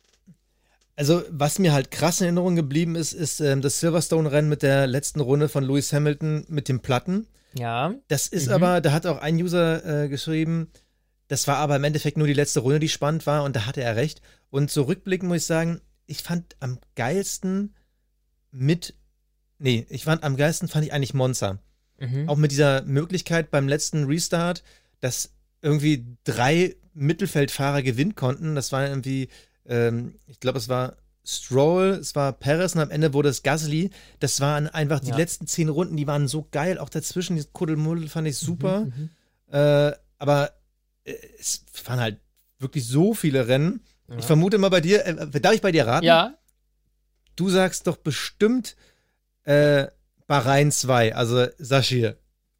Also, 0.95 1.23
was 1.29 1.59
mir 1.59 1.71
halt 1.71 1.91
krass 1.91 2.19
in 2.19 2.25
Erinnerung 2.25 2.57
geblieben 2.57 2.95
ist, 2.95 3.13
ist 3.13 3.39
ähm, 3.39 3.61
das 3.61 3.79
Silverstone-Rennen 3.79 4.49
mit 4.49 4.63
der 4.63 4.85
letzten 4.85 5.21
Runde 5.21 5.47
von 5.47 5.63
Lewis 5.63 5.93
Hamilton 5.93 6.43
mit 6.49 6.67
dem 6.67 6.81
Platten. 6.81 7.25
Ja. 7.57 7.93
Das 8.09 8.27
ist 8.27 8.47
Mhm. 8.47 8.53
aber, 8.53 8.81
da 8.81 8.91
hat 8.91 9.05
auch 9.07 9.19
ein 9.19 9.35
User 9.37 10.03
äh, 10.03 10.09
geschrieben, 10.09 10.69
das 11.29 11.47
war 11.47 11.57
aber 11.57 11.77
im 11.77 11.83
Endeffekt 11.85 12.17
nur 12.17 12.27
die 12.27 12.33
letzte 12.33 12.59
Runde, 12.59 12.79
die 12.79 12.89
spannend 12.89 13.25
war 13.25 13.43
und 13.43 13.55
da 13.55 13.65
hatte 13.65 13.81
er 13.81 13.95
recht. 13.95 14.21
Und 14.49 14.69
zurückblickend 14.69 15.29
muss 15.29 15.37
ich 15.37 15.45
sagen, 15.45 15.79
ich 16.07 16.23
fand 16.23 16.55
am 16.59 16.79
geilsten 16.95 17.75
mit, 18.51 18.95
nee, 19.59 19.85
ich 19.89 20.03
fand 20.03 20.23
am 20.23 20.35
geilsten 20.35 20.67
fand 20.67 20.85
ich 20.85 20.91
eigentlich 20.91 21.13
Monza. 21.13 21.59
Mhm. 21.99 22.27
Auch 22.27 22.35
mit 22.37 22.51
dieser 22.51 22.81
Möglichkeit 22.81 23.51
beim 23.51 23.67
letzten 23.67 24.05
Restart, 24.05 24.63
dass 25.01 25.31
irgendwie 25.61 26.05
drei 26.23 26.75
Mittelfeldfahrer 26.95 27.83
gewinnen 27.83 28.15
konnten. 28.15 28.55
Das 28.55 28.71
war 28.71 28.87
irgendwie, 28.87 29.29
ähm, 29.67 30.15
ich 30.25 30.39
glaube, 30.39 30.57
es 30.57 30.67
war 30.67 30.97
Stroll, 31.23 31.89
es 31.89 32.15
war 32.15 32.33
Perez 32.33 32.73
und 32.73 32.81
am 32.81 32.89
Ende 32.89 33.13
wurde 33.13 33.29
es 33.29 33.43
Gasly. 33.43 33.91
Das 34.19 34.41
waren 34.41 34.67
einfach 34.67 34.99
die 34.99 35.09
Ja. 35.09 35.17
letzten 35.17 35.45
zehn 35.45 35.69
Runden, 35.69 35.95
die 35.95 36.07
waren 36.07 36.27
so 36.27 36.47
geil. 36.49 36.79
Auch 36.79 36.89
dazwischen, 36.89 37.35
dieses 37.35 37.53
Kuddelmuddel 37.53 38.07
fand 38.09 38.27
ich 38.27 38.37
super. 38.37 38.85
Mhm. 38.85 39.09
Äh, 39.51 39.91
aber 40.17 40.53
es 41.03 41.65
waren 41.85 41.99
halt 41.99 42.19
wirklich 42.59 42.85
so 42.87 43.13
viele 43.13 43.47
Rennen. 43.47 43.83
Ja. 44.07 44.17
Ich 44.17 44.25
vermute 44.25 44.57
mal 44.57 44.69
bei 44.69 44.81
dir, 44.81 45.05
äh, 45.05 45.39
darf 45.39 45.53
ich 45.53 45.61
bei 45.61 45.71
dir 45.71 45.87
raten? 45.87 46.05
Ja. 46.05 46.35
Du 47.35 47.49
sagst 47.49 47.87
doch 47.87 47.97
bestimmt 47.97 48.75
äh, 49.43 49.87
Bahrain 50.27 50.71
2, 50.71 51.15
also 51.15 51.47
Sashir. 51.57 52.17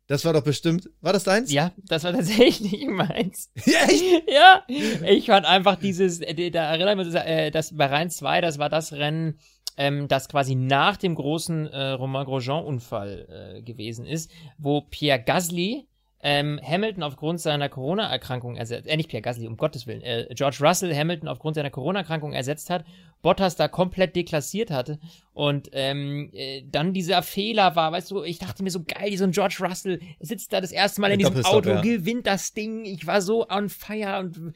Das 0.08 0.26
war 0.26 0.34
doch 0.34 0.42
bestimmt, 0.42 0.90
war 1.02 1.14
das 1.14 1.24
deins? 1.24 1.52
Ja, 1.52 1.72
das 1.86 2.04
war 2.04 2.14
tatsächlich 2.14 2.88
meins. 2.88 3.52
Ja, 3.66 3.84
echt? 3.88 4.04
ja, 4.28 4.64
ich 5.06 5.28
fand 5.28 5.46
einfach 5.46 5.76
dieses, 5.76 6.20
äh, 6.22 6.50
da 6.50 6.72
erinnere 6.72 7.02
ich 7.02 7.14
mich, 7.14 7.16
äh, 7.16 7.52
das 7.52 7.78
Bahrain 7.78 8.10
2, 8.10 8.42
das 8.42 8.58
war 8.58 8.70
das 8.70 8.94
Rennen, 8.94 9.38
ähm, 9.78 10.08
das 10.08 10.28
quasi 10.28 10.56
nach 10.56 10.98
dem 10.98 11.14
großen 11.14 11.68
äh, 11.68 11.90
Romain 11.90 12.26
Grosjean-Unfall 12.26 13.58
äh, 13.58 13.62
gewesen 13.62 14.08
ist, 14.08 14.32
wo 14.58 14.82
Pierre 14.82 15.22
Gasly 15.22 15.89
ähm, 16.22 16.60
Hamilton 16.62 17.04
aufgrund 17.04 17.40
seiner 17.40 17.70
Corona-Erkrankung 17.70 18.58
ersetzt, 18.58 18.88
äh, 18.88 18.98
nicht 18.98 19.10
Pierre 19.10 19.22
Gasly, 19.22 19.48
um 19.48 19.58
Gottes 19.58 19.88
Willen, 19.88 20.02
äh, 20.02 20.28
George 20.36 20.58
Russell 20.62 20.94
Hamilton 20.94 21.30
aufgrund 21.30 21.56
seiner 21.56 21.70
Corona-Erkrankung 21.70 22.34
ersetzt 22.34 22.70
hat, 22.70 22.84
Bottas 23.22 23.56
da 23.56 23.68
komplett 23.68 24.16
deklassiert 24.16 24.72
hatte 24.72 25.00
und 25.34 25.70
ähm, 25.74 26.30
äh, 26.34 26.64
dann 26.70 26.94
dieser 26.94 27.22
Fehler 27.22 27.76
war, 27.76 27.92
weißt 27.92 28.12
du, 28.12 28.24
ich 28.24 28.40
dachte 28.40 28.64
mir 28.64 28.72
so 28.72 28.84
geil, 28.84 29.18
so 29.18 29.24
ein 29.24 29.32
George 29.32 29.58
Russell 29.62 30.00
sitzt 30.20 30.52
da 30.52 30.60
das 30.60 30.72
erste 30.72 31.02
Mal 31.02 31.12
in 31.12 31.20
diesem 31.20 31.46
Auto, 31.46 31.70
ja. 31.70 31.82
gewinnt 31.82 32.28
das 32.28 32.54
Ding, 32.54 32.86
ich 32.86 33.08
war 33.08 33.22
so 33.22 33.48
on 33.50 33.70
fire 33.70 34.20
und 34.20 34.54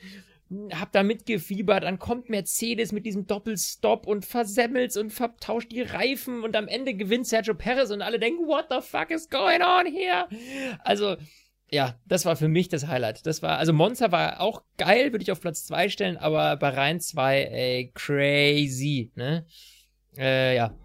hab 0.74 0.92
da 0.92 1.04
mitgefiebert, 1.04 1.84
dann 1.84 2.00
kommt 2.00 2.30
Mercedes 2.30 2.92
mit 2.92 3.06
diesem 3.06 3.26
Doppelstopp 3.26 4.08
und 4.08 4.26
versemmelt's 4.26 4.98
und 4.98 5.12
vertauscht 5.12 5.72
die 5.72 5.82
Reifen 5.82 6.44
und 6.44 6.56
am 6.56 6.68
Ende 6.68 6.94
gewinnt 6.94 7.28
Sergio 7.28 7.54
Perez 7.54 7.92
und 7.92 8.02
alle 8.02 8.20
denken, 8.20 8.48
what 8.48 8.66
the 8.70 8.82
fuck 8.82 9.10
is 9.10 9.30
going 9.30 9.62
on 9.62 9.86
here? 9.86 10.28
Also, 10.84 11.16
ja, 11.74 12.00
das 12.06 12.26
war 12.26 12.36
für 12.36 12.48
mich 12.48 12.70
das 12.70 12.88
Highlight. 12.88 13.26
Das 13.26 13.42
war, 13.42 13.58
also 13.58 13.74
Monza 13.74 14.12
war 14.12 14.40
auch 14.40 14.62
geil, 14.78 15.12
würde 15.12 15.24
ich 15.24 15.32
auf 15.32 15.42
Platz 15.42 15.66
2 15.66 15.90
stellen, 15.90 16.18
aber 16.18 16.56
Bahrain 16.58 17.00
2, 17.00 17.42
ey, 17.46 17.92
crazy, 17.94 19.12
ne? 19.16 19.46
Äh, 20.18 20.56
ja. 20.56 20.78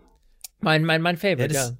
Mein, 0.60 0.84
mein, 0.84 1.02
mein 1.02 1.18
Favorite, 1.18 1.54
Ja, 1.54 1.60
ja. 1.60 1.68
das- 1.70 1.76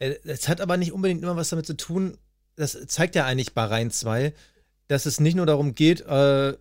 Äh, 0.00 0.18
Es 0.24 0.48
hat 0.48 0.60
aber 0.60 0.76
nicht 0.76 0.92
unbedingt 0.92 1.22
immer 1.22 1.36
was 1.36 1.50
damit 1.50 1.66
zu 1.66 1.76
tun, 1.76 2.18
das 2.56 2.72
zeigt 2.88 3.14
ja 3.14 3.24
eigentlich 3.26 3.54
Bahrain 3.54 3.90
2, 3.90 4.32
dass 4.88 5.06
es 5.06 5.20
nicht 5.20 5.34
nur 5.36 5.46
darum 5.46 5.74
geht, 5.74 6.00
äh, 6.02 6.56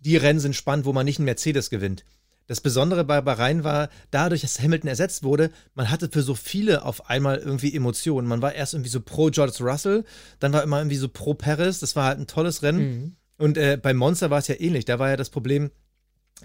die 0.00 0.16
Rennen 0.16 0.40
sind 0.40 0.56
spannend, 0.56 0.84
wo 0.84 0.92
man 0.92 1.04
nicht 1.06 1.18
einen 1.20 1.26
Mercedes 1.26 1.70
gewinnt. 1.70 2.04
Das 2.46 2.60
Besondere 2.60 3.04
bei 3.04 3.20
Bahrain 3.20 3.64
war, 3.64 3.88
dadurch, 4.10 4.42
dass 4.42 4.60
Hamilton 4.60 4.88
ersetzt 4.88 5.22
wurde, 5.22 5.50
man 5.74 5.90
hatte 5.90 6.08
für 6.10 6.22
so 6.22 6.34
viele 6.34 6.84
auf 6.84 7.08
einmal 7.08 7.38
irgendwie 7.38 7.74
Emotionen. 7.74 8.28
Man 8.28 8.42
war 8.42 8.54
erst 8.54 8.74
irgendwie 8.74 8.90
so 8.90 9.00
pro 9.00 9.30
George 9.30 9.58
Russell, 9.60 10.04
dann 10.38 10.52
war 10.52 10.62
immer 10.62 10.78
irgendwie 10.78 10.96
so 10.96 11.08
pro 11.08 11.34
Paris. 11.34 11.80
Das 11.80 11.96
war 11.96 12.06
halt 12.06 12.18
ein 12.18 12.26
tolles 12.26 12.62
Rennen. 12.62 12.80
Mhm. 12.80 13.16
Und 13.38 13.58
äh, 13.58 13.78
bei 13.80 13.94
Monster 13.94 14.30
war 14.30 14.38
es 14.38 14.48
ja 14.48 14.56
ähnlich. 14.58 14.84
Da 14.84 14.98
war 14.98 15.08
ja 15.08 15.16
das 15.16 15.30
Problem, 15.30 15.70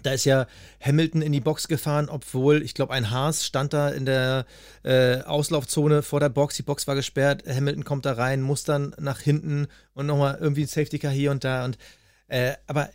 da 0.04 0.12
ist 0.14 0.26
ja 0.26 0.48
Hamilton 0.82 1.22
in 1.22 1.32
die 1.32 1.39
Box 1.39 1.68
gefahren, 1.68 2.10
obwohl, 2.10 2.62
ich 2.62 2.74
glaube, 2.74 2.93
ein 2.93 3.12
Haas 3.12 3.45
stand 3.45 3.74
da 3.74 3.89
in 3.89 4.06
der 4.06 4.45
äh, 4.84 5.22
Auslaufzone 5.22 6.04
vor 6.04 6.20
der 6.20 6.30
Box. 6.30 6.56
Die 6.56 6.64
Box 6.64 6.88
war 6.88 6.95
gesperrt. 6.95 7.43
Hamilton 7.48 7.84
kommt 7.84 8.06
da 8.06 8.14
rein, 8.14 8.41
muss 8.41 8.64
dann 8.64 8.95
nach 9.00 9.20
hinten 9.20 9.68
und 9.93 10.06
nochmal 10.06 10.38
irgendwie 10.39 10.64
ein 10.64 10.68
Safety 10.68 11.00
Car 11.00 11.12
hier 11.12 11.32
und 11.32 11.43
da. 11.43 11.66
Und, 11.66 11.78
äh, 12.28 12.54
aber 12.68 12.89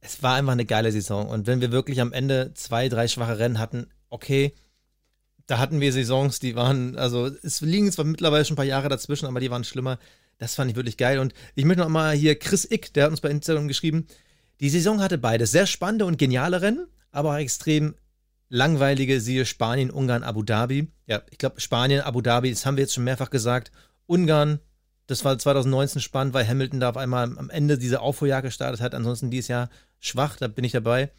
es, 0.00 0.22
war 0.22 0.34
einfach 0.34 0.52
eine 0.52 0.64
geile 0.64 0.92
Saison. 0.92 1.28
Und 1.28 1.46
wenn 1.46 1.60
wir 1.60 1.72
wirklich 1.72 2.00
am 2.00 2.12
Ende 2.12 2.52
zwei, 2.54 2.88
drei 2.88 3.08
schwache 3.08 3.38
Rennen 3.38 3.58
hatten, 3.58 3.88
okay, 4.08 4.54
da 5.46 5.58
hatten 5.58 5.80
wir 5.80 5.92
Saisons, 5.92 6.40
die 6.40 6.56
waren, 6.56 6.96
also 6.96 7.30
es 7.42 7.60
liegen 7.60 7.90
zwar 7.90 8.04
mittlerweile 8.04 8.44
schon 8.44 8.54
ein 8.54 8.56
paar 8.56 8.64
Jahre 8.64 8.88
dazwischen, 8.88 9.26
aber 9.26 9.40
die 9.40 9.50
waren 9.50 9.64
schlimmer. 9.64 9.98
Das 10.38 10.54
fand 10.54 10.70
ich 10.70 10.76
wirklich 10.76 10.96
geil. 10.96 11.18
Und 11.18 11.32
ich 11.54 11.64
möchte 11.64 11.82
noch 11.82 11.88
mal 11.88 12.14
hier 12.14 12.38
Chris 12.38 12.70
Ick, 12.70 12.92
der 12.92 13.04
hat 13.04 13.10
uns 13.10 13.20
bei 13.20 13.30
Instagram 13.30 13.66
geschrieben, 13.66 14.06
die 14.60 14.70
Saison 14.70 15.00
hatte 15.00 15.18
beides. 15.18 15.50
Sehr 15.50 15.66
spannende 15.66 16.04
und 16.04 16.18
geniale 16.18 16.60
Rennen, 16.62 16.86
aber 17.10 17.30
auch 17.32 17.38
extrem 17.38 17.94
langweilige, 18.48 19.20
siehe 19.20 19.46
Spanien, 19.46 19.90
Ungarn, 19.90 20.22
Abu 20.22 20.42
Dhabi. 20.42 20.88
Ja, 21.06 21.22
ich 21.30 21.38
glaube, 21.38 21.60
Spanien, 21.60 22.02
Abu 22.02 22.20
Dhabi, 22.20 22.50
das 22.50 22.66
haben 22.66 22.76
wir 22.76 22.84
jetzt 22.84 22.94
schon 22.94 23.04
mehrfach 23.04 23.30
gesagt. 23.30 23.72
Ungarn, 24.06 24.60
das 25.08 25.24
war 25.24 25.36
2019 25.38 26.02
spannend, 26.02 26.34
weil 26.34 26.46
Hamilton 26.46 26.80
da 26.80 26.90
auf 26.90 26.96
einmal 26.98 27.24
am 27.24 27.50
Ende 27.50 27.78
diese 27.78 28.00
Aufholjahr 28.00 28.42
gestartet 28.42 28.82
hat. 28.82 28.94
Ansonsten 28.94 29.30
dieses 29.30 29.48
Jahr 29.48 29.70
schwach, 29.98 30.36
da 30.36 30.48
bin 30.48 30.64
ich 30.64 30.72
dabei. 30.72 31.10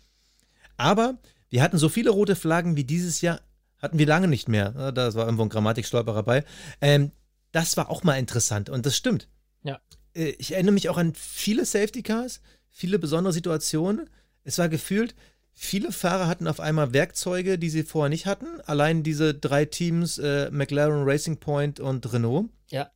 Aber 0.78 1.18
wir 1.50 1.64
hatten 1.64 1.80
so 1.80 1.90
viele 1.90 2.12
rote 2.12 2.36
Flaggen 2.36 2.78
wie 2.78 2.84
dieses 2.84 3.22
Jahr, 3.22 3.42
hatten 3.80 3.98
wir 3.98 4.06
lange 4.06 4.28
nicht 4.28 4.48
mehr. 4.48 4.92
Da 4.92 5.14
war 5.16 5.26
irgendwo 5.26 5.42
ein 5.42 5.50
Grammatikstolperer 5.50 6.22
bei. 6.22 6.46
Ähm, 6.82 7.12
das 7.52 7.78
war 7.78 7.90
auch 7.90 8.04
mal 8.04 8.20
interessant 8.20 8.70
und 8.70 8.86
das 8.86 8.96
stimmt. 8.96 9.28
Ja. 9.64 9.80
Äh, 10.14 10.36
ich 10.38 10.52
erinnere 10.52 10.74
mich 10.74 10.88
auch 10.90 10.98
an 10.98 11.16
viele 11.16 11.66
Safety 11.66 12.04
Cars, 12.04 12.42
viele 12.70 13.00
besondere 13.00 13.34
Situationen. 13.34 14.08
Es 14.44 14.60
war 14.60 14.70
gefühlt, 14.70 15.16
viele 15.52 15.92
Fahrer 15.92 16.28
hatten 16.28 16.48
auf 16.48 16.60
einmal 16.60 16.94
Werkzeuge, 16.94 17.58
die 17.58 17.72
sie 17.72 17.82
vorher 17.82 18.10
nicht 18.10 18.28
hatten. 18.28 18.62
Allein 18.68 19.02
diese 19.02 19.34
drei 19.34 19.66
Teams, 19.66 20.20
äh, 20.20 20.52
McLaren, 20.52 21.06
Racing 21.06 21.38
Point 21.38 21.80
und 21.80 22.14
Renault. 22.14 22.50
Ja. 22.70 22.92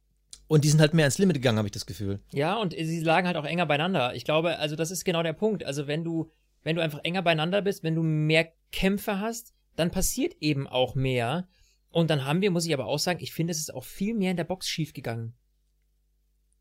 Und 0.53 0.63
die 0.63 0.69
sind 0.69 0.81
halt 0.81 0.93
mehr 0.93 1.07
ins 1.07 1.17
Limit 1.17 1.37
gegangen, 1.37 1.57
habe 1.57 1.67
ich 1.67 1.71
das 1.71 1.87
Gefühl. 1.87 2.19
Ja, 2.31 2.57
und 2.57 2.75
sie 2.75 2.99
lagen 2.99 3.25
halt 3.25 3.37
auch 3.37 3.43
enger 3.43 3.65
beieinander. 3.65 4.13
Ich 4.13 4.23
glaube, 4.23 4.59
also 4.59 4.75
das 4.75 4.91
ist 4.91 5.03
genau 5.03 5.23
der 5.23 5.33
Punkt. 5.33 5.63
Also 5.63 5.87
wenn 5.87 6.03
du, 6.03 6.29
wenn 6.61 6.75
du 6.75 6.83
einfach 6.83 6.99
enger 7.03 7.23
beieinander 7.23 7.63
bist, 7.63 7.81
wenn 7.81 7.95
du 7.95 8.03
mehr 8.03 8.53
Kämpfe 8.71 9.19
hast, 9.19 9.55
dann 9.75 9.89
passiert 9.89 10.35
eben 10.41 10.67
auch 10.67 10.93
mehr. 10.93 11.47
Und 11.89 12.11
dann 12.11 12.23
haben 12.23 12.41
wir, 12.41 12.51
muss 12.51 12.67
ich 12.67 12.73
aber 12.75 12.85
auch 12.85 12.99
sagen, 12.99 13.17
ich 13.19 13.33
finde, 13.33 13.49
es 13.49 13.57
ist 13.57 13.73
auch 13.73 13.83
viel 13.83 14.13
mehr 14.13 14.29
in 14.29 14.37
der 14.37 14.43
Box 14.43 14.69
schiefgegangen. 14.69 15.33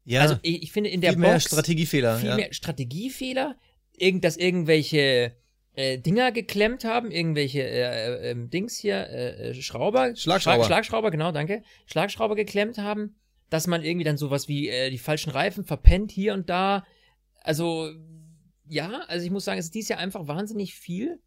Ja. 0.07 0.23
Also 0.23 0.37
ich, 0.41 0.63
ich 0.63 0.73
finde 0.73 0.89
in 0.89 1.03
der 1.03 1.13
viel 1.13 1.21
Box 1.21 1.31
mehr 1.31 1.41
Strategiefehler. 1.41 2.17
viel 2.17 2.29
ja. 2.31 2.37
mehr 2.37 2.53
Strategiefehler, 2.55 3.59
irgend, 3.93 4.25
dass 4.25 4.39
irgendwelche 4.39 5.37
äh, 5.75 5.99
Dinger 5.99 6.33
geklemmt 6.33 6.85
haben, 6.85 7.11
irgendwelche 7.11 7.63
äh, 7.63 8.31
äh, 8.31 8.49
Dings 8.49 8.79
hier, 8.79 9.07
äh, 9.11 9.51
äh, 9.51 9.55
Schrauber, 9.55 10.17
Schlagschrauber. 10.17 10.65
Schlag, 10.65 10.65
Schlagschrauber, 10.65 11.11
genau, 11.11 11.31
danke, 11.31 11.63
Schlagschrauber 11.85 12.37
geklemmt 12.37 12.79
haben, 12.79 13.17
dass 13.53 13.67
man 13.67 13.83
irgendwie 13.85 14.05
dann 14.05 14.17
sowas 14.17 14.49
wie 14.49 14.69
äh, 14.69 14.91
die 14.91 14.99
falschen 14.99 15.31
Reifen 15.31 15.65
verpennt 15.65 16.11
hier 16.11 16.35
und 16.35 16.49
da. 16.49 16.85
Also 17.41 17.91
ja, 18.69 19.03
also 19.09 19.25
ich 19.27 19.31
muss 19.31 19.45
sagen, 19.45 19.59
es 19.59 19.67
ist 19.67 19.75
dieses 19.75 19.91
Jahr 19.91 19.99
einfach 19.99 20.27
wahnsinnig 20.29 20.75
viel 20.75 21.21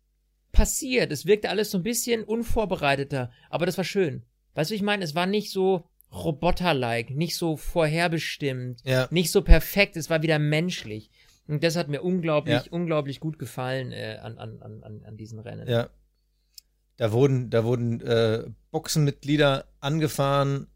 passiert. 0.52 1.12
Es 1.12 1.26
wirkte 1.26 1.50
alles 1.50 1.70
so 1.72 1.78
ein 1.78 1.84
bisschen 1.84 2.24
unvorbereiteter, 2.24 3.32
aber 3.50 3.66
das 3.66 3.78
war 3.78 3.84
schön. 3.84 4.24
Weißt 4.56 4.72
du, 4.72 4.76
ich 4.76 4.82
meine? 4.82 5.04
Es 5.04 5.14
war 5.16 5.26
nicht 5.28 5.52
so 5.52 5.88
Roboter-like, 6.14 7.10
nicht 7.10 7.36
so 7.36 7.58
vorherbestimmt, 7.58 8.82
Ja. 8.86 9.08
nicht 9.12 9.32
so 9.32 9.42
perfekt, 9.42 9.98
es 9.98 10.10
war 10.10 10.22
wieder 10.22 10.40
menschlich. 10.40 11.10
Und 11.48 11.64
das 11.64 11.76
hat 11.76 11.90
mir 11.90 12.02
unglaublich, 12.02 12.56
Ja. 12.66 12.72
unglaublich 12.72 13.20
gut 13.20 13.38
gefallen 13.38 13.92
äh, 13.92 14.18
an, 14.22 14.38
an, 14.38 14.62
an, 14.62 14.84
an- 14.84 15.04
an 15.06 15.18
diesen 15.18 15.40
Rennen. 15.40 15.68
Ja. 15.68 15.90
Da 16.98 17.12
wurden, 17.12 17.50
da 17.50 17.66
wurden 17.66 18.00
äh, 18.02 18.46
Boxenmitglieder 18.72 19.66
angefahren, 19.82 20.68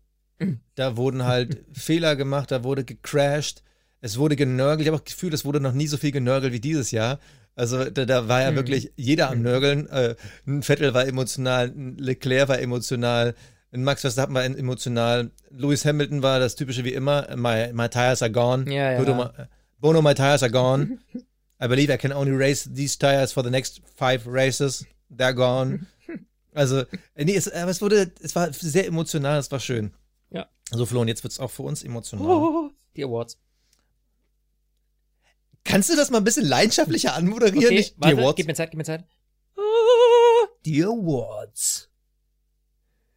da 0.76 0.98
wurden 0.98 1.26
halt 1.26 1.64
Fehler 1.74 2.16
gemacht, 2.16 2.52
da 2.52 2.64
wurde 2.64 2.84
gecrashed, 2.84 3.64
es 4.02 4.18
wurde 4.18 4.36
genörgelt. 4.36 4.82
Ich 4.82 4.88
habe 4.88 4.98
auch 4.98 5.04
das 5.06 5.14
Gefühl, 5.14 5.34
es 5.34 5.44
wurde 5.46 5.60
noch 5.60 5.74
nie 5.74 5.88
so 5.88 5.98
viel 5.98 6.12
genörgelt 6.12 6.54
wie 6.54 6.60
dieses 6.62 6.92
Jahr. 6.92 7.20
Also 7.56 7.86
da, 7.90 8.06
da 8.06 8.28
war 8.30 8.42
ja 8.42 8.52
Mhm. 8.52 8.56
wirklich 8.56 8.92
jeder 8.96 9.30
am 9.30 9.42
Nörgeln. 9.42 9.88
Äh, 9.90 10.16
ein 10.48 10.64
Vettel 10.64 10.94
war 10.94 11.06
emotional, 11.06 11.68
ein 11.68 11.98
Leclerc 11.98 12.48
war 12.48 12.60
emotional, 12.60 13.36
ein 13.74 13.84
Max 13.84 14.02
Verstappen 14.02 14.34
war 14.34 14.46
emotional, 14.46 15.32
Lewis 15.52 15.84
Hamilton 15.86 16.24
war 16.24 16.40
das 16.40 16.56
typische 16.56 16.86
wie 16.86 16.94
immer, 16.94 17.28
my, 17.36 17.72
my 17.74 17.90
tires 17.90 18.22
are 18.22 18.32
gone. 18.32 18.74
Ja, 18.74 18.94
ja. 18.94 18.98
Bono, 19.04 19.16
my- 19.16 19.46
Bono, 19.80 20.02
my 20.02 20.14
tires 20.14 20.42
are 20.44 20.52
gone. 20.52 21.00
I 21.62 21.68
believe 21.68 21.94
I 21.94 21.98
can 21.98 22.14
only 22.14 22.32
race 22.32 22.70
these 22.74 22.98
tires 22.98 23.34
for 23.34 23.44
the 23.44 23.50
next 23.50 23.82
five 23.98 24.26
races. 24.26 24.86
They're 25.14 25.34
gone. 25.34 25.88
Also, 26.52 26.80
äh, 27.16 27.26
nee, 27.26 27.36
es, 27.36 27.48
aber 27.54 27.70
es 27.70 27.80
wurde, 27.80 28.12
es 28.24 28.36
war 28.36 28.52
sehr 28.52 28.88
emotional, 28.88 29.38
es 29.40 29.52
war 29.52 29.60
schön. 29.60 29.92
Ja. 30.32 30.50
So, 30.72 30.86
Flo, 30.86 31.02
und 31.02 31.08
jetzt 31.08 31.24
wird 31.24 31.34
es 31.34 31.40
auch 31.40 31.52
für 31.52 31.64
uns 31.64 31.84
emotional. 31.84 32.26
Oh, 32.26 32.72
die 32.96 33.04
Awards. 33.04 33.38
Kannst 35.64 35.90
du 35.90 35.96
das 35.96 36.10
mal 36.10 36.20
ein 36.20 36.24
bisschen 36.24 36.46
leidenschaftlicher 36.46 37.14
anmoderieren? 37.14 37.66
Okay, 37.66 37.76
Nicht 37.76 37.96
die 37.98 38.02
warte, 38.02 38.18
Awards. 38.18 38.36
gib 38.38 38.48
mir 38.48 38.56
Zeit, 38.56 38.72
gib 38.72 38.78
mir 38.78 38.84
Zeit. 38.86 39.06
Die 40.66 40.84
Awards. 40.84 41.90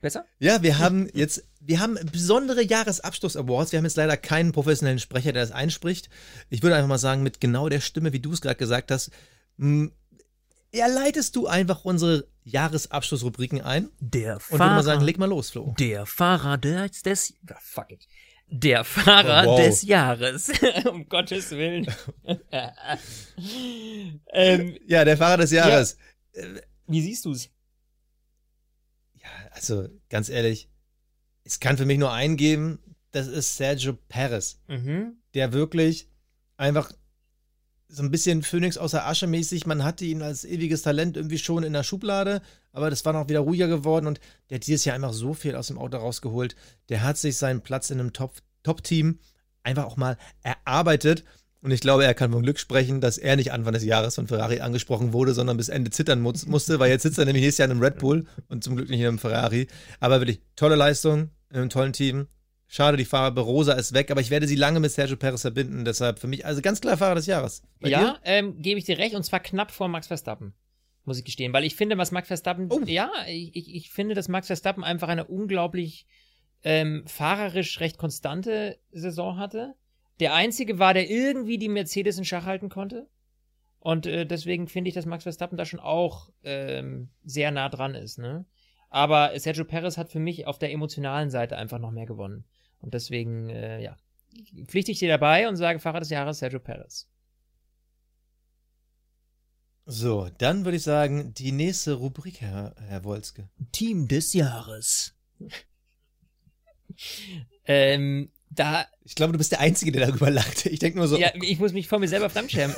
Besser? 0.00 0.26
Ja, 0.40 0.62
wir 0.62 0.78
haben 0.78 1.08
jetzt, 1.14 1.44
wir 1.60 1.78
haben 1.78 1.96
besondere 2.10 2.62
Jahresabschluss-Awards. 2.62 3.70
Wir 3.72 3.78
haben 3.78 3.84
jetzt 3.84 3.96
leider 3.96 4.16
keinen 4.16 4.50
professionellen 4.52 4.98
Sprecher, 4.98 5.32
der 5.32 5.42
das 5.42 5.52
einspricht. 5.52 6.08
Ich 6.50 6.62
würde 6.62 6.74
einfach 6.74 6.88
mal 6.88 6.98
sagen, 6.98 7.22
mit 7.22 7.40
genau 7.40 7.68
der 7.68 7.80
Stimme, 7.80 8.12
wie 8.12 8.18
du 8.20 8.32
es 8.32 8.40
gerade 8.40 8.56
gesagt 8.56 8.90
hast, 8.90 9.12
ja, 10.72 10.86
leitest 10.86 11.36
du 11.36 11.46
einfach 11.46 11.84
unsere 11.84 12.26
Jahresabschlussrubriken 12.44 13.60
ein 13.60 13.90
Der 14.00 14.36
und 14.36 14.50
würde 14.50 14.58
mal 14.58 14.68
Fahrer, 14.70 14.82
sagen, 14.82 15.04
leg 15.04 15.18
mal 15.18 15.26
los, 15.28 15.50
Flo. 15.50 15.74
der 15.78 16.06
Fahrer 16.06 16.58
des, 16.58 17.02
des 17.02 17.34
Ah, 17.50 17.58
fuck 17.60 17.90
it. 17.92 18.06
Der 18.48 18.84
Fahrer 18.84 19.44
Oh, 19.46 19.50
wow. 19.52 19.60
des 19.60 19.82
Jahres. 19.82 20.50
um 20.90 21.08
Gottes 21.08 21.50
Willen. 21.52 21.86
ähm, 24.32 24.78
Ja, 24.86 25.04
der 25.04 25.16
Fahrer 25.16 25.38
des 25.38 25.50
Jahres. 25.50 25.96
wie 26.86 27.00
siehst 27.02 27.24
du's? 27.24 27.48
Ja, 29.14 29.28
also 29.52 29.88
ganz 30.08 30.28
ehrlich, 30.28 30.68
es 31.44 31.60
kann 31.60 31.76
für 31.76 31.86
mich 31.86 31.98
nur 31.98 32.12
einen 32.12 32.36
geben, 32.36 32.78
das 33.12 33.26
ist 33.26 33.56
Sergio 33.56 33.94
Perez, 34.08 34.60
Mhm. 34.68 35.16
der 35.34 35.52
wirklich 35.52 36.08
einfach 36.56 36.92
so 37.93 38.03
ein 38.03 38.11
bisschen 38.11 38.43
Phönix 38.43 38.78
außer 38.78 39.07
Asche 39.07 39.26
mäßig, 39.26 39.66
man 39.66 39.84
hatte 39.84 40.07
ihn 40.07 40.22
als 40.22 40.47
ewiges 40.47 40.80
Talent 40.80 41.16
irgendwie 41.18 41.38
schon 41.38 41.62
in 41.62 41.74
der 41.74 41.82
Schublade, 41.82 42.40
aber 42.72 42.88
das 42.88 43.05
war 43.05 43.12
noch 43.12 43.28
wieder 43.28 43.40
ruhiger 43.40 43.68
geworden 43.68 44.07
und 44.07 44.18
der 44.49 44.57
hat 44.57 44.66
dieses 44.66 44.86
Jahr 44.86 44.97
einfach 44.97 45.12
so 45.12 45.34
viel 45.34 45.55
aus 45.57 45.66
dem 45.66 45.76
Auto 45.78 45.99
rausgeholt. 45.99 46.57
Der 46.88 47.03
hat 47.03 47.18
sich 47.18 47.36
seinen 47.36 47.61
Platz 47.61 47.90
in 47.90 48.01
einem 48.01 48.14
Top- 48.14 48.40
Top-Team 48.62 49.18
einfach 49.62 49.84
auch 49.84 49.99
mal 49.99 50.16
erarbeitet. 50.43 51.24
Und 51.61 51.70
ich 51.70 51.80
glaube, 51.80 52.05
er 52.05 52.14
kann 52.14 52.32
vom 52.32 52.43
Glück 52.43 52.59
sprechen, 52.59 53.01
dass 53.01 53.18
er 53.18 53.36
nicht 53.36 53.53
Anfang 53.53 53.74
des 53.74 53.84
Jahres 53.84 54.16
von 54.16 54.26
Ferrari 54.26 54.61
angesprochen 54.61 55.12
wurde, 55.12 55.34
sondern 55.34 55.59
bis 55.59 55.68
Ende 55.68 55.90
zittern 55.90 56.20
mu 56.20 56.32
musste, 56.47 56.80
weil 56.80 56.90
jetzt 56.90 57.03
sitzt 57.03 57.18
er 57.18 57.26
nämlich 57.26 57.45
nächstes 57.45 57.59
Jahr 57.59 57.66
in 57.66 57.72
einem 57.72 57.82
Red 57.82 57.99
Bull 57.99 58.26
und 58.49 58.64
zum 58.64 58.74
Glück 58.74 58.88
nicht 58.88 59.01
in 59.01 59.07
einem 59.07 59.18
Ferrari. 59.18 59.68
Aber 60.01 60.20
wirklich 60.20 60.40
tolle 60.57 60.76
Leistung 60.76 61.28
in 61.51 61.57
einem 61.59 61.70
tollen 61.70 61.93
Team. 61.93 62.26
Schade, 62.74 62.96
die 62.96 63.04
Farbe 63.04 63.42
Rosa 63.42 63.74
ist 63.74 63.92
weg, 63.92 64.10
aber 64.10 64.22
ich 64.22 64.30
werde 64.30 64.46
sie 64.46 64.54
lange 64.54 64.80
mit 64.80 64.90
Sergio 64.90 65.18
Perez 65.18 65.42
verbinden. 65.42 65.84
Deshalb 65.84 66.18
für 66.18 66.26
mich, 66.26 66.46
also 66.46 66.62
ganz 66.62 66.80
klar 66.80 66.96
Fahrer 66.96 67.16
des 67.16 67.26
Jahres. 67.26 67.62
Bei 67.80 67.90
ja, 67.90 68.18
ähm, 68.24 68.62
gebe 68.62 68.78
ich 68.78 68.86
dir 68.86 68.96
recht, 68.96 69.14
und 69.14 69.24
zwar 69.24 69.40
knapp 69.40 69.70
vor 69.70 69.88
Max 69.88 70.06
Verstappen. 70.06 70.54
Muss 71.04 71.18
ich 71.18 71.24
gestehen, 71.26 71.52
weil 71.52 71.64
ich 71.64 71.76
finde, 71.76 71.98
was 71.98 72.12
Max 72.12 72.28
Verstappen, 72.28 72.72
Oh. 72.72 72.80
ja, 72.86 73.10
ich, 73.28 73.54
ich, 73.54 73.74
ich 73.74 73.90
finde, 73.90 74.14
dass 74.14 74.28
Max 74.28 74.46
Verstappen 74.46 74.84
einfach 74.84 75.08
eine 75.08 75.26
unglaublich 75.26 76.06
ähm, 76.64 77.04
fahrerisch 77.06 77.78
recht 77.80 77.98
konstante 77.98 78.78
Saison 78.90 79.36
hatte. 79.36 79.74
Der 80.20 80.32
einzige 80.32 80.78
war, 80.78 80.94
der 80.94 81.10
irgendwie 81.10 81.58
die 81.58 81.68
Mercedes 81.68 82.16
in 82.16 82.24
Schach 82.24 82.46
halten 82.46 82.70
konnte. 82.70 83.06
Und 83.80 84.06
äh, 84.06 84.24
deswegen 84.24 84.66
finde 84.66 84.88
ich, 84.88 84.94
dass 84.94 85.04
Max 85.04 85.24
Verstappen 85.24 85.58
da 85.58 85.66
schon 85.66 85.80
auch 85.80 86.30
ähm, 86.42 87.10
sehr 87.22 87.50
nah 87.50 87.68
dran 87.68 87.94
ist. 87.94 88.18
Ne? 88.18 88.46
Aber 88.88 89.38
Sergio 89.38 89.66
Perez 89.66 89.98
hat 89.98 90.10
für 90.10 90.20
mich 90.20 90.46
auf 90.46 90.58
der 90.58 90.72
emotionalen 90.72 91.28
Seite 91.28 91.58
einfach 91.58 91.78
noch 91.78 91.90
mehr 91.90 92.06
gewonnen. 92.06 92.46
Und 92.82 92.92
deswegen, 92.94 93.48
äh, 93.48 93.80
ja, 93.82 93.96
pflichte 94.66 94.92
ich 94.92 94.98
dir 94.98 95.08
dabei 95.08 95.48
und 95.48 95.56
sage 95.56 95.78
Fahrer 95.78 96.00
des 96.00 96.10
Jahres 96.10 96.38
Sergio 96.38 96.58
Perez. 96.60 97.08
So, 99.84 100.28
dann 100.38 100.64
würde 100.64 100.76
ich 100.76 100.82
sagen, 100.84 101.34
die 101.34 101.50
nächste 101.52 101.94
Rubrik, 101.94 102.40
Herr, 102.40 102.74
Herr 102.86 103.02
Wolzke. 103.04 103.48
Team 103.72 104.06
des 104.08 104.32
Jahres. 104.34 105.14
Ähm, 107.64 108.30
da, 108.50 108.86
Ich 109.04 109.14
glaube, 109.14 109.32
du 109.32 109.38
bist 109.38 109.52
der 109.52 109.60
Einzige, 109.60 109.92
der 109.92 110.08
darüber 110.08 110.30
lacht. 110.30 110.66
Ich 110.66 110.78
denke 110.78 110.98
nur 110.98 111.08
so, 111.08 111.16
ja, 111.16 111.30
ich 111.40 111.58
muss 111.58 111.72
mich 111.72 111.88
vor 111.88 111.98
mir 112.00 112.08
selber 112.08 112.28
fremdschämen. 112.28 112.74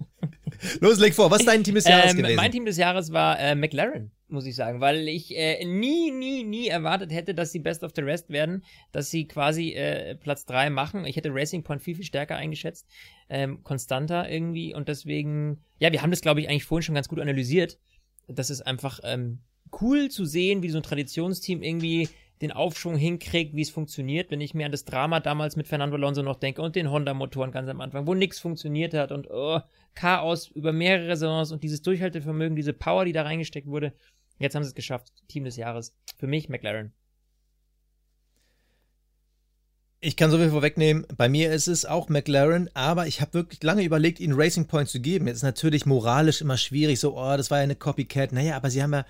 Los, 0.80 0.98
leg 0.98 1.14
vor, 1.14 1.30
was 1.30 1.40
ist 1.40 1.46
dein 1.48 1.62
Team 1.62 1.74
des 1.76 1.84
Jahres 1.84 2.10
Ähm, 2.12 2.16
gewesen? 2.18 2.36
mein 2.36 2.50
Team 2.50 2.64
des 2.64 2.76
Jahres 2.78 3.12
war 3.12 3.38
äh, 3.38 3.54
McLaren, 3.54 4.10
muss 4.32 4.46
ich 4.46 4.56
sagen, 4.56 4.80
weil 4.80 5.08
ich 5.08 5.36
äh, 5.36 5.64
nie, 5.64 6.10
nie, 6.10 6.44
nie 6.44 6.68
erwartet 6.68 7.12
hätte, 7.12 7.34
dass 7.34 7.52
sie 7.52 7.58
Best 7.58 7.84
of 7.84 7.92
the 7.94 8.02
Rest 8.02 8.30
werden, 8.30 8.64
dass 8.90 9.10
sie 9.10 9.26
quasi 9.28 9.72
äh, 9.72 10.14
Platz 10.16 10.46
3 10.46 10.70
machen. 10.70 11.04
Ich 11.04 11.16
hätte 11.16 11.32
Racing 11.32 11.62
Point 11.62 11.82
viel, 11.82 11.94
viel 11.94 12.04
stärker 12.04 12.36
eingeschätzt, 12.36 12.88
ähm, 13.28 13.62
konstanter 13.62 14.28
irgendwie 14.28 14.74
und 14.74 14.88
deswegen, 14.88 15.60
ja, 15.78 15.92
wir 15.92 16.02
haben 16.02 16.10
das, 16.10 16.22
glaube 16.22 16.40
ich, 16.40 16.48
eigentlich 16.48 16.64
vorhin 16.64 16.82
schon 16.82 16.94
ganz 16.94 17.08
gut 17.08 17.20
analysiert. 17.20 17.78
Das 18.26 18.50
ist 18.50 18.62
einfach 18.62 19.00
ähm, 19.04 19.40
cool 19.80 20.10
zu 20.10 20.24
sehen, 20.24 20.62
wie 20.62 20.70
so 20.70 20.78
ein 20.78 20.82
Traditionsteam 20.82 21.62
irgendwie 21.62 22.08
den 22.42 22.52
Aufschwung 22.52 22.96
hinkriegt, 22.96 23.54
wie 23.54 23.62
es 23.62 23.70
funktioniert, 23.70 24.30
wenn 24.30 24.40
ich 24.40 24.52
mir 24.52 24.66
an 24.66 24.72
das 24.72 24.84
Drama 24.84 25.20
damals 25.20 25.56
mit 25.56 25.68
Fernando 25.68 25.96
Alonso 25.96 26.22
noch 26.22 26.36
denke 26.36 26.60
und 26.60 26.74
den 26.74 26.90
Honda-Motoren 26.90 27.52
ganz 27.52 27.68
am 27.68 27.80
Anfang, 27.80 28.06
wo 28.06 28.14
nichts 28.14 28.40
funktioniert 28.40 28.94
hat 28.94 29.12
und 29.12 29.28
oh, 29.30 29.60
Chaos 29.94 30.48
über 30.48 30.72
mehrere 30.72 31.16
Saisons 31.16 31.52
und 31.52 31.62
dieses 31.62 31.82
Durchhaltevermögen, 31.82 32.56
diese 32.56 32.72
Power, 32.72 33.04
die 33.04 33.12
da 33.12 33.22
reingesteckt 33.22 33.68
wurde. 33.68 33.92
Jetzt 34.42 34.54
haben 34.54 34.64
sie 34.64 34.68
es 34.68 34.74
geschafft. 34.74 35.12
Team 35.28 35.44
des 35.44 35.56
Jahres. 35.56 35.94
Für 36.18 36.26
mich 36.26 36.48
McLaren. 36.48 36.92
Ich 40.04 40.16
kann 40.16 40.32
so 40.32 40.38
viel 40.38 40.50
vorwegnehmen. 40.50 41.06
Bei 41.16 41.28
mir 41.28 41.52
ist 41.52 41.68
es 41.68 41.84
auch 41.84 42.08
McLaren, 42.08 42.68
aber 42.74 43.06
ich 43.06 43.20
habe 43.20 43.34
wirklich 43.34 43.62
lange 43.62 43.84
überlegt, 43.84 44.18
ihnen 44.18 44.34
Racing 44.34 44.66
Point 44.66 44.88
zu 44.88 44.98
geben. 45.00 45.28
Jetzt 45.28 45.36
ist 45.38 45.42
natürlich 45.44 45.86
moralisch 45.86 46.40
immer 46.40 46.56
schwierig, 46.56 46.98
so, 46.98 47.16
oh, 47.16 47.36
das 47.36 47.52
war 47.52 47.58
ja 47.58 47.64
eine 47.64 47.76
Copycat. 47.76 48.32
Naja, 48.32 48.56
aber 48.56 48.68
sie 48.68 48.82
haben 48.82 48.92
ja, 48.92 49.06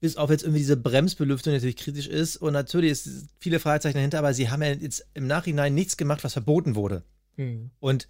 bis 0.00 0.16
auf 0.18 0.28
jetzt 0.28 0.42
irgendwie 0.42 0.60
diese 0.60 0.76
Bremsbelüftung, 0.76 1.52
die 1.52 1.56
natürlich 1.56 1.76
kritisch 1.76 2.08
ist, 2.08 2.36
und 2.36 2.52
natürlich 2.52 2.90
ist 2.90 3.28
viele 3.40 3.58
Fragezeichen 3.58 3.96
dahinter, 3.96 4.18
aber 4.18 4.34
sie 4.34 4.50
haben 4.50 4.62
ja 4.62 4.72
jetzt 4.72 5.06
im 5.14 5.26
Nachhinein 5.26 5.74
nichts 5.74 5.96
gemacht, 5.96 6.24
was 6.24 6.34
verboten 6.34 6.74
wurde. 6.74 7.02
Hm. 7.36 7.70
Und 7.80 8.06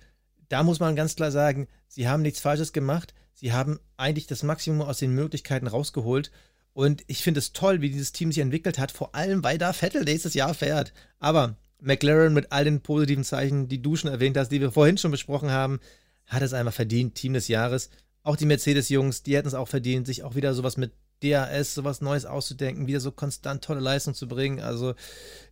da 0.49 0.65
muss 0.65 0.81
man 0.81 0.97
ganz 0.97 1.15
klar 1.15 1.31
sagen, 1.31 1.69
sie 1.87 2.09
haben 2.09 2.23
nichts 2.23 2.41
Falsches 2.41 2.73
gemacht. 2.73 3.15
Sie 3.41 3.53
haben 3.53 3.79
eigentlich 3.97 4.27
das 4.27 4.43
Maximum 4.43 4.83
aus 4.83 4.99
den 4.99 5.15
Möglichkeiten 5.15 5.69
rausgeholt. 5.69 6.33
Und 6.73 7.05
ich 7.07 7.23
finde 7.23 7.39
es 7.39 7.53
toll, 7.53 7.81
wie 7.81 7.89
dieses 7.89 8.11
Team 8.11 8.33
sich 8.33 8.43
entwickelt 8.43 8.81
hat, 8.81 8.91
vor 8.91 9.15
allem 9.15 9.45
weil 9.45 9.59
da 9.59 9.73
Vettel 9.73 10.03
nächstes 10.03 10.35
Jahr 10.35 10.55
fährt. 10.55 10.93
Aber 11.21 11.55
McLaren 11.81 12.35
mit 12.35 12.51
all 12.51 12.65
den 12.65 12.81
positiven 12.81 13.23
Zeichen, 13.23 13.69
die 13.69 13.81
du 13.81 13.95
schon 13.95 14.11
erwähnt 14.11 14.37
hast, 14.37 14.49
die 14.49 14.61
wir 14.61 14.73
vorhin 14.73 14.99
schon 14.99 15.13
besprochen 15.13 15.53
haben, 15.53 15.79
hat 16.27 16.43
es 16.43 16.53
einfach 16.53 16.73
verdient, 16.73 17.15
Team 17.15 17.33
des 17.33 17.47
Jahres. 17.47 17.91
Auch 18.25 18.35
die 18.35 18.45
Mercedes-Jungs, 18.45 19.23
die 19.23 19.37
hätten 19.37 19.47
es 19.47 19.55
auch 19.55 19.69
verdient, 19.69 20.09
sich 20.09 20.25
auch 20.25 20.35
wieder 20.35 20.53
sowas 20.53 20.77
mit 20.77 20.91
DAS, 21.23 21.75
sowas 21.75 22.01
Neues 22.01 22.27
auszudenken, 22.27 22.89
wieder 22.89 23.01
so 23.01 23.13
konstant 23.13 23.63
tolle 23.63 23.81
Leistung 23.81 24.15
zu 24.15 24.27
bringen. 24.27 24.59
Also, 24.59 24.95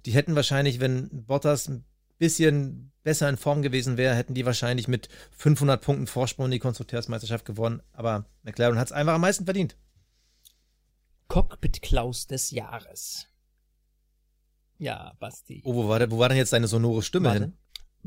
die 0.07 0.11
hätten 0.11 0.35
wahrscheinlich, 0.35 0.81
wenn 0.81 1.09
Bottas 1.25 1.69
ein 1.69 1.85
bisschen 2.19 2.93
besser 3.03 3.29
in 3.29 3.37
Form 3.37 3.63
gewesen 3.63 3.97
wäre, 3.97 4.15
hätten 4.15 4.35
die 4.35 4.47
wahrscheinlich 4.47 4.89
mit 4.89 5.09
500 5.33 5.81
Punkten 5.81 6.07
Vorsprung 6.07 6.51
die 6.51 6.59
Konstrukteursmeisterschaft 6.59 7.45
gewonnen. 7.45 7.83
Aber 7.93 8.27
McLaren 8.43 8.79
hat 8.79 8.89
es 8.89 8.93
einfach 8.93 9.15
am 9.15 9.21
meisten 9.21 9.45
verdient. 9.45 9.77
Cockpit 11.29 11.83
Klaus 11.83 12.27
des 12.27 12.51
Jahres. 12.51 13.29
Ja, 14.79 15.15
Basti. 15.19 15.63
Oh, 15.65 15.75
wo 15.75 15.89
war, 15.89 15.99
der, 15.99 16.11
wo 16.11 16.19
war 16.19 16.29
denn 16.29 16.39
jetzt 16.39 16.53
deine 16.53 16.69
sonore 16.69 17.03
Stimme 17.03 17.29
Warte. 17.29 17.41
hin? 17.45 17.59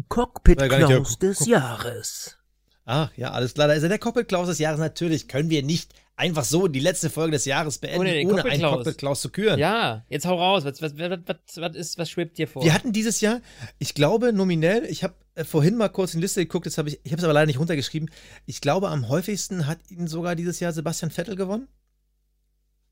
Cockpit 0.08 0.60
Klaus 0.60 1.18
des 1.18 1.46
Jahres. 1.46 2.38
Ach, 2.86 3.12
ja, 3.16 3.32
alles 3.32 3.54
klar. 3.54 3.68
Da 3.68 3.74
ist 3.74 3.84
er 3.84 3.90
der 3.90 4.00
Cockpit 4.00 4.28
Klaus 4.28 4.48
des 4.48 4.60
Jahres. 4.60 4.80
Natürlich 4.80 5.28
können 5.28 5.50
wir 5.50 5.64
nicht 5.64 5.94
einfach 6.20 6.44
so 6.44 6.68
die 6.68 6.82
letzte 6.82 7.10
Folge 7.10 7.32
des 7.32 7.46
Jahres 7.46 7.78
beenden, 7.78 8.02
Ohne 8.02 8.12
ohne, 8.12 8.44
einen 8.44 8.62
Cockpit-Klaus. 8.62 8.76
Cockpit 8.76 8.98
Klaus 8.98 9.22
zu 9.22 9.30
küren. 9.30 9.58
Ja, 9.60 10.06
jetzt 10.10 10.26
hau 10.26 10.36
raus. 10.36 10.66
Was, 10.66 10.82
was, 10.82 10.98
was, 10.98 11.20
was, 11.26 11.38
was, 11.56 11.76
ist, 11.76 11.98
was 11.98 12.10
schwebt 12.10 12.38
dir 12.38 12.48
vor? 12.48 12.64
Wir 12.64 12.74
hatten 12.74 12.92
dieses 12.92 13.22
Jahr, 13.22 13.42
ich 13.78 13.94
glaube 13.94 14.34
nominell, 14.34 14.84
ich 14.86 15.04
habe 15.04 15.16
äh, 15.36 15.46
vorhin 15.46 15.78
mal 15.78 15.88
kurz 15.90 16.14
in 16.14 16.20
die 16.20 16.24
Liste 16.26 16.42
geguckt, 16.46 16.66
jetzt 16.66 16.78
habe 16.78 16.90
ich, 16.90 17.00
ich 17.04 17.12
habe 17.12 17.20
es 17.20 17.24
aber 17.24 17.34
leider 17.34 17.46
nicht 17.48 17.60
runtergeschrieben. 17.60 18.10
Ich 18.46 18.60
glaube, 18.60 18.90
am 18.90 19.08
häufigsten 19.08 19.66
hat 19.66 19.80
ihn 19.90 20.08
sogar 20.08 20.36
dieses 20.36 20.60
Jahr 20.60 20.74
Sebastian 20.74 21.10
Vettel 21.10 21.36
gewonnen. 21.38 21.68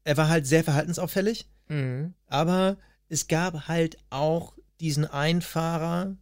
Er 0.03 0.15
war 0.17 0.29
halt 0.29 0.47
sehr 0.47 0.63
verhaltensauffällig, 0.63 1.47
Mhm. 1.69 2.13
aber 2.27 2.77
es 3.09 3.27
gab 3.27 3.67
halt 3.67 3.97
auch 4.09 4.53
diesen 4.79 5.05
einen 5.05 5.41
Fahrer 5.41 6.15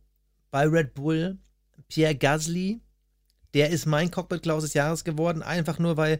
bei 0.49 0.66
Red 0.68 0.95
Bull, 0.95 1.38
Pierre 1.88 2.16
Gasly. 2.16 2.82
Der 3.53 3.70
ist 3.70 3.86
mein 3.86 4.10
Cockpit 4.10 4.41
Klaus 4.41 4.64
des 4.64 4.74
Jahres 4.74 5.03
geworden, 5.03 5.43
einfach 5.43 5.78
nur 5.78 5.97
weil, 5.97 6.20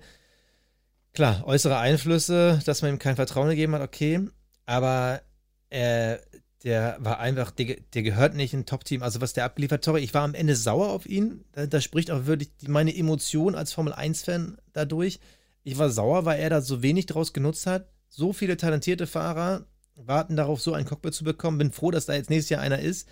klar, 1.16 1.44
äußere 1.46 1.78
Einflüsse, 1.78 2.60
dass 2.66 2.82
man 2.82 2.92
ihm 2.92 3.00
kein 3.00 3.16
Vertrauen 3.16 3.50
gegeben 3.50 3.74
hat, 3.74 3.82
okay, 3.82 4.20
aber 4.66 5.22
äh, 5.70 6.18
der 6.64 6.98
war 7.00 7.20
einfach, 7.20 7.52
der, 7.52 7.78
der 7.94 8.04
gehört 8.04 8.34
nicht 8.34 8.54
in 8.54 8.62
ein 8.62 8.66
Top-Team. 8.66 9.04
Also 9.04 9.22
was 9.22 9.34
der 9.34 9.46
abgeliefert, 9.46 9.84
sorry, 9.84 10.02
ich 10.02 10.14
war 10.14 10.24
am 10.24 10.34
Ende 10.34 10.56
sauer 10.56 10.90
auf 10.90 11.06
ihn. 11.06 11.46
Da, 11.52 11.68
da 11.68 11.80
spricht 11.80 12.10
auch 12.10 12.26
wirklich 12.26 12.50
meine 12.68 12.96
Emotion 12.96 13.54
als 13.54 13.72
Formel-1-Fan 13.74 14.58
dadurch. 14.74 15.20
Ich 15.64 15.78
war 15.78 15.92
sauer, 15.92 16.26
weil 16.26 16.40
er 16.40 16.50
da 16.50 16.62
so 16.62 16.82
wenig 16.82 17.06
draus 17.06 17.34
genutzt 17.34 17.68
hat. 17.68 17.88
So 18.10 18.34
viele 18.34 18.58
talentierte 18.58 19.06
Fahrer 19.06 19.66
warten 19.96 20.36
darauf, 20.36 20.60
so 20.60 20.74
ein 20.74 20.86
Cockpit 20.86 21.14
zu 21.14 21.24
bekommen. 21.24 21.60
Bin 21.60 21.72
froh, 21.72 21.92
dass 21.92 22.08
da 22.08 22.14
jetzt 22.14 22.32
nächstes 22.32 22.50
Jahr 22.50 22.62
einer 22.62 22.80
ist. 22.80 23.08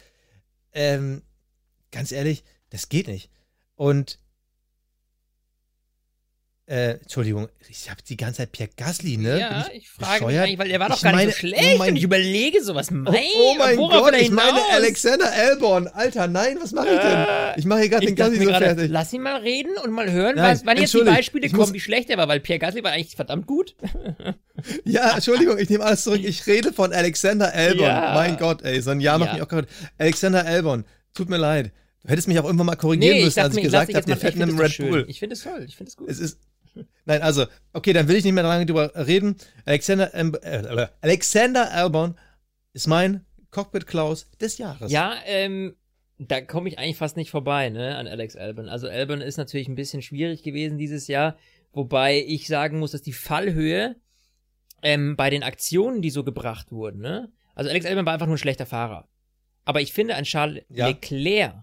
Ähm, 0.71 1.21
ganz 1.91 2.11
ehrlich, 2.11 2.43
das 2.71 2.89
geht 2.89 3.07
nicht. 3.07 3.29
Und 3.75 4.19
äh, 6.65 6.91
Entschuldigung, 6.93 7.49
ich 7.69 7.89
habe 7.89 8.01
die 8.07 8.15
ganze 8.15 8.37
Zeit 8.37 8.51
Pierre 8.53 8.69
Gasly, 8.77 9.17
ne? 9.17 9.37
Ja, 9.39 9.63
Bin 9.63 9.77
ich 9.77 9.89
frage 9.89 10.11
mich 10.11 10.19
bescheuert? 10.19 10.43
eigentlich, 10.45 10.59
weil 10.59 10.67
der 10.69 10.79
war 10.79 10.89
doch 10.89 10.95
Ich 10.95 11.01
gar 11.03 11.11
meine- 11.11 11.25
nicht 11.27 11.35
so 11.35 11.39
schlecht 11.47 11.63
oh 11.73 11.77
mein- 11.77 11.89
und 11.91 11.95
ich 11.97 12.03
überlege 12.03 12.63
sowas. 12.63 12.89
Mein, 12.89 13.13
Oh, 13.13 13.13
oh 13.51 13.55
mein 13.57 13.75
Gott, 13.75 14.13
er 14.13 14.21
ich 14.21 14.31
meine? 14.31 14.59
Alexander 14.71 15.29
Albon. 15.33 15.87
Alter, 15.89 16.27
nein, 16.27 16.57
was 16.61 16.71
mache 16.71 16.87
ich 16.93 16.99
denn? 16.99 17.17
Äh, 17.17 17.59
Ich 17.59 17.65
mache 17.65 17.79
hier 17.81 17.89
gerade 17.89 18.03
Ich 18.05 18.09
den 18.11 18.15
Gasly 18.15 18.37
so 18.37 18.45
gerade, 18.45 18.65
fertig. 18.65 18.89
lass 18.91 19.11
ihn 19.11 19.21
mal 19.23 19.41
reden 19.41 19.71
und 19.83 19.91
mal 19.91 20.09
hören, 20.09 20.35
Nein, 20.37 20.55
was, 20.55 20.65
wann 20.65 20.77
jetzt 20.77 20.93
die 20.93 21.01
Beispiele 21.03 21.45
ich 21.47 21.53
kommen, 21.53 21.73
wie 21.73 21.79
schlecht 21.81 22.09
er 22.09 22.17
war, 22.17 22.29
weil 22.29 22.39
Pierre 22.39 22.59
Gasly 22.59 22.81
war 22.83 22.91
eigentlich 22.91 23.15
verdammt 23.15 23.45
gut. 23.45 23.75
Ja, 24.85 25.15
Entschuldigung, 25.15 25.57
ich 25.57 25.69
nehme 25.69 25.83
alles 25.83 26.03
zurück. 26.03 26.21
Ich 26.23 26.45
rede 26.47 26.71
von 26.71 26.93
Alexander 26.93 27.51
Albon. 27.53 27.85
Ja. 27.85 28.13
Mein 28.13 28.37
Gott, 28.37 28.61
ey, 28.61 28.79
so 28.81 28.91
ein 28.91 29.01
Jahr 29.01 29.17
macht 29.17 29.29
Ja. 29.29 29.33
mich 29.33 29.41
auch 29.43 29.47
kaputt. 29.47 29.67
Alexander 29.97 30.45
Albon, 30.45 30.85
tut 31.13 31.27
mir 31.29 31.37
leid. 31.37 31.71
Du 32.03 32.09
hättest 32.09 32.27
mich 32.27 32.39
auch 32.39 32.45
irgendwann 32.45 32.67
mal 32.67 32.75
korrigieren 32.75 33.23
müssen, 33.25 33.39
als 33.39 33.55
ich 33.57 33.63
gesagt 33.63 33.93
habe, 33.93 34.07
wir 34.07 34.15
fetten 34.17 34.41
im 34.41 34.57
Red 34.59 34.77
Bull. 34.77 35.05
Ich 35.09 35.19
finde 35.19 35.33
es 35.35 35.43
toll, 35.43 35.65
ich 35.67 35.75
finde 35.75 35.89
es 35.89 35.97
gut. 35.97 36.09
Es 36.09 36.19
ist. 36.19 36.37
Nein, 37.05 37.21
also, 37.21 37.45
okay, 37.73 37.93
dann 37.93 38.07
will 38.07 38.15
ich 38.15 38.23
nicht 38.23 38.33
mehr 38.33 38.43
lange 38.43 38.65
drüber 38.65 38.91
reden. 38.95 39.35
Alexander, 39.65 40.13
äh, 40.13 40.87
Alexander 41.01 41.71
Albon 41.71 42.17
ist 42.73 42.87
mein 42.87 43.25
Cockpit 43.51 43.85
Klaus 43.87 44.29
des 44.41 44.57
Jahres. 44.57 44.91
Ja, 44.91 45.15
ähm, 45.25 45.75
da 46.17 46.41
komme 46.41 46.69
ich 46.69 46.79
eigentlich 46.79 46.97
fast 46.97 47.17
nicht 47.17 47.29
vorbei, 47.31 47.69
ne, 47.69 47.95
an 47.97 48.07
Alex 48.07 48.35
Albon. 48.35 48.69
Also 48.69 48.87
Albon 48.87 49.21
ist 49.21 49.37
natürlich 49.37 49.67
ein 49.67 49.75
bisschen 49.75 50.01
schwierig 50.01 50.41
gewesen 50.43 50.77
dieses 50.77 51.07
Jahr, 51.07 51.37
wobei 51.73 52.23
ich 52.25 52.47
sagen 52.47 52.79
muss, 52.79 52.91
dass 52.91 53.01
die 53.01 53.13
Fallhöhe 53.13 53.95
ähm, 54.81 55.15
bei 55.15 55.29
den 55.29 55.43
Aktionen, 55.43 56.01
die 56.01 56.09
so 56.09 56.23
gebracht 56.23 56.71
wurden, 56.71 57.01
ne, 57.01 57.31
also 57.55 57.69
Alex 57.69 57.85
Albon 57.85 58.05
war 58.05 58.13
einfach 58.13 58.25
nur 58.27 58.35
ein 58.35 58.39
schlechter 58.39 58.65
Fahrer. 58.65 59.07
Aber 59.65 59.81
ich 59.81 59.93
finde 59.93 60.15
an 60.15 60.23
Charles 60.23 60.63
Ja. 60.69 60.87
Leclerc, 60.87 61.55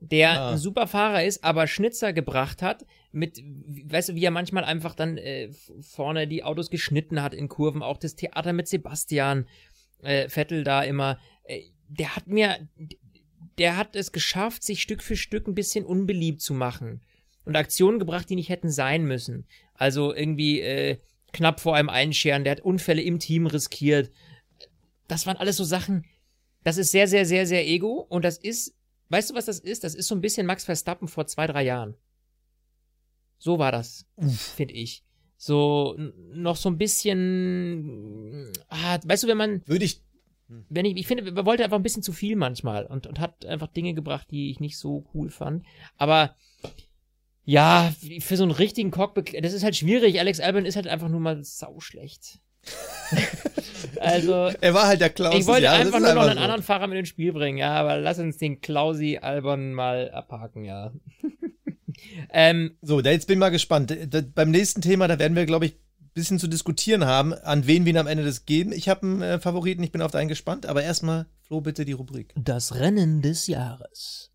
der 0.00 0.40
Ah. 0.40 0.50
ein 0.52 0.58
super 0.58 0.86
Fahrer 0.86 1.24
ist, 1.24 1.42
aber 1.44 1.66
Schnitzer 1.66 2.12
gebracht 2.12 2.60
hat, 2.62 2.84
mit, 3.16 3.42
weißt 3.42 4.10
du, 4.10 4.14
wie 4.14 4.24
er 4.24 4.30
manchmal 4.30 4.64
einfach 4.64 4.94
dann 4.94 5.16
äh, 5.16 5.48
vorne 5.80 6.28
die 6.28 6.44
Autos 6.44 6.68
geschnitten 6.68 7.22
hat 7.22 7.32
in 7.32 7.48
Kurven, 7.48 7.82
auch 7.82 7.96
das 7.96 8.14
Theater 8.14 8.52
mit 8.52 8.68
Sebastian 8.68 9.48
äh, 10.02 10.28
Vettel 10.28 10.64
da 10.64 10.82
immer, 10.82 11.18
äh, 11.44 11.62
der 11.88 12.14
hat 12.14 12.26
mir, 12.26 12.68
der 13.56 13.78
hat 13.78 13.96
es 13.96 14.12
geschafft, 14.12 14.62
sich 14.62 14.82
Stück 14.82 15.02
für 15.02 15.16
Stück 15.16 15.48
ein 15.48 15.54
bisschen 15.54 15.86
unbeliebt 15.86 16.42
zu 16.42 16.52
machen 16.52 17.00
und 17.46 17.56
Aktionen 17.56 17.98
gebracht, 17.98 18.28
die 18.28 18.36
nicht 18.36 18.50
hätten 18.50 18.70
sein 18.70 19.06
müssen. 19.06 19.46
Also 19.72 20.14
irgendwie 20.14 20.60
äh, 20.60 20.98
knapp 21.32 21.60
vor 21.60 21.74
einem 21.74 21.88
Einscheren, 21.88 22.44
der 22.44 22.52
hat 22.52 22.60
Unfälle 22.60 23.00
im 23.00 23.18
Team 23.18 23.46
riskiert. 23.46 24.10
Das 25.08 25.26
waren 25.26 25.38
alles 25.38 25.56
so 25.56 25.64
Sachen, 25.64 26.04
das 26.64 26.76
ist 26.76 26.90
sehr, 26.90 27.08
sehr, 27.08 27.24
sehr, 27.24 27.46
sehr 27.46 27.66
ego 27.66 28.06
und 28.10 28.26
das 28.26 28.36
ist, 28.36 28.76
weißt 29.08 29.30
du, 29.30 29.34
was 29.34 29.46
das 29.46 29.58
ist? 29.58 29.84
Das 29.84 29.94
ist 29.94 30.06
so 30.06 30.14
ein 30.14 30.20
bisschen 30.20 30.46
Max 30.46 30.66
Verstappen 30.66 31.08
vor 31.08 31.26
zwei, 31.26 31.46
drei 31.46 31.62
Jahren. 31.62 31.96
So 33.38 33.58
war 33.58 33.72
das, 33.72 34.06
finde 34.54 34.74
ich. 34.74 35.02
So 35.36 35.96
noch 36.32 36.56
so 36.56 36.70
ein 36.70 36.78
bisschen, 36.78 38.50
ah, 38.68 38.98
weißt 39.04 39.24
du, 39.24 39.28
wenn 39.28 39.36
man 39.36 39.62
Würde 39.66 39.84
ich. 39.84 40.00
wenn 40.68 40.86
ich, 40.86 40.96
ich 40.96 41.06
finde, 41.06 41.30
er 41.34 41.46
wollte 41.46 41.62
einfach 41.64 41.76
ein 41.76 41.82
bisschen 41.82 42.02
zu 42.02 42.12
viel 42.12 42.36
manchmal 42.36 42.86
und, 42.86 43.06
und 43.06 43.20
hat 43.20 43.44
einfach 43.44 43.68
Dinge 43.68 43.92
gebracht, 43.94 44.28
die 44.30 44.50
ich 44.50 44.60
nicht 44.60 44.78
so 44.78 45.04
cool 45.12 45.28
fand. 45.30 45.64
Aber 45.98 46.34
ja, 47.44 47.92
für 48.20 48.36
so 48.36 48.42
einen 48.42 48.52
richtigen 48.52 48.90
Cockpit, 48.90 49.44
das 49.44 49.52
ist 49.52 49.62
halt 49.62 49.76
schwierig. 49.76 50.18
Alex 50.18 50.40
Albon 50.40 50.64
ist 50.64 50.74
halt 50.76 50.88
einfach 50.88 51.08
nur 51.08 51.20
mal 51.20 51.44
sauschlecht. 51.44 52.40
also, 54.00 54.50
Er 54.60 54.74
war 54.74 54.86
halt 54.88 55.00
der 55.00 55.10
Klaus. 55.10 55.34
ich 55.36 55.46
wollte 55.46 55.64
Jahres, 55.64 55.86
einfach 55.86 56.00
nur 56.00 56.08
ist 56.08 56.14
noch 56.14 56.22
einen 56.22 56.34
so. 56.34 56.40
anderen 56.40 56.62
Fahrer 56.62 56.86
mit 56.88 56.98
ins 56.98 57.08
Spiel 57.08 57.32
bringen, 57.32 57.58
ja, 57.58 57.74
aber 57.74 57.98
lass 57.98 58.18
uns 58.18 58.38
den 58.38 58.60
Klausi 58.60 59.18
Albon 59.18 59.72
mal 59.74 60.10
abhaken, 60.10 60.64
ja. 60.64 60.92
Ähm, 62.30 62.76
So, 62.82 63.00
da 63.00 63.10
jetzt 63.10 63.26
bin 63.26 63.34
ich 63.34 63.40
mal 63.40 63.50
gespannt. 63.50 63.96
Da, 64.08 64.20
beim 64.22 64.50
nächsten 64.50 64.80
Thema, 64.82 65.08
da 65.08 65.18
werden 65.18 65.36
wir, 65.36 65.46
glaube 65.46 65.66
ich, 65.66 65.72
ein 65.74 66.10
bisschen 66.14 66.38
zu 66.38 66.46
diskutieren 66.48 67.04
haben, 67.04 67.34
an 67.34 67.66
wen 67.66 67.84
wir 67.84 67.92
ihn 67.92 67.98
am 67.98 68.06
Ende 68.06 68.24
das 68.24 68.44
geben. 68.46 68.72
Ich 68.72 68.88
habe 68.88 69.02
einen 69.02 69.22
äh, 69.22 69.38
Favoriten, 69.38 69.82
ich 69.82 69.92
bin 69.92 70.02
auf 70.02 70.12
deinen 70.12 70.28
gespannt, 70.28 70.66
aber 70.66 70.82
erstmal, 70.82 71.26
Flo, 71.42 71.60
bitte 71.60 71.84
die 71.84 71.92
Rubrik. 71.92 72.32
Das 72.36 72.74
Rennen 72.74 73.22
des 73.22 73.46
Jahres. 73.46 74.30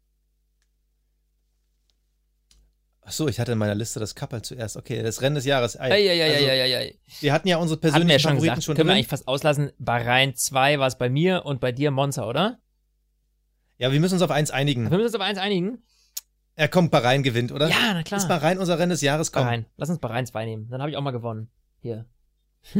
Ach 3.03 3.12
so, 3.12 3.28
ich 3.28 3.39
hatte 3.39 3.51
in 3.53 3.57
meiner 3.57 3.76
Liste 3.76 3.99
das 3.99 4.14
Kappel 4.16 4.41
zuerst. 4.43 4.78
Okay, 4.78 5.01
das 5.01 5.22
Rennen 5.22 5.36
des 5.36 5.45
Jahres. 5.45 5.78
Ei, 5.78 5.91
Ei, 5.91 6.09
ei, 6.12 6.24
also, 6.24 6.45
ei, 6.45 6.62
ei, 6.62 6.78
ei. 6.78 6.99
Wir 7.20 7.34
hatten 7.34 7.47
ja 7.47 7.57
unsere 7.57 7.78
Hatten 7.78 7.84
wir 7.84 7.91
persönlichen 7.91 8.12
ja 8.12 8.20
schon 8.20 8.30
Favoriten 8.32 8.43
gesagt. 8.55 8.64
schon 8.64 8.76
Können 8.76 8.88
wir 8.89 8.93
eigentlich 8.93 9.07
fast 9.07 9.28
auslassen. 9.28 9.72
Bahrain 9.80 10.36
2 10.36 10.80
war 10.80 10.88
es 10.88 10.97
bei 10.97 11.09
mir 11.09 11.43
und 11.45 11.59
bei 11.59 11.72
dir 11.72 11.89
Monza, 11.91 12.28
oder? 12.28 12.59
Ja, 13.80 13.91
wir 13.91 13.99
müssen 13.99 14.14
uns 14.14 14.22
auf 14.22 14.30
eins 14.32 14.51
einigen. 14.51 14.84
Wir 14.84 14.91
müssen 14.97 15.07
uns 15.07 15.16
auf 15.16 15.22
eins 15.22 15.39
einigen. 15.39 15.84
Er 16.56 16.68
kommt, 16.68 16.91
Bahrain 16.91 17.24
gewinnt, 17.24 17.52
oder? 17.52 17.70
Ja, 17.70 17.93
na 17.93 18.04
klar. 18.04 18.20
Ist 18.20 18.28
Bahrain 18.28 18.58
unser 18.60 18.78
Rennen 18.78 18.91
des 18.91 19.02
Jahres? 19.02 19.32
Komm. 19.32 19.43
Bahrain. 19.43 19.66
Lass 19.78 19.89
uns 19.89 19.99
Bahrain 19.99 20.26
2 20.26 20.45
nehmen. 20.45 20.70
Dann 20.70 20.82
habe 20.82 20.91
ich 20.91 20.97
auch 20.97 21.02
mal 21.02 21.12
gewonnen. 21.12 21.49
Hier. 21.80 22.06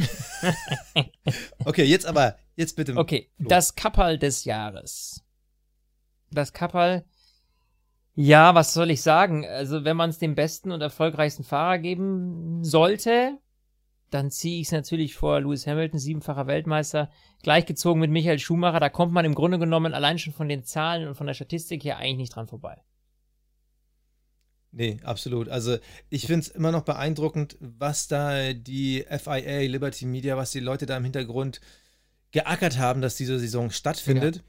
Okay, 1.64 1.84
jetzt 1.84 2.06
aber, 2.06 2.38
jetzt 2.56 2.76
bitte. 2.76 2.96
Okay, 2.98 3.30
Flo. 3.38 3.48
das 3.50 3.76
Kapperl 3.76 4.18
des 4.18 4.46
Jahres. 4.46 5.24
Das 6.32 6.54
Kapperl, 6.54 7.06
ja, 8.16 8.56
was 8.56 8.74
soll 8.74 8.92
ich 8.92 9.02
sagen? 9.02 9.46
Also, 9.46 9.84
wenn 9.84 9.98
man 9.98 10.10
es 10.10 10.20
dem 10.20 10.36
besten 10.36 10.72
und 10.72 10.82
erfolgreichsten 10.82 11.44
Fahrer 11.44 11.78
geben 11.78 12.64
sollte, 12.64 13.38
dann 14.10 14.32
ziehe 14.32 14.60
ich 14.60 14.68
es 14.68 14.72
natürlich 14.72 15.16
vor 15.16 15.40
Lewis 15.40 15.68
Hamilton, 15.68 16.00
siebenfacher 16.00 16.48
Weltmeister, 16.48 17.10
gleichgezogen 17.44 18.02
mit 18.02 18.12
Michael 18.12 18.40
Schumacher. 18.40 18.80
Da 18.80 18.90
kommt 18.90 19.14
man 19.14 19.26
im 19.26 19.36
Grunde 19.36 19.60
genommen 19.60 19.94
allein 19.94 20.20
schon 20.20 20.34
von 20.34 20.50
den 20.50 20.64
Zahlen 20.64 21.08
und 21.08 21.16
von 21.16 21.28
der 21.28 21.34
Statistik 21.34 21.84
her 21.84 21.98
eigentlich 21.98 22.18
nicht 22.18 22.36
dran 22.36 22.48
vorbei. 22.48 22.82
Nee, 24.72 24.98
absolut. 25.04 25.50
Also 25.50 25.78
ich 26.10 26.28
finde 26.28 26.48
es 26.48 26.48
immer 26.48 26.72
noch 26.72 26.84
beeindruckend, 26.84 27.58
was 27.60 28.08
da 28.08 28.54
die 28.54 29.06
FIA, 29.10 29.62
Liberty 29.68 30.06
Media, 30.06 30.38
was 30.38 30.52
die 30.52 30.62
Leute 30.62 30.86
da 30.86 30.96
im 30.96 31.04
Hintergrund 31.04 31.60
geackert 32.32 32.78
haben, 32.78 33.02
dass 33.02 33.16
diese 33.16 33.38
Saison 33.40 33.72
stattfindet. 33.72 34.44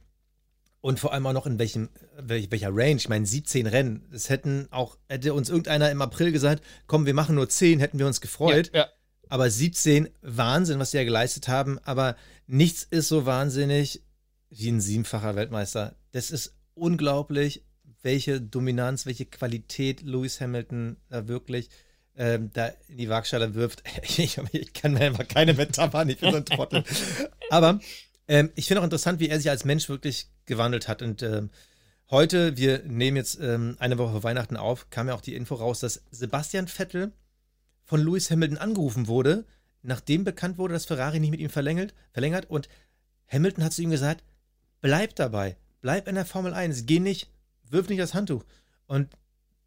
Und 0.80 0.98
vor 0.98 1.12
allem 1.12 1.26
auch 1.26 1.32
noch 1.32 1.46
in 1.46 1.60
welchem, 1.60 1.90
welch, 2.18 2.50
welcher 2.50 2.70
Range. 2.72 2.96
Ich 2.96 3.08
meine, 3.08 3.24
17 3.24 3.68
Rennen. 3.68 4.08
Es 4.12 4.28
hätten 4.28 4.66
auch, 4.72 4.98
hätte 5.08 5.32
uns 5.32 5.48
irgendeiner 5.48 5.90
im 5.92 6.02
April 6.02 6.32
gesagt, 6.32 6.64
komm, 6.88 7.06
wir 7.06 7.14
machen 7.14 7.36
nur 7.36 7.48
10, 7.48 7.78
hätten 7.78 8.00
wir 8.00 8.06
uns 8.06 8.20
gefreut. 8.20 8.70
Ja, 8.72 8.80
ja. 8.80 8.88
Aber 9.28 9.48
17, 9.48 10.08
Wahnsinn, 10.22 10.80
was 10.80 10.90
sie 10.90 10.96
ja 10.98 11.04
geleistet 11.04 11.46
haben. 11.46 11.78
Aber 11.84 12.16
nichts 12.48 12.82
ist 12.82 13.08
so 13.08 13.26
wahnsinnig 13.26 14.02
wie 14.50 14.68
ein 14.70 14.80
siebenfacher 14.80 15.36
Weltmeister. 15.36 15.94
Das 16.10 16.32
ist 16.32 16.56
unglaublich, 16.74 17.64
welche 18.02 18.40
Dominanz, 18.40 19.06
welche 19.06 19.26
Qualität 19.26 20.02
Lewis 20.02 20.40
Hamilton 20.40 20.96
da 21.08 21.28
wirklich 21.28 21.68
ähm, 22.16 22.50
da 22.52 22.72
in 22.88 22.98
die 22.98 23.08
Waagschale 23.08 23.54
wirft. 23.54 23.82
Ich, 24.02 24.38
ich 24.52 24.72
kann 24.72 24.92
mir 24.92 25.00
einfach 25.00 25.26
keine 25.28 25.54
Metapher, 25.54 26.06
ich 26.06 26.18
bin 26.18 26.30
so 26.30 26.36
ein 26.36 26.44
Trottel. 26.44 26.84
Aber 27.50 27.80
ähm, 28.28 28.50
ich 28.54 28.66
finde 28.66 28.80
auch 28.80 28.84
interessant, 28.84 29.20
wie 29.20 29.28
er 29.28 29.38
sich 29.38 29.50
als 29.50 29.64
Mensch 29.64 29.88
wirklich 29.88 30.28
gewandelt 30.46 30.88
hat. 30.88 31.02
Und 31.02 31.22
ähm, 31.22 31.50
heute, 32.10 32.56
wir 32.56 32.82
nehmen 32.84 33.16
jetzt 33.16 33.38
ähm, 33.40 33.76
eine 33.78 33.98
Woche 33.98 34.12
vor 34.12 34.24
Weihnachten 34.24 34.56
auf, 34.56 34.90
kam 34.90 35.08
ja 35.08 35.14
auch 35.14 35.20
die 35.20 35.34
Info 35.34 35.54
raus, 35.54 35.80
dass 35.80 36.02
Sebastian 36.10 36.68
Vettel 36.68 37.12
von 37.84 38.00
Lewis 38.00 38.30
Hamilton 38.30 38.58
angerufen 38.58 39.06
wurde, 39.06 39.44
nachdem 39.82 40.24
bekannt 40.24 40.58
wurde, 40.58 40.74
dass 40.74 40.86
Ferrari 40.86 41.20
nicht 41.20 41.30
mit 41.30 41.40
ihm 41.40 41.50
verlängert, 41.50 41.94
verlängert. 42.12 42.48
Und 42.48 42.68
Hamilton 43.28 43.64
hat 43.64 43.72
zu 43.72 43.82
ihm 43.82 43.90
gesagt, 43.90 44.22
bleib 44.80 45.16
dabei, 45.16 45.56
bleib 45.80 46.06
in 46.08 46.14
der 46.14 46.26
Formel 46.26 46.54
1, 46.54 46.86
geh 46.86 47.00
nicht, 47.00 47.28
wirf 47.72 47.88
nicht 47.88 48.00
das 48.00 48.14
Handtuch. 48.14 48.44
Und 48.86 49.08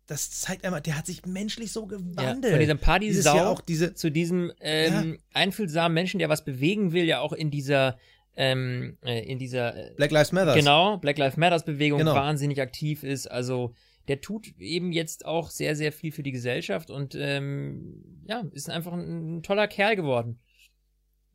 das 0.07 0.29
zeigt 0.39 0.63
einmal, 0.63 0.81
der 0.81 0.97
hat 0.97 1.05
sich 1.07 1.25
menschlich 1.25 1.71
so 1.71 1.81
Ja, 1.89 1.97
gewandelt. 1.97 2.51
von 2.53 2.59
diesem 2.59 2.77
Party-Sau 2.77 3.57
diese, 3.67 3.95
zu 3.95 4.11
diesem 4.11 4.51
ähm, 4.61 5.17
einfühlsamen 5.33 5.93
Menschen, 5.93 6.19
der 6.19 6.29
was 6.29 6.45
bewegen 6.45 6.93
will, 6.93 7.05
ja 7.05 7.19
auch 7.21 7.33
in 7.33 7.49
dieser, 7.49 7.97
ähm, 8.35 8.97
äh, 9.03 9.23
in 9.29 9.39
dieser 9.39 9.75
äh, 9.75 9.93
Black 9.95 10.11
Lives 10.11 10.31
Matter. 10.31 10.53
Genau, 10.53 10.97
Black 10.97 11.17
Lives 11.17 11.37
Matters 11.37 11.65
Bewegung 11.65 11.99
Genau. 11.99 12.13
wahnsinnig 12.13 12.61
aktiv 12.61 13.01
ist. 13.03 13.25
Also 13.31 13.73
der 14.07 14.21
tut 14.21 14.45
eben 14.59 14.91
jetzt 14.91 15.25
auch 15.25 15.49
sehr, 15.49 15.75
sehr 15.75 15.91
viel 15.91 16.11
für 16.11 16.21
die 16.21 16.31
Gesellschaft 16.31 16.91
und 16.91 17.15
ähm, 17.17 18.21
ja, 18.27 18.43
ist 18.51 18.69
einfach 18.69 18.93
ein, 18.93 19.37
ein 19.37 19.41
toller 19.43 19.67
Kerl 19.67 19.95
geworden. 19.95 20.37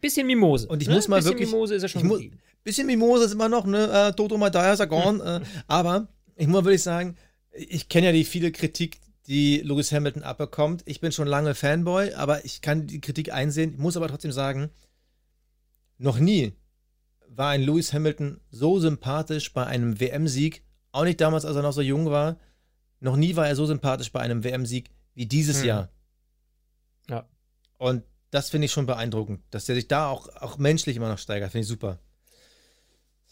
Bisschen 0.00 0.28
Mimose. 0.28 0.68
Und 0.68 0.80
ich 0.80 0.88
ne? 0.88 0.94
muss 0.94 1.08
mal 1.08 1.16
Bisschen 1.16 1.32
wirklich- 1.32 1.50
Mimose 1.50 1.74
ist 1.74 1.82
er 1.82 1.88
schon 1.88 2.06
muss-. 2.06 2.22
Bisschen 2.62 2.86
Mimose 2.86 3.24
ist 3.24 3.32
immer 3.32 3.48
noch, 3.48 3.66
ne? 3.66 3.90
Äh, 4.10 4.12
Toto 4.12 4.38
Madaya 4.38 4.76
Sagon. 4.76 5.20
äh, 5.20 5.40
aber 5.66 6.06
ich 6.41 6.49
muss 6.49 6.64
wirklich 6.64 6.82
sagen, 6.82 7.16
ich 7.53 7.88
kenne 7.88 8.07
ja 8.07 8.12
die 8.12 8.24
viele 8.24 8.51
Kritik, 8.51 9.01
die 9.26 9.59
Lewis 9.59 9.93
Hamilton 9.93 10.22
abbekommt. 10.22 10.82
Ich 10.86 11.01
bin 11.01 11.12
schon 11.12 11.28
lange 11.28 11.55
Fanboy, 11.55 12.14
aber 12.14 12.45
ich 12.45 12.62
kann 12.62 12.86
die 12.86 13.01
Kritik 13.01 13.32
einsehen. 13.32 13.72
Ich 13.72 13.78
muss 13.78 13.97
aber 13.97 14.09
trotzdem 14.09 14.32
sagen, 14.32 14.70
noch 15.99 16.18
nie 16.18 16.55
war 17.28 17.51
ein 17.51 17.62
Lewis 17.62 17.93
Hamilton 17.93 18.41
so 18.51 18.80
sympathisch 18.80 19.53
bei 19.53 19.66
einem 19.66 20.01
WM-Sieg. 20.01 20.64
Auch 20.93 21.05
nicht 21.05 21.20
damals, 21.20 21.45
als 21.45 21.57
er 21.57 21.62
noch 21.62 21.72
so 21.72 21.82
jung 21.82 22.11
war. 22.11 22.38
Noch 23.01 23.16
nie 23.16 23.36
war 23.36 23.47
er 23.47 23.55
so 23.55 23.66
sympathisch 23.66 24.11
bei 24.11 24.20
einem 24.20 24.43
WM-Sieg 24.43 24.91
wie 25.14 25.26
dieses 25.26 25.61
Hm. 25.61 25.66
Jahr. 25.66 25.88
Ja. 27.09 27.28
Und 27.76 28.03
das 28.30 28.49
finde 28.49 28.64
ich 28.64 28.72
schon 28.72 28.86
beeindruckend, 28.86 29.43
dass 29.51 29.66
der 29.66 29.74
sich 29.74 29.88
da 29.88 30.09
auch, 30.09 30.28
auch 30.36 30.57
menschlich 30.57 30.97
immer 30.97 31.09
noch 31.09 31.18
steigert. 31.18 31.53
Finde 31.53 31.62
ich 31.62 31.68
super. 31.68 31.99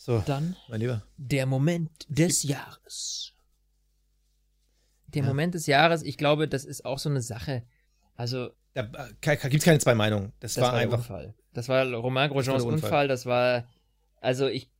So, 0.09 0.23
Dann 0.25 0.57
mein 0.69 0.81
Lieber. 0.81 1.03
Der 1.19 1.45
Moment 1.45 1.91
des 2.09 2.43
Jahres. 2.43 3.35
der 5.09 5.21
Ja. 5.21 5.29
Moment 5.29 5.53
des 5.53 5.67
Jahres, 5.67 6.03
ich 6.03 6.17
glaube, 6.17 6.49
das 6.49 6.65
ist 6.65 6.87
auch 6.87 6.99
so 6.99 7.11
eine 7.11 7.21
Sache. 7.21 7.63
Also, 8.15 8.49
Da 8.73 8.87
gibt 9.13 9.55
es 9.57 9.65
keine 9.65 9.79
zwei 9.81 9.95
Meinungen. 9.95 10.33
Das, 10.41 10.55
das 10.55 10.65
war, 10.65 10.73
war, 10.73 10.79
einfach. 10.79 11.01
Unfall. 11.01 11.35
Das 11.53 11.69
war 11.69 11.85
Romain 11.93 12.31
Grosjeans 12.31 12.63
Unfall. 12.63 12.85
Unfall. 12.85 13.09
Das 13.09 13.27
war, 13.27 13.69
also 14.23 14.47
ich, 14.47 14.71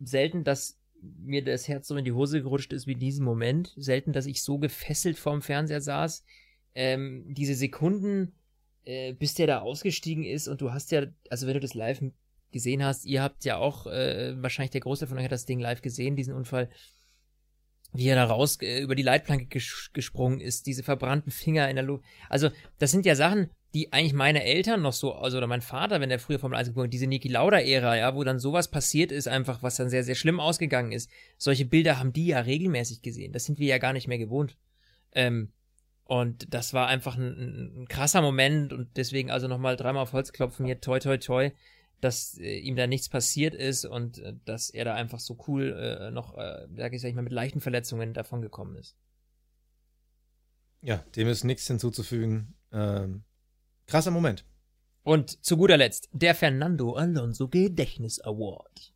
selten, 0.00 0.44
dass 0.44 0.78
mir 1.02 1.44
das 1.44 1.68
Herz 1.68 1.86
so 1.86 1.96
in 1.96 2.06
die 2.06 2.12
Hose 2.12 2.42
gerutscht 2.42 2.72
ist 2.72 2.86
wie 2.86 2.92
in 2.92 3.00
diesem 3.00 3.26
Moment. 3.26 3.74
Selten, 3.76 4.14
dass 4.14 4.24
ich 4.24 4.42
so 4.42 4.58
gefesselt 4.58 5.18
vorm 5.18 5.42
Fernseher 5.42 5.82
saß. 5.82 6.24
Ähm, 6.74 7.26
diese 7.28 7.54
Sekunden, 7.54 8.32
äh, 8.86 9.12
bis 9.12 9.34
der 9.34 9.46
da 9.46 9.60
ausgestiegen 9.60 10.24
ist 10.24 10.48
und 10.48 10.62
du 10.62 10.72
hast 10.72 10.90
ja, 10.90 11.04
also 11.28 11.46
wenn 11.46 11.54
du 11.54 11.60
das 11.60 11.74
live 11.74 12.00
gesehen 12.52 12.84
hast, 12.84 13.04
ihr 13.04 13.22
habt 13.22 13.44
ja 13.44 13.56
auch, 13.56 13.86
äh, 13.86 14.34
wahrscheinlich 14.42 14.70
der 14.70 14.80
Großteil 14.80 15.08
von 15.08 15.18
euch 15.18 15.24
hat 15.24 15.32
das 15.32 15.46
Ding 15.46 15.60
live 15.60 15.82
gesehen, 15.82 16.16
diesen 16.16 16.34
Unfall, 16.34 16.68
wie 17.92 18.08
er 18.08 18.16
da 18.16 18.24
raus 18.24 18.58
äh, 18.60 18.80
über 18.80 18.94
die 18.94 19.02
Leitplanke 19.02 19.46
ges 19.46 19.90
gesprungen 19.92 20.40
ist, 20.40 20.66
diese 20.66 20.82
verbrannten 20.82 21.32
Finger 21.32 21.68
in 21.68 21.76
der 21.76 21.84
Luft. 21.84 22.04
Also, 22.28 22.50
das 22.78 22.90
sind 22.90 23.06
ja 23.06 23.14
Sachen, 23.14 23.50
die 23.74 23.92
eigentlich 23.92 24.14
meine 24.14 24.44
Eltern 24.44 24.82
noch 24.82 24.92
so, 24.92 25.14
also 25.14 25.38
oder 25.38 25.46
mein 25.46 25.60
Vater, 25.60 26.00
wenn 26.00 26.08
der 26.08 26.18
früher 26.18 26.38
Formel 26.38 26.58
1 26.58 26.68
geboren 26.68 26.86
ist, 26.86 26.94
diese 26.94 27.06
Niki 27.06 27.28
Lauda-Ära, 27.28 27.96
ja, 27.96 28.14
wo 28.14 28.24
dann 28.24 28.40
sowas 28.40 28.68
passiert 28.68 29.12
ist, 29.12 29.28
einfach, 29.28 29.62
was 29.62 29.76
dann 29.76 29.90
sehr, 29.90 30.02
sehr 30.02 30.16
schlimm 30.16 30.40
ausgegangen 30.40 30.92
ist. 30.92 31.08
Solche 31.36 31.64
Bilder 31.64 31.98
haben 31.98 32.12
die 32.12 32.26
ja 32.26 32.40
regelmäßig 32.40 33.02
gesehen. 33.02 33.32
Das 33.32 33.44
sind 33.44 33.58
wir 33.58 33.68
ja 33.68 33.78
gar 33.78 33.92
nicht 33.92 34.08
mehr 34.08 34.18
gewohnt. 34.18 34.56
Ähm, 35.12 35.52
und 36.04 36.52
das 36.52 36.74
war 36.74 36.88
einfach 36.88 37.16
ein, 37.16 37.22
ein, 37.22 37.82
ein 37.82 37.88
krasser 37.88 38.20
Moment 38.20 38.72
und 38.72 38.96
deswegen 38.96 39.30
also 39.30 39.46
nochmal 39.46 39.76
dreimal 39.76 40.02
auf 40.02 40.12
Holz 40.12 40.32
klopfen, 40.32 40.66
hier 40.66 40.80
toi 40.80 40.98
toi 40.98 41.18
toi, 41.18 41.50
dass 42.00 42.38
äh, 42.38 42.58
ihm 42.58 42.76
da 42.76 42.86
nichts 42.86 43.08
passiert 43.08 43.54
ist 43.54 43.84
und 43.84 44.18
äh, 44.18 44.34
dass 44.44 44.70
er 44.70 44.84
da 44.84 44.94
einfach 44.94 45.20
so 45.20 45.38
cool 45.46 45.72
äh, 45.72 46.10
noch, 46.10 46.36
äh, 46.36 46.66
sag 46.76 46.92
ich, 46.92 47.00
sag 47.00 47.08
ich 47.08 47.14
mal, 47.14 47.22
mit 47.22 47.32
leichten 47.32 47.60
Verletzungen 47.60 48.14
davon 48.14 48.42
gekommen 48.42 48.76
ist. 48.76 48.96
Ja, 50.82 51.04
dem 51.16 51.28
ist 51.28 51.44
nichts 51.44 51.66
hinzuzufügen. 51.66 52.54
Ähm, 52.72 53.22
krasser 53.86 54.10
Moment. 54.10 54.44
Und 55.02 55.44
zu 55.44 55.56
guter 55.56 55.76
Letzt, 55.76 56.08
der 56.12 56.34
Fernando 56.34 56.94
Alonso 56.94 57.48
Gedächtnis 57.48 58.20
Award. 58.20 58.92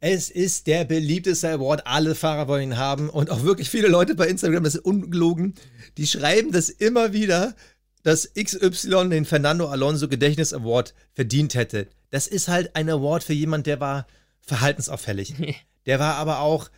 Es 0.00 0.30
ist 0.30 0.66
der 0.66 0.84
beliebteste 0.84 1.48
Award. 1.50 1.86
Alle 1.86 2.16
Fahrer 2.16 2.48
wollen 2.48 2.72
ihn 2.72 2.76
haben. 2.76 3.08
Und 3.08 3.30
auch 3.30 3.44
wirklich 3.44 3.70
viele 3.70 3.86
Leute 3.86 4.16
bei 4.16 4.26
Instagram, 4.26 4.64
das 4.64 4.74
ist 4.74 4.84
ungelogen, 4.84 5.54
die 5.96 6.08
schreiben 6.08 6.50
das 6.50 6.68
immer 6.70 7.12
wieder, 7.12 7.54
dass 8.02 8.32
XY 8.34 9.08
den 9.10 9.24
Fernando 9.24 9.68
Alonso 9.68 10.08
Gedächtnis 10.08 10.52
Award 10.52 10.94
verdient 11.12 11.54
hätte. 11.54 11.88
Das 12.10 12.26
ist 12.26 12.48
halt 12.48 12.74
ein 12.76 12.90
Award 12.90 13.24
für 13.24 13.32
jemand, 13.32 13.66
der 13.66 13.80
war 13.80 14.06
verhaltensauffällig. 14.40 15.34
Der 15.84 15.98
war 15.98 16.14
aber 16.14 16.38
auch, 16.38 16.70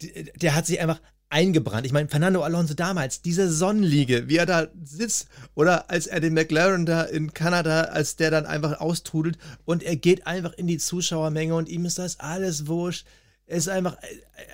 der 0.00 0.56
hat 0.56 0.66
sich 0.66 0.80
einfach 0.80 1.00
eingebrannt. 1.32 1.86
Ich 1.86 1.92
meine, 1.92 2.08
Fernando 2.08 2.42
Alonso 2.42 2.74
damals, 2.74 3.22
diese 3.22 3.50
Sonnenliege, 3.50 4.28
wie 4.28 4.36
er 4.36 4.46
da 4.46 4.66
sitzt, 4.82 5.28
oder 5.54 5.88
als 5.90 6.06
er 6.06 6.20
den 6.20 6.34
McLaren 6.34 6.84
da 6.84 7.02
in 7.02 7.32
Kanada, 7.32 7.82
als 7.82 8.16
der 8.16 8.30
dann 8.30 8.44
einfach 8.44 8.80
austrudelt 8.80 9.38
und 9.64 9.82
er 9.82 9.96
geht 9.96 10.26
einfach 10.26 10.52
in 10.54 10.66
die 10.66 10.78
Zuschauermenge 10.78 11.54
und 11.54 11.68
ihm 11.68 11.86
ist 11.86 11.98
das 11.98 12.20
alles 12.20 12.66
wurscht. 12.66 13.06
Er 13.46 13.56
ist 13.56 13.68
einfach 13.68 13.96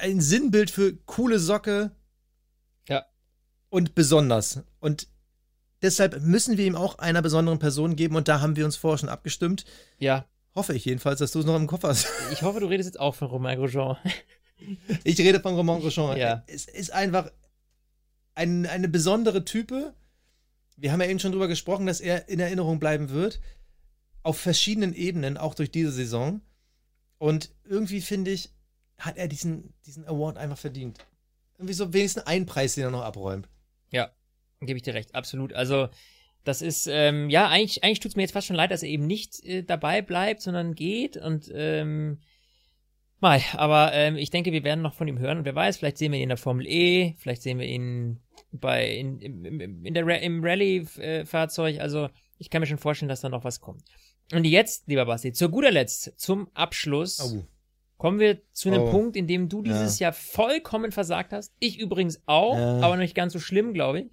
ein 0.01 0.21
Sinnbild 0.21 0.71
für 0.71 0.97
coole 1.07 1.39
Socke. 1.39 1.91
Ja. 2.89 3.07
Und 3.71 3.95
besonders. 3.95 4.63
Und 4.81 5.09
deshalb 5.83 6.21
müssen 6.23 6.57
wir 6.57 6.67
ihm 6.67 6.77
auch 6.77 6.99
einer 6.99 7.23
besonderen 7.23 7.59
Person 7.59 7.97
geben 7.97 8.17
und 8.17 8.29
da 8.29 8.41
haben 8.41 8.57
wir 8.57 8.65
uns 8.65 8.77
vorher 8.77 8.99
schon 8.99 9.09
abgestimmt. 9.09 9.65
Ja, 9.99 10.27
Hoffe 10.59 10.75
ich 10.75 10.85
jedenfalls, 10.85 11.21
dass 11.21 11.31
du 11.31 11.39
es 11.39 11.47
noch 11.47 11.55
im 11.55 11.69
Kopf 11.69 11.85
hast. 11.85 12.09
ich 12.33 12.43
hoffe, 12.43 12.59
du 12.59 12.67
redest 12.67 12.89
jetzt 12.89 12.99
auch 12.99 13.15
von 13.15 13.29
Romain 13.29 13.59
Grosjean. 13.59 13.97
Ich 15.05 15.17
rede 15.21 15.39
von 15.39 15.55
Romain 15.55 15.81
Grosjean. 15.81 16.17
Ja. 16.17 16.43
Es 16.49 16.67
ist 16.67 16.93
einfach 16.93 17.31
ein, 18.35 18.67
eine 18.67 18.89
besondere 18.89 19.45
Type. 19.45 19.95
Wir 20.77 20.91
haben 20.91 21.01
ja 21.01 21.07
eben 21.07 21.21
schon 21.21 21.31
drüber 21.31 21.47
gesprochen, 21.47 21.87
dass 21.87 22.01
er 22.01 22.29
in 22.29 22.41
Erinnerung 22.41 22.81
bleiben 22.81 23.11
wird. 23.11 23.41
Auf 24.25 24.37
verschiedenen 24.37 24.95
Ebenen, 24.95 25.37
auch 25.37 25.55
durch 25.55 25.71
diese 25.71 25.93
Saison. 25.93 26.41
Und 27.19 27.53
irgendwie 27.67 28.01
finde 28.01 28.33
ich, 28.33 28.51
hat 28.99 29.17
er 29.17 29.29
diesen, 29.29 29.75
diesen 29.87 30.05
Award 30.09 30.39
einfach 30.39 30.59
verdient. 30.59 30.99
Irgendwie 31.57 31.75
so 31.75 31.93
wenigstens 31.93 32.27
einen 32.27 32.47
Preis, 32.47 32.75
den 32.75 32.83
er 32.83 32.91
noch 32.91 33.05
abräumt. 33.05 33.49
Ja, 34.61 34.67
gebe 34.67 34.77
ich 34.77 34.83
dir 34.83 34.95
recht, 34.95 35.15
absolut. 35.15 35.53
Also 35.53 35.89
das 36.45 36.63
ist, 36.63 36.87
ähm, 36.91 37.29
ja, 37.31 37.49
eigentlich, 37.49 37.85
eigentlich 37.85 38.01
tut 38.01 38.13
es 38.13 38.17
mir 38.17 38.23
jetzt 38.23 38.33
fast 38.33 38.47
schon 38.47 38.57
leid, 38.57 38.71
dass 38.71 38.83
er 38.83 38.89
eben 38.89 39.07
nicht 39.07 39.45
äh, 39.45 39.63
dabei 39.63 40.03
bleibt, 40.03 40.41
sondern 40.41 40.75
geht 40.75 41.17
und 41.17 41.51
ähm, 41.55 42.19
mal, 43.21 43.41
aber 43.55 43.93
ähm, 43.93 44.17
ich 44.17 44.31
denke, 44.31 44.53
wir 44.53 44.65
werden 44.65 44.81
noch 44.83 44.95
von 44.95 45.09
ihm 45.09 45.19
hören 45.19 45.39
und 45.39 45.45
wer 45.45 45.55
weiß, 45.55 45.77
vielleicht 45.77 45.99
sehen 45.99 46.13
wir 46.13 46.19
ihn 46.19 46.25
in 46.25 46.29
der 46.31 46.39
Formel 46.39 46.67
E, 46.67 47.15
vielleicht 47.19 47.43
sehen 47.43 47.59
wir 47.59 47.67
ihn 47.67 48.21
bei 48.53 48.89
in, 48.89 49.19
in, 49.21 49.85
in, 49.85 49.95
der 49.95 50.07
Ra 50.07 50.15
im 50.15 50.43
Rallye-Fahrzeug, 50.43 51.81
also 51.81 52.09
ich 52.39 52.51
kann 52.51 52.61
mir 52.61 52.67
schon 52.67 52.79
vorstellen, 52.79 53.09
dass 53.09 53.21
da 53.21 53.29
noch 53.29 53.45
was 53.45 53.61
kommt. 53.61 53.83
Und 54.33 54.45
jetzt, 54.45 54.87
lieber 54.87 55.07
Basti, 55.07 55.33
zu 55.33 55.49
guter 55.51 55.71
Letzt, 55.71 56.19
zum 56.19 56.49
Abschluss, 56.55 57.21
Au. 57.21 57.45
kommen 57.97 58.21
wir 58.21 58.41
zu 58.53 58.69
einem 58.69 58.83
Oh. 58.83 58.91
Punkt, 58.91 59.17
in 59.17 59.27
dem 59.27 59.49
du 59.49 59.63
dieses 59.63 59.99
Jahr 59.99 60.13
vollkommen 60.13 60.93
versagt 60.93 61.33
hast. 61.33 61.53
Ich 61.59 61.79
übrigens 61.79 62.23
auch, 62.27 62.57
Ja. 62.57 62.81
aber 62.81 62.97
nicht 62.97 63.15
ganz 63.15 63.33
so 63.33 63.41
schlimm, 63.41 63.73
glaube 63.75 64.01
ich. 64.03 64.07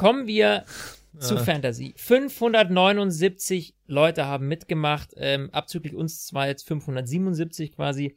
Kommen 0.00 0.26
wir 0.26 0.64
zu 1.18 1.34
Ja. 1.34 1.40
Fantasy. 1.42 1.92
579 1.96 3.74
Leute 3.86 4.26
haben 4.26 4.48
mitgemacht, 4.48 5.10
ähm, 5.16 5.50
abzüglich 5.52 5.94
uns 5.94 6.26
zwar 6.26 6.46
jetzt 6.46 6.66
577 6.66 7.76
quasi. 7.76 8.16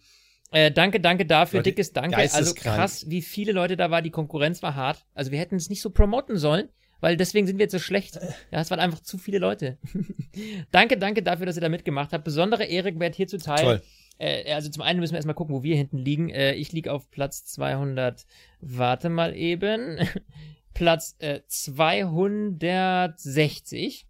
Äh, 0.52 0.72
danke, 0.72 1.00
danke 1.00 1.26
dafür, 1.26 1.60
Leute, 1.60 1.72
dickes 1.72 1.92
Danke. 1.94 2.16
Also 2.16 2.54
krass, 2.54 3.10
wie 3.10 3.22
viele 3.22 3.52
Leute 3.52 3.76
da 3.76 3.92
war, 3.92 4.02
die 4.02 4.12
Konkurrenz 4.12 4.62
war 4.62 4.76
hart. 4.76 5.06
Also 5.14 5.32
wir 5.32 5.40
hätten 5.40 5.56
es 5.56 5.70
nicht 5.70 5.82
so 5.82 5.90
promoten 5.90 6.38
sollen, 6.38 6.70
weil 7.02 7.18
deswegen 7.18 7.48
sind 7.48 7.58
wir 7.58 7.64
jetzt 7.64 7.72
so 7.72 7.80
schlecht. 7.80 8.20
Ja, 8.52 8.62
es 8.62 8.70
waren 8.70 8.80
einfach 8.80 9.02
zu 9.02 9.18
viele 9.18 9.40
Leute. 9.40 9.78
danke, 10.72 10.98
danke 10.98 11.24
dafür, 11.24 11.48
dass 11.48 11.58
ihr 11.58 11.62
da 11.62 11.70
mitgemacht 11.70 12.14
habt. 12.14 12.24
Besondere 12.24 12.66
Ehre 12.66 12.98
wert 13.00 13.16
hier 13.16 13.28
zuteil. 13.28 13.64
Toll. 13.64 13.82
Äh, 14.20 14.54
also 14.54 14.70
zum 14.70 14.84
einen 14.84 15.00
müssen 15.00 15.14
wir 15.14 15.18
erstmal 15.18 15.36
gucken, 15.36 15.56
wo 15.56 15.64
wir 15.64 15.76
hinten 15.76 15.98
liegen. 15.98 16.30
Äh, 16.30 16.54
ich 16.54 16.72
liege 16.72 16.94
auf 16.94 17.10
Platz 17.10 17.46
200. 17.46 18.26
Warte 18.62 19.10
mal 19.10 19.36
eben. 19.36 19.98
Platz 20.74 21.16
äh, 21.20 21.42
260. 21.48 24.08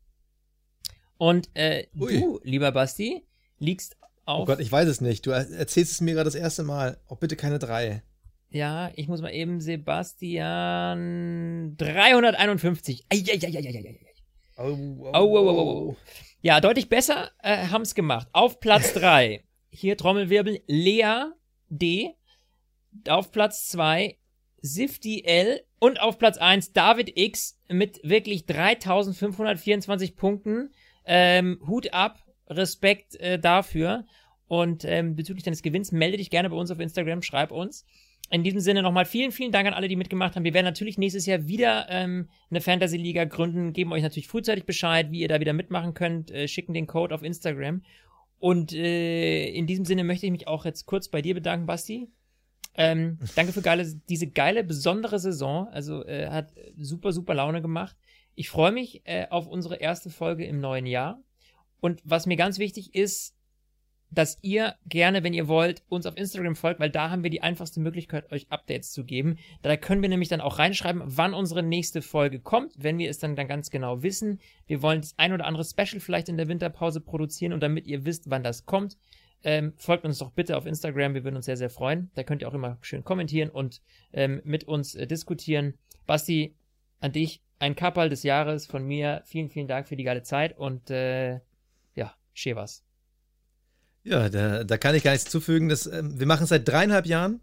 Und 1.18 1.50
äh, 1.56 1.88
du, 1.94 2.40
lieber 2.44 2.72
Basti, 2.72 3.26
liegst 3.60 3.98
auf. 4.26 4.44
Oh 4.44 4.46
Gott, 4.46 4.60
ich 4.60 4.72
weiß 4.72 4.88
es 4.88 5.02
nicht. 5.02 5.26
Du 5.26 5.32
er- 5.32 5.50
erzählst 5.52 5.92
es 5.94 6.02
mir 6.02 6.14
gerade 6.14 6.26
das 6.26 6.36
erste 6.36 6.62
Mal. 6.64 7.00
Oh, 7.08 7.16
bitte 7.16 7.36
keine 7.36 7.58
drei. 7.60 8.04
ja, 8.50 8.92
ich 8.96 9.08
muss 9.08 9.22
mal 9.22 9.34
eben 9.34 9.60
Sebastian 9.62 11.76
351. 11.78 13.06
Eieieiei. 13.10 14.00
Oh, 14.58 14.78
oh, 15.00 15.10
Au, 15.14 15.38
au, 15.38 15.50
au, 15.50 15.60
au. 15.90 15.96
Ja, 16.42 16.60
deutlich 16.62 16.90
besser 16.90 17.32
äh, 17.42 17.68
haben 17.68 17.82
es 17.84 17.96
gemacht. 17.96 18.28
Auf 18.34 18.60
Platz 18.60 18.94
3, 19.00 19.44
hier 19.70 19.96
Trommelwirbel, 19.98 20.62
Lea 20.68 21.26
D. 21.70 22.12
Auf 23.08 23.32
Platz 23.32 23.68
2, 23.70 24.18
Sifty 24.64 25.24
L. 25.26 25.62
Und 25.78 26.02
auf 26.02 26.18
Platz 26.18 26.38
1, 26.38 26.72
David 26.72 27.12
X 27.16 27.60
mit 27.68 28.00
wirklich 28.04 28.46
3524 28.46 30.16
Punkten. 30.16 30.72
Ähm, 31.06 31.62
Hut 31.68 31.94
ab, 31.94 32.24
Respekt 32.48 33.20
äh, 33.20 33.38
dafür. 33.38 34.06
Und 34.48 34.86
ähm, 34.86 35.16
bezüglich 35.16 35.44
deines 35.44 35.62
Gewinns 35.62 35.92
melde 35.92 36.18
dich 36.18 36.30
gerne 36.30 36.50
bei 36.50 36.56
uns 36.56 36.72
auf 36.72 36.80
Instagram, 36.80 37.22
schreib 37.22 37.52
uns. 37.52 37.86
In 38.30 38.44
diesem 38.44 38.62
Sinne 38.62 38.82
nochmal 38.82 39.06
vielen, 39.06 39.32
vielen 39.32 39.52
Dank 39.52 39.68
an 39.68 39.74
alle, 39.74 39.90
die 39.90 39.98
mitgemacht 39.98 40.36
haben. 40.36 40.46
Wir 40.46 40.54
werden 40.54 40.66
natürlich 40.66 40.98
nächstes 40.98 41.26
Jahr 41.26 41.48
wieder 41.48 41.88
ähm, 41.90 42.30
eine 42.50 42.62
Fantasy-Liga 42.62 43.26
gründen, 43.26 43.74
geben 43.74 43.92
euch 43.92 44.02
natürlich 44.02 44.28
frühzeitig 44.28 44.66
Bescheid, 44.66 45.12
wie 45.12 45.20
ihr 45.20 45.28
da 45.28 45.42
wieder 45.42 45.54
mitmachen 45.54 45.94
könnt, 45.94 46.32
äh, 46.32 46.48
schicken 46.48 46.74
den 46.74 46.88
Code 46.88 47.14
auf 47.14 47.22
Instagram. 47.22 47.84
Und 48.40 48.74
äh, 48.74 49.50
in 49.50 49.68
diesem 49.68 49.86
Sinne 49.86 50.04
möchte 50.04 50.26
ich 50.26 50.32
mich 50.32 50.48
auch 50.48 50.66
jetzt 50.66 50.86
kurz 50.86 51.10
bei 51.10 51.22
dir 51.22 51.34
bedanken, 51.34 51.66
Basti. 51.66 52.08
Ähm, 52.76 53.20
danke 53.36 53.54
für 53.54 53.62
geile, 53.62 53.86
diese 54.10 54.28
geile, 54.28 54.64
besondere 54.64 55.20
Saison. 55.20 55.68
Also 55.70 56.06
äh, 56.06 56.30
hat 56.30 56.54
super, 56.78 57.12
super 57.12 57.34
Laune 57.34 57.62
gemacht. 57.62 57.96
Ich 58.36 58.50
freue 58.50 58.72
mich 58.72 59.02
äh, 59.06 59.28
auf 59.30 59.48
unsere 59.48 59.76
erste 59.76 60.10
Folge 60.10 60.46
im 60.46 60.60
neuen 60.60 60.86
Jahr. 60.86 61.20
Und 61.80 62.02
was 62.04 62.26
mir 62.26 62.38
ganz 62.38 62.58
wichtig 62.58 62.96
ist, 62.96 63.36
dass 64.14 64.38
ihr 64.42 64.76
gerne, 64.86 65.24
wenn 65.24 65.34
ihr 65.34 65.48
wollt, 65.48 65.84
uns 65.90 66.06
auf 66.06 66.18
Instagram 66.18 66.56
folgt, 66.56 66.80
weil 66.80 66.90
da 66.90 67.10
haben 67.10 67.24
wir 67.24 67.30
die 67.30 67.42
einfachste 67.42 67.80
Möglichkeit, 67.80 68.32
euch 68.32 68.52
Updates 68.52 68.92
zu 68.92 69.04
geben. 69.04 69.38
Da 69.62 69.76
können 69.76 70.02
wir 70.02 70.10
nämlich 70.10 70.30
dann 70.30 70.42
auch 70.42 70.60
reinschreiben, 70.60 71.02
wann 71.06 71.34
unsere 71.34 71.64
nächste 71.64 72.02
Folge 72.02 72.40
kommt, 72.40 72.74
wenn 72.78 72.98
wir 72.98 73.10
es 73.10 73.20
dann, 73.20 73.36
dann 73.36 73.48
ganz 73.48 73.72
genau 73.72 74.04
wissen. 74.04 74.40
Wir 74.68 74.82
wollen 74.82 75.02
das 75.02 75.18
ein 75.18 75.34
oder 75.34 75.46
andere 75.46 75.66
Special 75.66 76.00
vielleicht 76.00 76.30
in 76.30 76.38
der 76.38 76.48
Winterpause 76.48 77.02
produzieren 77.02 77.54
und 77.54 77.62
damit 77.62 77.88
ihr 77.88 78.06
wisst, 78.06 78.30
wann 78.30 78.44
das 78.44 78.66
kommt, 78.66 78.98
ähm, 79.44 79.74
folgt 79.78 80.06
uns 80.06 80.18
doch 80.18 80.32
bitte 80.32 80.58
auf 80.58 80.66
Instagram, 80.66 81.14
wir 81.14 81.24
würden 81.24 81.36
uns 81.36 81.46
sehr, 81.46 81.58
sehr 81.58 81.70
freuen. 81.70 82.10
Da 82.16 82.24
könnt 82.24 82.42
ihr 82.42 82.48
auch 82.48 82.54
immer 82.54 82.78
schön 82.82 83.04
kommentieren 83.04 83.50
und 83.50 83.82
ähm, 84.14 84.42
mit 84.44 84.64
uns 84.66 84.96
äh, 84.96 85.06
diskutieren. 85.06 85.74
Basti, 86.06 86.56
an 87.00 87.12
dich 87.12 87.42
ein 87.60 87.76
Kapperl 87.76 88.10
des 88.10 88.24
Jahres 88.24 88.66
von 88.66 88.86
mir. 88.86 89.22
Vielen, 89.26 89.50
vielen 89.50 89.68
Dank 89.68 89.88
für 89.88 89.96
die 89.96 90.04
geile 90.04 90.24
Zeit 90.24 90.58
und 90.58 90.90
äh, 90.90 91.40
ja, 91.96 92.14
schön 92.34 92.56
was. 92.56 92.84
Ja, 94.04 94.30
da, 94.30 94.64
da 94.64 94.78
kann 94.78 94.96
ich 94.96 95.04
gar 95.04 95.12
nichts 95.12 95.30
zufügen. 95.30 95.70
Das, 95.70 95.86
ähm, 95.86 96.20
wir 96.20 96.28
machen 96.28 96.44
es 96.44 96.50
seit 96.50 96.68
dreieinhalb 96.68 97.06
Jahren. 97.06 97.40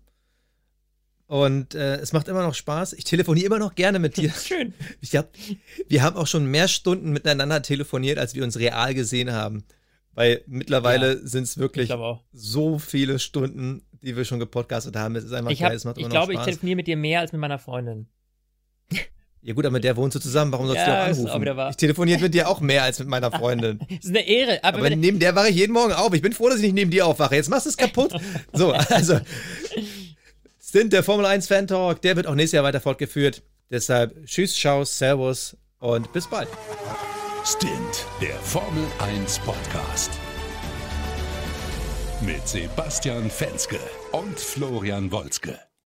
Und 1.27 1.75
äh, 1.77 1.97
es 1.99 2.13
macht 2.13 2.27
immer 2.27 2.43
noch 2.43 2.55
Spaß. 2.55 2.93
Ich 2.95 3.05
telefoniere 3.05 3.47
immer 3.47 3.59
noch 3.61 3.77
gerne 3.77 3.99
mit 3.99 4.17
dir. 4.17 4.31
Schön. 4.45 4.75
Ich 5.01 5.15
hab, 5.15 5.31
wir 5.89 6.03
haben 6.03 6.17
auch 6.17 6.27
schon 6.27 6.45
mehr 6.47 6.67
Stunden 6.67 7.13
miteinander 7.13 7.63
telefoniert, 7.63 8.19
als 8.19 8.35
wir 8.35 8.43
uns 8.43 8.59
real 8.59 8.95
gesehen 8.95 9.33
haben. 9.33 9.65
Weil 10.21 10.43
mittlerweile 10.47 11.27
sind 11.27 11.45
es 11.45 11.53
Ich 11.53 11.57
wirklich 11.57 11.91
so 12.35 12.79
viele 12.79 13.19
Stunden, 13.19 13.81
die 14.03 14.19
wir 14.19 14.27
schon 14.27 14.39
gepodcastet 14.39 14.95
haben. 14.95 15.17
Es 15.17 15.25
ist 15.25 15.33
einfach 15.33 15.51
Ich, 15.51 15.61
geil, 15.61 15.71
hab, 15.71 15.75
es 15.77 15.87
macht 15.87 15.97
ich 15.97 16.11
glaube, 16.11 16.35
ich 16.35 16.41
telefoniere 16.41 16.77
mit 16.77 16.87
dir 16.87 16.99
mehr 16.99 17.21
als 17.21 17.33
mit 17.33 17.41
meiner 17.41 17.59
Freundin. 17.59 18.07
ja 19.41 19.55
gut, 19.55 19.65
aber 19.65 19.73
mit 19.73 19.85
der 19.85 19.97
wohnst 19.97 20.17
du 20.17 20.21
zusammen. 20.21 20.53
Warum 20.53 20.67
sollst 20.67 20.83
Ja, 20.87 20.87
du 20.87 20.93
auch 20.93 21.33
anrufen? 21.33 21.59
auch. 21.59 21.71
Ich 21.71 21.77
telefoniere 21.77 22.21
mit 22.21 22.35
dir 22.35 22.51
auch 22.51 22.61
mehr 22.61 22.83
als 22.83 22.99
mit 22.99 23.09
meiner 23.09 23.31
Freundin. 23.31 23.79
Das 23.89 24.05
ist 24.05 24.09
eine 24.11 24.29
Ehre. 24.29 24.63
Aber, 24.63 24.77
Aber 24.77 24.91
neben 24.91 25.21
der 25.21 25.35
wache 25.35 25.49
ich 25.49 25.57
jeden 25.57 25.73
Morgen 25.73 25.95
auf. 25.95 26.13
Ich 26.13 26.21
bin 26.21 26.35
froh, 26.35 26.51
dass 26.51 26.59
ich 26.59 26.65
nicht 26.65 26.75
neben 26.75 26.91
dir 26.91 27.07
aufwache. 27.07 27.37
Jetzt 27.37 27.49
machst 27.49 27.65
du 27.65 27.71
es 27.71 27.79
kaputt. 27.79 28.13
So, 28.53 28.73
also. 28.73 29.21
Stint, 30.63 30.93
der 30.93 31.03
Formel 31.03 31.25
1 31.25 31.47
Fan 31.47 31.67
Talk, 31.67 32.03
der 32.03 32.17
wird 32.17 32.27
auch 32.27 32.35
nächstes 32.35 32.57
Jahr 32.57 32.65
weiter 32.65 32.83
fortgeführt. 32.83 33.43
Deshalb 33.71 34.27
tschüss, 34.27 34.55
ciao, 34.55 34.85
servus 34.85 35.57
und 35.79 36.13
bis 36.13 36.27
bald. 36.29 36.49
Stint, 37.45 38.07
der 38.21 38.35
Formel 38.41 38.85
1 38.99 39.39
Podcast. 39.41 40.11
Mit 42.21 42.47
Sebastian 42.47 43.31
Fenske 43.31 43.81
und 44.13 44.39
Florian 44.39 45.11
Wolzke. 45.11 45.70